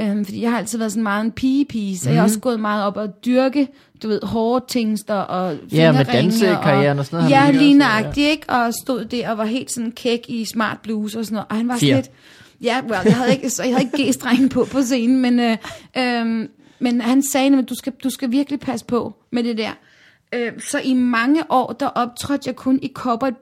Øhm, 0.00 0.24
fordi 0.24 0.42
jeg 0.42 0.50
har 0.50 0.58
altid 0.58 0.78
været 0.78 0.92
sådan 0.92 1.02
meget 1.02 1.24
en 1.24 1.32
pige-pige, 1.32 1.98
så 1.98 2.08
mm. 2.08 2.12
jeg 2.12 2.20
har 2.20 2.24
også 2.24 2.40
gået 2.40 2.60
meget 2.60 2.84
op 2.84 2.96
og 2.96 3.24
dyrke, 3.24 3.68
du 4.02 4.08
ved, 4.08 4.20
hårde 4.22 4.64
tingster 4.68 5.14
og 5.14 5.56
Ja, 5.72 5.92
med 5.92 6.04
dansekarrieren 6.04 6.98
og 6.98 7.06
sådan 7.06 7.16
noget 7.16 7.30
Ja, 7.30 7.46
også, 7.46 8.20
ja. 8.20 8.30
ikke? 8.30 8.50
Og 8.50 8.74
stod 8.74 9.04
der 9.04 9.30
og 9.30 9.38
var 9.38 9.44
helt 9.44 9.72
sådan 9.72 9.92
kæk 9.92 10.20
i 10.28 10.44
smart 10.44 10.78
bluse 10.82 11.18
og 11.18 11.24
sådan 11.24 11.34
noget. 11.34 11.46
Og 11.50 11.56
han 11.56 11.68
var 11.68 11.76
sådan 11.76 11.94
lidt... 11.94 12.10
Ja, 12.62 12.80
well, 12.90 13.00
jeg 13.04 13.16
havde 13.16 13.32
ikke, 13.32 13.50
så 13.50 13.62
jeg 13.62 13.74
havde 13.74 13.90
ikke 13.92 14.10
G-strengen 14.10 14.48
på 14.48 14.64
på 14.64 14.82
scenen, 14.82 15.20
men, 15.20 15.40
øh, 15.40 15.56
øh, 15.98 16.48
men 16.78 17.00
han 17.00 17.22
sagde, 17.22 17.58
at 17.58 17.68
du 17.68 17.74
skal, 17.74 17.92
du 18.04 18.10
skal 18.10 18.30
virkelig 18.30 18.60
passe 18.60 18.86
på 18.86 19.14
med 19.30 19.42
det 19.42 19.58
der. 19.58 19.70
Øh, 20.32 20.52
så 20.60 20.78
i 20.78 20.94
mange 20.94 21.50
år, 21.50 21.72
der 21.72 21.86
optrådte 21.86 22.42
jeg 22.46 22.56
kun 22.56 22.78
i 22.82 22.92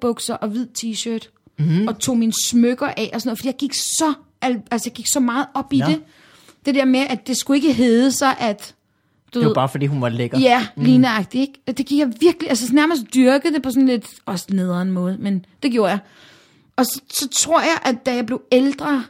bukser 0.00 0.34
og 0.34 0.48
hvid 0.48 0.66
t-shirt, 0.78 1.28
mm-hmm. 1.58 1.88
og 1.88 1.98
tog 1.98 2.18
mine 2.18 2.32
smykker 2.44 2.86
af 2.86 3.10
og 3.14 3.20
sådan 3.20 3.28
noget, 3.28 3.38
fordi 3.38 3.48
jeg 3.48 3.56
gik 3.56 3.74
så, 3.74 4.14
al- 4.42 4.62
altså 4.70 4.88
jeg 4.90 4.94
gik 4.94 5.06
så 5.12 5.20
meget 5.20 5.46
op 5.54 5.72
i 5.72 5.78
Nå. 5.78 5.86
det. 5.86 6.00
Det 6.66 6.74
der 6.74 6.84
med, 6.84 7.00
at 7.00 7.26
det 7.26 7.36
skulle 7.36 7.56
ikke 7.56 7.72
hedde 7.72 8.12
sig, 8.12 8.36
at... 8.38 8.74
Du 9.34 9.38
Det 9.38 9.44
var 9.44 9.48
ved- 9.50 9.54
bare 9.54 9.68
fordi, 9.68 9.86
hun 9.86 10.00
var 10.00 10.08
lækker. 10.08 10.38
Ja, 10.38 10.66
lige 10.76 10.98
nøjagtigt, 10.98 11.40
ikke? 11.40 11.78
Det 11.78 11.86
gik 11.86 11.98
jeg 11.98 12.12
virkelig, 12.20 12.48
altså 12.50 12.74
nærmest 12.74 13.02
dyrkede 13.14 13.54
det 13.54 13.62
på 13.62 13.70
sådan 13.70 13.86
lidt, 13.86 14.06
også 14.26 14.46
nederen 14.50 14.90
måde, 14.90 15.16
men 15.20 15.44
det 15.62 15.72
gjorde 15.72 15.90
jeg. 15.90 15.98
Og 16.76 16.86
så, 16.86 17.00
så 17.12 17.28
tror 17.28 17.60
jeg, 17.60 17.78
at 17.84 18.06
da 18.06 18.14
jeg 18.14 18.26
blev 18.26 18.42
ældre, 18.52 19.04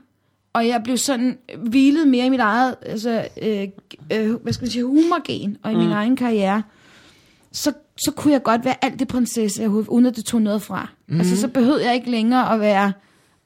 og 0.53 0.67
jeg 0.67 0.81
blev 0.85 0.97
sådan 0.97 1.39
hvilet 1.59 2.09
mere 2.09 2.27
i 2.27 2.29
mit 2.29 2.41
eget, 2.41 2.75
altså, 2.83 3.29
øh, 3.43 3.69
øh, 4.13 4.35
hvad 4.35 4.53
skal 4.53 4.65
man 4.65 4.71
sige, 4.71 4.85
humorgen, 4.85 5.57
og 5.63 5.73
i 5.73 5.75
mm. 5.75 5.81
min 5.81 5.91
egen 5.93 6.17
karriere, 6.17 6.63
så, 7.53 7.73
så 7.97 8.11
kunne 8.11 8.33
jeg 8.33 8.43
godt 8.43 8.65
være 8.65 8.85
alt 8.85 8.99
det 8.99 9.09
prinsesse, 9.09 9.63
jeg 9.63 9.71
havde, 9.71 9.91
uden 9.91 10.07
at 10.07 10.17
det 10.17 10.25
tog 10.25 10.43
noget 10.43 10.63
fra. 10.63 10.91
Mm. 11.07 11.19
Altså, 11.19 11.37
så 11.37 11.49
behøvede 11.49 11.85
jeg 11.87 11.95
ikke 11.95 12.11
længere 12.11 12.55
at 12.55 12.61
være 12.61 12.93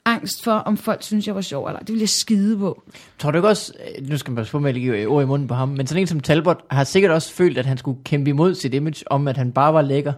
angst 0.05 0.43
for, 0.43 0.51
om 0.51 0.77
folk 0.77 1.03
synes, 1.03 1.27
jeg 1.27 1.35
var 1.35 1.41
sjov 1.41 1.67
eller. 1.67 1.79
Det 1.79 1.87
ville 1.89 2.01
jeg 2.01 2.09
skide 2.09 2.57
på. 2.57 2.83
Tror 3.19 3.31
du 3.31 3.37
ikke 3.37 3.47
også, 3.47 3.73
øh, 3.99 4.09
nu 4.09 4.17
skal 4.17 4.31
man 4.31 4.35
passe 4.35 4.51
på 4.51 4.59
med 4.59 4.69
at 4.69 4.75
lægge 4.75 5.07
ord 5.07 5.23
i 5.23 5.25
munden 5.25 5.47
på 5.47 5.53
ham, 5.53 5.69
men 5.69 5.87
sådan 5.87 6.01
en 6.01 6.07
som 6.07 6.19
Talbot 6.19 6.65
har 6.71 6.83
sikkert 6.83 7.11
også 7.11 7.33
følt, 7.33 7.57
at 7.57 7.65
han 7.65 7.77
skulle 7.77 7.99
kæmpe 8.03 8.29
imod 8.29 8.55
sit 8.55 8.73
image, 8.73 9.11
om 9.11 9.27
at 9.27 9.37
han 9.37 9.51
bare 9.51 9.73
var 9.73 9.81
lækker. 9.81 10.13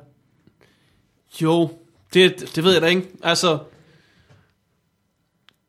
Jo, 1.42 1.70
det, 2.14 2.56
det 2.56 2.64
ved 2.64 2.74
jeg 2.74 2.82
da 2.82 2.88
ikke. 2.88 3.08
Altså, 3.24 3.60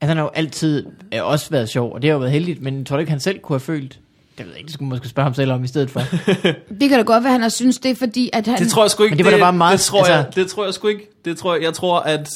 Altså, 0.00 0.10
han 0.10 0.16
har 0.16 0.24
jo 0.24 0.30
altid 0.34 0.86
øh, 1.14 1.24
også 1.26 1.50
været 1.50 1.68
sjov, 1.68 1.92
og 1.92 2.02
det 2.02 2.10
har 2.10 2.14
jo 2.14 2.18
været 2.18 2.32
heldigt, 2.32 2.62
men 2.62 2.84
tror 2.84 2.96
du 2.96 3.00
ikke, 3.00 3.10
han 3.10 3.20
selv 3.20 3.38
kunne 3.38 3.54
have 3.54 3.60
følt 3.60 4.00
Det 4.40 4.46
ved 4.46 4.52
jeg 4.52 4.58
ikke, 4.58 4.66
det 4.66 4.74
skulle 4.74 4.88
man 4.88 4.94
måske 4.96 5.08
spørge 5.08 5.24
ham 5.24 5.34
selv 5.34 5.52
om 5.52 5.64
i 5.64 5.66
stedet 5.66 5.90
for. 5.90 6.00
Det 6.80 6.88
kan 6.88 6.98
da 6.98 7.02
godt 7.02 7.24
være, 7.24 7.32
han 7.32 7.42
har 7.42 7.48
synes 7.48 7.78
det, 7.78 7.90
er 7.90 7.94
fordi 7.94 8.30
at 8.32 8.46
han... 8.46 8.58
Det 8.58 8.70
tror 8.70 8.82
jeg 8.84 8.90
sgu 8.90 9.02
ikke. 9.02 9.12
Men 9.12 9.18
det 9.18 9.24
var 9.24 9.30
da 9.30 9.38
bare 9.38 9.52
meget- 9.52 9.78
Det 9.78 9.86
tror, 9.86 9.98
altså, 9.98 10.12
jeg, 10.12 10.26
det 10.34 10.46
tror 10.50 10.64
jeg 10.64 10.74
sgu 10.74 10.88
ikke. 10.88 11.10
Det 11.24 11.36
tror 11.38 11.54
jeg, 11.54 11.62
jeg 11.62 11.74
tror, 11.74 11.98
at... 12.00 12.28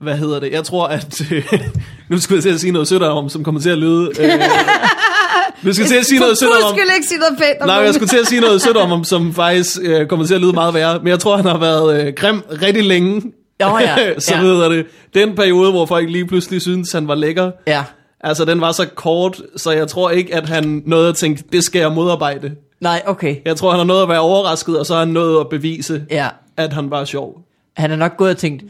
Hvad 0.00 0.16
hedder 0.16 0.40
det? 0.40 0.52
Jeg 0.52 0.64
tror, 0.64 0.86
at... 0.86 1.22
nu 2.10 2.18
skulle 2.20 2.36
jeg 2.36 2.42
til 2.42 2.50
at 2.54 2.60
sige 2.60 2.72
noget 2.72 2.88
sødt 2.88 3.02
om, 3.02 3.28
som 3.28 3.44
kommer 3.44 3.60
til 3.60 3.70
at 3.70 3.78
lyde... 3.78 4.10
Øh, 4.20 4.30
nu 5.62 5.72
skal 5.72 5.82
jeg 5.82 5.88
til 5.88 5.96
at 5.96 6.06
sige 6.06 6.20
noget 6.20 6.38
sødt 6.38 6.50
om... 6.50 6.56
guds 6.62 6.80
skyld 6.80 6.94
ikke 6.96 7.06
sige 7.06 7.18
noget 7.18 7.38
pænt 7.38 7.60
om 7.60 7.66
Nej, 7.68 7.76
jeg 7.76 7.94
skulle 7.94 8.08
til 8.08 8.18
at 8.18 8.26
sige 8.26 8.40
noget 8.40 8.62
sødt 8.62 8.76
om, 8.76 8.88
ham, 8.88 9.04
som 9.04 9.34
faktisk 9.34 9.78
øh, 9.82 10.06
kommer 10.06 10.26
til 10.26 10.34
at 10.34 10.40
lyde 10.40 10.52
meget 10.52 10.74
værre. 10.74 10.98
Men 10.98 11.08
jeg 11.08 11.18
tror, 11.18 11.36
han 11.36 11.46
har 11.46 11.58
været 11.58 12.06
øh, 12.06 12.12
grim 12.16 12.42
rigtig 12.62 12.84
længe. 12.84 13.22
Nå 13.60 13.78
ja, 13.78 14.18
så 14.18 14.34
ja. 14.34 14.40
ved 14.42 14.70
det. 14.70 14.86
Den 15.14 15.34
periode, 15.36 15.70
hvor 15.70 15.86
folk 15.86 16.10
lige 16.10 16.26
pludselig 16.26 16.62
synes 16.62 16.92
han 16.92 17.08
var 17.08 17.14
lækker. 17.14 17.50
Ja. 17.66 17.84
Altså, 18.24 18.44
den 18.44 18.60
var 18.60 18.72
så 18.72 18.86
kort, 18.94 19.42
så 19.56 19.70
jeg 19.70 19.88
tror 19.88 20.10
ikke, 20.10 20.34
at 20.34 20.48
han 20.48 20.82
nåede 20.86 21.08
at 21.08 21.16
tænke, 21.16 21.44
det 21.52 21.64
skal 21.64 21.78
jeg 21.80 21.92
modarbejde. 21.92 22.52
Nej, 22.80 23.02
okay. 23.06 23.36
Jeg 23.44 23.56
tror, 23.56 23.70
han 23.70 23.78
har 23.78 23.84
nået 23.84 24.02
at 24.02 24.08
være 24.08 24.20
overrasket, 24.20 24.78
og 24.78 24.86
så 24.86 24.92
har 24.92 25.00
han 25.00 25.08
nået 25.08 25.40
at 25.40 25.48
bevise, 25.48 26.04
Ja. 26.10 26.28
at 26.56 26.72
han 26.72 26.90
var 26.90 27.04
sjov. 27.04 27.40
Han 27.76 27.90
er 27.90 27.96
nok 27.96 28.16
gået 28.16 28.30
og 28.30 28.36
tænkt, 28.36 28.64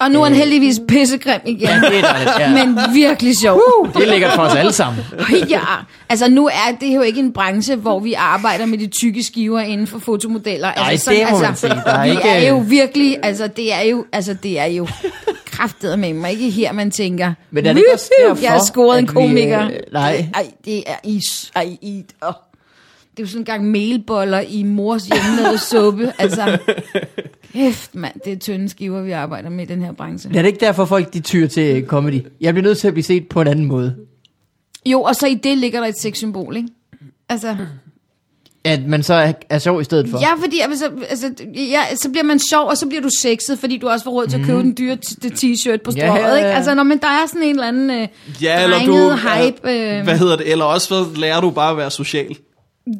Og 0.00 0.10
nu 0.10 0.20
er 0.20 0.24
han 0.24 0.34
heldigvis 0.34 0.80
pissegrim 0.88 1.40
igen. 1.46 1.68
ja, 1.68 1.80
det 1.90 1.98
er 1.98 2.12
dejligt. 2.12 2.30
Ja. 2.38 2.64
Men 2.64 2.78
virkelig 2.94 3.38
sjov. 3.38 3.60
det 3.96 4.02
er 4.02 4.06
lækkert 4.10 4.32
for 4.32 4.42
os 4.42 4.54
alle 4.54 4.72
sammen. 4.72 5.04
Ja, 5.48 5.60
altså 6.08 6.28
nu 6.28 6.46
er 6.46 6.76
det 6.80 6.94
jo 6.96 7.00
ikke 7.02 7.20
en 7.20 7.32
branche, 7.32 7.76
hvor 7.76 8.00
vi 8.00 8.12
arbejder 8.12 8.66
med 8.66 8.78
de 8.78 8.86
tykke 8.86 9.22
skiver 9.22 9.60
inden 9.60 9.86
for 9.86 9.98
fotomodeller. 9.98 10.72
Nej, 10.76 10.90
altså, 10.90 11.10
det 11.10 11.26
må 11.30 11.36
man 11.38 11.46
altså, 11.46 11.60
sige. 11.68 11.80
Der 11.84 11.92
er 11.92 12.04
vi 12.04 12.10
ikke- 12.10 12.28
er 12.28 12.48
jo 12.48 12.64
virkelig, 12.66 13.16
altså 13.22 13.46
det 13.46 13.72
er 13.74 13.80
jo, 13.82 14.04
altså 14.12 14.34
det 14.42 14.58
er 14.60 14.64
jo 14.66 14.86
kraftet 15.46 15.98
med 15.98 16.12
mig. 16.14 16.30
Ikke 16.32 16.50
her, 16.50 16.72
man 16.72 16.90
tænker, 16.90 17.32
Men 17.50 17.66
er 17.66 17.72
det 17.72 17.78
ikke 17.80 17.92
også 17.94 18.10
"Woohoo, 18.20 18.28
derfor, 18.34 18.42
jeg 18.44 18.52
har 18.52 18.64
scoret 18.64 18.98
en 18.98 19.04
at 19.04 19.10
vi, 19.10 19.14
komiker. 19.14 19.64
øh, 19.64 19.70
nej. 19.92 20.26
Ej, 20.34 20.46
det 20.64 20.78
er 20.86 20.94
i, 21.04 21.20
ej, 21.56 21.76
i, 21.82 22.04
åh. 22.26 22.32
Det 23.18 23.22
er 23.24 23.26
jo 23.26 23.30
sådan 23.30 23.40
en 23.40 23.44
gang 23.44 23.64
melboller 23.70 24.40
i 24.40 24.62
mors 24.62 25.02
hjemmelavede 25.06 25.58
suppe. 25.58 26.12
Altså, 26.18 26.58
kæft 27.52 27.94
mand, 27.94 28.14
det 28.24 28.32
er 28.32 28.36
tynde 28.36 28.68
skiver, 28.68 29.02
vi 29.02 29.10
arbejder 29.10 29.50
med 29.50 29.64
i 29.64 29.66
den 29.68 29.82
her 29.82 29.92
branche. 29.92 30.30
Er 30.34 30.42
det 30.42 30.46
ikke 30.46 30.60
derfor, 30.60 30.84
folk 30.84 31.14
de 31.14 31.20
tyr 31.20 31.46
til 31.46 31.76
øh, 31.76 31.86
comedy? 31.86 32.20
Jeg 32.40 32.54
bliver 32.54 32.68
nødt 32.68 32.78
til 32.78 32.86
at 32.88 32.94
blive 32.94 33.04
set 33.04 33.28
på 33.28 33.40
en 33.40 33.46
anden 33.48 33.64
måde. 33.64 33.96
Jo, 34.86 35.02
og 35.02 35.16
så 35.16 35.26
i 35.26 35.34
det 35.34 35.58
ligger 35.58 35.80
der 35.80 35.86
et 35.86 36.00
sexsymbol, 36.00 36.56
ikke? 36.56 36.68
Altså, 37.28 37.56
At 38.64 38.86
man 38.86 39.02
så 39.02 39.14
er, 39.14 39.32
er 39.50 39.58
sjov 39.58 39.80
i 39.80 39.84
stedet 39.84 40.08
for. 40.08 40.18
Ja, 40.20 40.34
fordi 40.44 40.60
altså, 40.60 40.90
altså, 41.08 41.32
ja, 41.54 41.80
så 42.02 42.08
bliver 42.10 42.24
man 42.24 42.38
sjov, 42.50 42.68
og 42.68 42.76
så 42.76 42.86
bliver 42.86 43.02
du 43.02 43.08
sexet, 43.18 43.58
fordi 43.58 43.76
du 43.78 43.88
også 43.88 44.04
får 44.04 44.10
råd 44.10 44.26
til 44.26 44.38
at 44.40 44.46
købe 44.46 44.58
den 44.60 44.74
dyre 44.78 44.96
t-shirt 45.24 45.76
på 45.84 45.90
Mhm. 45.90 45.96
Ja, 45.98 46.14
ja, 46.14 46.28
ja. 46.28 46.34
ikke? 46.36 46.48
Altså, 46.48 46.74
når 46.74 46.82
men 46.82 46.98
der 46.98 47.06
er 47.06 47.26
sådan 47.26 47.42
en 47.42 47.48
eller 47.50 47.68
anden 47.68 47.90
øh, 47.90 48.08
Ja, 48.42 48.62
eller 48.64 48.78
du... 48.86 49.10
hype. 49.16 49.70
Øh, 49.70 50.04
Hvad 50.04 50.18
hedder 50.18 50.36
det? 50.36 50.50
Eller 50.52 50.64
også 50.64 50.86
så 50.86 51.06
lærer 51.16 51.40
du 51.40 51.50
bare 51.50 51.70
at 51.70 51.76
være 51.76 51.90
social. 51.90 52.36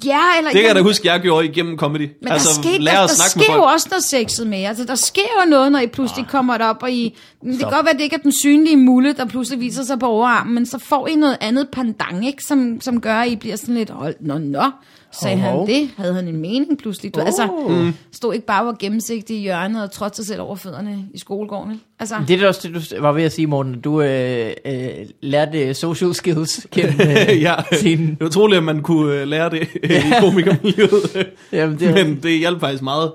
Ja, 0.05 0.21
eller... 0.39 0.51
Det 0.51 0.61
kan 0.61 0.67
jeg 0.67 0.75
da 0.75 0.83
huske, 0.83 1.13
jeg 1.13 1.21
gjorde 1.21 1.47
igennem 1.47 1.79
comedy. 1.79 2.09
Men 2.23 2.33
altså, 2.33 2.49
der, 2.49 2.63
sker, 2.63 2.79
lære 2.81 2.95
der, 2.95 3.03
at 3.03 3.09
der 3.09 3.15
snakke 3.15 3.45
sker 3.45 3.55
jo 3.55 3.63
også 3.63 3.87
noget 3.91 4.05
sexet 4.05 4.47
med. 4.47 4.65
Altså, 4.65 4.85
der 4.85 4.95
sker 4.95 5.23
jo 5.45 5.51
noget, 5.51 5.73
når 5.73 5.79
I 5.79 5.87
pludselig 5.87 6.25
Ah. 6.25 6.31
kommer 6.31 6.59
op, 6.59 6.83
og 6.83 6.91
I... 6.93 7.17
Det 7.45 7.59
kan 7.59 7.71
godt 7.71 7.85
være, 7.85 7.91
at 7.91 7.97
det 7.97 8.05
ikke 8.05 8.17
er 8.17 8.21
den 8.21 8.33
synlige 8.43 8.77
mulle, 8.77 9.13
der 9.13 9.25
pludselig 9.25 9.61
viser 9.61 9.83
sig 9.83 9.99
på 9.99 10.07
overarmen, 10.07 10.55
men 10.55 10.67
så 10.67 10.79
får 10.79 11.07
I 11.09 11.15
noget 11.15 11.37
andet 11.41 11.69
pandang, 11.73 12.27
ikke? 12.27 12.43
Som, 12.45 12.81
som 12.81 13.01
gør, 13.01 13.15
at 13.15 13.29
I 13.29 13.37
bliver 13.37 13.57
sådan 13.57 13.75
lidt, 13.75 13.91
hold, 13.91 14.15
nå, 14.21 14.39
nå, 14.39 14.65
sagde 15.13 15.41
Hov, 15.41 15.67
han 15.67 15.75
det? 15.75 15.91
Havde 15.97 16.15
han 16.15 16.29
en 16.29 16.37
mening 16.37 16.79
pludselig? 16.79 17.15
Du, 17.15 17.21
altså, 17.21 17.65
Mm. 17.69 17.93
stod 18.13 18.35
ikke 18.35 18.47
bare 18.47 18.63
og 18.63 18.67
var 18.67 18.77
gennemsigtig 18.81 19.37
i 19.37 19.41
hjørnet 19.41 19.83
og 19.83 19.91
trådte 19.91 20.17
sig 20.17 20.27
selv 20.27 20.41
over 20.41 20.57
fødderne 20.57 21.05
i 21.15 21.19
skolegården? 21.19 21.81
Altså, 21.99 22.15
Det 22.29 22.37
er 22.37 22.41
da 22.41 22.47
også 22.49 22.69
det, 22.69 22.75
du 22.93 23.01
var 23.03 23.13
ved 23.13 23.23
at 23.23 23.33
sige, 23.33 23.47
Morten. 23.47 23.75
at 23.75 23.85
Du 23.85 24.03
øh, 24.03 24.53
øh, 24.65 24.91
lærte 25.21 25.75
social 25.75 26.15
skills 26.15 26.67
gennem 26.71 27.01
øh, 27.31 27.43
ja, 27.43 27.55
scenen. 27.73 28.11
det 28.11 28.21
er 28.23 28.27
utroligt, 28.27 28.57
at 28.59 28.65
man 28.65 28.83
kunne 28.83 29.21
øh, 29.21 29.29
lære 29.29 29.51
det 29.51 29.69
i 29.85 29.89
komikermiljøet. 30.21 31.27
Jamen, 31.53 31.79
det 31.79 31.95
Men 31.95 32.23
det 32.23 32.39
hjalp 32.39 32.61
faktisk 32.61 32.83
meget. 32.83 33.13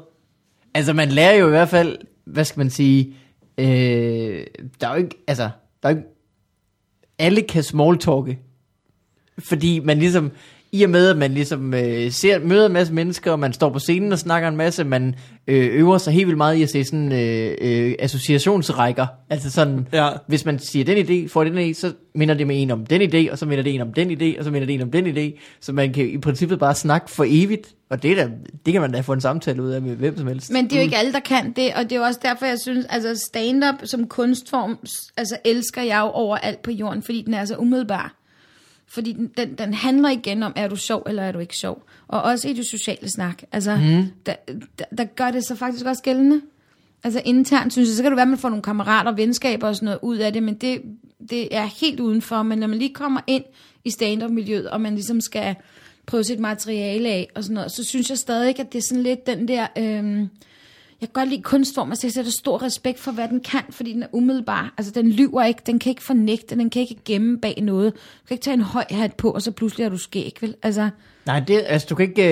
Altså, 0.74 0.94
man 0.94 1.10
lærer 1.10 1.36
jo 1.36 1.46
i 1.48 1.50
hvert 1.50 1.70
fald, 1.70 1.98
hvad 2.26 2.46
skal 2.46 2.60
man 2.60 2.70
sige, 2.70 3.14
øh, 3.58 3.66
der 4.82 4.88
er 4.88 4.92
jo 4.92 4.96
ikke, 5.04 5.24
altså, 5.28 5.50
der 5.84 5.90
er 5.90 5.94
jo 5.94 5.98
ikke, 5.98 6.10
alle 7.20 7.42
kan 7.42 7.64
smalltalke. 7.64 8.40
Fordi 9.40 9.80
man 9.80 10.00
ligesom, 10.00 10.32
i 10.74 10.84
og 10.84 10.90
med 10.90 11.08
at 11.10 11.18
man 11.18 11.32
ligesom 11.34 11.74
øh, 11.74 12.12
ser, 12.12 12.40
møder 12.40 12.66
en 12.66 12.74
masse 12.74 12.94
mennesker, 12.94 13.32
og 13.32 13.40
man 13.40 13.54
står 13.54 13.70
på 13.70 13.80
scenen 13.80 14.12
og 14.12 14.20
snakker 14.20 14.50
en 14.50 14.58
masse, 14.58 14.84
man 14.84 15.16
øh, 15.48 15.66
øver 15.76 15.98
sig 15.98 16.14
helt 16.14 16.28
vildt 16.28 16.38
meget 16.38 16.56
i 16.56 16.64
at 16.64 16.70
se 16.70 16.84
sådan 16.84 17.12
øh, 17.12 17.56
øh, 17.62 17.96
associationsrækker. 18.00 19.08
Altså 19.30 19.52
sådan, 19.52 19.88
Ja. 19.94 20.10
hvis 20.28 20.46
man 20.46 20.60
siger 20.60 20.86
den 20.86 20.98
idé, 20.98 21.28
får 21.30 21.44
den 21.44 21.58
idé, 21.58 21.74
så 21.74 21.94
minder 22.16 22.36
det 22.36 22.48
med 22.48 22.62
en 22.62 22.72
om 22.72 22.86
den 22.86 23.02
idé, 23.02 23.32
og 23.32 23.38
så 23.38 23.46
minder 23.46 23.64
det 23.64 23.76
en 23.76 23.82
om 23.82 23.94
den 23.94 24.12
idé, 24.12 24.40
og 24.40 24.44
så 24.46 24.52
minder 24.52 24.66
det 24.66 24.74
en 24.76 24.82
om 24.82 24.92
den 24.92 25.18
idé. 25.18 25.40
Så 25.62 25.72
man 25.74 25.94
kan 25.94 26.10
i 26.10 26.18
princippet 26.18 26.60
bare 26.60 26.76
snakke 26.76 27.12
for 27.12 27.26
evigt, 27.28 27.68
og 27.90 28.04
det, 28.04 28.12
er 28.12 28.16
da, 28.16 28.30
det 28.66 28.72
kan 28.74 28.82
man 28.82 28.92
da 28.92 29.00
få 29.02 29.14
en 29.14 29.22
samtale 29.22 29.64
ud 29.64 29.70
af 29.70 29.82
med 29.82 29.96
hvem 29.96 30.18
som 30.18 30.28
helst. 30.28 30.52
Men 30.52 30.64
det 30.66 30.74
er 30.74 30.78
jo 30.78 30.84
ikke 30.84 30.98
alle, 30.98 31.14
der 31.14 31.20
kan 31.20 31.54
det, 31.56 31.74
og 31.76 31.84
det 31.84 31.92
er 31.92 31.96
jo 32.00 32.04
også 32.04 32.20
derfor, 32.24 32.46
jeg 32.46 32.60
synes, 32.60 32.86
altså 32.90 33.26
stand-up 33.28 33.76
som 33.84 34.08
kunstform, 34.08 34.78
altså 35.18 35.38
elsker 35.46 35.82
jeg 35.82 36.00
jo 36.00 36.06
overalt 36.10 36.62
på 36.62 36.72
jorden, 36.72 37.04
fordi 37.04 37.22
den 37.26 37.34
er 37.34 37.46
så 37.46 37.56
umiddelbar. 37.56 38.16
Fordi 38.94 39.14
den, 39.14 39.32
den, 39.38 39.56
den 39.56 39.74
handler 39.74 40.10
igen 40.10 40.44
om, 40.44 40.54
er 40.56 40.68
du 40.68 40.76
sjov, 40.76 41.04
eller 41.08 41.24
er 41.24 41.32
du 41.32 41.40
ikke 41.40 41.58
sjov. 41.58 41.84
Og 42.08 42.22
også 42.22 42.50
i 42.50 42.54
det 42.54 42.66
sociale 42.66 43.10
snak. 43.10 43.44
Altså, 43.52 43.76
mm. 43.76 44.06
der, 44.26 44.36
der, 44.80 44.86
der 44.98 45.04
gør 45.04 45.32
det 45.32 45.46
så 45.46 45.56
faktisk 45.56 45.86
også 45.86 46.04
gældende. 46.04 46.42
Altså 47.04 47.22
internt, 47.26 47.74
synes 47.74 47.90
jeg, 47.90 47.96
så 47.96 48.04
kan 48.04 48.12
det 48.12 48.16
være, 48.16 48.22
at 48.22 48.30
man 48.30 48.38
får 48.38 48.50
nogle 48.50 48.64
kammerater, 48.64 49.12
venskaber 49.12 49.68
og 49.68 49.76
sådan 49.76 49.86
noget 49.86 50.00
ud 50.02 50.18
af 50.18 50.34
det, 50.34 50.44
men 50.44 50.54
det, 50.54 50.82
det 51.30 51.56
er 51.56 51.66
helt 51.82 52.00
udenfor. 52.00 52.44
Men 52.44 52.60
når 52.60 52.68
man 52.68 52.80
lige 52.80 52.94
kommer 52.94 53.22
ind 53.28 53.44
i 53.84 53.90
stand-up-miljøet, 53.90 54.70
og 54.70 54.82
man 54.82 54.94
ligesom 54.94 55.22
skal 55.22 55.56
prøve 56.06 56.24
sit 56.24 56.40
materiale 56.40 57.10
af 57.10 57.30
og 57.36 57.44
sådan 57.44 57.54
noget, 57.54 57.72
så 57.72 57.84
synes 57.84 58.10
jeg 58.10 58.18
stadig, 58.18 58.60
at 58.60 58.74
det 58.74 58.78
er 58.78 58.84
sådan 58.84 59.04
lidt 59.04 59.28
den 59.28 59.48
der... 59.48 59.68
Øhm, 59.78 60.30
jeg 61.04 61.14
kan 61.14 61.22
godt 61.22 61.30
lide 61.30 61.42
kunstform, 61.42 61.90
altså 61.92 62.08
jeg 62.08 62.14
sætter 62.14 62.32
stor 62.32 62.64
respekt 62.64 63.00
for, 63.00 63.12
hvad 63.12 63.28
den 63.28 63.40
kan, 63.40 63.62
fordi 63.70 63.94
den 63.94 64.04
er 64.04 64.08
umiddelbar. 64.12 64.74
Altså 64.78 64.92
den 64.96 65.10
lyver 65.10 65.44
ikke, 65.44 65.62
den 65.66 65.80
kan 65.80 65.90
ikke 65.90 66.04
fornægte, 66.04 66.56
den 66.56 66.70
kan 66.70 66.82
ikke 66.82 66.96
gemme 67.06 67.38
bag 67.38 67.60
noget. 67.62 67.94
Du 67.94 68.00
kan 68.28 68.36
ikke 68.36 68.44
tage 68.44 68.54
en 68.54 68.62
høj 68.62 68.84
hat 68.90 69.14
på, 69.14 69.32
og 69.32 69.42
så 69.42 69.52
pludselig 69.52 69.86
er 69.86 69.90
du 69.90 69.98
skæg, 69.98 70.38
vel? 70.42 70.56
Altså, 70.64 70.90
Nej, 71.26 71.40
det, 71.40 71.64
altså, 71.68 71.88
du 71.90 71.96
kan 71.96 72.10
ikke, 72.10 72.24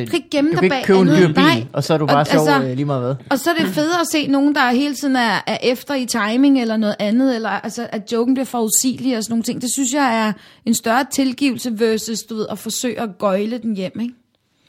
øh, 0.00 0.06
Du 0.06 0.10
kan 0.10 0.16
ikke 0.16 0.30
gemme 0.30 0.50
du 0.50 0.54
dig 0.54 0.60
kan 0.60 0.70
bag 0.70 0.78
ikke 0.78 0.86
købe 0.86 1.00
en 1.00 1.06
dyr 1.06 1.26
bil, 1.26 1.34
Nej. 1.36 1.64
og 1.72 1.84
så 1.84 1.94
er 1.94 1.98
du 1.98 2.04
Og 2.04 2.08
bare 2.08 2.24
sjov 2.24 2.48
altså- 2.48 2.68
øh, 2.68 2.76
lige 2.76 2.84
meget 2.84 3.02
hvad. 3.02 3.14
og 3.30 3.38
så 3.38 3.50
er 3.50 3.54
det 3.54 3.66
federe 3.66 4.00
at 4.00 4.06
se 4.12 4.26
nogen, 4.26 4.54
der 4.54 4.70
hele 4.70 4.94
tiden 4.94 5.16
er, 5.16 5.38
er 5.46 5.56
efter 5.62 5.94
i 5.94 6.06
timing 6.06 6.60
eller 6.60 6.76
noget 6.76 6.96
andet, 6.98 7.34
eller 7.34 7.48
altså, 7.50 7.86
at 7.92 8.12
joken 8.12 8.34
bliver 8.34 8.44
forudsigelig 8.46 9.16
og 9.16 9.22
sådan 9.24 9.32
nogle 9.32 9.42
ting. 9.42 9.62
Det 9.62 9.70
synes 9.72 9.92
jeg 9.92 10.26
er 10.26 10.32
en 10.66 10.74
større 10.74 11.04
tilgivelse 11.12 11.80
versus, 11.80 12.18
du 12.22 12.34
ved, 12.34 12.46
at 12.50 12.58
forsøge 12.58 13.00
at 13.00 13.18
gøjle 13.18 13.58
den 13.58 13.76
hjem, 13.76 14.00
ikke? 14.00 14.14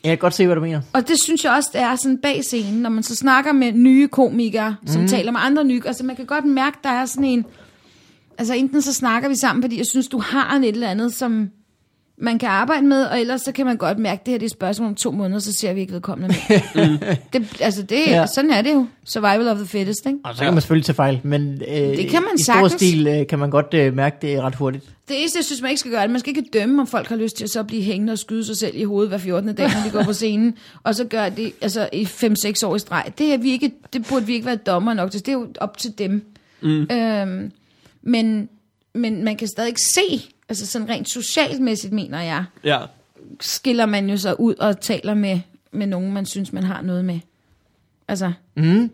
Jeg 0.04 0.10
kan 0.12 0.18
godt 0.18 0.34
se, 0.34 0.46
hvad 0.46 0.56
du 0.56 0.62
mener. 0.62 0.82
Og 0.94 1.08
det 1.08 1.22
synes 1.24 1.44
jeg 1.44 1.54
også, 1.54 1.70
det 1.74 1.82
er 1.82 1.96
sådan 1.96 2.18
bag 2.18 2.44
scenen, 2.44 2.82
når 2.82 2.90
man 2.90 3.04
så 3.04 3.16
snakker 3.16 3.52
med 3.52 3.72
nye 3.72 4.08
komikere, 4.08 4.76
som 4.86 5.02
mm. 5.02 5.08
taler 5.08 5.32
med 5.32 5.40
andre 5.44 5.64
nye. 5.64 5.82
Altså 5.86 6.06
man 6.06 6.16
kan 6.16 6.26
godt 6.26 6.46
mærke, 6.46 6.78
der 6.84 6.90
er 6.90 7.06
sådan 7.06 7.24
en... 7.24 7.46
Altså 8.38 8.54
enten 8.54 8.82
så 8.82 8.94
snakker 8.94 9.30
vi 9.30 9.36
sammen, 9.36 9.64
fordi 9.64 9.78
jeg 9.78 9.86
synes, 9.86 10.08
du 10.08 10.20
har 10.20 10.56
en 10.56 10.64
et 10.64 10.70
eller 10.70 10.88
andet, 10.88 11.14
som 11.14 11.50
man 12.24 12.40
kan 12.40 12.50
arbejde 12.50 12.86
med, 12.86 13.04
og 13.06 13.20
ellers 13.20 13.42
så 13.42 13.52
kan 13.52 13.66
man 13.66 13.78
godt 13.78 14.00
mærke, 14.00 14.20
at 14.20 14.26
det 14.26 14.32
her 14.32 14.38
det 14.38 14.44
er 14.46 14.48
et 14.48 14.52
spørgsmål 14.52 14.88
om 14.88 14.96
to 14.96 15.12
måneder, 15.12 15.40
så 15.40 15.54
ser 15.54 15.74
vi 15.74 15.82
ikke 15.82 15.94
vedkommende 15.94 16.36
med. 16.50 16.98
det, 17.34 17.62
altså 17.62 17.84
det, 17.84 18.00
Ja. 18.08 18.26
sådan 18.28 18.52
er 18.52 18.62
det 18.62 18.74
jo. 18.74 18.88
Survival 19.06 19.48
of 19.48 19.58
the 19.58 19.68
fittest, 19.68 20.06
ikke? 20.06 20.20
Og 20.24 20.36
så 20.36 20.44
kan 20.44 20.54
man 20.54 20.62
selvfølgelig 20.62 20.86
tage 20.86 20.96
fejl, 20.96 21.20
men 21.24 21.62
øh, 21.68 21.76
Det 21.76 22.10
kan 22.10 22.22
man 22.22 22.32
i 22.40 22.44
stor 22.44 22.54
sagtens. 22.54 22.72
stil 22.74 23.08
øh, 23.08 23.28
kan 23.28 23.40
man 23.40 23.50
godt 23.50 23.74
øh, 23.74 23.96
mærke 23.96 24.18
det 24.22 24.42
ret 24.42 24.56
hurtigt. 24.56 24.86
Det 25.08 25.20
eneste, 25.20 25.38
jeg 25.38 25.46
synes, 25.46 25.62
man 25.62 25.70
ikke 25.72 25.80
skal 25.80 25.92
gøre, 25.92 26.02
det, 26.02 26.10
man 26.10 26.20
skal 26.20 26.38
ikke 26.38 26.50
dømme, 26.54 26.82
om 26.82 26.88
folk 26.88 27.08
har 27.08 27.16
lyst 27.16 27.38
til 27.38 27.44
at 27.44 27.50
så 27.50 27.64
blive 27.64 27.82
hængende 27.84 28.12
og 28.14 28.20
skyde 28.20 28.46
sig 28.46 28.58
selv 28.58 28.76
i 28.78 28.84
hovedet 28.84 29.10
hver 29.10 29.18
14. 29.18 29.56
dag, 29.56 29.68
når 29.68 29.82
de 29.86 29.90
går 29.92 30.04
på 30.04 30.14
scenen, 30.14 30.58
og 30.84 30.96
så 30.96 31.04
gør 31.06 31.30
det 31.30 31.52
altså, 31.62 31.90
i 31.94 32.04
5-6 32.04 32.66
år 32.66 32.76
i 32.76 32.80
streg. 32.80 33.12
Det, 33.18 33.34
er 33.34 33.38
vi 33.38 33.52
ikke, 33.52 33.72
det 33.94 34.06
burde 34.10 34.26
vi 34.26 34.34
ikke 34.34 34.46
være 34.46 34.56
dommer 34.56 34.94
nok 34.94 35.12
til. 35.12 35.20
Det 35.20 35.28
er 35.28 35.34
jo 35.34 35.48
op 35.60 35.78
til 35.78 35.92
dem. 35.98 36.26
Mm. 36.62 36.88
Øhm, 36.92 37.52
men, 38.02 38.50
men 38.96 39.24
man 39.24 39.36
kan 39.38 39.48
stadig 39.48 39.68
ikke 39.68 39.82
se, 39.82 40.30
altså 40.52 40.66
sådan 40.68 40.90
rent 40.90 41.10
socialmæssigt, 41.10 41.94
mener 41.94 42.22
jeg, 42.22 42.46
Ja. 42.64 42.80
skiller 43.40 43.86
man 43.86 44.10
jo 44.10 44.18
sig 44.18 44.40
ud 44.40 44.56
og 44.56 44.82
taler 44.82 45.14
med, 45.14 45.40
med 45.72 45.88
nogen, 45.88 46.14
man 46.14 46.26
synes, 46.26 46.54
man 46.54 46.64
har 46.64 46.82
noget 46.82 47.06
med. 47.06 47.20
Altså, 48.08 48.34
Mm. 48.56 48.90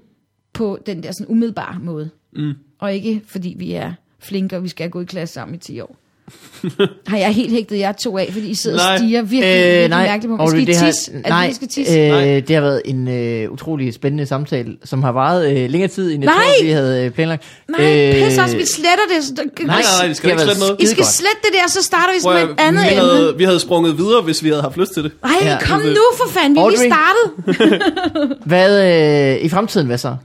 på 0.53 0.80
den 0.86 1.03
der 1.03 1.12
sådan 1.12 1.28
umiddelbare 1.32 1.80
måde. 1.80 2.10
Mm. 2.32 2.53
Og 2.80 2.93
ikke 2.93 3.22
fordi 3.28 3.55
vi 3.58 3.74
er 3.74 3.93
flinke, 4.20 4.55
og 4.55 4.64
vi 4.64 4.68
skal 4.68 4.89
gå 4.89 5.01
i 5.01 5.05
klasse 5.05 5.34
sammen 5.34 5.55
i 5.55 5.58
10 5.58 5.80
år. 5.80 5.95
har 7.08 7.18
jeg 7.18 7.34
helt 7.34 7.52
hægtet 7.52 7.80
jer 7.80 7.92
to 7.92 8.18
af, 8.18 8.30
fordi 8.32 8.48
I 8.50 8.56
sidder 8.56 8.78
Nej. 8.78 8.94
og 8.94 9.00
stiger 9.00 9.22
virkelig, 9.22 9.44
øh, 9.56 9.64
virkelig 9.64 9.90
nej, 9.90 10.04
mærkeligt 10.08 10.32
på 10.32 10.36
mig. 10.38 10.50
Skal 10.50 10.62
I 10.62 10.66
det 10.66 10.76
har- 10.78 10.86
tisse? 10.92 11.12
Det, 11.14 11.26
nej, 11.30 11.54
skal 11.54 11.68
tisse? 11.68 12.00
øh, 12.00 12.10
Nej. 12.10 12.22
det 12.48 12.50
har 12.56 12.62
været 12.62 12.82
en 12.86 13.08
øh, 13.08 13.52
utrolig 13.52 13.94
spændende 13.94 14.26
samtale, 14.26 14.78
som 14.86 15.04
har 15.04 15.12
varet 15.12 15.52
øh, 15.52 15.70
længere 15.70 15.88
tid, 15.92 16.14
end 16.14 16.24
jeg 16.24 16.34
Nej! 16.34 16.44
tror, 16.60 16.64
vi 16.66 16.70
havde 16.72 17.06
øh, 17.06 17.12
planlagt. 17.12 17.44
Nej, 17.70 18.12
pis 18.30 18.38
også, 18.38 18.58
vi 18.58 18.66
sletter 18.66 19.04
det. 19.16 19.38
Nej, 19.38 19.76
nej, 19.76 19.82
nej, 20.00 20.08
vi 20.08 20.14
skal 20.14 20.30
ikke 20.30 20.40
har 20.40 20.46
slette 20.46 20.60
noget. 20.62 20.76
I 20.82 20.86
skal 20.86 21.06
slette 21.06 21.38
det 21.44 21.52
der, 21.54 21.70
så 21.72 21.84
starter 21.84 22.14
vi 22.14 22.44
med 22.46 22.50
et 22.50 22.56
andet 22.60 22.84
vi, 22.84 22.88
emne. 22.90 23.00
havde, 23.02 23.34
vi 23.38 23.44
havde 23.44 23.60
sprunget 23.60 23.98
videre, 23.98 24.22
hvis 24.22 24.44
vi 24.44 24.50
havde 24.50 24.62
haft 24.62 24.78
lyst 24.78 24.94
til 24.94 25.04
det. 25.04 25.12
Ej, 25.24 25.30
Ja. 25.42 25.58
kom 25.66 25.82
nu 25.82 26.02
for 26.18 26.30
fanden, 26.30 26.56
vi 26.56 26.60
er 26.60 26.70
lige 26.70 26.92
startet. 26.94 28.38
Hvad 28.52 29.36
øh, 29.38 29.46
i 29.46 29.50
fremtiden, 29.50 29.88
hvad 29.88 29.98
så? 29.98 30.16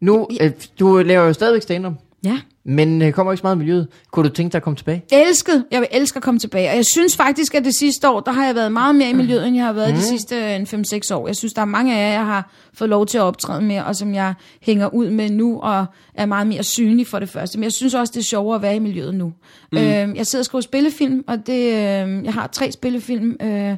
Nu, 0.00 0.28
øh, 0.40 0.50
du 0.80 0.98
laver 0.98 1.26
jo 1.26 1.32
stadigvæk 1.32 1.62
stand-up. 1.62 1.92
Ja. 2.24 2.38
Men 2.68 3.02
øh, 3.02 3.12
kommer 3.12 3.32
ikke 3.32 3.40
så 3.40 3.46
meget 3.46 3.56
i 3.56 3.58
miljøet. 3.58 3.88
Kunne 4.10 4.28
du 4.28 4.34
tænke 4.34 4.52
dig 4.52 4.56
at 4.56 4.62
komme 4.62 4.76
tilbage? 4.76 5.04
Elsket. 5.12 5.64
Jeg 5.70 5.80
vil 5.80 5.88
elske 5.90 6.16
at 6.16 6.22
komme 6.22 6.40
tilbage. 6.40 6.70
Og 6.70 6.76
jeg 6.76 6.86
synes 6.86 7.16
faktisk, 7.16 7.54
at 7.54 7.64
det 7.64 7.74
sidste 7.78 8.08
år, 8.08 8.20
der 8.20 8.32
har 8.32 8.46
jeg 8.46 8.54
været 8.54 8.72
meget 8.72 8.94
mere 8.94 9.10
i 9.10 9.12
miljøet, 9.12 9.46
end 9.46 9.56
jeg 9.56 9.64
har 9.64 9.72
været 9.72 9.90
mm. 9.90 9.96
de 9.96 10.02
sidste 10.02 10.36
øh, 10.36 10.56
en 10.56 10.62
5-6 10.62 11.14
år. 11.14 11.26
Jeg 11.26 11.36
synes, 11.36 11.52
der 11.52 11.60
er 11.60 11.66
mange 11.66 11.98
af 11.98 12.06
jer, 12.08 12.12
jeg 12.12 12.26
har 12.26 12.50
fået 12.74 12.90
lov 12.90 13.06
til 13.06 13.18
at 13.18 13.22
optræde 13.22 13.62
med, 13.62 13.78
og 13.78 13.96
som 13.96 14.14
jeg 14.14 14.34
hænger 14.60 14.94
ud 14.94 15.10
med 15.10 15.30
nu, 15.30 15.60
og 15.60 15.86
er 16.14 16.26
meget 16.26 16.46
mere 16.46 16.62
synlig 16.62 17.06
for 17.06 17.18
det 17.18 17.28
første. 17.28 17.58
Men 17.58 17.64
jeg 17.64 17.72
synes 17.72 17.94
også, 17.94 18.12
det 18.14 18.20
er 18.20 18.24
sjovere 18.24 18.56
at 18.56 18.62
være 18.62 18.76
i 18.76 18.78
miljøet 18.78 19.14
nu. 19.14 19.32
Mm. 19.72 19.78
Øh, 19.78 20.16
jeg 20.16 20.26
sidder 20.26 20.40
og 20.42 20.44
skriver 20.44 20.62
spillefilm, 20.62 21.24
og 21.26 21.46
det, 21.46 21.64
øh, 21.64 22.24
jeg 22.24 22.32
har 22.32 22.46
tre 22.46 22.72
spillefilm, 22.72 23.36
øh, 23.42 23.76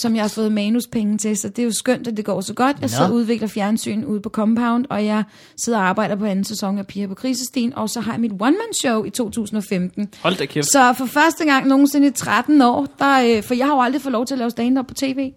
som 0.00 0.14
jeg 0.14 0.22
har 0.22 0.28
fået 0.28 0.52
manuspenge 0.52 1.18
til, 1.18 1.36
så 1.36 1.48
det 1.48 1.58
er 1.58 1.66
jo 1.66 1.72
skønt, 1.72 2.08
at 2.08 2.16
det 2.16 2.24
går 2.24 2.40
så 2.40 2.54
godt. 2.54 2.76
Jeg 2.80 2.90
sidder 2.90 3.08
og 3.08 3.14
udvikler 3.14 3.48
fjernsyn 3.48 4.04
ude 4.04 4.20
på 4.20 4.28
Compound, 4.28 4.84
og 4.90 5.04
jeg 5.04 5.24
sidder 5.56 5.78
og 5.78 5.88
arbejder 5.88 6.16
på 6.16 6.24
anden 6.24 6.44
sæson 6.44 6.78
af 6.78 6.86
Piger 6.86 7.08
på 7.08 7.14
Krisestien, 7.14 7.74
og 7.74 7.90
så 7.90 8.00
har 8.00 8.12
jeg 8.12 8.20
mit 8.24 8.32
one-man-show 8.40 9.04
i 9.04 9.10
2015. 9.10 10.08
Hold 10.22 10.36
da 10.36 10.46
kæft. 10.46 10.66
Så 10.66 10.94
for 10.98 11.06
første 11.06 11.44
gang 11.44 11.66
nogensinde 11.66 12.06
i 12.06 12.10
13 12.10 12.62
år, 12.62 12.86
der, 12.98 13.36
øh, 13.36 13.42
for 13.42 13.54
jeg 13.54 13.66
har 13.66 13.74
jo 13.74 13.80
aldrig 13.80 14.02
fået 14.02 14.12
lov 14.12 14.26
til 14.26 14.34
at 14.34 14.38
lave 14.38 14.50
stand-up 14.50 14.86
på 14.86 14.94
tv. 14.94 15.32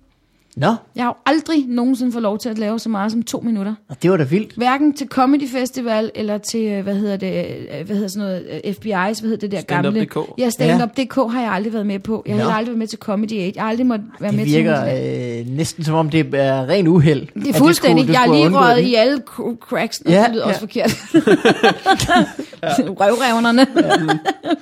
Nå, 0.57 0.75
Jeg 0.95 1.03
har 1.03 1.09
jo 1.09 1.13
aldrig 1.25 1.65
nogensinde 1.67 2.11
fået 2.11 2.21
lov 2.23 2.37
til 2.39 2.49
at 2.49 2.57
lave 2.57 2.79
så 2.79 2.89
meget 2.89 3.11
som 3.11 3.23
to 3.23 3.39
minutter. 3.39 3.75
og 3.89 4.03
det 4.03 4.11
var 4.11 4.17
da 4.17 4.23
vildt. 4.23 4.53
Hverken 4.55 4.93
til 4.93 5.07
Comedy 5.07 5.49
Festival, 5.49 6.11
eller 6.15 6.37
til, 6.37 6.65
øh, 6.71 6.83
hvad 6.83 6.95
hedder 6.95 7.17
det, 7.17 7.45
øh, 7.79 7.85
hvad 7.85 7.95
hedder 7.95 8.07
sådan 8.09 8.27
noget, 8.27 8.61
øh, 8.65 8.71
FBI's, 8.71 9.21
hvad 9.21 9.21
hedder 9.21 9.37
det 9.37 9.51
der 9.51 9.61
gamle... 9.61 9.91
Stand-up.dk. 9.91 10.39
Ja, 10.39 10.49
stand-up.dk 10.49 11.31
har 11.31 11.41
jeg 11.41 11.51
aldrig 11.51 11.73
været 11.73 11.85
med 11.85 11.99
på. 11.99 12.23
Jeg 12.25 12.33
har 12.33 12.37
Nå. 12.37 12.43
heller 12.43 12.53
aldrig 12.55 12.71
været 12.71 12.79
med 12.79 12.87
til 12.87 12.99
Comedy 12.99 13.31
Aid. 13.31 13.51
Jeg 13.55 13.63
har 13.63 13.69
aldrig 13.69 13.85
måttet 13.87 14.07
være 14.19 14.31
Det 14.31 14.37
med 14.37 14.45
virker 14.45 14.85
til... 14.85 15.47
øh, 15.49 15.57
næsten 15.57 15.83
som 15.83 15.95
om, 15.95 16.09
det 16.09 16.33
er 16.33 16.69
ren 16.69 16.87
uheld. 16.87 17.27
Det 17.33 17.47
er 17.49 17.53
fuldstændig. 17.53 18.09
Jeg 18.09 18.23
er 18.27 18.33
lige 18.33 18.49
røget 18.59 18.83
i 18.83 18.95
alle 18.95 19.21
cr- 19.29 19.57
cracks. 19.59 20.01
Ja, 20.05 20.11
Ja, 20.11 20.23
det 20.23 20.31
lyder 20.31 20.43
ja. 20.43 20.47
også 20.49 20.59
forkert. 20.59 20.91
Røvrevnerne. 22.99 23.67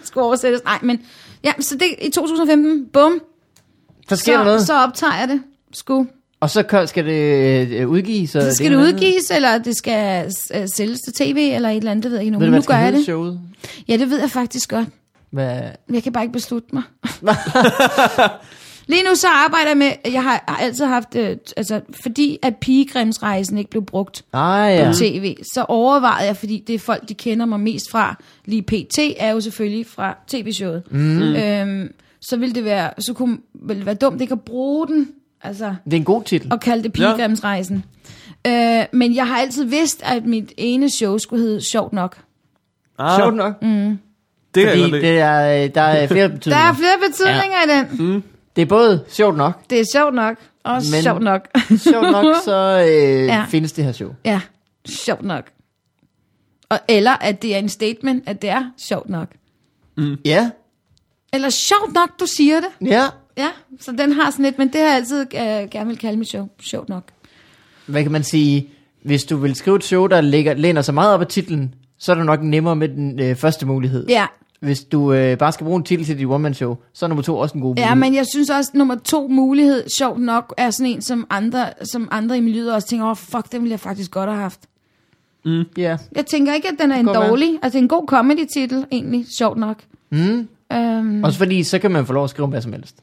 Skulle 0.03 0.23
oversættes. 0.25 0.63
Nej, 0.63 0.79
men... 0.81 0.99
Ja, 1.43 1.51
så 1.59 1.75
det 1.75 1.83
i 2.01 2.09
2015, 2.09 2.85
bum, 2.93 3.19
Så 4.09 4.15
sker 4.15 4.37
der 4.37 4.43
noget. 4.43 4.59
så, 4.61 4.65
så 4.65 4.73
optager 4.83 5.13
jeg 5.19 5.27
det. 5.27 5.41
Sku. 5.75 6.05
Og 6.39 6.49
så 6.49 6.83
skal 6.85 7.05
det 7.05 7.67
øh, 7.71 7.89
udgives. 7.89 8.29
Så 8.29 8.51
skal 8.55 8.65
ene 8.65 8.75
det 8.75 8.81
andet. 8.81 8.93
udgives, 8.93 9.31
eller 9.31 9.57
det 9.57 9.77
skal 9.77 10.31
øh, 10.55 10.67
sælges 10.75 10.99
til 10.99 11.13
tv, 11.13 11.51
eller 11.55 11.69
et 11.69 11.77
eller 11.77 11.91
andet, 11.91 12.03
det 12.03 12.11
ved 12.11 12.17
jeg 12.17 12.25
ikke 12.25 12.33
nu. 12.33 12.39
Ved 12.39 12.47
du, 12.47 12.53
nu 12.55 12.61
gør 12.61 12.77
jeg 12.77 12.93
det. 12.93 13.03
showet? 13.03 13.39
Ja, 13.87 13.97
det 13.97 14.09
ved 14.09 14.19
jeg 14.19 14.29
faktisk 14.31 14.69
godt. 14.69 14.87
Hvad? 15.31 15.59
Men 15.87 15.95
Jeg 15.95 16.03
kan 16.03 16.11
bare 16.13 16.23
ikke 16.23 16.33
beslutte 16.33 16.67
mig. 16.73 16.83
Lige 18.87 19.03
nu 19.03 19.15
så 19.15 19.27
arbejder 19.27 19.67
jeg 19.67 19.77
med, 19.77 19.91
jeg 20.13 20.23
har 20.23 20.57
altid 20.61 20.85
haft, 20.85 21.15
øh, 21.15 21.37
altså 21.57 21.81
fordi 22.03 22.37
at 22.41 22.55
pigegrimsrejsen 22.61 23.57
ikke 23.57 23.69
blev 23.69 23.85
brugt 23.85 24.25
Ah, 24.33 24.73
ja. 24.75 24.87
på 24.91 24.93
tv, 24.97 25.35
så 25.53 25.65
overvejede 25.67 26.27
jeg, 26.27 26.37
fordi 26.37 26.63
det 26.67 26.75
er 26.75 26.79
folk, 26.79 27.09
de 27.09 27.13
kender 27.13 27.45
mig 27.45 27.59
mest 27.59 27.89
fra, 27.91 28.23
lige 28.45 28.61
pt, 28.61 28.99
er 29.17 29.31
jo 29.31 29.41
selvfølgelig 29.41 29.85
fra 29.87 30.17
tv-showet. 30.27 30.83
Mm. 30.91 31.21
Øhm, 31.21 31.91
så 32.21 32.37
ville 32.37 32.55
det 32.55 32.63
være, 32.65 32.89
så 32.99 33.13
kunne, 33.13 33.37
ville 33.53 33.79
det 33.79 33.85
være 33.85 33.95
dumt 33.95 34.21
ikke 34.21 34.31
at 34.33 34.41
bruge 34.41 34.87
den, 34.87 35.07
altså, 35.47 35.75
Det 35.85 35.93
er 35.93 35.97
en 35.97 36.03
god 36.03 36.23
titel. 36.23 36.51
og 36.53 36.59
kalde 36.59 36.83
det 36.83 36.93
pigegrimsrejsen. 36.93 37.83
Øh, 38.47 38.85
men 38.93 39.15
jeg 39.15 39.27
har 39.27 39.37
altid 39.37 39.63
vidst, 39.65 40.01
at 40.05 40.25
mit 40.25 40.51
ene 40.57 40.89
show 40.89 41.17
skulle 41.17 41.43
hedde 41.43 41.61
Sjovt 41.61 41.93
Nok. 41.93 42.17
Ah, 42.99 43.19
Sjovt 43.19 43.35
nok. 43.35 43.61
Mm. 43.61 43.99
det 44.55 44.69
Fordi 44.69 44.81
lide. 44.81 44.91
det 45.01 45.19
er, 45.19 45.63
øh, 45.63 45.69
der 45.75 45.81
er 45.81 46.07
flere 46.13 46.27
Der 46.27 46.33
betydninger. 46.33 46.65
er 46.69 46.73
flere 46.73 46.97
betydninger 47.09 47.57
ja. 47.67 47.81
i 47.83 47.97
den. 47.97 48.23
Det 48.55 48.61
er 48.61 48.65
både 48.65 49.03
sjovt 49.09 49.37
nok. 49.37 49.69
Det 49.69 49.79
er 49.79 49.83
sjovt 49.93 50.13
nok, 50.15 50.37
og 50.63 50.73
Men- 50.73 50.83
sjovt 51.03 51.21
nok. 51.21 51.47
Sjovt 51.91 52.11
nok, 52.11 52.35
så 52.45 52.85
øh, 52.89 53.25
Ja. 53.25 53.25
ja. 53.35 53.45
findes 53.49 53.71
det 53.71 53.83
her 53.85 53.91
show. 53.91 54.09
Ja, 54.25 54.41
sjovt 54.87 55.23
nok. 55.23 55.45
Og, 56.69 56.79
eller 56.87 57.11
at 57.11 57.41
det 57.41 57.55
er 57.55 57.59
en 57.59 57.69
statement, 57.69 58.23
at 58.29 58.41
det 58.41 58.49
er 58.49 58.63
sjovt 58.77 59.09
nok. 59.09 59.27
Ja, 60.25 60.49
Eller 61.33 61.49
sjovt 61.49 61.93
nok, 61.93 62.19
du 62.19 62.25
siger 62.25 62.55
det. 62.59 62.87
ja. 62.89 63.05
Ja, 63.37 63.47
så 63.79 63.91
den 63.91 64.11
har 64.11 64.31
sådan 64.31 64.45
lidt, 64.45 64.57
men 64.57 64.67
det 64.67 64.75
har 64.81 64.87
jeg 64.87 64.95
altid 64.95 65.19
øh, 65.21 65.69
gerne 65.71 65.87
vil 65.87 65.97
kalde 65.97 66.17
mit 66.17 66.27
show. 66.27 66.47
Sjovt 66.61 66.89
nok. 66.89 67.03
Hvad 67.85 68.03
kan 68.03 68.11
man 68.11 68.23
sige? 68.23 68.69
Hvis 69.03 69.23
du 69.23 69.37
vil 69.37 69.55
skrive 69.55 69.75
et 69.75 69.83
show, 69.83 70.07
der 70.07 70.21
ligger, 70.21 70.53
læner 70.53 70.81
sig 70.81 70.93
meget 70.93 71.13
op 71.13 71.21
af 71.21 71.27
titlen, 71.27 71.73
så 71.97 72.11
er 72.11 72.15
det 72.15 72.25
nok 72.25 72.41
nemmere 72.43 72.75
med 72.75 72.89
den 72.89 73.19
øh, 73.19 73.35
første 73.35 73.65
mulighed. 73.65 74.05
Ja, 74.09 74.25
Hvis 74.59 74.83
du 74.83 75.13
øh, 75.13 75.37
bare 75.37 75.51
skal 75.51 75.63
bruge 75.65 75.77
en 75.77 75.83
titel 75.83 76.05
til 76.05 76.17
dit 76.17 76.25
one-man-show, 76.27 76.77
så 76.93 77.05
er 77.05 77.07
nummer 77.07 77.23
to 77.23 77.37
også 77.37 77.55
en 77.55 77.61
god 77.61 77.69
mulighed. 77.69 77.89
ja, 77.89 77.95
men 77.95 78.15
jeg 78.15 78.25
synes 78.33 78.49
også, 78.49 78.71
at 78.73 78.77
nummer 78.77 78.95
to 78.95 79.27
mulighed, 79.27 79.83
sjovt 79.97 80.21
nok, 80.21 80.53
er 80.57 80.69
sådan 80.69 80.91
en, 80.91 81.01
som 81.01 81.27
andre, 81.29 81.69
som 81.91 82.07
andre 82.11 82.37
i 82.37 82.41
miljøet 82.41 82.73
også 82.73 82.87
tænker, 82.87 83.05
åh, 83.05 83.11
oh, 83.11 83.17
fuck, 83.17 83.51
den 83.51 83.61
ville 83.61 83.71
jeg 83.71 83.79
faktisk 83.79 84.11
godt 84.11 84.29
have 84.29 84.41
haft. 84.41 84.59
Ja. 85.77 85.97
Jeg 86.15 86.25
tænker 86.25 86.53
ikke, 86.53 86.67
at 86.67 86.75
den 86.81 86.91
er 86.91 86.95
en 86.95 87.05
dårlig. 87.05 87.49
Altså, 87.61 87.69
det 87.69 87.75
er 87.75 87.83
en 87.83 87.87
god 87.87 88.07
comedy-titel, 88.07 88.85
egentlig, 88.91 89.25
sjovt 89.37 89.57
nok. 89.57 89.77
Mm. 90.11 90.47
Øhm, 90.73 91.23
Også 91.23 91.37
fordi, 91.37 91.63
så 91.63 91.79
kan 91.79 91.91
man 91.91 92.05
få 92.05 92.13
lov 92.13 92.23
at 92.23 92.29
skrive 92.29 92.47
hvad 92.47 92.61
som 92.61 92.73
helst. 92.73 92.95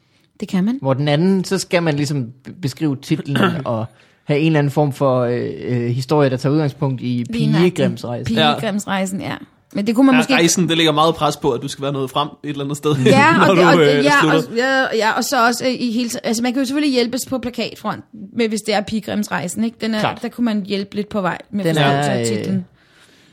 Det 0.43 0.51
kan 0.51 0.65
man. 0.65 0.79
Hvor 0.83 0.95
den 0.95 1.09
anden, 1.09 1.45
så 1.45 1.59
skal 1.59 1.83
man 1.83 1.97
ligesom 1.97 2.27
be- 2.45 2.53
beskrive 2.63 2.97
titlen 3.03 3.37
og 3.65 3.87
have 4.25 4.41
en 4.41 4.47
eller 4.47 4.59
anden 4.59 4.71
form 4.71 4.93
for 4.93 5.21
øh, 5.21 5.51
øh, 5.65 5.81
historie, 5.91 6.31
der 6.31 6.37
tager 6.37 6.53
udgangspunkt 6.53 7.01
i 7.01 7.25
pigegrimsrejse. 7.33 8.25
Pigegrimsrejsen, 8.25 9.21
ja. 9.21 9.35
Men 9.75 9.87
det 9.87 9.95
kunne 9.95 10.07
man 10.07 10.15
Ja, 10.15 10.19
måske... 10.19 10.35
rejsen, 10.35 10.69
det 10.69 10.77
ligger 10.77 10.93
meget 10.93 11.15
pres 11.15 11.37
på, 11.37 11.51
at 11.51 11.63
du 11.63 11.69
skal 11.69 11.83
være 11.83 11.93
nået 11.93 12.11
frem 12.11 12.29
et 12.45 12.51
eller 12.51 12.65
andet 12.65 12.77
sted, 12.77 12.95
Ja, 13.07 13.33
når 13.37 13.45
og, 13.51 13.57
det, 13.57 13.65
du 13.65 13.69
og, 13.69 13.81
øh, 13.83 14.05
ja, 14.05 14.13
slutter. 14.21 14.39
og, 14.51 14.57
ja, 14.57 14.97
ja, 14.97 15.13
og 15.13 15.25
så 15.25 15.47
også 15.47 15.65
øh, 15.67 15.71
i 15.79 15.91
hele... 15.93 16.11
Altså, 16.25 16.43
man 16.43 16.53
kan 16.53 16.63
jo 16.63 16.67
selvfølgelig 16.67 16.93
hjælpes 16.95 17.21
på 17.29 17.39
plakatfront, 17.39 18.05
med, 18.37 18.49
hvis 18.49 18.61
det 18.61 18.75
er 18.75 18.81
Pigrimsrejsen, 18.81 19.65
ikke? 19.65 19.77
Den 19.81 19.95
er, 19.95 20.01
Klart. 20.01 20.23
der 20.23 20.29
kunne 20.29 20.45
man 20.45 20.63
hjælpe 20.67 20.95
lidt 20.97 21.09
på 21.09 21.21
vej 21.21 21.39
med 21.51 21.65
Den 21.65 21.77
er, 21.79 22.21
øh, 22.21 22.27
titlen. 22.27 22.65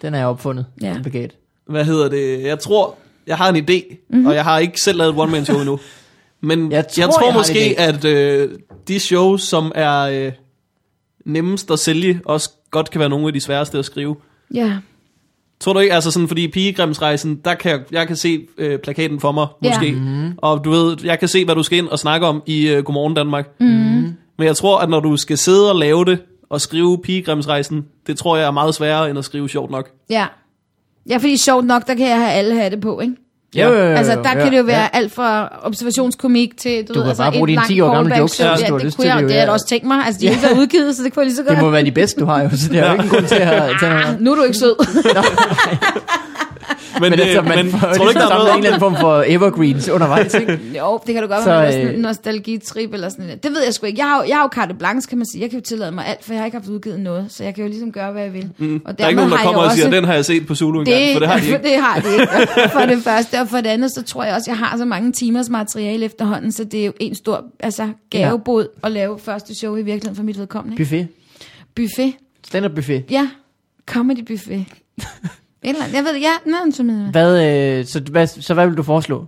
Den 0.02 0.14
er 0.14 0.26
opfundet. 0.26 0.66
Ja. 0.82 0.96
Plakat. 1.02 1.32
Hvad 1.68 1.86
hedder 1.86 2.10
det? 2.10 2.44
Jeg 2.44 2.60
tror, 2.60 2.96
jeg 3.28 3.38
har 3.38 3.50
en 3.50 3.56
idé, 3.56 3.84
Mhm. 3.90 3.98
mm-hmm. 4.10 4.26
og 4.26 4.36
jeg 4.36 4.44
har 4.44 4.60
ikke 4.60 4.82
selv 4.82 4.98
lavet 4.98 5.14
et 5.14 5.20
one-man-show 5.20 5.58
endnu. 5.60 5.80
Men 6.42 6.72
Jeg 6.72 6.88
tror, 6.88 7.02
jeg 7.02 7.10
tror 7.10 7.26
jeg 7.26 7.34
måske, 7.34 7.76
at 7.78 8.06
øh, 8.06 8.50
de 8.88 9.00
shows, 9.00 9.42
som 9.44 9.72
er 9.76 10.00
øh, 10.02 10.32
nemmest 11.26 11.72
at 11.72 11.80
sælge, 11.80 12.22
også 12.26 12.50
godt 12.72 12.92
kan 12.92 13.00
være 13.00 13.10
nogle 13.10 13.28
af 13.28 13.34
de 13.34 13.40
sværeste 13.40 13.78
at 13.80 13.86
skrive. 13.86 14.16
Ja. 14.54 14.78
Tror 15.60 15.74
du 15.74 15.80
ikke, 15.80 15.94
altså 15.94 16.12
sådan, 16.12 16.28
fordi 16.28 16.48
Pigegrimsrejsen, 16.48 17.36
der 17.46 17.54
kan 17.56 17.72
jeg, 17.72 17.80
jeg 17.92 18.08
kan 18.08 18.16
se 18.16 18.48
øh, 18.58 18.80
plakaten 18.80 19.20
for 19.20 19.32
mig, 19.32 19.48
Ja. 19.64 19.70
måske. 19.70 19.92
Mm-hmm. 19.92 20.34
Og 20.38 20.64
du 20.66 20.70
ved, 20.70 20.98
jeg 21.04 21.20
kan 21.20 21.28
se, 21.28 21.46
hvad 21.46 21.56
du 21.56 21.64
skal 21.64 21.78
ind 21.78 21.88
og 21.88 22.00
snakke 22.00 22.28
om 22.28 22.44
i 22.46 22.68
øh, 22.68 22.84
Godmorgen 22.84 23.14
Danmark. 23.14 23.50
Mm-hmm. 23.60 24.14
Men 24.38 24.48
jeg 24.48 24.56
tror, 24.56 24.78
at 24.80 24.90
når 24.90 25.00
du 25.00 25.18
skal 25.18 25.38
sidde 25.38 25.70
og 25.70 25.76
lave 25.80 26.06
det, 26.06 26.20
og 26.50 26.62
skrive 26.62 26.98
Pigegrimsrejsen, 27.02 27.86
det 28.08 28.18
tror 28.18 28.38
jeg 28.38 28.46
er 28.48 28.52
meget 28.52 28.76
sværere, 28.76 29.10
end 29.10 29.20
at 29.20 29.26
skrive 29.26 29.50
sjovt 29.50 29.72
nok. 29.72 29.90
Ja. 30.10 30.26
Ja, 31.10 31.18
fordi 31.18 31.38
sjovt 31.38 31.66
nok, 31.66 31.88
der 31.88 31.96
kan 31.96 32.08
jeg 32.08 32.18
have 32.20 32.32
alle 32.32 32.56
hatte 32.56 32.78
på, 32.78 33.00
ikke? 33.00 33.16
Jo, 33.56 33.68
jo, 33.68 33.74
jo, 33.74 33.80
jo, 33.80 33.96
Altså, 33.96 34.16
der 34.16 34.34
kan 34.34 34.52
det 34.52 34.58
jo 34.58 34.64
være 34.64 34.82
ja. 34.82 34.88
alt 34.94 35.14
fra 35.14 35.60
observationskomik 35.64 36.58
til, 36.58 36.88
du, 36.88 36.94
Du 36.94 36.94
ved, 36.94 37.04
kan 37.04 37.10
altså, 37.10 37.24
bare 37.24 37.32
bruge 37.32 37.48
dine 37.48 37.56
langt 37.56 37.68
10 37.68 37.82
år 37.82 37.94
gamle 37.94 38.18
jokes, 38.18 38.40
ja, 38.40 38.44
du 38.46 38.50
har 38.50 38.56
det 38.78 38.86
lyst 38.86 38.98
kunne 38.98 39.04
til 39.04 39.10
jeg, 39.10 39.18
det, 39.18 39.24
det 39.24 39.32
har 39.32 39.40
jeg 39.40 39.48
ja. 39.48 39.54
også 39.54 39.68
tænkt 39.68 39.88
mig. 39.88 40.06
Altså, 40.06 40.22
de 40.22 40.28
har 40.28 40.50
ikke 40.50 40.62
udgivet, 40.62 40.96
så 40.96 41.04
det 41.04 41.14
kunne 41.14 41.22
jeg 41.22 41.28
lige 41.28 41.36
så 41.36 41.44
godt. 41.44 41.56
Det 41.56 41.64
må 41.64 41.70
være 41.70 41.86
de 41.86 41.92
bedste, 41.92 42.22
du 42.22 42.26
har 42.26 42.44
jo, 42.44 42.50
så 42.50 42.70
det 42.70 42.80
er 42.80 42.86
jo 42.86 42.92
ikke 42.92 43.04
en 43.04 43.10
grund 43.10 43.26
til 43.26 43.36
at 43.36 43.76
tage. 43.80 44.18
Nu 44.24 44.32
er 44.32 44.36
du 44.36 44.44
ikke 44.44 44.58
sød. 44.58 44.76
Men, 46.94 47.02
Men 47.12 47.20
øh, 47.20 47.26
altså, 47.26 47.42
man 47.42 47.58
men 47.66 47.72
får 47.72 47.80
tror 47.80 47.88
du 47.88 47.94
ligesom 47.94 48.10
ikke, 48.10 48.20
der 48.20 48.26
er 48.26 48.38
noget 48.38 48.52
en 48.52 48.58
eller 48.58 48.68
anden 48.70 48.80
form 48.80 48.96
for 49.00 49.24
evergreens 49.28 49.90
undervejs, 49.90 50.34
ikke? 50.34 50.60
jo, 50.80 51.00
det 51.08 51.14
kan 51.14 51.24
du 51.24 51.30
godt 51.30 51.44
Så, 51.44 51.50
være, 51.50 51.60
med 51.62 51.68
øh, 51.68 51.82
sådan 51.84 51.96
en 51.96 52.02
nostalgitrip 52.02 52.94
eller 52.94 53.10
sådan 53.10 53.26
noget. 53.26 53.44
Det 53.44 53.52
ved 53.52 53.64
jeg 53.64 53.74
sgu 53.74 53.86
ikke. 53.86 54.00
Jeg 54.00 54.08
har, 54.10 54.18
jo- 54.24 54.28
jeg 54.30 54.36
har 54.36 54.44
jo 54.44 54.50
carte 54.54 54.74
blanche, 54.74 55.10
kan 55.10 55.18
man 55.18 55.28
sige. 55.32 55.42
Jeg 55.42 55.50
kan 55.50 55.60
jo 55.60 55.64
tillade 55.66 55.92
mig 55.92 56.06
alt, 56.08 56.24
for 56.26 56.34
jeg 56.34 56.42
har 56.42 56.46
ikke 56.46 56.58
haft 56.58 56.70
udgivet 56.70 57.00
noget. 57.00 57.26
Så 57.30 57.44
jeg 57.44 57.56
kan 57.56 57.64
jo 57.64 57.70
ligesom 57.70 57.92
gøre, 57.92 58.12
hvad 58.12 58.24
jeg 58.24 58.34
vil. 58.34 58.50
Mm, 58.58 58.82
og 58.86 58.98
der 59.00 59.04
er 59.06 59.08
ikke 59.10 59.16
nogen, 59.18 59.32
der 59.32 59.38
har 59.38 59.44
jeg 59.44 59.48
kommer 59.48 59.62
og 59.62 59.66
også- 59.66 59.78
siger, 59.78 59.90
den 59.90 60.04
har 60.04 60.14
jeg 60.14 60.26
set 60.26 60.48
på 60.48 60.56
Zulu 60.56 60.80
engang, 60.80 60.98
det, 61.02 61.14
for 61.14 61.20
det 61.20 61.28
har 61.28 61.40
de 61.40 61.46
ikke. 61.54 61.58
det 61.64 61.78
har 61.80 62.00
de 62.00 62.08
ikke. 62.14 62.70
For 62.74 62.80
det 62.80 63.04
første, 63.04 63.42
og 63.42 63.48
for 63.48 63.58
det 63.58 63.68
andet, 63.70 63.92
så 63.92 64.04
tror 64.04 64.24
jeg 64.24 64.36
også, 64.36 64.52
jeg 64.52 64.58
har 64.58 64.78
så 64.78 64.86
mange 64.86 65.12
timers 65.12 65.50
materiale 65.50 66.06
efterhånden, 66.06 66.52
så 66.52 66.64
det 66.64 66.82
er 66.82 66.86
jo 66.86 66.94
en 67.00 67.16
stor 67.16 67.44
altså, 67.60 67.90
gavebod 68.10 68.68
at 68.84 68.92
lave 68.92 69.20
første 69.20 69.56
show 69.56 69.76
i 69.76 69.82
virkeligheden 69.82 70.16
for 70.16 70.24
mit 70.24 70.40
vedkommende. 70.40 70.74
ikke? 70.82 70.84
Buffet. 70.84 71.08
Buffet. 71.76 72.14
Stand-up 72.48 72.72
buffet. 72.76 73.04
Ja, 73.12 73.28
comedy 73.86 74.20
buffet. 74.28 74.66
Eller. 75.64 75.82
Jeg 75.94 76.04
ved 76.04 76.16
ja, 76.18 76.32
noget 76.46 76.76
som 76.76 76.90
hedder. 76.90 77.12
Hvad, 77.12 77.46
øh, 77.80 77.86
så, 77.86 78.00
hvad, 78.12 78.28
så 78.28 78.54
hvad 78.54 78.68
vil 78.68 78.78
du 78.78 78.84
foreslå? 78.84 79.26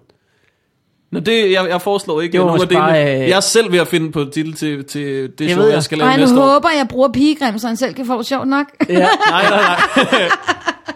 Nå, 1.12 1.20
det, 1.20 1.52
jeg, 1.52 1.66
jeg 1.70 1.82
foreslår 1.82 2.22
ikke 2.22 2.38
Det 2.38 2.46
nogen 2.46 2.62
af 2.62 2.68
delene. 2.68 2.86
bare, 2.86 3.14
øh, 3.22 3.30
Jeg 3.30 3.36
er 3.36 3.40
selv 3.40 3.72
ved 3.72 3.80
at 3.80 3.88
finde 3.88 4.12
på 4.12 4.26
titel 4.34 4.54
til, 4.54 4.84
til 4.86 5.02
det 5.24 5.40
Det 5.40 5.50
show, 5.50 5.60
ved 5.62 5.68
jeg, 5.70 5.76
jeg. 5.76 5.84
skal 5.84 6.02
Og 6.02 6.08
lave 6.08 6.18
næste 6.20 6.40
år. 6.42 6.54
håber, 6.54 6.70
jeg 6.78 6.88
bruger 6.88 7.12
pigegrim, 7.12 7.58
så 7.58 7.68
han 7.68 7.78
selv 7.78 7.94
kan 7.94 8.06
få 8.06 8.18
det 8.18 8.26
sjovt 8.26 8.48
nok. 8.48 8.66
Ja. 8.90 8.94
Nej, 9.30 9.44
nej, 9.50 9.50
nej. 9.50 10.30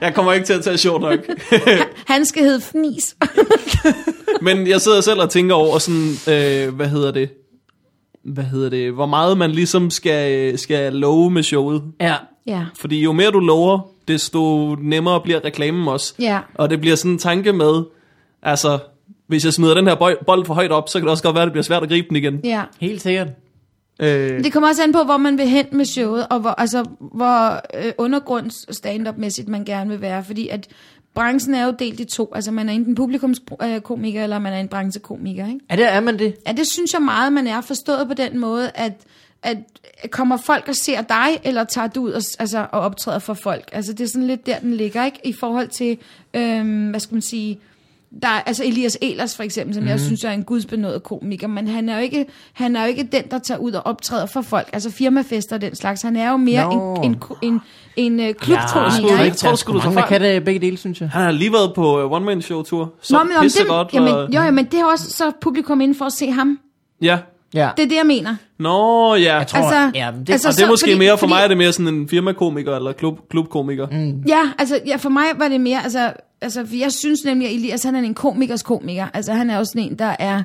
jeg 0.02 0.14
kommer 0.16 0.34
ikke 0.34 0.46
til 0.46 0.54
at 0.54 0.64
tage 0.64 0.78
sjovt 0.78 1.02
nok. 1.02 1.20
Han 2.14 2.26
skal 2.26 2.44
hedde 2.44 2.62
Fnis. 2.62 3.16
Men 4.42 4.68
jeg 4.68 4.82
sidder 4.82 5.02
selv 5.02 5.20
og 5.22 5.30
tænker 5.30 5.56
over 5.56 5.78
sådan, 5.80 6.12
øh, 6.68 6.76
hvad 6.76 6.88
hedder 6.88 7.12
det? 7.12 7.30
Hvad 8.34 8.44
hedder 8.44 8.70
det? 8.70 8.92
Hvor 8.94 9.06
meget 9.06 9.38
man 9.38 9.52
ligesom 9.52 9.90
skal, 9.90 10.60
skal 10.60 10.94
love 10.94 11.32
med 11.32 11.44
showet. 11.44 11.82
ja. 12.02 12.16
ja. 12.48 12.66
Fordi 12.80 13.02
jo 13.04 13.12
mere 13.12 13.32
du 13.32 13.40
lover, 13.40 13.80
desto 14.08 14.76
nemmere 14.76 15.22
bliver 15.22 15.46
reklamen 15.46 15.88
også. 15.88 16.14
Ja. 16.20 16.40
Og 16.56 16.70
det 16.70 16.82
bliver 16.82 16.96
sådan 16.96 17.12
en 17.12 17.18
tanke 17.18 17.54
med, 17.54 17.84
altså, 18.44 18.80
hvis 19.28 19.46
jeg 19.46 19.54
smider 19.54 19.74
den 19.74 19.88
her 19.88 19.96
bold, 20.26 20.46
for 20.46 20.54
højt 20.54 20.72
op, 20.72 20.90
så 20.90 21.00
kan 21.00 21.04
det 21.06 21.12
også 21.12 21.24
godt 21.24 21.36
være, 21.36 21.42
at 21.44 21.48
det 21.48 21.54
bliver 21.54 21.64
svært 21.64 21.84
at 21.84 21.90
gribe 21.90 22.08
den 22.08 22.16
igen. 22.16 22.40
Ja. 22.44 22.64
Helt 22.80 23.02
sikkert. 23.02 23.28
Øh, 24.00 24.44
Det 24.44 24.54
kommer 24.54 24.70
også 24.70 24.84
an 24.84 24.92
på, 24.92 25.04
hvor 25.04 25.18
man 25.18 25.38
vil 25.38 25.48
hen 25.48 25.66
med 25.72 25.86
showet, 25.86 26.28
og 26.30 26.40
hvor, 26.40 26.50
altså, 26.50 26.86
hvor 27.00 27.62
øh, 27.86 27.92
undergrunds 27.98 28.76
stand-up-mæssigt 28.76 29.48
man 29.48 29.66
gerne 29.66 29.90
vil 29.90 30.02
være. 30.02 30.24
Fordi 30.24 30.48
at 30.48 30.68
branchen 31.14 31.56
er 31.56 31.66
jo 31.66 31.74
delt 31.80 32.00
i 32.00 32.06
to. 32.06 32.32
Altså 32.36 32.52
man 32.52 32.70
er 32.70 32.74
enten 32.74 32.96
publikumskomiker, 32.96 34.24
eller 34.24 34.40
man 34.40 34.54
er 34.54 34.60
en 34.60 34.68
branchekomiker, 34.68 35.48
ikke? 35.48 35.60
Er, 35.70 35.76
det, 35.76 35.94
er 35.94 36.00
man 36.00 36.20
det? 36.20 36.36
Ja, 36.48 36.52
det 36.52 36.72
synes 36.74 36.94
jeg 36.94 37.02
meget, 37.02 37.34
man 37.34 37.48
er 37.48 37.62
forstået 37.62 38.08
på 38.08 38.14
den 38.14 38.40
måde, 38.40 38.72
at, 38.76 38.94
at 39.46 39.58
kommer 40.12 40.38
folk 40.38 40.68
og 40.68 40.76
ser 40.76 41.02
dig, 41.02 41.40
eller 41.44 41.64
tager 41.64 41.88
du 41.88 42.02
ud 42.02 42.12
og, 42.12 42.22
altså, 42.40 42.68
og 42.72 42.82
optræder 42.82 43.20
for 43.20 43.34
folk? 43.34 43.70
Altså 43.72 43.94
det 43.94 44.04
er 44.04 44.08
sådan 44.08 44.28
lidt 44.28 44.46
der, 44.46 44.60
den 44.60 44.74
ligger, 44.74 45.06
ikke? 45.06 45.20
I 45.24 45.34
forhold 45.34 45.68
til, 45.68 45.98
øhm, 46.34 46.90
hvad 46.90 47.00
skal 47.00 47.16
man 47.16 47.22
sige, 47.22 47.60
der 48.22 48.28
er, 48.28 48.42
altså 48.42 48.64
Elias 48.64 48.98
Elers 49.02 49.36
for 49.36 49.44
eksempel, 49.44 49.74
som 49.76 49.84
mm. 49.84 49.90
jeg 49.90 50.00
synes 50.00 50.24
er 50.24 50.32
en 50.32 50.44
gudsbenået 50.44 51.04
komiker, 51.04 51.48
men 51.48 51.68
han 51.68 51.90
er, 51.90 51.98
jo 51.98 52.02
ikke, 52.04 52.26
han 52.54 52.76
er 52.76 52.82
jo 52.82 52.88
ikke 52.88 53.04
den, 53.04 53.24
der 53.32 53.40
tager 53.40 53.58
ud 53.58 53.72
og 53.72 53.86
optræder 53.86 54.26
for 54.26 54.42
folk, 54.42 54.70
altså 54.74 54.92
firmafester 54.92 55.56
og 55.56 55.62
den 55.62 55.76
slags. 55.76 56.02
Han 56.02 56.16
er 56.16 56.32
jo 56.32 56.38
mere 56.38 56.76
Nå. 56.76 56.96
en, 56.96 57.12
en, 57.12 57.22
en, 57.42 57.62
en 57.96 58.20
øh, 58.20 58.34
klubkomiker, 58.34 58.90
sgu 58.90 59.18
da 59.18 59.24
ikke? 59.24 59.38
tror 59.38 59.56
sgu, 59.56 59.74
du 59.74 59.80
fejl. 59.80 60.08
kan 60.08 60.22
det 60.22 60.44
begge 60.44 60.60
dele, 60.60 60.78
synes 60.78 61.02
jeg. 61.02 61.10
Han 61.10 61.22
har 61.22 61.32
lige 61.32 61.54
været 61.54 61.74
på 61.76 62.04
uh, 62.04 62.12
one-man-show-tur. 62.12 62.94
Så 63.02 63.18
Nå, 63.18 63.24
men, 63.24 63.38
om 63.38 63.44
det, 63.44 63.68
godt. 63.68 63.94
jamen, 63.94 64.14
og, 64.14 64.34
jo, 64.34 64.42
jo, 64.42 64.52
men 64.52 64.66
det 64.66 64.80
er 64.80 64.86
også 64.86 65.12
så 65.12 65.32
publikum 65.42 65.82
inden 65.82 65.98
for 65.98 66.06
at 66.06 66.14
se 66.14 66.32
ham. 66.32 66.60
Ja. 67.02 67.20
Ja. 67.56 67.70
Det 67.78 67.84
er 67.84 67.88
det, 67.90 67.96
jeg 67.96 68.06
mener. 68.06 68.36
Nå, 68.60 69.16
ja. 69.16 69.36
Jeg 69.38 69.48
tror, 69.48 69.60
Altså- 69.60 69.92
ja, 70.00 70.12
det, 70.12 70.30
altså- 70.30 70.34
altså, 70.34 70.48
og 70.48 70.54
det 70.54 70.62
er 70.62 70.66
så- 70.66 70.72
måske 70.72 70.86
fordi- 70.86 70.98
mere, 70.98 71.12
for 71.12 71.18
fordi- 71.18 71.30
mig 71.34 71.44
er 71.44 71.48
det 71.48 71.58
mere 71.58 71.72
sådan 71.74 71.94
en 71.94 72.10
firmakomiker 72.10 72.76
eller 72.76 72.92
klub, 72.92 73.20
klubkomiker. 73.30 73.88
Mm. 73.92 74.24
Ja, 74.28 74.42
altså 74.60 74.80
ja, 74.88 74.96
for 74.96 75.10
mig 75.10 75.26
var 75.38 75.48
det 75.48 75.62
mere, 75.62 75.84
altså, 75.84 76.14
altså 76.42 76.66
for 76.66 76.76
jeg 76.76 76.92
synes 76.92 77.20
nemlig, 77.26 77.48
at 77.48 77.54
Elias 77.56 77.84
han 77.84 77.96
er 77.96 78.00
en 78.00 78.14
komikers 78.14 78.64
komiker. 78.64 79.08
Altså 79.14 79.34
han 79.34 79.50
er 79.50 79.58
også 79.58 79.72
sådan 79.76 79.92
en, 79.92 80.00
der 80.00 80.16
er 80.20 80.44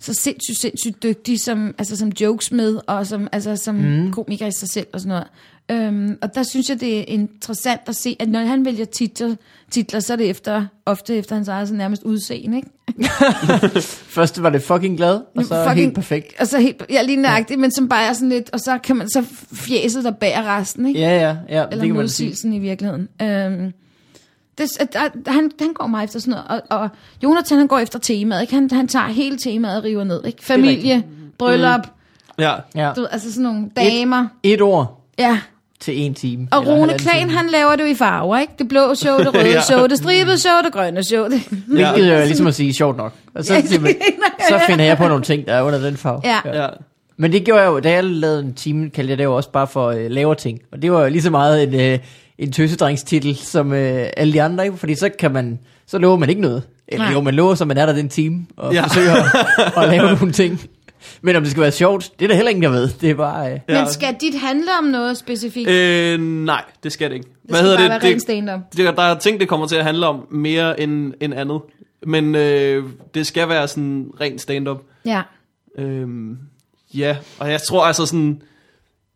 så 0.00 0.14
sindssygt, 0.14 0.58
sindssygt 0.60 1.02
dygtig 1.02 1.40
som, 1.40 1.74
altså, 1.78 1.96
som 1.96 2.08
jokes 2.20 2.52
med, 2.52 2.78
og 2.86 3.06
som, 3.06 3.28
altså, 3.32 3.56
som 3.56 3.74
mm. 3.74 4.12
komiker 4.12 4.46
i 4.46 4.52
sig 4.52 4.68
selv 4.68 4.86
og 4.92 5.00
sådan 5.00 5.08
noget. 5.08 5.24
Øhm, 5.70 6.18
og 6.22 6.34
der 6.34 6.42
synes 6.42 6.68
jeg, 6.68 6.80
det 6.80 6.98
er 6.98 7.04
interessant 7.06 7.80
at 7.86 7.96
se, 7.96 8.16
at 8.20 8.28
når 8.28 8.40
han 8.40 8.64
vælger 8.64 8.84
titler, 8.84 9.34
titler 9.70 10.00
så 10.00 10.12
er 10.12 10.16
det 10.16 10.30
efter, 10.30 10.66
ofte 10.86 11.16
efter 11.16 11.34
hans 11.34 11.48
eget 11.48 11.68
sådan 11.68 11.78
nærmest 11.78 12.02
udseende, 12.02 12.56
ikke? 12.56 12.70
først 14.16 14.42
var 14.42 14.50
det 14.50 14.62
fucking 14.62 14.96
glad, 14.96 15.20
og 15.36 15.44
så 15.44 15.64
Fucking- 15.64 15.74
helt 15.74 15.94
perfekt. 15.94 16.34
Altså 16.38 16.58
helt, 16.58 16.82
ja, 16.90 17.02
lige 17.02 17.16
nøjagtigt, 17.16 17.60
men 17.60 17.70
som 17.72 17.88
bare 17.88 18.04
er 18.04 18.12
sådan 18.12 18.28
lidt, 18.28 18.50
og 18.52 18.60
så 18.60 18.78
kan 18.82 18.96
man 18.96 19.08
så 19.08 19.24
fjæset 19.52 20.04
der 20.04 20.10
bærer 20.10 20.58
resten, 20.58 20.86
ikke? 20.86 21.00
Ja, 21.00 21.08
ja, 21.20 21.36
ja, 21.48 21.62
det 21.62 21.68
Eller 21.72 21.86
kan 21.86 21.94
man 21.96 22.08
sige. 22.08 22.56
i 22.56 22.58
virkeligheden. 22.58 23.08
Øhm, 23.22 23.72
det, 24.58 24.80
at, 24.80 24.96
at, 24.96 25.12
han, 25.26 25.50
han 25.60 25.72
går 25.74 25.86
meget 25.86 26.04
efter 26.04 26.18
sådan 26.20 26.30
noget. 26.48 26.62
Og, 26.70 26.78
og 26.78 26.88
Jonathan, 27.22 27.58
han 27.58 27.66
går 27.66 27.78
efter 27.78 27.98
temaet. 27.98 28.40
Ikke? 28.40 28.54
Han, 28.54 28.70
han 28.72 28.88
tager 28.88 29.06
hele 29.08 29.38
temaet 29.38 29.76
og 29.78 29.84
river 29.84 30.04
ned. 30.04 30.24
Ikke? 30.26 30.44
Familie, 30.44 31.04
bryllup, 31.38 31.80
Ja. 32.38 32.54
Ja. 32.74 32.92
du 32.96 33.06
altså 33.10 33.32
sådan 33.32 33.42
nogle 33.42 33.70
damer. 33.76 34.26
Et 34.42 34.62
ord 34.62 34.94
Ja. 35.18 35.38
Til 35.80 35.98
en 36.00 36.14
time. 36.14 36.48
Og 36.50 36.66
Rune 36.66 36.98
Klan, 36.98 37.30
han 37.30 37.46
laver 37.46 37.76
det 37.76 37.82
jo 37.84 37.88
i 37.88 37.94
farver, 37.94 38.38
ikke? 38.38 38.52
Det 38.58 38.68
blå 38.68 38.94
show, 38.94 39.18
det 39.18 39.26
røde 39.34 39.46
Ja. 39.48 39.60
show, 39.60 39.86
det 39.86 39.98
stribede 39.98 40.38
show, 40.38 40.52
det 40.64 40.72
grønne 40.72 41.04
show. 41.04 41.24
Det. 41.28 41.40
Hvilket 41.66 42.12
er 42.14 42.24
ligesom 42.24 42.46
at 42.46 42.54
sige 42.54 42.74
sjovt 42.74 42.96
nok. 42.96 43.12
Og 43.34 43.44
så, 43.44 43.52
man, 43.80 43.94
så 44.48 44.60
finder 44.66 44.84
jeg 44.84 44.96
på 44.96 45.08
nogle 45.08 45.24
ting, 45.24 45.46
der 45.46 45.54
er 45.54 45.62
under 45.62 45.78
den 45.78 45.96
farve. 45.96 46.20
Ja. 46.24 46.62
ja. 46.62 46.68
Men 47.16 47.32
det 47.32 47.44
gjorde 47.44 47.62
jeg 47.62 47.68
jo, 47.68 47.80
da 47.80 47.90
jeg 47.92 48.04
lavede 48.04 48.40
en 48.40 48.54
time, 48.54 48.90
kaldte 48.90 49.10
jeg 49.10 49.18
det 49.18 49.24
jo 49.24 49.36
også 49.36 49.50
bare 49.50 49.66
for 49.66 49.86
øh, 49.90 50.10
lavere 50.10 50.34
ting. 50.34 50.60
Og 50.72 50.82
det 50.82 50.92
var 50.92 51.02
jo 51.02 51.08
lige 51.08 51.22
så 51.22 51.30
meget 51.30 51.62
en, 51.62 51.74
øh, 51.80 51.98
en 52.38 52.52
tøsedrengstitel 52.52 53.36
som 53.36 53.72
øh, 53.72 54.06
alle 54.16 54.32
de 54.32 54.42
andre, 54.42 54.64
ikke? 54.64 54.76
fordi 54.76 54.94
så 54.94 55.10
kan 55.18 55.32
man, 55.32 55.58
så 55.86 55.98
lover 55.98 56.16
man 56.16 56.28
ikke 56.28 56.40
noget. 56.40 56.62
Eller 56.88 57.04
Nej. 57.04 57.12
jo, 57.12 57.20
man 57.20 57.34
lover, 57.34 57.54
så 57.54 57.64
man 57.64 57.78
er 57.78 57.86
der 57.86 57.92
den 57.92 58.08
time, 58.08 58.46
og 58.56 58.74
ja. 58.74 58.82
forsøger 58.82 59.14
at, 59.14 59.82
at 59.82 59.88
lave 59.88 60.10
nogle 60.18 60.32
ting. 60.32 60.60
Men 61.22 61.36
om 61.36 61.42
det 61.42 61.50
skal 61.50 61.60
være 61.62 61.72
sjovt, 61.72 62.10
det 62.18 62.24
er 62.24 62.28
der 62.28 62.34
heller 62.34 62.50
ingen, 62.50 62.62
der 62.62 62.70
ved. 62.70 62.88
Det 62.88 63.10
er 63.10 63.14
bare... 63.14 63.52
Øh. 63.52 63.60
Men 63.68 63.86
skal 63.88 64.16
dit 64.20 64.34
handle 64.34 64.70
om 64.78 64.84
noget 64.84 65.16
specifikt? 65.16 65.68
Øh, 65.68 66.20
nej, 66.20 66.64
det 66.82 66.92
skal 66.92 67.10
det 67.10 67.16
ikke. 67.16 67.28
det 67.48 67.56
skal 67.56 67.76
bare 67.78 67.88
være 67.88 67.98
ren 67.98 68.20
stand-up. 68.20 68.60
det, 68.76 68.96
der 68.96 69.02
er 69.02 69.18
ting, 69.18 69.40
det 69.40 69.48
kommer 69.48 69.66
til 69.66 69.76
at 69.76 69.84
handle 69.84 70.06
om 70.06 70.26
mere 70.30 70.80
end, 70.80 71.14
end 71.20 71.34
andet. 71.34 71.60
Men 72.06 72.34
øh, 72.34 72.84
det 73.14 73.26
skal 73.26 73.48
være 73.48 73.68
sådan 73.68 74.10
rent 74.20 74.40
stand-up. 74.40 74.78
Ja. 75.06 75.22
Øhm, 75.78 76.38
ja, 76.94 77.16
og 77.38 77.50
jeg 77.50 77.60
tror 77.62 77.84
altså 77.84 78.06
sådan... 78.06 78.42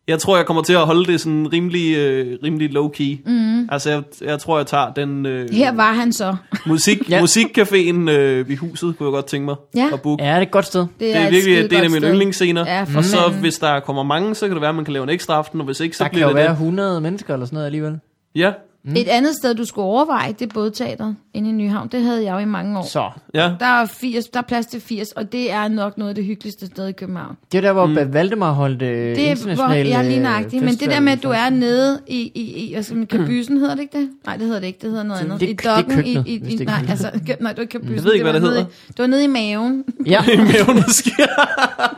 Jeg 0.07 0.19
tror, 0.19 0.37
jeg 0.37 0.45
kommer 0.45 0.63
til 0.63 0.73
at 0.73 0.79
holde 0.85 1.05
det 1.11 1.21
sådan 1.21 1.53
rimelig, 1.53 1.95
øh, 1.97 2.37
rimelig 2.43 2.69
low-key. 2.77 3.29
Mm. 3.31 3.69
Altså, 3.71 3.89
jeg, 3.89 4.03
jeg 4.21 4.39
tror, 4.39 4.57
jeg 4.57 4.67
tager 4.67 4.93
den 4.93 5.25
øh, 5.25 5.49
Her 5.51 5.71
var 5.75 5.93
han 5.93 6.13
så. 6.13 6.35
musik, 6.65 7.09
Ja. 7.09 7.21
musikcaféen 7.23 8.09
øh, 8.09 8.45
i 8.49 8.55
huset, 8.55 8.97
kunne 8.97 9.07
jeg 9.07 9.11
godt 9.13 9.25
tænke 9.25 9.45
mig 9.45 9.55
Ja. 9.75 9.89
at 9.93 10.01
booke. 10.01 10.23
ja, 10.23 10.29
det 10.29 10.37
er 10.37 10.41
et 10.41 10.51
godt 10.51 10.65
sted. 10.65 10.85
Det 10.99 11.15
er 11.15 11.25
et 11.27 11.31
virkelig 11.31 11.55
det 11.69 11.73
er 11.73 11.77
en 11.77 11.83
af 11.83 11.89
mine 11.91 12.07
yndlingsscener. 12.07 12.65
Ja, 12.67 12.83
for 12.83 12.97
og 12.97 13.03
så 13.03 13.17
hvis 13.39 13.59
der 13.59 13.79
kommer 13.79 14.03
mange, 14.03 14.35
så 14.35 14.47
kan 14.47 14.55
det 14.55 14.61
være, 14.61 14.69
at 14.69 14.75
man 14.75 14.85
kan 14.85 14.93
lave 14.93 15.03
en 15.03 15.09
ekstra 15.09 15.33
aften, 15.33 15.59
og 15.59 15.65
hvis 15.65 15.79
ikke, 15.79 15.97
så 15.97 16.03
Der 16.03 16.09
kan 16.09 16.15
bliver 16.15 16.25
jo 16.25 16.29
det 16.29 16.35
være 16.35 16.45
det. 16.47 16.51
100 16.53 17.01
mennesker 17.01 17.33
eller 17.33 17.45
sådan 17.45 17.55
noget 17.55 17.65
alligevel. 17.65 17.99
Ja, 18.35 18.51
Mm. 18.85 18.95
Et 18.95 19.07
andet 19.07 19.35
sted, 19.35 19.55
du 19.55 19.65
skulle 19.65 19.85
overveje, 19.85 20.31
det 20.39 20.41
er 20.49 20.53
bådteateret 20.53 21.15
inde 21.33 21.49
i 21.49 21.51
Nyhavn. 21.51 21.87
Det 21.87 22.01
havde 22.03 22.23
jeg 22.23 22.33
jo 22.33 22.37
i 22.39 22.45
mange 22.45 22.79
år. 22.79 22.83
Så, 22.85 23.09
ja. 23.33 23.51
Der 23.59 23.65
er, 23.65 23.85
80, 23.85 24.25
der 24.27 24.39
er 24.39 24.43
plads 24.43 24.65
til 24.65 24.81
80, 24.81 25.11
og 25.11 25.31
det 25.31 25.51
er 25.51 25.67
nok 25.67 25.97
noget 25.97 26.09
af 26.09 26.15
det 26.15 26.25
hyggeligste 26.25 26.65
sted 26.65 26.87
i 26.87 26.91
København. 26.91 27.35
det 27.51 27.57
er 27.57 27.61
der, 27.61 27.73
hvor 27.73 27.85
mm. 27.85 28.13
Valdemar 28.13 28.51
holdt 28.51 28.81
øh, 28.81 28.87
Det 28.89 29.09
er, 29.09 29.13
hvor, 29.15 29.29
internationale 29.31 29.89
jeg 29.89 29.99
er 29.99 30.03
lige 30.03 30.19
nøjagtig, 30.19 30.63
men 30.63 30.73
det 30.75 30.89
der 30.89 30.99
med, 30.99 31.11
at 31.13 31.23
du 31.23 31.29
er 31.29 31.49
nede 31.49 31.99
i, 32.07 32.19
i, 32.35 32.41
i 32.73 32.77
man, 32.93 33.07
kabysen, 33.07 33.57
hedder 33.57 33.75
det 33.75 33.81
ikke 33.81 33.97
det? 33.97 34.09
Nej, 34.25 34.37
det 34.37 34.45
hedder 34.45 34.59
det 34.59 34.67
ikke, 34.67 34.79
det 34.81 34.89
hedder 34.89 35.03
noget 35.03 35.19
Det- 35.21 35.25
andet. 35.25 35.39
det- 35.39 35.47
I 35.49 35.53
det 35.53 35.65
er 35.65 35.75
dokken, 35.75 35.95
køkkenet, 35.95 36.27
i, 36.27 36.31
i, 36.31 36.53
i, 36.53 36.57
det 36.57 36.67
nej, 36.67 36.85
altså, 36.89 37.11
nej, 37.13 37.51
det 37.51 37.57
var 37.57 37.61
ikke 37.61 37.71
kabysen. 37.71 37.95
Jeg 37.95 38.03
ved 38.03 38.13
ikke, 38.13 38.23
det 38.25 38.31
hvad 38.33 38.41
det 38.41 38.49
nede, 38.49 38.61
i- 38.61 38.87
Det 38.87 38.99
var 38.99 39.07
nede 39.07 39.23
i 39.23 39.27
maven. 39.27 39.83
Ja, 40.05 40.23
I 40.33 40.37
maven 40.37 40.83
måske. 40.87 41.11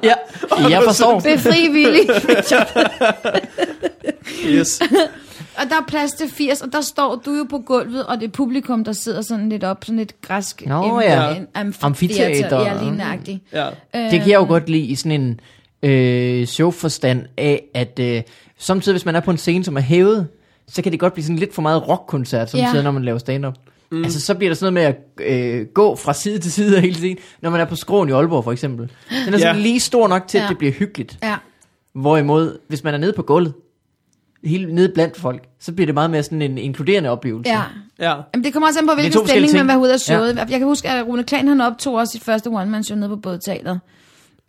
ja, 0.04 0.14
jeg 0.70 0.82
forstår. 0.88 1.20
Befri 1.20 1.68
villig. 1.72 2.02
yes. 4.60 4.80
Og 5.58 5.70
der 5.70 5.76
er 5.76 5.86
plads 5.88 6.12
til 6.12 6.30
80, 6.30 6.62
og 6.62 6.74
der 6.74 6.82
står 6.82 7.16
du 7.26 7.32
jo 7.34 7.44
på 7.50 7.58
gulvet, 7.60 8.06
og 8.06 8.20
det 8.20 8.28
er 8.28 8.32
publikum, 8.32 8.84
der 8.84 8.92
sidder 8.92 9.22
sådan 9.22 9.50
lidt 9.50 9.64
op, 9.64 9.84
sådan 9.86 9.98
lidt 9.98 10.22
græsk. 10.22 10.64
Nå, 10.66 11.02
ja. 11.02 11.36
en 11.36 11.48
amfiteater. 11.54 11.86
Amfiteater. 11.86 12.62
Ja, 12.62 12.84
lige 12.84 12.98
nøjagtigt. 12.98 13.40
Ja. 13.54 13.70
Det 13.94 14.12
kan 14.20 14.30
jeg 14.30 14.36
jo 14.40 14.46
godt 14.46 14.70
lide 14.70 14.84
i 14.86 14.96
sådan 14.96 15.22
en 15.22 15.40
øh, 15.90 16.46
showforstand 16.46 17.26
af, 17.38 17.64
at 17.74 18.00
øh, 18.00 18.22
samtidig 18.58 18.94
hvis 18.94 19.06
man 19.06 19.16
er 19.16 19.20
på 19.20 19.32
en 19.32 19.38
scene, 19.38 19.64
som 19.64 19.78
er 19.78 19.82
hævet, 19.82 20.28
så 20.68 20.82
kan 20.82 20.92
det 20.92 21.00
godt 21.00 21.14
blive 21.14 21.24
sådan 21.24 21.36
lidt 21.40 21.54
for 21.54 21.62
meget 21.62 21.88
rockkoncert, 21.88 22.50
som 22.50 22.60
Ja. 22.60 22.82
når 22.82 22.92
man 22.92 23.04
laver 23.06 23.18
stand-up. 23.20 23.54
Mm. 23.92 24.04
Altså 24.04 24.22
så 24.22 24.34
bliver 24.36 24.50
der 24.50 24.56
sådan 24.56 24.74
noget 24.74 24.96
med 25.20 25.28
at 25.28 25.60
øh, 25.60 25.66
gå 25.74 25.96
fra 25.96 26.14
side 26.14 26.40
til 26.40 26.52
side 26.52 26.82
hele 26.82 26.96
tiden, 26.96 27.18
når 27.42 27.50
man 27.50 27.62
er 27.62 27.66
på 27.66 27.76
skråen 27.76 28.10
i 28.10 28.12
Aalborg 28.12 28.44
for 28.44 28.52
eksempel. 28.52 28.92
Den 29.26 29.34
er 29.34 29.38
sådan 29.38 29.56
Ja. 29.56 29.62
lige 29.62 29.80
stor 29.80 30.08
nok 30.08 30.28
til, 30.28 30.38
at 30.38 30.44
Ja. 30.44 30.50
det 30.50 30.58
bliver 30.58 30.74
hyggeligt. 30.74 31.18
Ja. 31.24 31.36
Hvorimod, 31.96 32.58
hvis 32.68 32.84
man 32.84 32.94
er 32.94 32.98
nede 32.98 33.14
på 33.14 33.22
gulvet, 33.22 33.54
helt 34.46 34.74
nede 34.74 34.90
blandt 34.94 35.18
folk, 35.18 35.44
så 35.60 35.74
bliver 35.74 35.86
det 35.86 35.94
meget 35.94 36.10
mere 36.10 36.24
sådan 36.24 36.42
en 36.42 36.58
inkluderende 36.58 37.10
oplevelse. 37.10 37.52
Ja. 37.52 37.62
Ja. 38.00 38.16
Jamen, 38.34 38.44
det 38.44 38.54
kommer 38.54 38.68
også 38.68 38.80
an 38.80 38.88
på, 38.88 38.94
hvilken 38.94 39.14
to 39.14 39.20
forskellige 39.20 39.50
stemning 39.50 39.66
man 39.68 39.74
ting. 39.74 39.82
vil 39.82 39.90
have 39.90 39.90
ud 39.90 39.94
af 39.94 40.00
showet. 40.00 40.36
Ja. 40.36 40.40
Jeg 40.50 40.60
kan 40.60 40.64
huske, 40.68 40.90
at 40.90 41.08
Rune 41.08 41.24
Klan, 41.24 41.48
han 41.48 41.62
optog 41.62 41.94
også 41.96 42.12
sit 42.12 42.24
første 42.24 42.48
one-man-show 42.48 42.98
nede 42.98 43.10
på 43.10 43.16
bådteateret. 43.16 43.80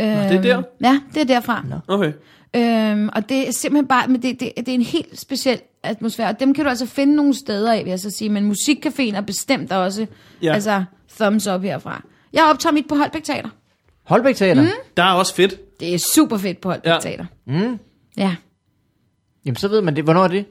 Øhm, 0.01 0.09
det 0.11 0.33
er 0.37 0.43
der? 0.43 0.63
Ja, 0.81 1.01
det 1.15 1.21
er 1.21 1.25
derfra. 1.25 1.65
Nå. 1.69 1.77
Okay. 1.95 2.13
Øhm, 2.57 3.09
og 3.13 3.29
det 3.29 3.49
er 3.49 3.53
simpelthen 3.53 3.87
bare, 3.87 4.09
men 4.09 4.23
det, 4.23 4.41
det, 4.41 4.53
det 4.57 4.69
er 4.69 4.75
en 4.75 4.83
helt 4.83 5.21
speciel 5.21 5.61
atmosfære, 5.83 6.29
og 6.29 6.41
dem 6.41 6.55
kan 6.55 6.65
du 6.65 6.71
altså 6.71 6.87
finde 6.87 7.17
nogle 7.17 7.35
steder 7.35 7.73
af, 7.73 7.85
vil 7.85 7.91
jeg 7.91 8.01
så 8.01 8.11
sige, 8.11 8.31
men 8.31 8.53
musikcaféen 8.53 9.17
er 9.17 9.21
bestemt 9.21 9.73
også, 9.73 10.07
Ja. 10.43 10.55
altså 10.55 10.85
thumbs 11.21 11.47
up 11.47 11.63
herfra. 11.63 12.03
Jeg 12.33 12.45
optager 12.45 12.73
mit 12.73 12.89
på 12.89 12.95
Holbæk 12.95 13.25
Teater. 13.25 13.49
Holbæk 14.05 14.37
Teater. 14.37 14.63
Mm. 14.63 14.69
Der 14.97 15.03
er 15.03 15.13
også 15.13 15.35
fedt. 15.35 15.81
Det 15.81 15.95
er 15.95 15.99
super 16.15 16.37
fedt 16.37 16.61
på 16.61 16.69
Holbæk 16.71 16.93
ja. 16.93 16.99
Teater. 17.01 17.25
Mm. 17.47 17.79
Ja. 18.17 18.35
Jamen 19.47 19.57
så 19.57 19.69
ved 19.69 19.83
man 19.83 19.97
det. 19.97 20.05
Hvornår 20.05 20.25
er 20.25 20.29
det? 20.29 20.45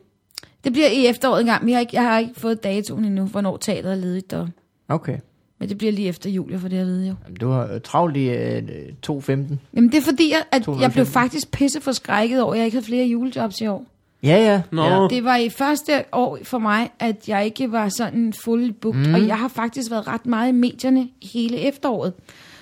Det 0.63 0.73
bliver 0.73 0.87
i 0.87 1.07
efteråret 1.07 1.41
en 1.41 1.45
gang. 1.45 1.65
Vi 1.65 1.71
har 1.71 1.79
ikke, 1.79 1.95
jeg 1.95 2.03
har 2.03 2.19
ikke 2.19 2.33
fået 2.37 2.63
datoen 2.63 3.05
endnu, 3.05 3.25
hvornår 3.25 3.57
teateret 3.57 3.91
er 3.91 3.95
ledigt 3.95 4.31
der. 4.31 4.47
Okay. 4.87 5.17
Men 5.59 5.69
det 5.69 5.77
bliver 5.77 5.91
lige 5.91 6.07
efter 6.07 6.29
jul, 6.29 6.51
jeg 6.51 6.59
får 6.59 6.67
det 6.67 6.77
at 6.77 6.85
vide 6.85 7.07
jo. 7.07 7.15
Jamen, 7.23 7.37
du 7.37 7.49
har 7.49 7.73
øh, 7.73 7.81
travlt 7.81 8.17
i 8.17 8.29
øh, 8.29 8.63
2.15. 9.07 9.31
Jamen 9.31 9.91
det 9.91 9.95
er 9.95 10.01
fordi, 10.01 10.31
jeg, 10.31 10.43
at 10.51 10.61
205. 10.61 10.81
jeg 10.81 10.91
blev 10.91 11.05
faktisk 11.05 11.51
pisse 11.51 11.81
forskrækket 11.81 12.41
over, 12.41 12.53
at 12.53 12.57
jeg 12.57 12.65
ikke 12.65 12.75
havde 12.75 12.85
flere 12.85 13.05
julejobs 13.05 13.61
i 13.61 13.67
år. 13.67 13.85
Ja, 14.23 14.35
ja. 14.35 14.61
Nå. 14.71 14.83
ja. 14.83 15.07
Det 15.09 15.23
var 15.23 15.35
i 15.35 15.49
første 15.49 16.03
år 16.11 16.37
for 16.43 16.59
mig, 16.59 16.89
at 16.99 17.29
jeg 17.29 17.45
ikke 17.45 17.71
var 17.71 17.89
sådan 17.89 18.33
fuldt 18.33 18.81
booked, 18.81 19.07
mm. 19.07 19.13
og 19.13 19.27
jeg 19.27 19.37
har 19.37 19.47
faktisk 19.47 19.91
været 19.91 20.07
ret 20.07 20.25
meget 20.25 20.49
i 20.49 20.51
medierne 20.51 21.07
hele 21.23 21.57
efteråret. 21.57 22.13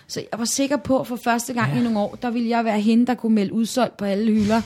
Så 0.08 0.24
jeg 0.32 0.40
var 0.40 0.46
sikker 0.46 0.78
på, 0.78 1.00
at 1.00 1.08
for 1.08 1.20
første 1.24 1.54
gang 1.54 1.74
ja. 1.74 1.80
i 1.80 1.84
nogle 1.84 2.00
år, 2.00 2.18
der 2.22 2.30
ville 2.32 2.50
jeg 2.50 2.66
være 2.66 2.80
hende, 2.80 3.06
der 3.06 3.14
kunne 3.14 3.36
melde 3.36 3.54
udsolgt 3.54 3.98
på 3.98 4.06
alle 4.06 4.32
hylder. 4.32 4.62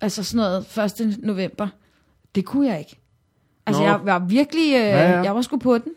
Altså 0.00 0.22
sådan 0.22 0.36
noget 0.76 1.00
1. 1.00 1.16
november. 1.22 1.68
Det 2.34 2.44
kunne 2.44 2.68
jeg 2.68 2.78
ikke. 2.78 2.96
Altså 3.66 3.82
Nå. 3.82 3.88
jeg 3.88 4.00
var 4.04 4.18
virkelig, 4.18 4.66
øh, 4.74 4.80
Ja, 4.80 5.10
ja. 5.10 5.22
jeg 5.22 5.34
var 5.34 5.42
sgu 5.42 5.56
på 5.56 5.78
den. 5.78 5.92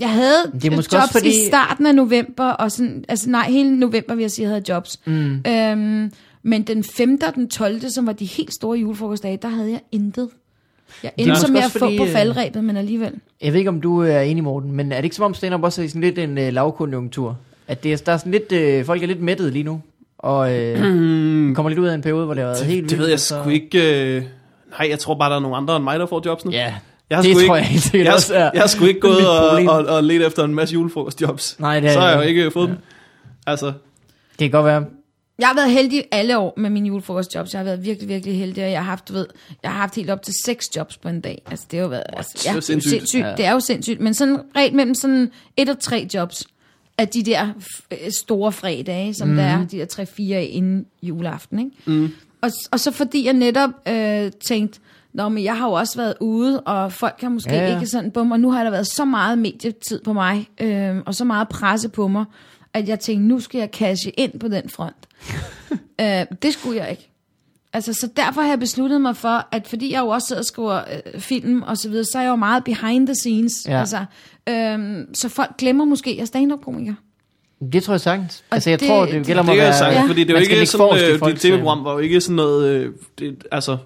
Jeg 0.00 0.10
havde 0.10 0.50
Det 0.52 0.64
er 0.72 0.76
måske 0.76 0.96
jobs 0.96 1.02
også 1.02 1.12
fordi- 1.12 1.28
i 1.42 1.46
starten 1.46 1.86
af 1.86 1.94
november, 1.94 2.44
og 2.50 2.72
sådan, 2.72 3.04
altså 3.08 3.30
nej, 3.30 3.50
hele 3.50 3.78
november 3.78 4.14
vil 4.14 4.22
jeg 4.22 4.30
sige, 4.30 4.42
jeg 4.42 4.50
havde 4.50 4.64
jobs. 4.68 5.00
Mm. 5.06 5.42
Øhm, 5.46 6.12
men 6.42 6.62
den 6.62 6.84
5. 6.84 7.18
og 7.26 7.34
den 7.34 7.48
12., 7.48 7.80
som 7.90 8.06
var 8.06 8.12
de 8.12 8.24
helt 8.24 8.54
store 8.54 8.78
julefrokostdage, 8.78 9.36
der 9.42 9.48
havde 9.48 9.70
jeg 9.70 9.80
intet. 9.92 10.28
Jeg 11.02 11.12
endte 11.16 11.36
så 11.36 11.52
med 11.52 11.62
få 11.70 11.78
på 11.78 12.04
øh, 12.04 12.12
faldrebet, 12.12 12.64
men 12.64 12.76
alligevel. 12.76 13.12
Jeg 13.42 13.52
ved 13.52 13.58
ikke, 13.58 13.68
om 13.70 13.80
du 13.80 13.98
er 14.02 14.20
enig, 14.20 14.44
Morten, 14.44 14.72
men 14.72 14.92
er 14.92 14.96
det 14.96 15.04
ikke 15.04 15.16
som 15.16 15.24
om 15.24 15.34
stand-up 15.34 15.62
også 15.62 15.82
er 15.82 15.88
sådan 15.88 16.00
lidt 16.00 16.18
en 16.18 16.38
øh, 16.38 16.52
lavkonjunktur? 16.52 17.38
At 17.68 17.82
det 17.84 17.92
er, 17.92 17.96
der 17.96 18.12
er 18.12 18.16
sådan 18.16 18.32
lidt, 18.32 18.52
øh, 18.52 18.84
folk 18.84 19.02
er 19.02 19.06
lidt 19.06 19.20
mættet 19.22 19.52
lige 19.52 19.62
nu, 19.62 19.80
og 20.22 20.52
øh, 20.58 20.76
kommer 21.54 21.68
lidt 21.68 21.78
ud 21.78 21.86
af 21.86 21.94
en 21.94 22.02
periode, 22.02 22.24
hvor 22.24 22.34
det 22.34 22.42
har 22.44 22.50
været 22.50 22.66
helt 22.66 22.82
Det 22.90 22.90
ved 22.90 22.98
vildt, 22.98 23.10
jeg 23.10 23.20
så- 23.20 23.40
sgu 23.42 23.50
ikke... 23.50 24.14
Øh... 24.16 24.22
Nej, 24.78 24.88
jeg 24.90 24.98
tror 24.98 25.14
bare, 25.14 25.30
der 25.30 25.36
er 25.36 25.40
nogle 25.40 25.56
andre 25.56 25.76
end 25.76 25.84
mig, 25.84 25.98
der 25.98 26.06
får 26.06 26.22
jobs 26.26 26.44
nu. 26.44 26.50
Ja, 26.50 26.74
Jeg 27.10 27.18
har 27.18 27.22
Det 27.22 27.32
tror 27.32 27.40
ikke, 27.40 27.54
jeg 27.54 27.64
helt 27.64 27.82
sikkert 27.82 28.06
jeg, 28.06 28.14
også 28.14 28.34
er 28.34 28.50
jeg 28.54 28.62
har 28.62 28.66
sgu 28.68 28.84
ikke 28.84 29.00
gået 29.00 29.28
og, 29.28 29.48
og, 29.76 29.86
og 29.96 30.04
let 30.04 30.26
efter 30.26 30.44
en 30.44 30.54
masse 30.54 30.72
julefrokostjobs. 30.74 31.56
Nej, 31.60 31.80
det 31.80 31.88
er 31.88 31.92
Så 31.92 32.00
har 32.00 32.08
jeg 32.08 32.16
jo 32.16 32.22
ikke 32.22 32.50
fået 32.50 32.68
dem. 32.68 32.76
Altså, 33.46 33.66
Det 33.66 33.72
kan 34.38 34.50
godt 34.50 34.66
være. 34.66 34.84
Jeg 35.38 35.48
har 35.48 35.54
været 35.54 35.70
heldig 35.70 36.04
alle 36.12 36.38
år 36.38 36.54
med 36.56 36.70
mine 36.70 36.88
julefrokostjobs. 36.88 37.52
Jeg 37.52 37.58
har 37.58 37.64
været 37.64 37.84
virkelig, 37.84 38.08
virkelig 38.08 38.38
heldig, 38.38 38.64
og 38.64 38.70
jeg 38.70 38.78
har 38.80 38.90
haft, 38.90 39.08
du 39.08 39.12
ved, 39.12 39.26
jeg 39.62 39.70
har 39.70 39.78
haft 39.80 39.94
helt 39.96 40.10
op 40.10 40.22
til 40.22 40.34
seks 40.44 40.66
jobs 40.76 40.96
på 40.96 41.08
en 41.08 41.20
dag. 41.20 41.42
Altså, 41.50 41.66
det 41.70 41.76
har 41.78 41.84
jo 41.84 41.88
været, 41.90 42.02
altså, 42.12 42.32
det 42.34 42.46
er 42.46 42.50
ja, 42.50 42.54
jo 42.54 42.60
det, 42.60 42.70
er 42.70 42.74
jo 42.74 42.80
sindssygt. 42.80 42.90
sindssygt. 42.90 43.24
Ja. 43.24 43.34
Det 43.36 43.44
er 43.44 43.52
jo 43.52 43.60
sindssygt, 43.60 44.00
men 44.00 44.14
sådan 44.14 44.38
rent 44.56 44.74
mellem 44.74 44.94
sådan 44.94 45.30
et 45.56 45.68
og 45.68 45.78
tre 45.80 46.08
jobs 46.14 46.44
af 47.00 47.08
de 47.08 47.22
der 47.22 47.52
f- 47.60 48.10
store 48.10 48.52
fredage, 48.52 49.14
som 49.14 49.28
mm. 49.28 49.36
der 49.36 49.42
er, 49.42 49.66
de 49.66 49.78
der 49.78 49.84
tre-fire 49.84 50.44
inden 50.44 50.86
juleaften, 51.02 51.58
ikke? 51.58 51.70
Mm. 51.86 52.10
Og, 52.42 52.50
og 52.72 52.80
så 52.80 52.90
fordi 52.90 53.24
jeg 53.24 53.32
netop 53.32 53.70
øh, 53.88 54.30
tænkte, 54.44 54.80
Nå, 55.12 55.28
men 55.28 55.44
jeg 55.44 55.58
har 55.58 55.66
jo 55.66 55.72
også 55.72 55.96
været 55.98 56.14
ude, 56.20 56.60
og 56.60 56.92
folk 56.92 57.20
har 57.20 57.28
måske 57.28 57.50
Ja, 57.50 57.56
ja, 57.56 57.62
ja. 57.64 57.70
ja. 57.70 57.76
ikke 57.76 57.90
sådan, 57.90 58.10
bum, 58.10 58.32
og 58.32 58.40
nu 58.40 58.50
har 58.50 58.64
der 58.64 58.70
været 58.70 58.86
så 58.86 59.04
meget 59.04 59.38
medietid 59.38 60.00
på 60.04 60.12
mig, 60.12 60.48
øh, 60.60 60.96
og 61.06 61.14
så 61.14 61.24
meget 61.24 61.48
presse 61.48 61.88
på 61.88 62.08
mig, 62.08 62.24
at 62.74 62.88
jeg 62.88 63.00
tænkte, 63.00 63.26
nu 63.28 63.40
skal 63.40 63.58
jeg 63.58 63.68
cashe 63.72 64.10
ind 64.10 64.40
på 64.40 64.48
den 64.48 64.68
front. 64.68 65.08
øh, 66.00 66.24
det 66.42 66.52
skulle 66.52 66.78
jeg 66.78 66.90
ikke. 66.90 67.09
Altså, 67.72 67.92
så 67.92 68.08
derfor 68.16 68.40
har 68.40 68.48
jeg 68.48 68.58
besluttet 68.58 69.00
mig 69.00 69.16
for, 69.16 69.46
at 69.52 69.66
fordi 69.68 69.92
jeg 69.92 70.00
jo 70.00 70.08
også 70.08 70.26
sidder 70.28 70.40
og 70.42 70.46
skriver 70.46 70.80
øh, 71.14 71.20
film 71.20 71.62
og 71.62 71.78
så 71.78 71.88
videre, 71.88 72.04
så 72.04 72.18
er 72.18 72.22
jeg 72.22 72.30
jo 72.30 72.36
meget 72.36 72.64
behind 72.64 73.06
the 73.06 73.14
scenes. 73.14 73.52
Ja. 73.68 73.80
Altså, 73.80 74.04
øhm, 74.48 75.14
så 75.14 75.28
folk 75.28 75.50
glemmer 75.58 75.84
måske, 75.84 76.10
at 76.10 76.16
jeg 76.16 76.22
er 76.22 76.26
stand-up-komiker. 76.26 76.94
Det 77.72 77.82
tror 77.82 77.94
jeg 77.94 78.00
sagtens. 78.00 78.44
Og 78.50 78.54
Altså, 78.54 78.70
jeg 78.70 78.80
det- 78.80 78.88
tror, 78.88 79.06
det 79.06 79.26
gælder 79.26 79.40
om 79.40 79.46
det 79.46 79.52
at 79.52 79.58
jeg 79.58 79.64
være... 79.66 79.78
sagt, 79.78 79.94
Ja. 79.94 80.02
fordi 80.02 80.20
det 80.24 80.30
er 80.30 80.34
jo 80.34 80.40
ikke 80.40 80.66
sådan, 80.66 81.10
øh, 81.12 81.18
folks, 81.18 81.40
dit 81.42 81.52
tv-program 81.52 81.84
var 81.84 81.92
jo 81.92 81.98
ikke 81.98 82.20
sådan 82.20 82.36
noget, 82.36 82.68
øh, 82.70 82.92
det, 83.18 83.44
altså, 83.52 83.76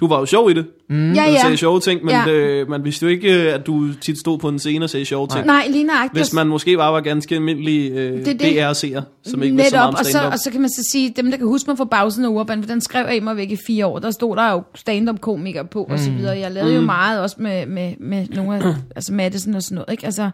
du 0.00 0.06
var 0.06 0.18
jo 0.18 0.26
sjov 0.26 0.50
i 0.50 0.54
det, 0.54 0.66
Mm. 0.88 1.12
Ja, 1.12 1.22
ja. 1.30 1.40
sagde 1.40 1.56
sjove 1.56 1.80
ting, 1.80 2.04
men 2.04 2.14
Ja. 2.14 2.28
øh, 2.32 2.68
man 2.70 2.84
vidste 2.84 3.02
jo 3.06 3.10
ikke, 3.10 3.28
at 3.30 3.66
du 3.66 3.92
tit 3.94 4.18
stod 4.18 4.38
på 4.38 4.48
en 4.48 4.58
scene 4.58 4.84
og 4.84 4.90
sagde 4.90 5.04
sjove 5.06 5.28
ting. 5.28 5.46
Nej, 5.46 5.66
lige 5.70 5.84
nøjagtigt. 5.84 6.18
Hvis 6.24 6.32
man 6.32 6.46
måske 6.46 6.76
bare 6.76 6.92
var 6.92 7.00
ganske 7.00 7.34
almindelig 7.34 7.92
øh, 7.92 8.20
er. 8.28 8.34
DR-seer, 8.34 9.02
som 9.24 9.42
ikke 9.42 9.56
vidste 9.56 9.70
så 9.70 9.76
meget 9.76 9.94
og 9.98 10.04
så, 10.04 10.20
og 10.32 10.38
så 10.38 10.50
kan 10.50 10.60
man 10.60 10.70
så 10.70 10.88
sige, 10.92 11.12
dem 11.16 11.30
der 11.30 11.36
kan 11.38 11.46
huske 11.46 11.70
mig 11.70 11.78
fra 11.78 11.84
bagsiden 11.84 12.24
af 12.24 12.28
Urban, 12.28 12.62
for 12.62 12.68
den 12.68 12.80
skrev 12.80 13.06
jeg 13.12 13.22
mig 13.22 13.36
væk 13.36 13.50
i 13.50 13.56
fire 13.66 13.86
år, 13.86 13.98
der 13.98 14.10
stod 14.10 14.36
der 14.36 14.50
jo 14.52 14.62
stand-up 14.74 15.20
komikere 15.20 15.64
på, 15.64 15.84
og 15.90 15.98
så 15.98 16.10
Mm. 16.10 16.16
videre. 16.18 16.38
Jeg 16.38 16.52
lavede 16.52 16.74
jo 16.74 16.80
meget 16.80 17.20
også 17.20 17.36
med, 17.38 17.66
med, 17.66 17.92
med 18.00 18.26
nogle 18.28 18.56
af, 18.56 18.74
altså 18.96 19.12
Madison 19.12 19.54
og 19.54 19.62
sådan 19.62 19.74
noget, 19.74 19.90
ikke? 19.92 20.04
Altså, 20.06 20.30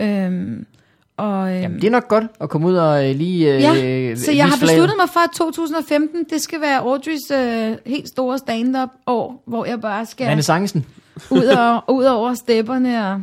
øhm, 0.00 0.66
og, 1.16 1.50
øhm, 1.52 1.62
Jamen, 1.62 1.80
det 1.80 1.86
er 1.86 1.90
nok 1.90 2.08
godt 2.08 2.24
at 2.40 2.48
komme 2.48 2.66
ud 2.68 2.74
og 2.74 3.08
øh, 3.10 3.16
lige... 3.16 3.54
Øh, 3.54 3.62
Ja, 3.62 3.84
øh, 3.84 4.16
så 4.18 4.32
jeg 4.32 4.44
har 4.48 4.56
besluttet 4.60 4.96
mig 5.00 5.08
for, 5.12 5.20
at 5.20 5.30
2015, 5.36 6.24
det 6.30 6.42
skal 6.42 6.60
være 6.60 6.78
Audreys 6.78 7.30
øh, 7.32 7.76
helt 7.86 8.08
store 8.08 8.38
stand-up 8.38 8.88
år, 9.06 9.42
hvor 9.46 9.64
jeg 9.64 9.80
bare 9.80 10.06
skal 10.06 10.26
Renaissancen. 10.26 10.86
ud, 11.30 11.44
og, 11.44 11.84
ud 11.88 12.04
over 12.04 12.34
stepperne 12.34 13.08
og 13.12 13.22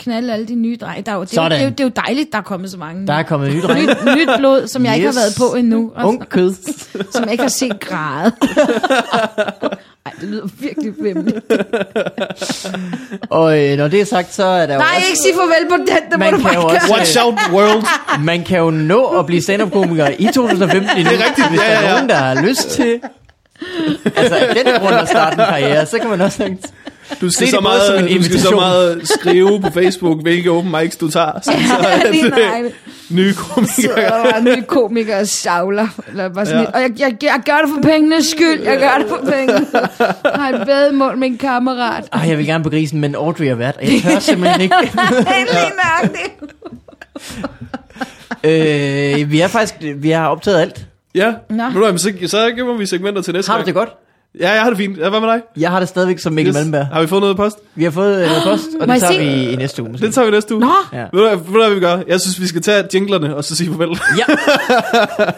knalde 0.00 0.32
alle 0.32 0.46
de 0.48 0.54
nye 0.54 0.76
drenge. 0.80 1.02
Der 1.02 1.12
er 1.12 1.16
jo, 1.16 1.22
det, 1.22 1.38
er 1.38 1.42
jo, 1.42 1.48
det, 1.48 1.58
er 1.58 1.64
jo, 1.64 1.70
det 1.70 1.80
er 1.80 1.84
jo 1.84 1.90
dejligt, 2.06 2.32
der 2.32 2.38
er 2.38 2.42
kommet 2.42 2.70
så 2.70 2.78
mange. 2.78 3.06
Der 3.06 3.12
er 3.12 3.22
kommet 3.22 3.54
nyt 3.54 3.62
dreng. 3.62 3.86
nyt, 3.86 3.96
nyt 4.16 4.28
blod, 4.38 4.66
som 4.66 4.84
jeg 4.84 4.90
yes. 4.90 4.96
ikke 4.96 5.06
har 5.06 5.14
været 5.14 5.34
på 5.38 5.56
endnu. 5.56 5.92
Og 5.94 6.08
Ung 6.08 6.28
kød. 6.28 6.54
som 7.12 7.24
jeg 7.24 7.32
ikke 7.32 7.42
har 7.44 7.48
set 7.48 7.80
græde. 7.80 8.32
Ej, 10.08 10.14
det 10.20 10.28
lyder 10.28 10.46
virkelig 10.60 10.92
vemmeligt. 10.98 11.38
Og 13.30 13.58
øh, 13.58 13.76
når 13.76 13.88
det 13.88 14.00
er 14.00 14.04
sagt, 14.04 14.34
så 14.34 14.44
er 14.44 14.66
der 14.66 14.74
jo 14.74 14.80
Nej, 14.80 14.88
også... 14.96 15.08
ikke 15.08 15.18
sige 15.22 15.34
farvel 15.34 15.68
på 15.70 15.76
den, 15.76 15.86
det 15.86 16.12
må 16.12 16.18
Man 16.18 16.32
du 16.32 16.38
kan 16.38 16.44
bare 16.44 16.54
jo 16.54 16.66
også-. 16.66 16.92
Watch 16.92 17.18
out, 17.24 17.34
world! 17.52 17.84
Man 18.24 18.44
kan 18.44 18.58
jo 18.58 18.70
nå 18.70 19.04
at 19.04 19.26
blive 19.26 19.42
stand-up-komiker 19.42 20.08
i 20.18 20.28
2015 20.34 20.96
endnu, 20.96 21.12
det 21.12 21.20
er 21.20 21.26
rigtigt, 21.26 21.48
hvis 21.48 21.60
ja, 21.60 21.66
der 21.66 21.78
er 21.78 21.92
nogen, 21.92 22.08
der 22.08 22.14
har 22.16 22.42
lyst 22.42 22.70
til... 22.70 23.00
Altså, 24.16 24.36
af 24.36 24.64
den 24.64 24.80
grund 24.80 24.94
at 24.94 25.08
starte 25.08 25.32
en 25.32 25.48
karriere, 25.48 25.86
så 25.86 25.98
kan 25.98 26.10
man 26.10 26.20
også 26.20 26.38
tænke, 26.38 26.68
Du 27.20 27.28
Se 27.30 27.32
skal, 27.34 27.46
det 27.46 27.50
så 27.54 27.60
både 27.60 27.80
som 27.86 27.94
meget, 27.94 28.10
en 28.10 28.18
du 28.18 28.22
skal 28.24 28.40
så 28.40 28.50
meget 28.54 29.08
skrive 29.08 29.60
på 29.60 29.70
Facebook, 29.70 30.22
hvilke 30.22 30.50
open 30.50 30.74
mics 30.80 30.96
du 30.96 31.10
tager. 31.10 31.32
Så, 31.42 31.52
så 31.52 31.88
at, 32.04 32.10
lige 32.10 32.28
nøjagtigt. 32.28 32.74
nye 33.10 33.34
Så 33.34 33.40
komikere. 33.44 33.94
der 33.96 34.10
var 34.10 34.32
en 34.38 34.44
ny 34.44 34.62
komiker 34.66 35.18
og 35.20 35.28
savler. 35.28 35.88
Eller 36.08 36.28
bare 36.28 36.46
sådan 36.46 36.60
Ja. 36.62 36.78
ja. 36.78 36.84
Og 36.86 36.90
jeg, 36.98 37.00
jeg, 37.00 37.22
jeg, 37.22 37.40
gør 37.46 37.58
det 37.64 37.70
for 37.74 37.82
pengenes 37.82 38.26
skyld. 38.26 38.62
Jeg 38.62 38.78
gør 38.78 38.98
det 38.98 39.08
for 39.08 39.30
penge. 39.30 39.54
Jeg 40.24 40.32
har 40.40 40.48
et 40.52 40.66
vedmål 40.66 41.18
med 41.18 41.28
en 41.28 41.38
kammerat. 41.38 42.04
Ej, 42.12 42.28
jeg 42.28 42.38
vil 42.38 42.46
gerne 42.46 42.64
på 42.64 42.70
grisen, 42.70 43.00
men 43.00 43.14
Audrey 43.14 43.46
er 43.46 43.54
vært, 43.54 43.76
og 43.76 43.82
jeg 43.84 44.00
tør 44.02 44.18
simpelthen 44.30 44.60
ikke. 44.60 44.74
Helt 44.76 45.50
lige 45.52 45.72
nøjagtigt. 45.82 46.32
øh, 48.44 49.30
vi 49.30 49.40
er 49.40 49.48
faktisk, 49.48 49.74
vi 49.96 50.10
har 50.10 50.28
optaget 50.28 50.60
alt. 50.60 50.86
Ja, 51.14 51.32
Nå. 51.50 51.64
Ved 51.74 51.92
du 51.92 51.98
så, 51.98 52.12
så 52.26 52.50
giver 52.50 52.76
vi 52.76 52.86
segmenter 52.86 53.22
til 53.22 53.34
næste 53.34 53.50
Har 53.50 53.56
du 53.56 53.58
gang. 53.58 53.66
det 53.66 53.74
godt? 53.74 53.88
Ja, 54.40 54.50
jeg 54.52 54.62
har 54.62 54.68
det 54.68 54.76
fint. 54.78 54.98
Ja, 54.98 55.08
hvad 55.08 55.20
med 55.20 55.28
dig? 55.28 55.40
Jeg 55.56 55.70
har 55.70 55.78
det 55.80 55.88
stadigvæk 55.88 56.18
som 56.18 56.32
Mikkel 56.32 56.50
yes. 56.50 56.54
Malmberg. 56.54 56.86
Har 56.86 57.00
vi 57.00 57.06
fået 57.06 57.20
noget 57.20 57.36
post? 57.36 57.56
Vi 57.74 57.84
har 57.84 57.90
fået 57.90 58.22
øh, 58.22 58.26
noget 58.28 58.42
post, 58.44 58.64
og 58.80 58.86
Må 58.88 58.94
det 58.94 59.00
jeg 59.00 59.10
tager 59.10 59.12
se? 59.12 59.18
vi 59.18 59.48
i 59.52 59.56
næste 59.56 59.82
uge. 59.82 59.90
Måske. 59.92 60.06
Det 60.06 60.14
tager 60.14 60.24
vi 60.24 60.30
næste 60.30 60.54
uge. 60.54 60.60
Nå, 60.60 60.72
Ja. 60.92 60.98
Ved 60.98 61.08
du, 61.12 61.18
hvad- 61.20 61.36
ved 61.36 61.44
du, 61.44 61.58
hvad 61.66 61.74
vi 61.74 61.80
gør? 61.80 61.98
Jeg 62.08 62.20
synes, 62.20 62.40
vi 62.40 62.46
skal 62.46 62.62
tage 62.62 62.84
jinglerne 62.94 63.36
og 63.36 63.44
så 63.44 63.56
sige 63.56 63.70
farvel. 63.70 63.88
ja, 64.18 64.24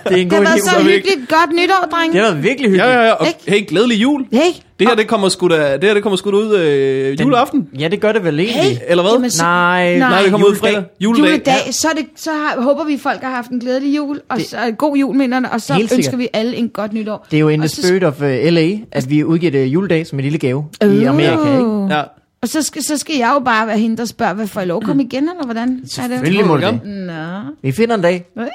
det 0.08 0.12
er 0.12 0.16
en 0.16 0.30
det 0.30 0.30
god 0.30 0.38
idé. 0.38 0.48
været 0.48 0.60
så 0.62 0.82
vi 0.84 0.92
ikke. 0.92 1.08
hyggeligt. 1.08 1.28
Godt 1.30 1.50
nytår, 1.52 1.88
dreng. 1.92 2.12
Det 2.12 2.20
har 2.20 2.30
været 2.30 2.42
virkelig 2.42 2.66
ja, 2.66 2.70
hyggeligt. 2.70 2.94
ja, 2.94 3.04
ja. 3.06 3.12
Og 3.12 3.26
Ikke? 3.26 3.50
hey, 3.50 3.68
glædelig 3.68 4.02
jul. 4.02 4.24
Hey. 4.32 4.40
Det 4.78 4.88
her, 4.88 4.94
det 4.94 5.08
kommer 5.08 5.28
sgu 5.28 5.48
da, 5.48 5.72
det 5.76 5.84
her, 5.84 5.94
det 5.94 6.02
kommer 6.02 6.16
sgu 6.16 6.30
da 6.30 6.36
ud 6.36 6.54
øh, 6.56 7.18
Den- 7.18 7.20
juleaften. 7.26 7.66
Ja, 7.78 7.88
det 7.88 8.00
gør 8.00 8.12
det 8.12 8.24
vel 8.24 8.40
egentlig. 8.40 8.80
Eller 8.88 9.02
hvad? 9.02 9.12
Jamen, 9.12 9.30
så- 9.30 9.42
Nej, 9.42 9.98
Nej. 9.98 10.08
Nej, 10.10 10.22
det 10.22 10.30
kommer 10.30 10.46
ud 10.46 10.52
juledag. 10.52 10.72
fredag. 10.74 10.84
Juledag. 11.00 11.30
Juledag, 11.30 11.74
så, 11.74 11.88
er 11.88 11.92
det, 11.92 12.04
så 12.16 12.30
har, 12.30 12.62
håber 12.62 12.84
vi, 12.84 12.98
folk 13.02 13.22
har 13.22 13.30
haft 13.30 13.50
en 13.50 13.60
glædelig 13.60 13.96
jul, 13.96 14.20
og 14.30 14.36
Det- 14.36 14.46
så 14.46 14.56
en 14.68 14.74
god 14.74 14.96
jul, 14.96 15.16
minderne, 15.16 15.50
og 15.52 15.60
så 15.60 15.74
Helt 15.74 15.92
ønsker 15.92 16.16
vi 16.16 16.28
alle 16.32 16.56
en 16.56 16.68
godt 16.68 16.92
nytår. 16.92 17.26
Det 17.30 17.36
er 17.36 17.40
jo 17.40 17.48
the 17.50 17.62
Og 17.62 17.70
så- 17.70 17.82
spirit 17.86 18.04
of 18.04 18.20
uh, 18.20 18.26
LA, 18.28 18.70
at 18.92 19.10
vi 19.10 19.24
udgiver 19.24 19.52
det 19.52 19.66
juledag 19.66 20.06
som 20.06 20.18
en 20.18 20.22
lille 20.22 20.38
gave 20.38 20.64
i 20.82 21.04
Amerika, 21.04 21.58
ikke? 21.58 21.86
Ja. 21.94 22.02
Og 22.42 22.48
så 22.48 22.62
skal, 22.62 22.82
så 22.82 22.96
skal 22.96 23.16
jeg 23.16 23.30
jo 23.34 23.44
bare 23.44 23.66
være 23.66 23.78
hende, 23.78 23.96
der 23.96 24.04
spørger, 24.04 24.34
hvad 24.34 24.46
får 24.46 24.60
jeg 24.60 24.68
lov 24.68 24.76
at 24.76 24.84
komme 24.86 25.02
igen, 25.02 25.28
eller 25.28 25.44
hvordan? 25.44 25.68
Er 25.68 25.76
det? 25.82 25.92
Selvfølgelig 25.92 26.46
må 26.46 26.56
du 26.56 26.62
det. 26.62 26.80
Nå, 26.84 27.12
Vi 27.62 27.72
finder 27.72 27.94
en 27.94 28.02
dag, 28.02 28.26
Øh, 28.38 28.46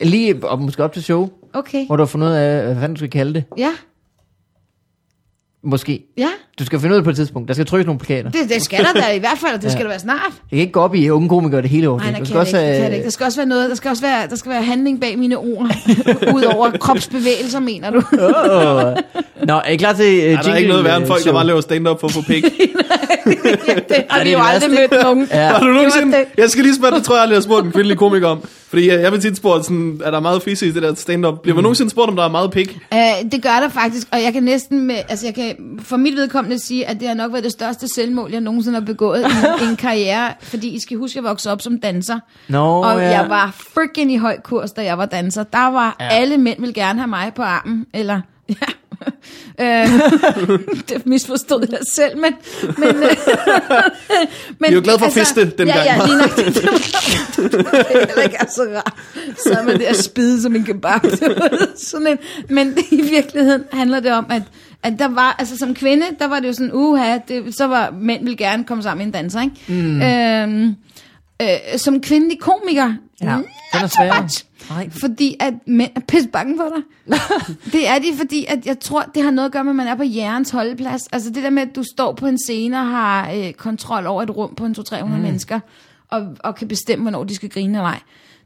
lige 0.00 0.36
og 0.42 0.60
måske 0.62 0.84
op 0.84 0.92
til 0.92 1.02
show, 1.02 1.30
okay. 1.52 1.86
hvor 1.86 1.96
du 1.96 2.00
har 2.00 2.06
fundet 2.06 2.28
ud 2.28 2.32
af, 2.32 2.64
hvad 2.64 2.74
fanden 2.74 2.94
du 2.94 2.98
skal 2.98 3.10
kalde 3.10 3.34
det. 3.34 3.44
Ja, 3.58 3.70
Måske. 5.64 6.00
ja. 6.18 6.28
Du 6.58 6.64
skal 6.64 6.80
finde 6.80 6.92
ud 6.92 6.96
af 6.96 7.00
det 7.00 7.04
på 7.04 7.10
et 7.10 7.16
tidspunkt. 7.16 7.48
Der 7.48 7.54
skal 7.54 7.66
trykkes 7.66 7.86
nogle 7.86 7.98
plakater. 7.98 8.30
Det, 8.30 8.40
det 8.48 8.62
skal 8.62 8.78
der 8.84 9.00
da 9.00 9.12
i 9.12 9.18
hvert 9.18 9.38
fald, 9.38 9.54
og 9.54 9.62
det 9.62 9.72
skal 9.72 9.82
der 9.84 9.88
være 9.90 9.98
snart. 9.98 10.18
Jeg 10.30 10.36
kan 10.50 10.58
ikke 10.58 10.72
gå 10.72 10.80
op 10.80 10.94
i 10.94 11.10
unge 11.10 11.28
komikere 11.28 11.62
det 11.62 11.70
hele 11.70 11.88
år. 11.88 11.98
Nej, 11.98 12.12
kan 12.12 12.26
skal 12.26 12.38
også 12.38 12.58
ikke, 12.58 12.68
det 12.72 12.80
have- 12.80 12.92
ikke. 12.92 13.04
Der 13.04 13.10
skal 13.10 13.24
også 13.24 13.38
være 13.38 13.46
noget, 13.48 13.70
der 13.70 13.76
skal 13.76 13.88
også 13.90 14.02
være, 14.02 14.26
der 14.28 14.36
skal 14.36 14.50
være 14.52 14.62
handling 14.62 15.00
bag 15.00 15.18
mine 15.18 15.36
ord, 15.38 15.70
Udover 16.34 16.70
kropsbevægelser, 16.70 17.60
mener 17.60 17.90
du? 17.90 17.96
Åh. 17.98 18.94
Nå, 19.46 19.54
er 19.64 19.68
I 19.70 19.76
klar 19.76 19.92
til 19.92 20.18
uh, 20.18 20.24
Er 20.24 20.42
der 20.42 20.52
er 20.52 20.56
ikke 20.56 20.68
noget 20.68 20.84
værre 20.84 20.96
end 20.96 21.06
folk, 21.06 21.24
der 21.24 21.32
bare 21.32 21.46
laver 21.46 21.60
stand-up 21.60 22.00
for 22.00 22.06
at 22.06 22.12
få 22.12 22.22
pik? 22.22 22.44
det 23.88 24.04
har 24.08 24.18
det 24.18 24.26
vi 24.26 24.32
er 24.32 24.38
jo 24.38 24.38
det 24.38 24.50
aldrig 24.54 24.70
mødt 24.70 25.02
nogen. 25.02 25.28
Ja. 25.30 25.46
Har 25.48 25.60
du 25.60 25.66
nogensinde... 25.66 26.16
det. 26.16 26.24
Jeg 26.38 26.50
skal 26.50 26.64
lige 26.64 26.74
spørge, 26.74 26.94
det 26.96 27.04
tror 27.04 27.14
jeg 27.14 27.22
aldrig, 27.22 27.34
jeg 27.34 27.38
har 27.40 27.42
spurgt 27.42 27.66
en 27.66 27.72
kvindelig 27.72 27.98
komiker 27.98 28.28
om. 28.28 28.44
Fordi 28.74 28.88
jeg, 28.88 29.00
jeg 29.00 29.12
vil 29.12 29.20
tit 29.20 29.36
spurgt, 29.36 29.64
sådan, 29.64 30.00
er 30.04 30.10
der 30.10 30.20
meget 30.20 30.42
fisse 30.42 30.66
i 30.66 30.70
det 30.70 30.82
der 30.82 30.94
stand-up? 30.94 31.40
Bliver 31.42 31.54
man 31.54 31.62
nogensinde 31.62 31.90
spurgt, 31.90 32.10
om 32.10 32.16
der 32.16 32.24
er 32.24 32.28
meget 32.28 32.50
pik? 32.50 32.78
Uh, 32.92 33.30
det 33.32 33.42
gør 33.42 33.60
der 33.60 33.68
faktisk, 33.68 34.08
og 34.12 34.22
jeg 34.22 34.32
kan 34.32 34.42
næsten 34.42 34.86
med, 34.86 34.96
altså 35.08 35.26
jeg 35.26 35.34
kan 35.34 35.78
for 35.78 35.96
mit 35.96 36.16
vedkommende 36.16 36.58
sige, 36.58 36.86
at 36.86 37.00
det 37.00 37.08
har 37.08 37.14
nok 37.14 37.32
været 37.32 37.44
det 37.44 37.52
største 37.52 37.88
selvmål, 37.94 38.30
jeg 38.30 38.40
nogensinde 38.40 38.78
har 38.78 38.86
begået 38.86 39.20
i, 39.62 39.64
en 39.70 39.76
karriere, 39.76 40.34
fordi 40.40 40.68
I 40.68 40.78
skal 40.80 40.96
huske, 40.96 41.12
at 41.18 41.22
jeg 41.22 41.30
voksede 41.30 41.52
op 41.52 41.62
som 41.62 41.80
danser, 41.80 42.18
Nå, 42.48 42.82
og 42.82 42.98
ja. 42.98 43.20
jeg 43.20 43.26
var 43.28 43.54
freaking 43.74 44.12
i 44.12 44.16
høj 44.16 44.40
kurs, 44.40 44.72
da 44.72 44.84
jeg 44.84 44.98
var 44.98 45.06
danser. 45.06 45.42
Der 45.42 45.70
var 45.70 45.96
ja. 46.00 46.08
alle 46.08 46.38
mænd 46.38 46.60
ville 46.60 46.74
gerne 46.74 46.98
have 46.98 47.08
mig 47.08 47.32
på 47.36 47.42
armen, 47.42 47.86
eller 47.94 48.20
ja. 48.48 48.66
Øh, 49.60 49.88
det 50.88 51.06
misforstod 51.06 51.66
jeg 51.70 51.78
selv, 51.92 52.16
men... 52.18 52.32
men, 52.78 52.96
men 54.58 54.70
I 54.70 54.72
er 54.72 54.74
jo 54.74 54.80
glad 54.84 54.98
for 54.98 55.06
at 55.06 55.12
feste 55.12 55.40
dengang. 55.40 55.68
Ja, 55.68 55.94
ja, 55.94 56.06
lige 56.06 56.18
nok. 56.18 56.36
Det, 56.36 56.54
det 57.52 57.66
er 57.66 58.06
heller 58.06 58.22
ikke 58.22 58.36
er 58.40 58.46
så 58.46 58.62
rart. 58.62 58.94
Så 59.38 59.54
er 59.58 59.62
man 59.62 59.80
der 59.80 59.92
spide 59.92 60.42
som 60.42 60.56
en 60.56 60.64
kebab. 60.64 61.00
Sådan 61.76 62.06
en. 62.06 62.18
Men 62.48 62.78
i 62.90 63.02
virkeligheden 63.02 63.64
handler 63.72 64.00
det 64.00 64.12
om, 64.12 64.26
at 64.30 64.42
at 64.84 64.98
der 64.98 65.08
var, 65.08 65.36
altså 65.38 65.58
som 65.58 65.74
kvinde, 65.74 66.06
der 66.18 66.26
var 66.28 66.40
det 66.40 66.48
jo 66.48 66.52
sådan, 66.52 66.70
uha, 66.72 67.18
det, 67.28 67.54
så 67.54 67.66
var 67.66 67.94
mænd 68.00 68.22
ville 68.22 68.36
gerne 68.36 68.64
komme 68.64 68.82
sammen 68.82 68.98
med 68.98 69.06
en 69.06 69.12
danser, 69.12 69.40
ikke? 69.42 69.82
Mm. 69.82 70.02
Øhm, 70.02 70.76
øh, 71.42 71.48
som 71.78 72.00
kvindelig 72.00 72.40
komiker, 72.40 72.94
Ja, 73.22 73.36
not 73.36 73.44
den 73.72 73.82
er 73.82 73.86
svær. 73.86 74.28
Nej. 74.70 74.90
Fordi 74.90 75.36
at 75.40 75.54
mænd 75.66 75.90
er 75.96 76.00
pisse 76.00 76.28
bange 76.28 76.56
for 76.56 76.68
dig. 76.76 76.82
det 77.72 77.88
er 77.88 77.98
de, 77.98 78.16
fordi 78.18 78.44
at 78.48 78.66
jeg 78.66 78.80
tror, 78.80 79.02
det 79.14 79.22
har 79.22 79.30
noget 79.30 79.46
at 79.46 79.52
gøre 79.52 79.64
med, 79.64 79.70
at 79.72 79.76
man 79.76 79.86
er 79.86 79.94
på 79.94 80.02
hjernes 80.02 80.50
holdeplads. 80.50 81.06
Altså 81.12 81.30
det 81.30 81.42
der 81.42 81.50
med, 81.50 81.62
at 81.62 81.76
du 81.76 81.82
står 81.94 82.12
på 82.12 82.26
en 82.26 82.38
scene 82.38 82.78
og 82.80 82.86
har 82.86 83.30
øh, 83.32 83.52
kontrol 83.52 84.06
over 84.06 84.22
et 84.22 84.30
rum 84.36 84.54
på 84.54 84.64
en 84.66 84.74
200-300 84.78 85.04
mm. 85.04 85.10
mennesker, 85.10 85.60
og, 86.08 86.26
og 86.40 86.54
kan 86.54 86.68
bestemme, 86.68 87.02
hvornår 87.02 87.24
de 87.24 87.34
skal 87.34 87.48
grine 87.50 87.78
eller 87.78 87.88
ej. 87.88 88.00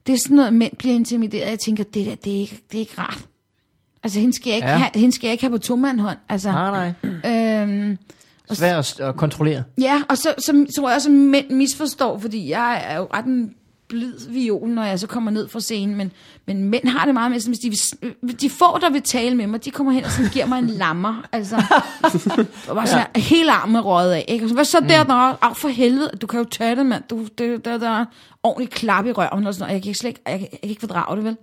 Det 0.06 0.12
er 0.15 0.19
sådan 0.19 0.36
noget, 0.36 0.52
mænd 0.52 0.77
bliver 0.77 0.94
intimideret. 0.94 1.51
Jeg 1.51 1.59
tænker, 1.59 1.85
det 1.85 2.06
der, 2.06 2.15
det 2.15 2.36
er 2.36 2.40
ikke, 2.40 2.60
det 2.73 2.77
er 2.77 2.81
ikke 2.81 2.94
rart. 2.98 3.19
Altså, 4.02 4.20
hende 4.20 4.36
skal 4.36 4.51
jeg 4.51 4.56
ikke, 4.56 4.69
Ja. 4.69 4.77
have, 4.77 4.90
hende 4.94 5.12
skal 5.15 5.27
jeg 5.28 5.32
ikke 5.32 5.44
have 5.44 5.51
på 5.51 5.59
tomandhånd. 5.59 6.19
Altså, 6.28 6.52
Nej, 6.52 6.93
nej. 7.23 7.62
øhm, 7.62 7.98
Svært 8.56 8.78
at, 8.78 9.00
at 9.00 9.16
kontrollere. 9.16 9.62
Ja, 9.80 10.02
og 10.08 10.16
så, 10.18 10.34
så 10.38 10.66
tror 10.76 10.88
jeg 10.88 10.96
også, 10.96 11.08
at 11.08 11.14
mænd 11.14 11.50
misforstår, 11.50 12.18
fordi 12.18 12.48
jeg 12.50 12.84
er 12.88 12.96
jo 12.96 13.08
ret 13.14 13.24
en 13.24 13.54
blid 13.88 14.12
viol, 14.30 14.68
når 14.68 14.84
jeg 14.84 14.98
så 15.00 15.06
kommer 15.06 15.30
ned 15.30 15.48
fra 15.48 15.60
scenen, 15.60 15.96
men, 15.96 16.12
men 16.46 16.64
mænd 16.64 16.88
har 16.88 17.04
det 17.04 17.14
meget 17.14 17.30
med, 17.30 17.40
sådan, 17.40 17.50
hvis 17.50 17.58
de, 17.58 18.06
vil- 18.22 18.40
de 18.40 18.50
få, 18.50 18.78
der 18.80 18.90
vil 18.90 19.02
tale 19.02 19.34
med 19.36 19.46
mig, 19.46 19.64
de 19.64 19.70
kommer 19.70 19.92
hen 19.92 20.04
og 20.04 20.10
sådan, 20.10 20.30
giver 20.30 20.46
mig 20.46 20.58
en 20.58 20.66
lammer, 20.66 21.22
altså, 21.32 21.56
og 22.68 22.74
bare 22.74 22.86
sådan, 22.86 23.06
ja. 23.16 23.20
hele 23.20 23.52
armen 23.52 23.80
røget 23.80 24.12
af, 24.12 24.24
ikke? 24.28 24.44
Og 24.44 24.48
så, 24.48 24.54
hvad 24.54 24.64
så 24.64 24.80
der, 24.80 25.04
der 25.04 25.14
af 25.14 25.56
for 25.56 25.68
helvede, 25.68 26.10
du 26.20 26.26
kan 26.26 26.38
jo 26.40 26.44
tage 26.44 26.76
det, 26.76 26.86
mand, 26.86 27.02
du, 27.10 27.26
det, 27.38 27.64
der, 27.64 27.78
der 27.78 27.88
er 27.90 28.04
ordentligt 28.42 28.70
klap 28.74 29.06
i 29.06 29.12
røven, 29.12 29.46
og 29.46 29.54
sådan 29.54 29.62
noget. 29.64 29.74
jeg 29.74 29.82
kan 29.82 29.88
ikke 29.88 29.98
slet 29.98 30.08
ikke, 30.08 30.20
jeg, 30.26 30.38
kan- 30.38 30.48
jeg 30.52 30.60
kan 30.60 30.70
ikke 30.70 30.80
fordrage 30.80 31.16
det, 31.16 31.24
vel? 31.24 31.36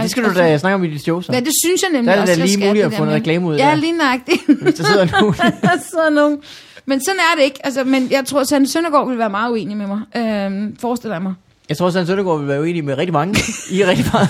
Det 0.00 0.10
skal 0.10 0.24
du 0.24 0.34
da 0.34 0.58
snakke 0.58 0.74
om 0.74 0.84
i 0.84 0.90
dit 0.90 1.02
show, 1.02 1.20
så. 1.20 1.32
Ja, 1.32 1.40
det 1.40 1.52
synes 1.64 1.82
jeg 1.82 1.90
nemlig 1.92 2.06
Der 2.14 2.20
er 2.20 2.24
det 2.24 2.32
også, 2.32 2.42
lige 2.56 2.58
muligt 2.68 2.84
det 2.84 2.90
at 2.90 2.92
få 2.92 2.98
noget 2.98 3.08
med- 3.08 3.14
reklame 3.20 3.46
ud 3.46 3.56
Ja, 3.56 3.66
der. 3.66 3.74
lige 3.74 3.92
nøjagtigt. 3.92 4.40
Hvis 4.62 4.74
der 4.74 4.84
sidder 4.84 5.06
nogen. 5.20 5.34
der 5.62 5.70
sidder 5.90 6.10
nogen. 6.10 6.38
Men 6.86 7.00
sådan 7.04 7.18
er 7.18 7.36
det 7.38 7.44
ikke. 7.44 7.58
Altså, 7.66 7.84
men 7.84 8.08
jeg 8.10 8.24
tror, 8.26 8.40
at 8.40 8.48
Sande 8.48 8.68
Søndergaard 8.72 9.08
vil 9.08 9.18
være 9.18 9.30
meget 9.30 9.50
uenig 9.52 9.76
med 9.76 9.86
mig. 9.86 10.00
Øhm, 10.16 10.76
forestiller 10.80 11.14
jeg 11.14 11.22
mig. 11.22 11.34
Jeg 11.68 11.76
tror, 11.76 11.86
at 11.86 11.92
Sand 11.92 12.06
Søndergaard 12.06 12.38
vil 12.38 12.48
være 12.48 12.60
uenig 12.60 12.84
med 12.84 12.98
rigtig 12.98 13.12
mange. 13.12 13.40
I 13.70 13.84
rigtig 13.86 14.06
meget. 14.12 14.28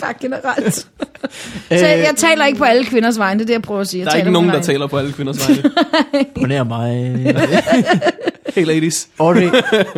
Bare 0.00 0.14
generelt. 0.20 0.74
Så 0.74 0.86
jeg, 1.70 1.98
jeg 1.98 2.12
taler 2.16 2.44
ikke 2.46 2.58
på 2.58 2.64
alle 2.64 2.84
kvinders 2.84 3.18
vegne, 3.18 3.38
det 3.38 3.44
er 3.44 3.46
det, 3.46 3.52
jeg 3.52 3.62
prøver 3.62 3.80
at 3.80 3.88
sige. 3.88 3.98
Jeg 4.00 4.06
Der 4.06 4.12
er 4.12 4.16
ikke 4.16 4.26
på 4.26 4.32
nogen, 4.32 4.48
der 4.48 4.54
egen. 4.54 4.64
taler 4.64 4.86
på 4.86 4.96
alle 4.98 5.12
kvinders 5.12 5.48
vegne. 5.48 5.62
Imponerer 6.36 6.64
mig. 6.64 7.34
Hey 8.54 8.64
ladies. 8.66 9.08
Audrey, 9.20 9.48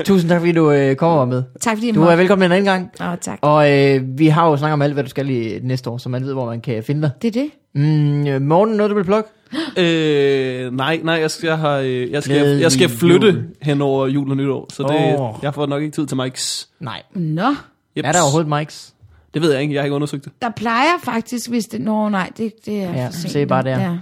tusind 0.05 0.29
tak, 0.31 0.41
fordi 0.41 0.53
du 0.53 0.71
øh, 0.71 0.97
kommer 0.97 1.25
med. 1.25 1.43
Tak 1.61 1.77
fordi 1.77 1.87
jeg 1.87 1.95
Du 1.95 2.01
er 2.01 2.05
måtte. 2.05 2.19
velkommen 2.19 2.47
en 2.47 2.53
anden 2.53 2.65
gang. 2.65 3.11
Åh, 3.13 3.19
tak. 3.21 3.39
Og 3.43 3.73
øh, 3.73 4.01
vi 4.19 4.27
har 4.27 4.49
jo 4.51 4.57
snakket 4.57 4.73
om 4.73 4.83
alt, 4.83 4.93
hvad 4.93 5.05
du 5.05 5.11
skal 5.11 5.31
i 5.31 5.59
næste 5.63 5.91
år, 5.91 5.99
så 5.99 6.09
man 6.09 6.25
ved, 6.25 6.33
hvor 6.33 6.47
man 6.47 6.61
kan 6.61 6.83
finde 6.83 7.03
dig. 7.03 7.11
Det 7.23 7.29
er 7.37 7.41
det. 7.43 7.51
Mm, 7.75 8.27
øh, 8.27 8.43
morgen, 8.43 8.71
noget 8.77 8.91
du 8.91 8.95
vil 8.97 9.05
plukke? 9.05 9.31
Øh, 9.79 10.73
nej, 10.77 11.01
nej, 11.05 11.15
jeg 11.15 11.31
skal, 11.31 11.47
jeg, 11.47 11.59
har, 11.59 11.77
øh, 11.79 12.11
jeg, 12.11 12.23
skal, 12.23 12.37
Glædelig 12.39 12.63
jeg 12.63 12.73
skal 12.73 12.89
flytte 12.89 13.27
jul. 13.27 13.45
hen 13.63 13.83
over 13.83 14.07
jul 14.07 14.31
og 14.31 14.37
nytår, 14.37 14.67
så 14.73 14.83
det, 14.83 15.21
Åh. 15.21 15.35
jeg 15.43 15.55
får 15.55 15.67
nok 15.67 15.83
ikke 15.83 15.95
tid 15.95 16.07
til 16.07 16.17
Mikes. 16.17 16.69
Nej. 16.81 17.03
Nå, 17.15 17.49
Jeps. 17.97 18.09
Er 18.09 18.13
der 18.13 18.21
overhovedet 18.23 18.59
mics? 18.59 18.95
Det 19.35 19.43
ved 19.43 19.53
jeg 19.53 19.63
ikke, 19.63 19.75
jeg 19.75 19.81
har 19.81 19.85
ikke 19.85 19.95
undersøgt 19.95 20.25
det. 20.25 20.33
der 20.43 20.51
plejer 20.57 20.93
faktisk, 21.05 21.49
hvis 21.51 21.65
det... 21.65 21.81
Nå, 21.81 22.09
nej, 22.09 22.31
det, 22.37 22.53
det 22.67 22.83
er 22.83 22.93
Ja, 22.95 23.07
for 23.07 23.13
sent. 23.13 23.33
se 23.33 23.47
bare 23.47 23.63
der. 23.63 23.81
Ja. 23.81 23.97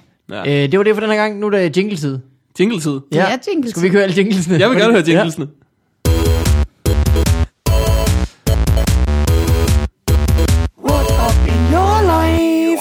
Ja. 0.44 0.64
Øh, 0.64 0.72
det 0.72 0.78
var 0.78 0.84
det 0.84 0.94
for 0.94 1.00
den 1.00 1.10
her 1.10 1.16
gang. 1.16 1.38
Nu 1.38 1.46
er 1.46 1.50
det 1.50 1.76
jingletid. 1.76 2.18
Jingletid. 2.58 3.00
Det 3.12 3.20
er 3.20 3.38
jingle 3.48 3.70
Skal 3.70 3.82
vi 3.82 3.88
køre 3.88 4.02
alle 4.02 4.16
jinglesene? 4.16 4.58
Jeg 4.58 4.70
vil 4.70 4.78
gerne 4.78 4.92
høre 4.92 5.04
jinglesene. 5.06 5.46
What 10.86 11.06
up 11.26 11.48
in 11.48 11.60
your 11.74 12.02
life? 12.02 12.80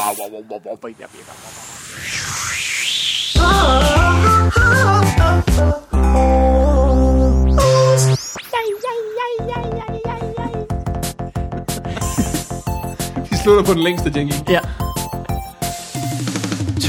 Vi 13.31 13.37
slutter 13.43 13.63
på 13.63 13.73
den 13.73 13.83
længste 13.83 14.11
jingle. 14.15 14.35
Ja. 14.49 14.59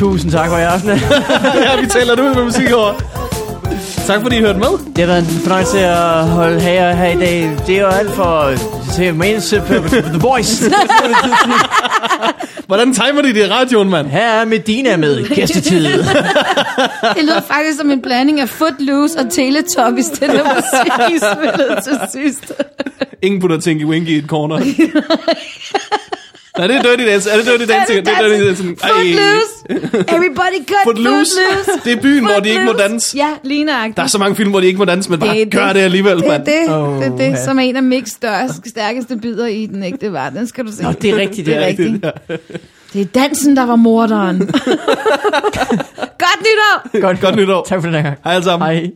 Tusind 0.00 0.32
tak 0.32 0.48
for 0.48 0.58
i 0.58 0.62
aften. 0.62 0.90
ja, 1.66 1.80
vi 1.80 1.86
taler 1.86 2.14
det 2.14 2.22
ud 2.22 2.34
med 2.34 2.44
musik 2.44 2.72
over. 2.72 2.92
Tak 4.06 4.22
fordi 4.22 4.36
I 4.36 4.40
hørte 4.40 4.58
med. 4.58 4.68
Det 4.96 4.98
har 4.98 5.06
været 5.06 5.18
en 5.18 5.40
fornøjelse 5.40 5.78
at 5.78 6.28
holde 6.28 6.60
her, 6.60 6.94
her 6.94 7.10
i 7.10 7.16
dag. 7.16 7.50
Det 7.66 7.76
er 7.76 7.80
jo 7.80 7.86
alt 7.86 8.10
for 8.10 8.52
til 8.94 9.14
main 9.14 9.40
The 9.40 10.20
Boys. 10.20 10.62
Hvordan 12.68 12.94
timer 12.94 13.22
de 13.22 13.28
det 13.28 13.36
i 13.36 13.50
radioen, 13.50 13.90
mand? 13.90 14.06
Her 14.06 14.28
er 14.28 14.44
Medina 14.44 14.96
med 14.96 15.28
gæstetid. 15.34 15.84
Det 17.16 17.22
lyder 17.22 17.40
faktisk 17.40 17.78
som 17.78 17.90
en 17.90 18.02
blanding 18.02 18.40
af 18.40 18.48
Footloose 18.48 19.18
og 19.18 19.30
Teletubbies, 19.30 20.06
det 20.06 20.20
der 20.20 20.44
musik, 20.44 21.14
I 21.14 21.18
spillede 21.34 21.80
til 21.82 21.98
sidst. 22.12 22.52
Ingen 23.22 23.40
putter 23.40 23.60
Tinky 23.60 23.84
Winky 23.84 24.08
i 24.08 24.16
et 24.16 24.24
corner. 24.26 24.60
Nej, 26.60 26.66
det 26.66 26.76
er 26.76 26.82
Dirty 26.82 27.04
Dance. 27.04 27.30
Er 27.30 27.36
det 27.36 27.46
Dirty 27.46 27.64
Dancing? 27.72 28.06
Det 28.06 28.12
er 28.18 28.28
Dirty 28.28 28.46
Dancing. 28.46 28.78
Footloose! 28.80 30.14
Everybody 30.16 30.58
cut 30.68 30.76
Footloose. 30.84 31.32
Footloose! 31.64 31.80
Det 31.84 31.92
er 31.92 32.00
byen, 32.02 32.24
hvor 32.24 32.40
de 32.40 32.48
ikke 32.48 32.64
må 32.64 32.72
danse. 32.72 33.16
Ja, 33.16 33.28
lige 33.42 33.64
nøjagtigt. 33.64 33.96
Der 33.96 34.02
er 34.02 34.06
så 34.06 34.18
mange 34.18 34.36
film, 34.36 34.50
hvor 34.50 34.60
de 34.60 34.66
ikke 34.66 34.78
må 34.78 34.84
danse, 34.84 35.10
men 35.10 35.20
bare 35.20 35.34
Det 35.34 35.42
er 35.42 35.46
gør 35.50 35.66
det. 35.66 35.74
det 35.74 35.80
alligevel, 35.80 36.16
Det 36.18 36.24
er 36.24 36.28
mand. 36.28 36.44
det, 36.46 36.74
Åh, 36.74 36.98
det, 36.98 37.06
er 37.06 37.16
det 37.16 37.30
ja. 37.38 37.44
som 37.44 37.58
er 37.58 37.62
en 37.62 37.76
af 37.76 37.82
Micks 37.82 38.10
største, 38.10 38.68
stærkeste 38.70 39.16
bidder 39.16 39.46
i 39.46 39.66
den 39.66 39.82
ægte 39.84 40.12
var. 40.12 40.30
Den 40.30 40.46
skal 40.46 40.66
du 40.66 40.72
se. 40.72 40.82
Nå, 40.82 40.92
det 40.92 41.10
er 41.10 41.16
rigtigt, 41.16 41.46
Det 41.46 41.56
er 41.56 41.60
ja. 41.60 41.66
rigtigt. 41.66 42.04
Ja. 42.04 42.36
Det 42.92 43.00
er 43.00 43.04
dansen, 43.20 43.56
der 43.56 43.66
var 43.66 43.76
morderen. 43.76 44.38
Godt 46.24 46.40
nytår! 46.40 47.00
Godt, 47.00 47.20
Godt 47.20 47.36
nytår. 47.36 47.64
Tak 47.68 47.80
for 47.80 47.86
den 47.86 47.94
her 47.94 48.02
gang. 48.02 48.16
Hej 48.24 48.32
alle 48.34 48.44
sammen. 48.44 48.68
Hej. 48.68 48.90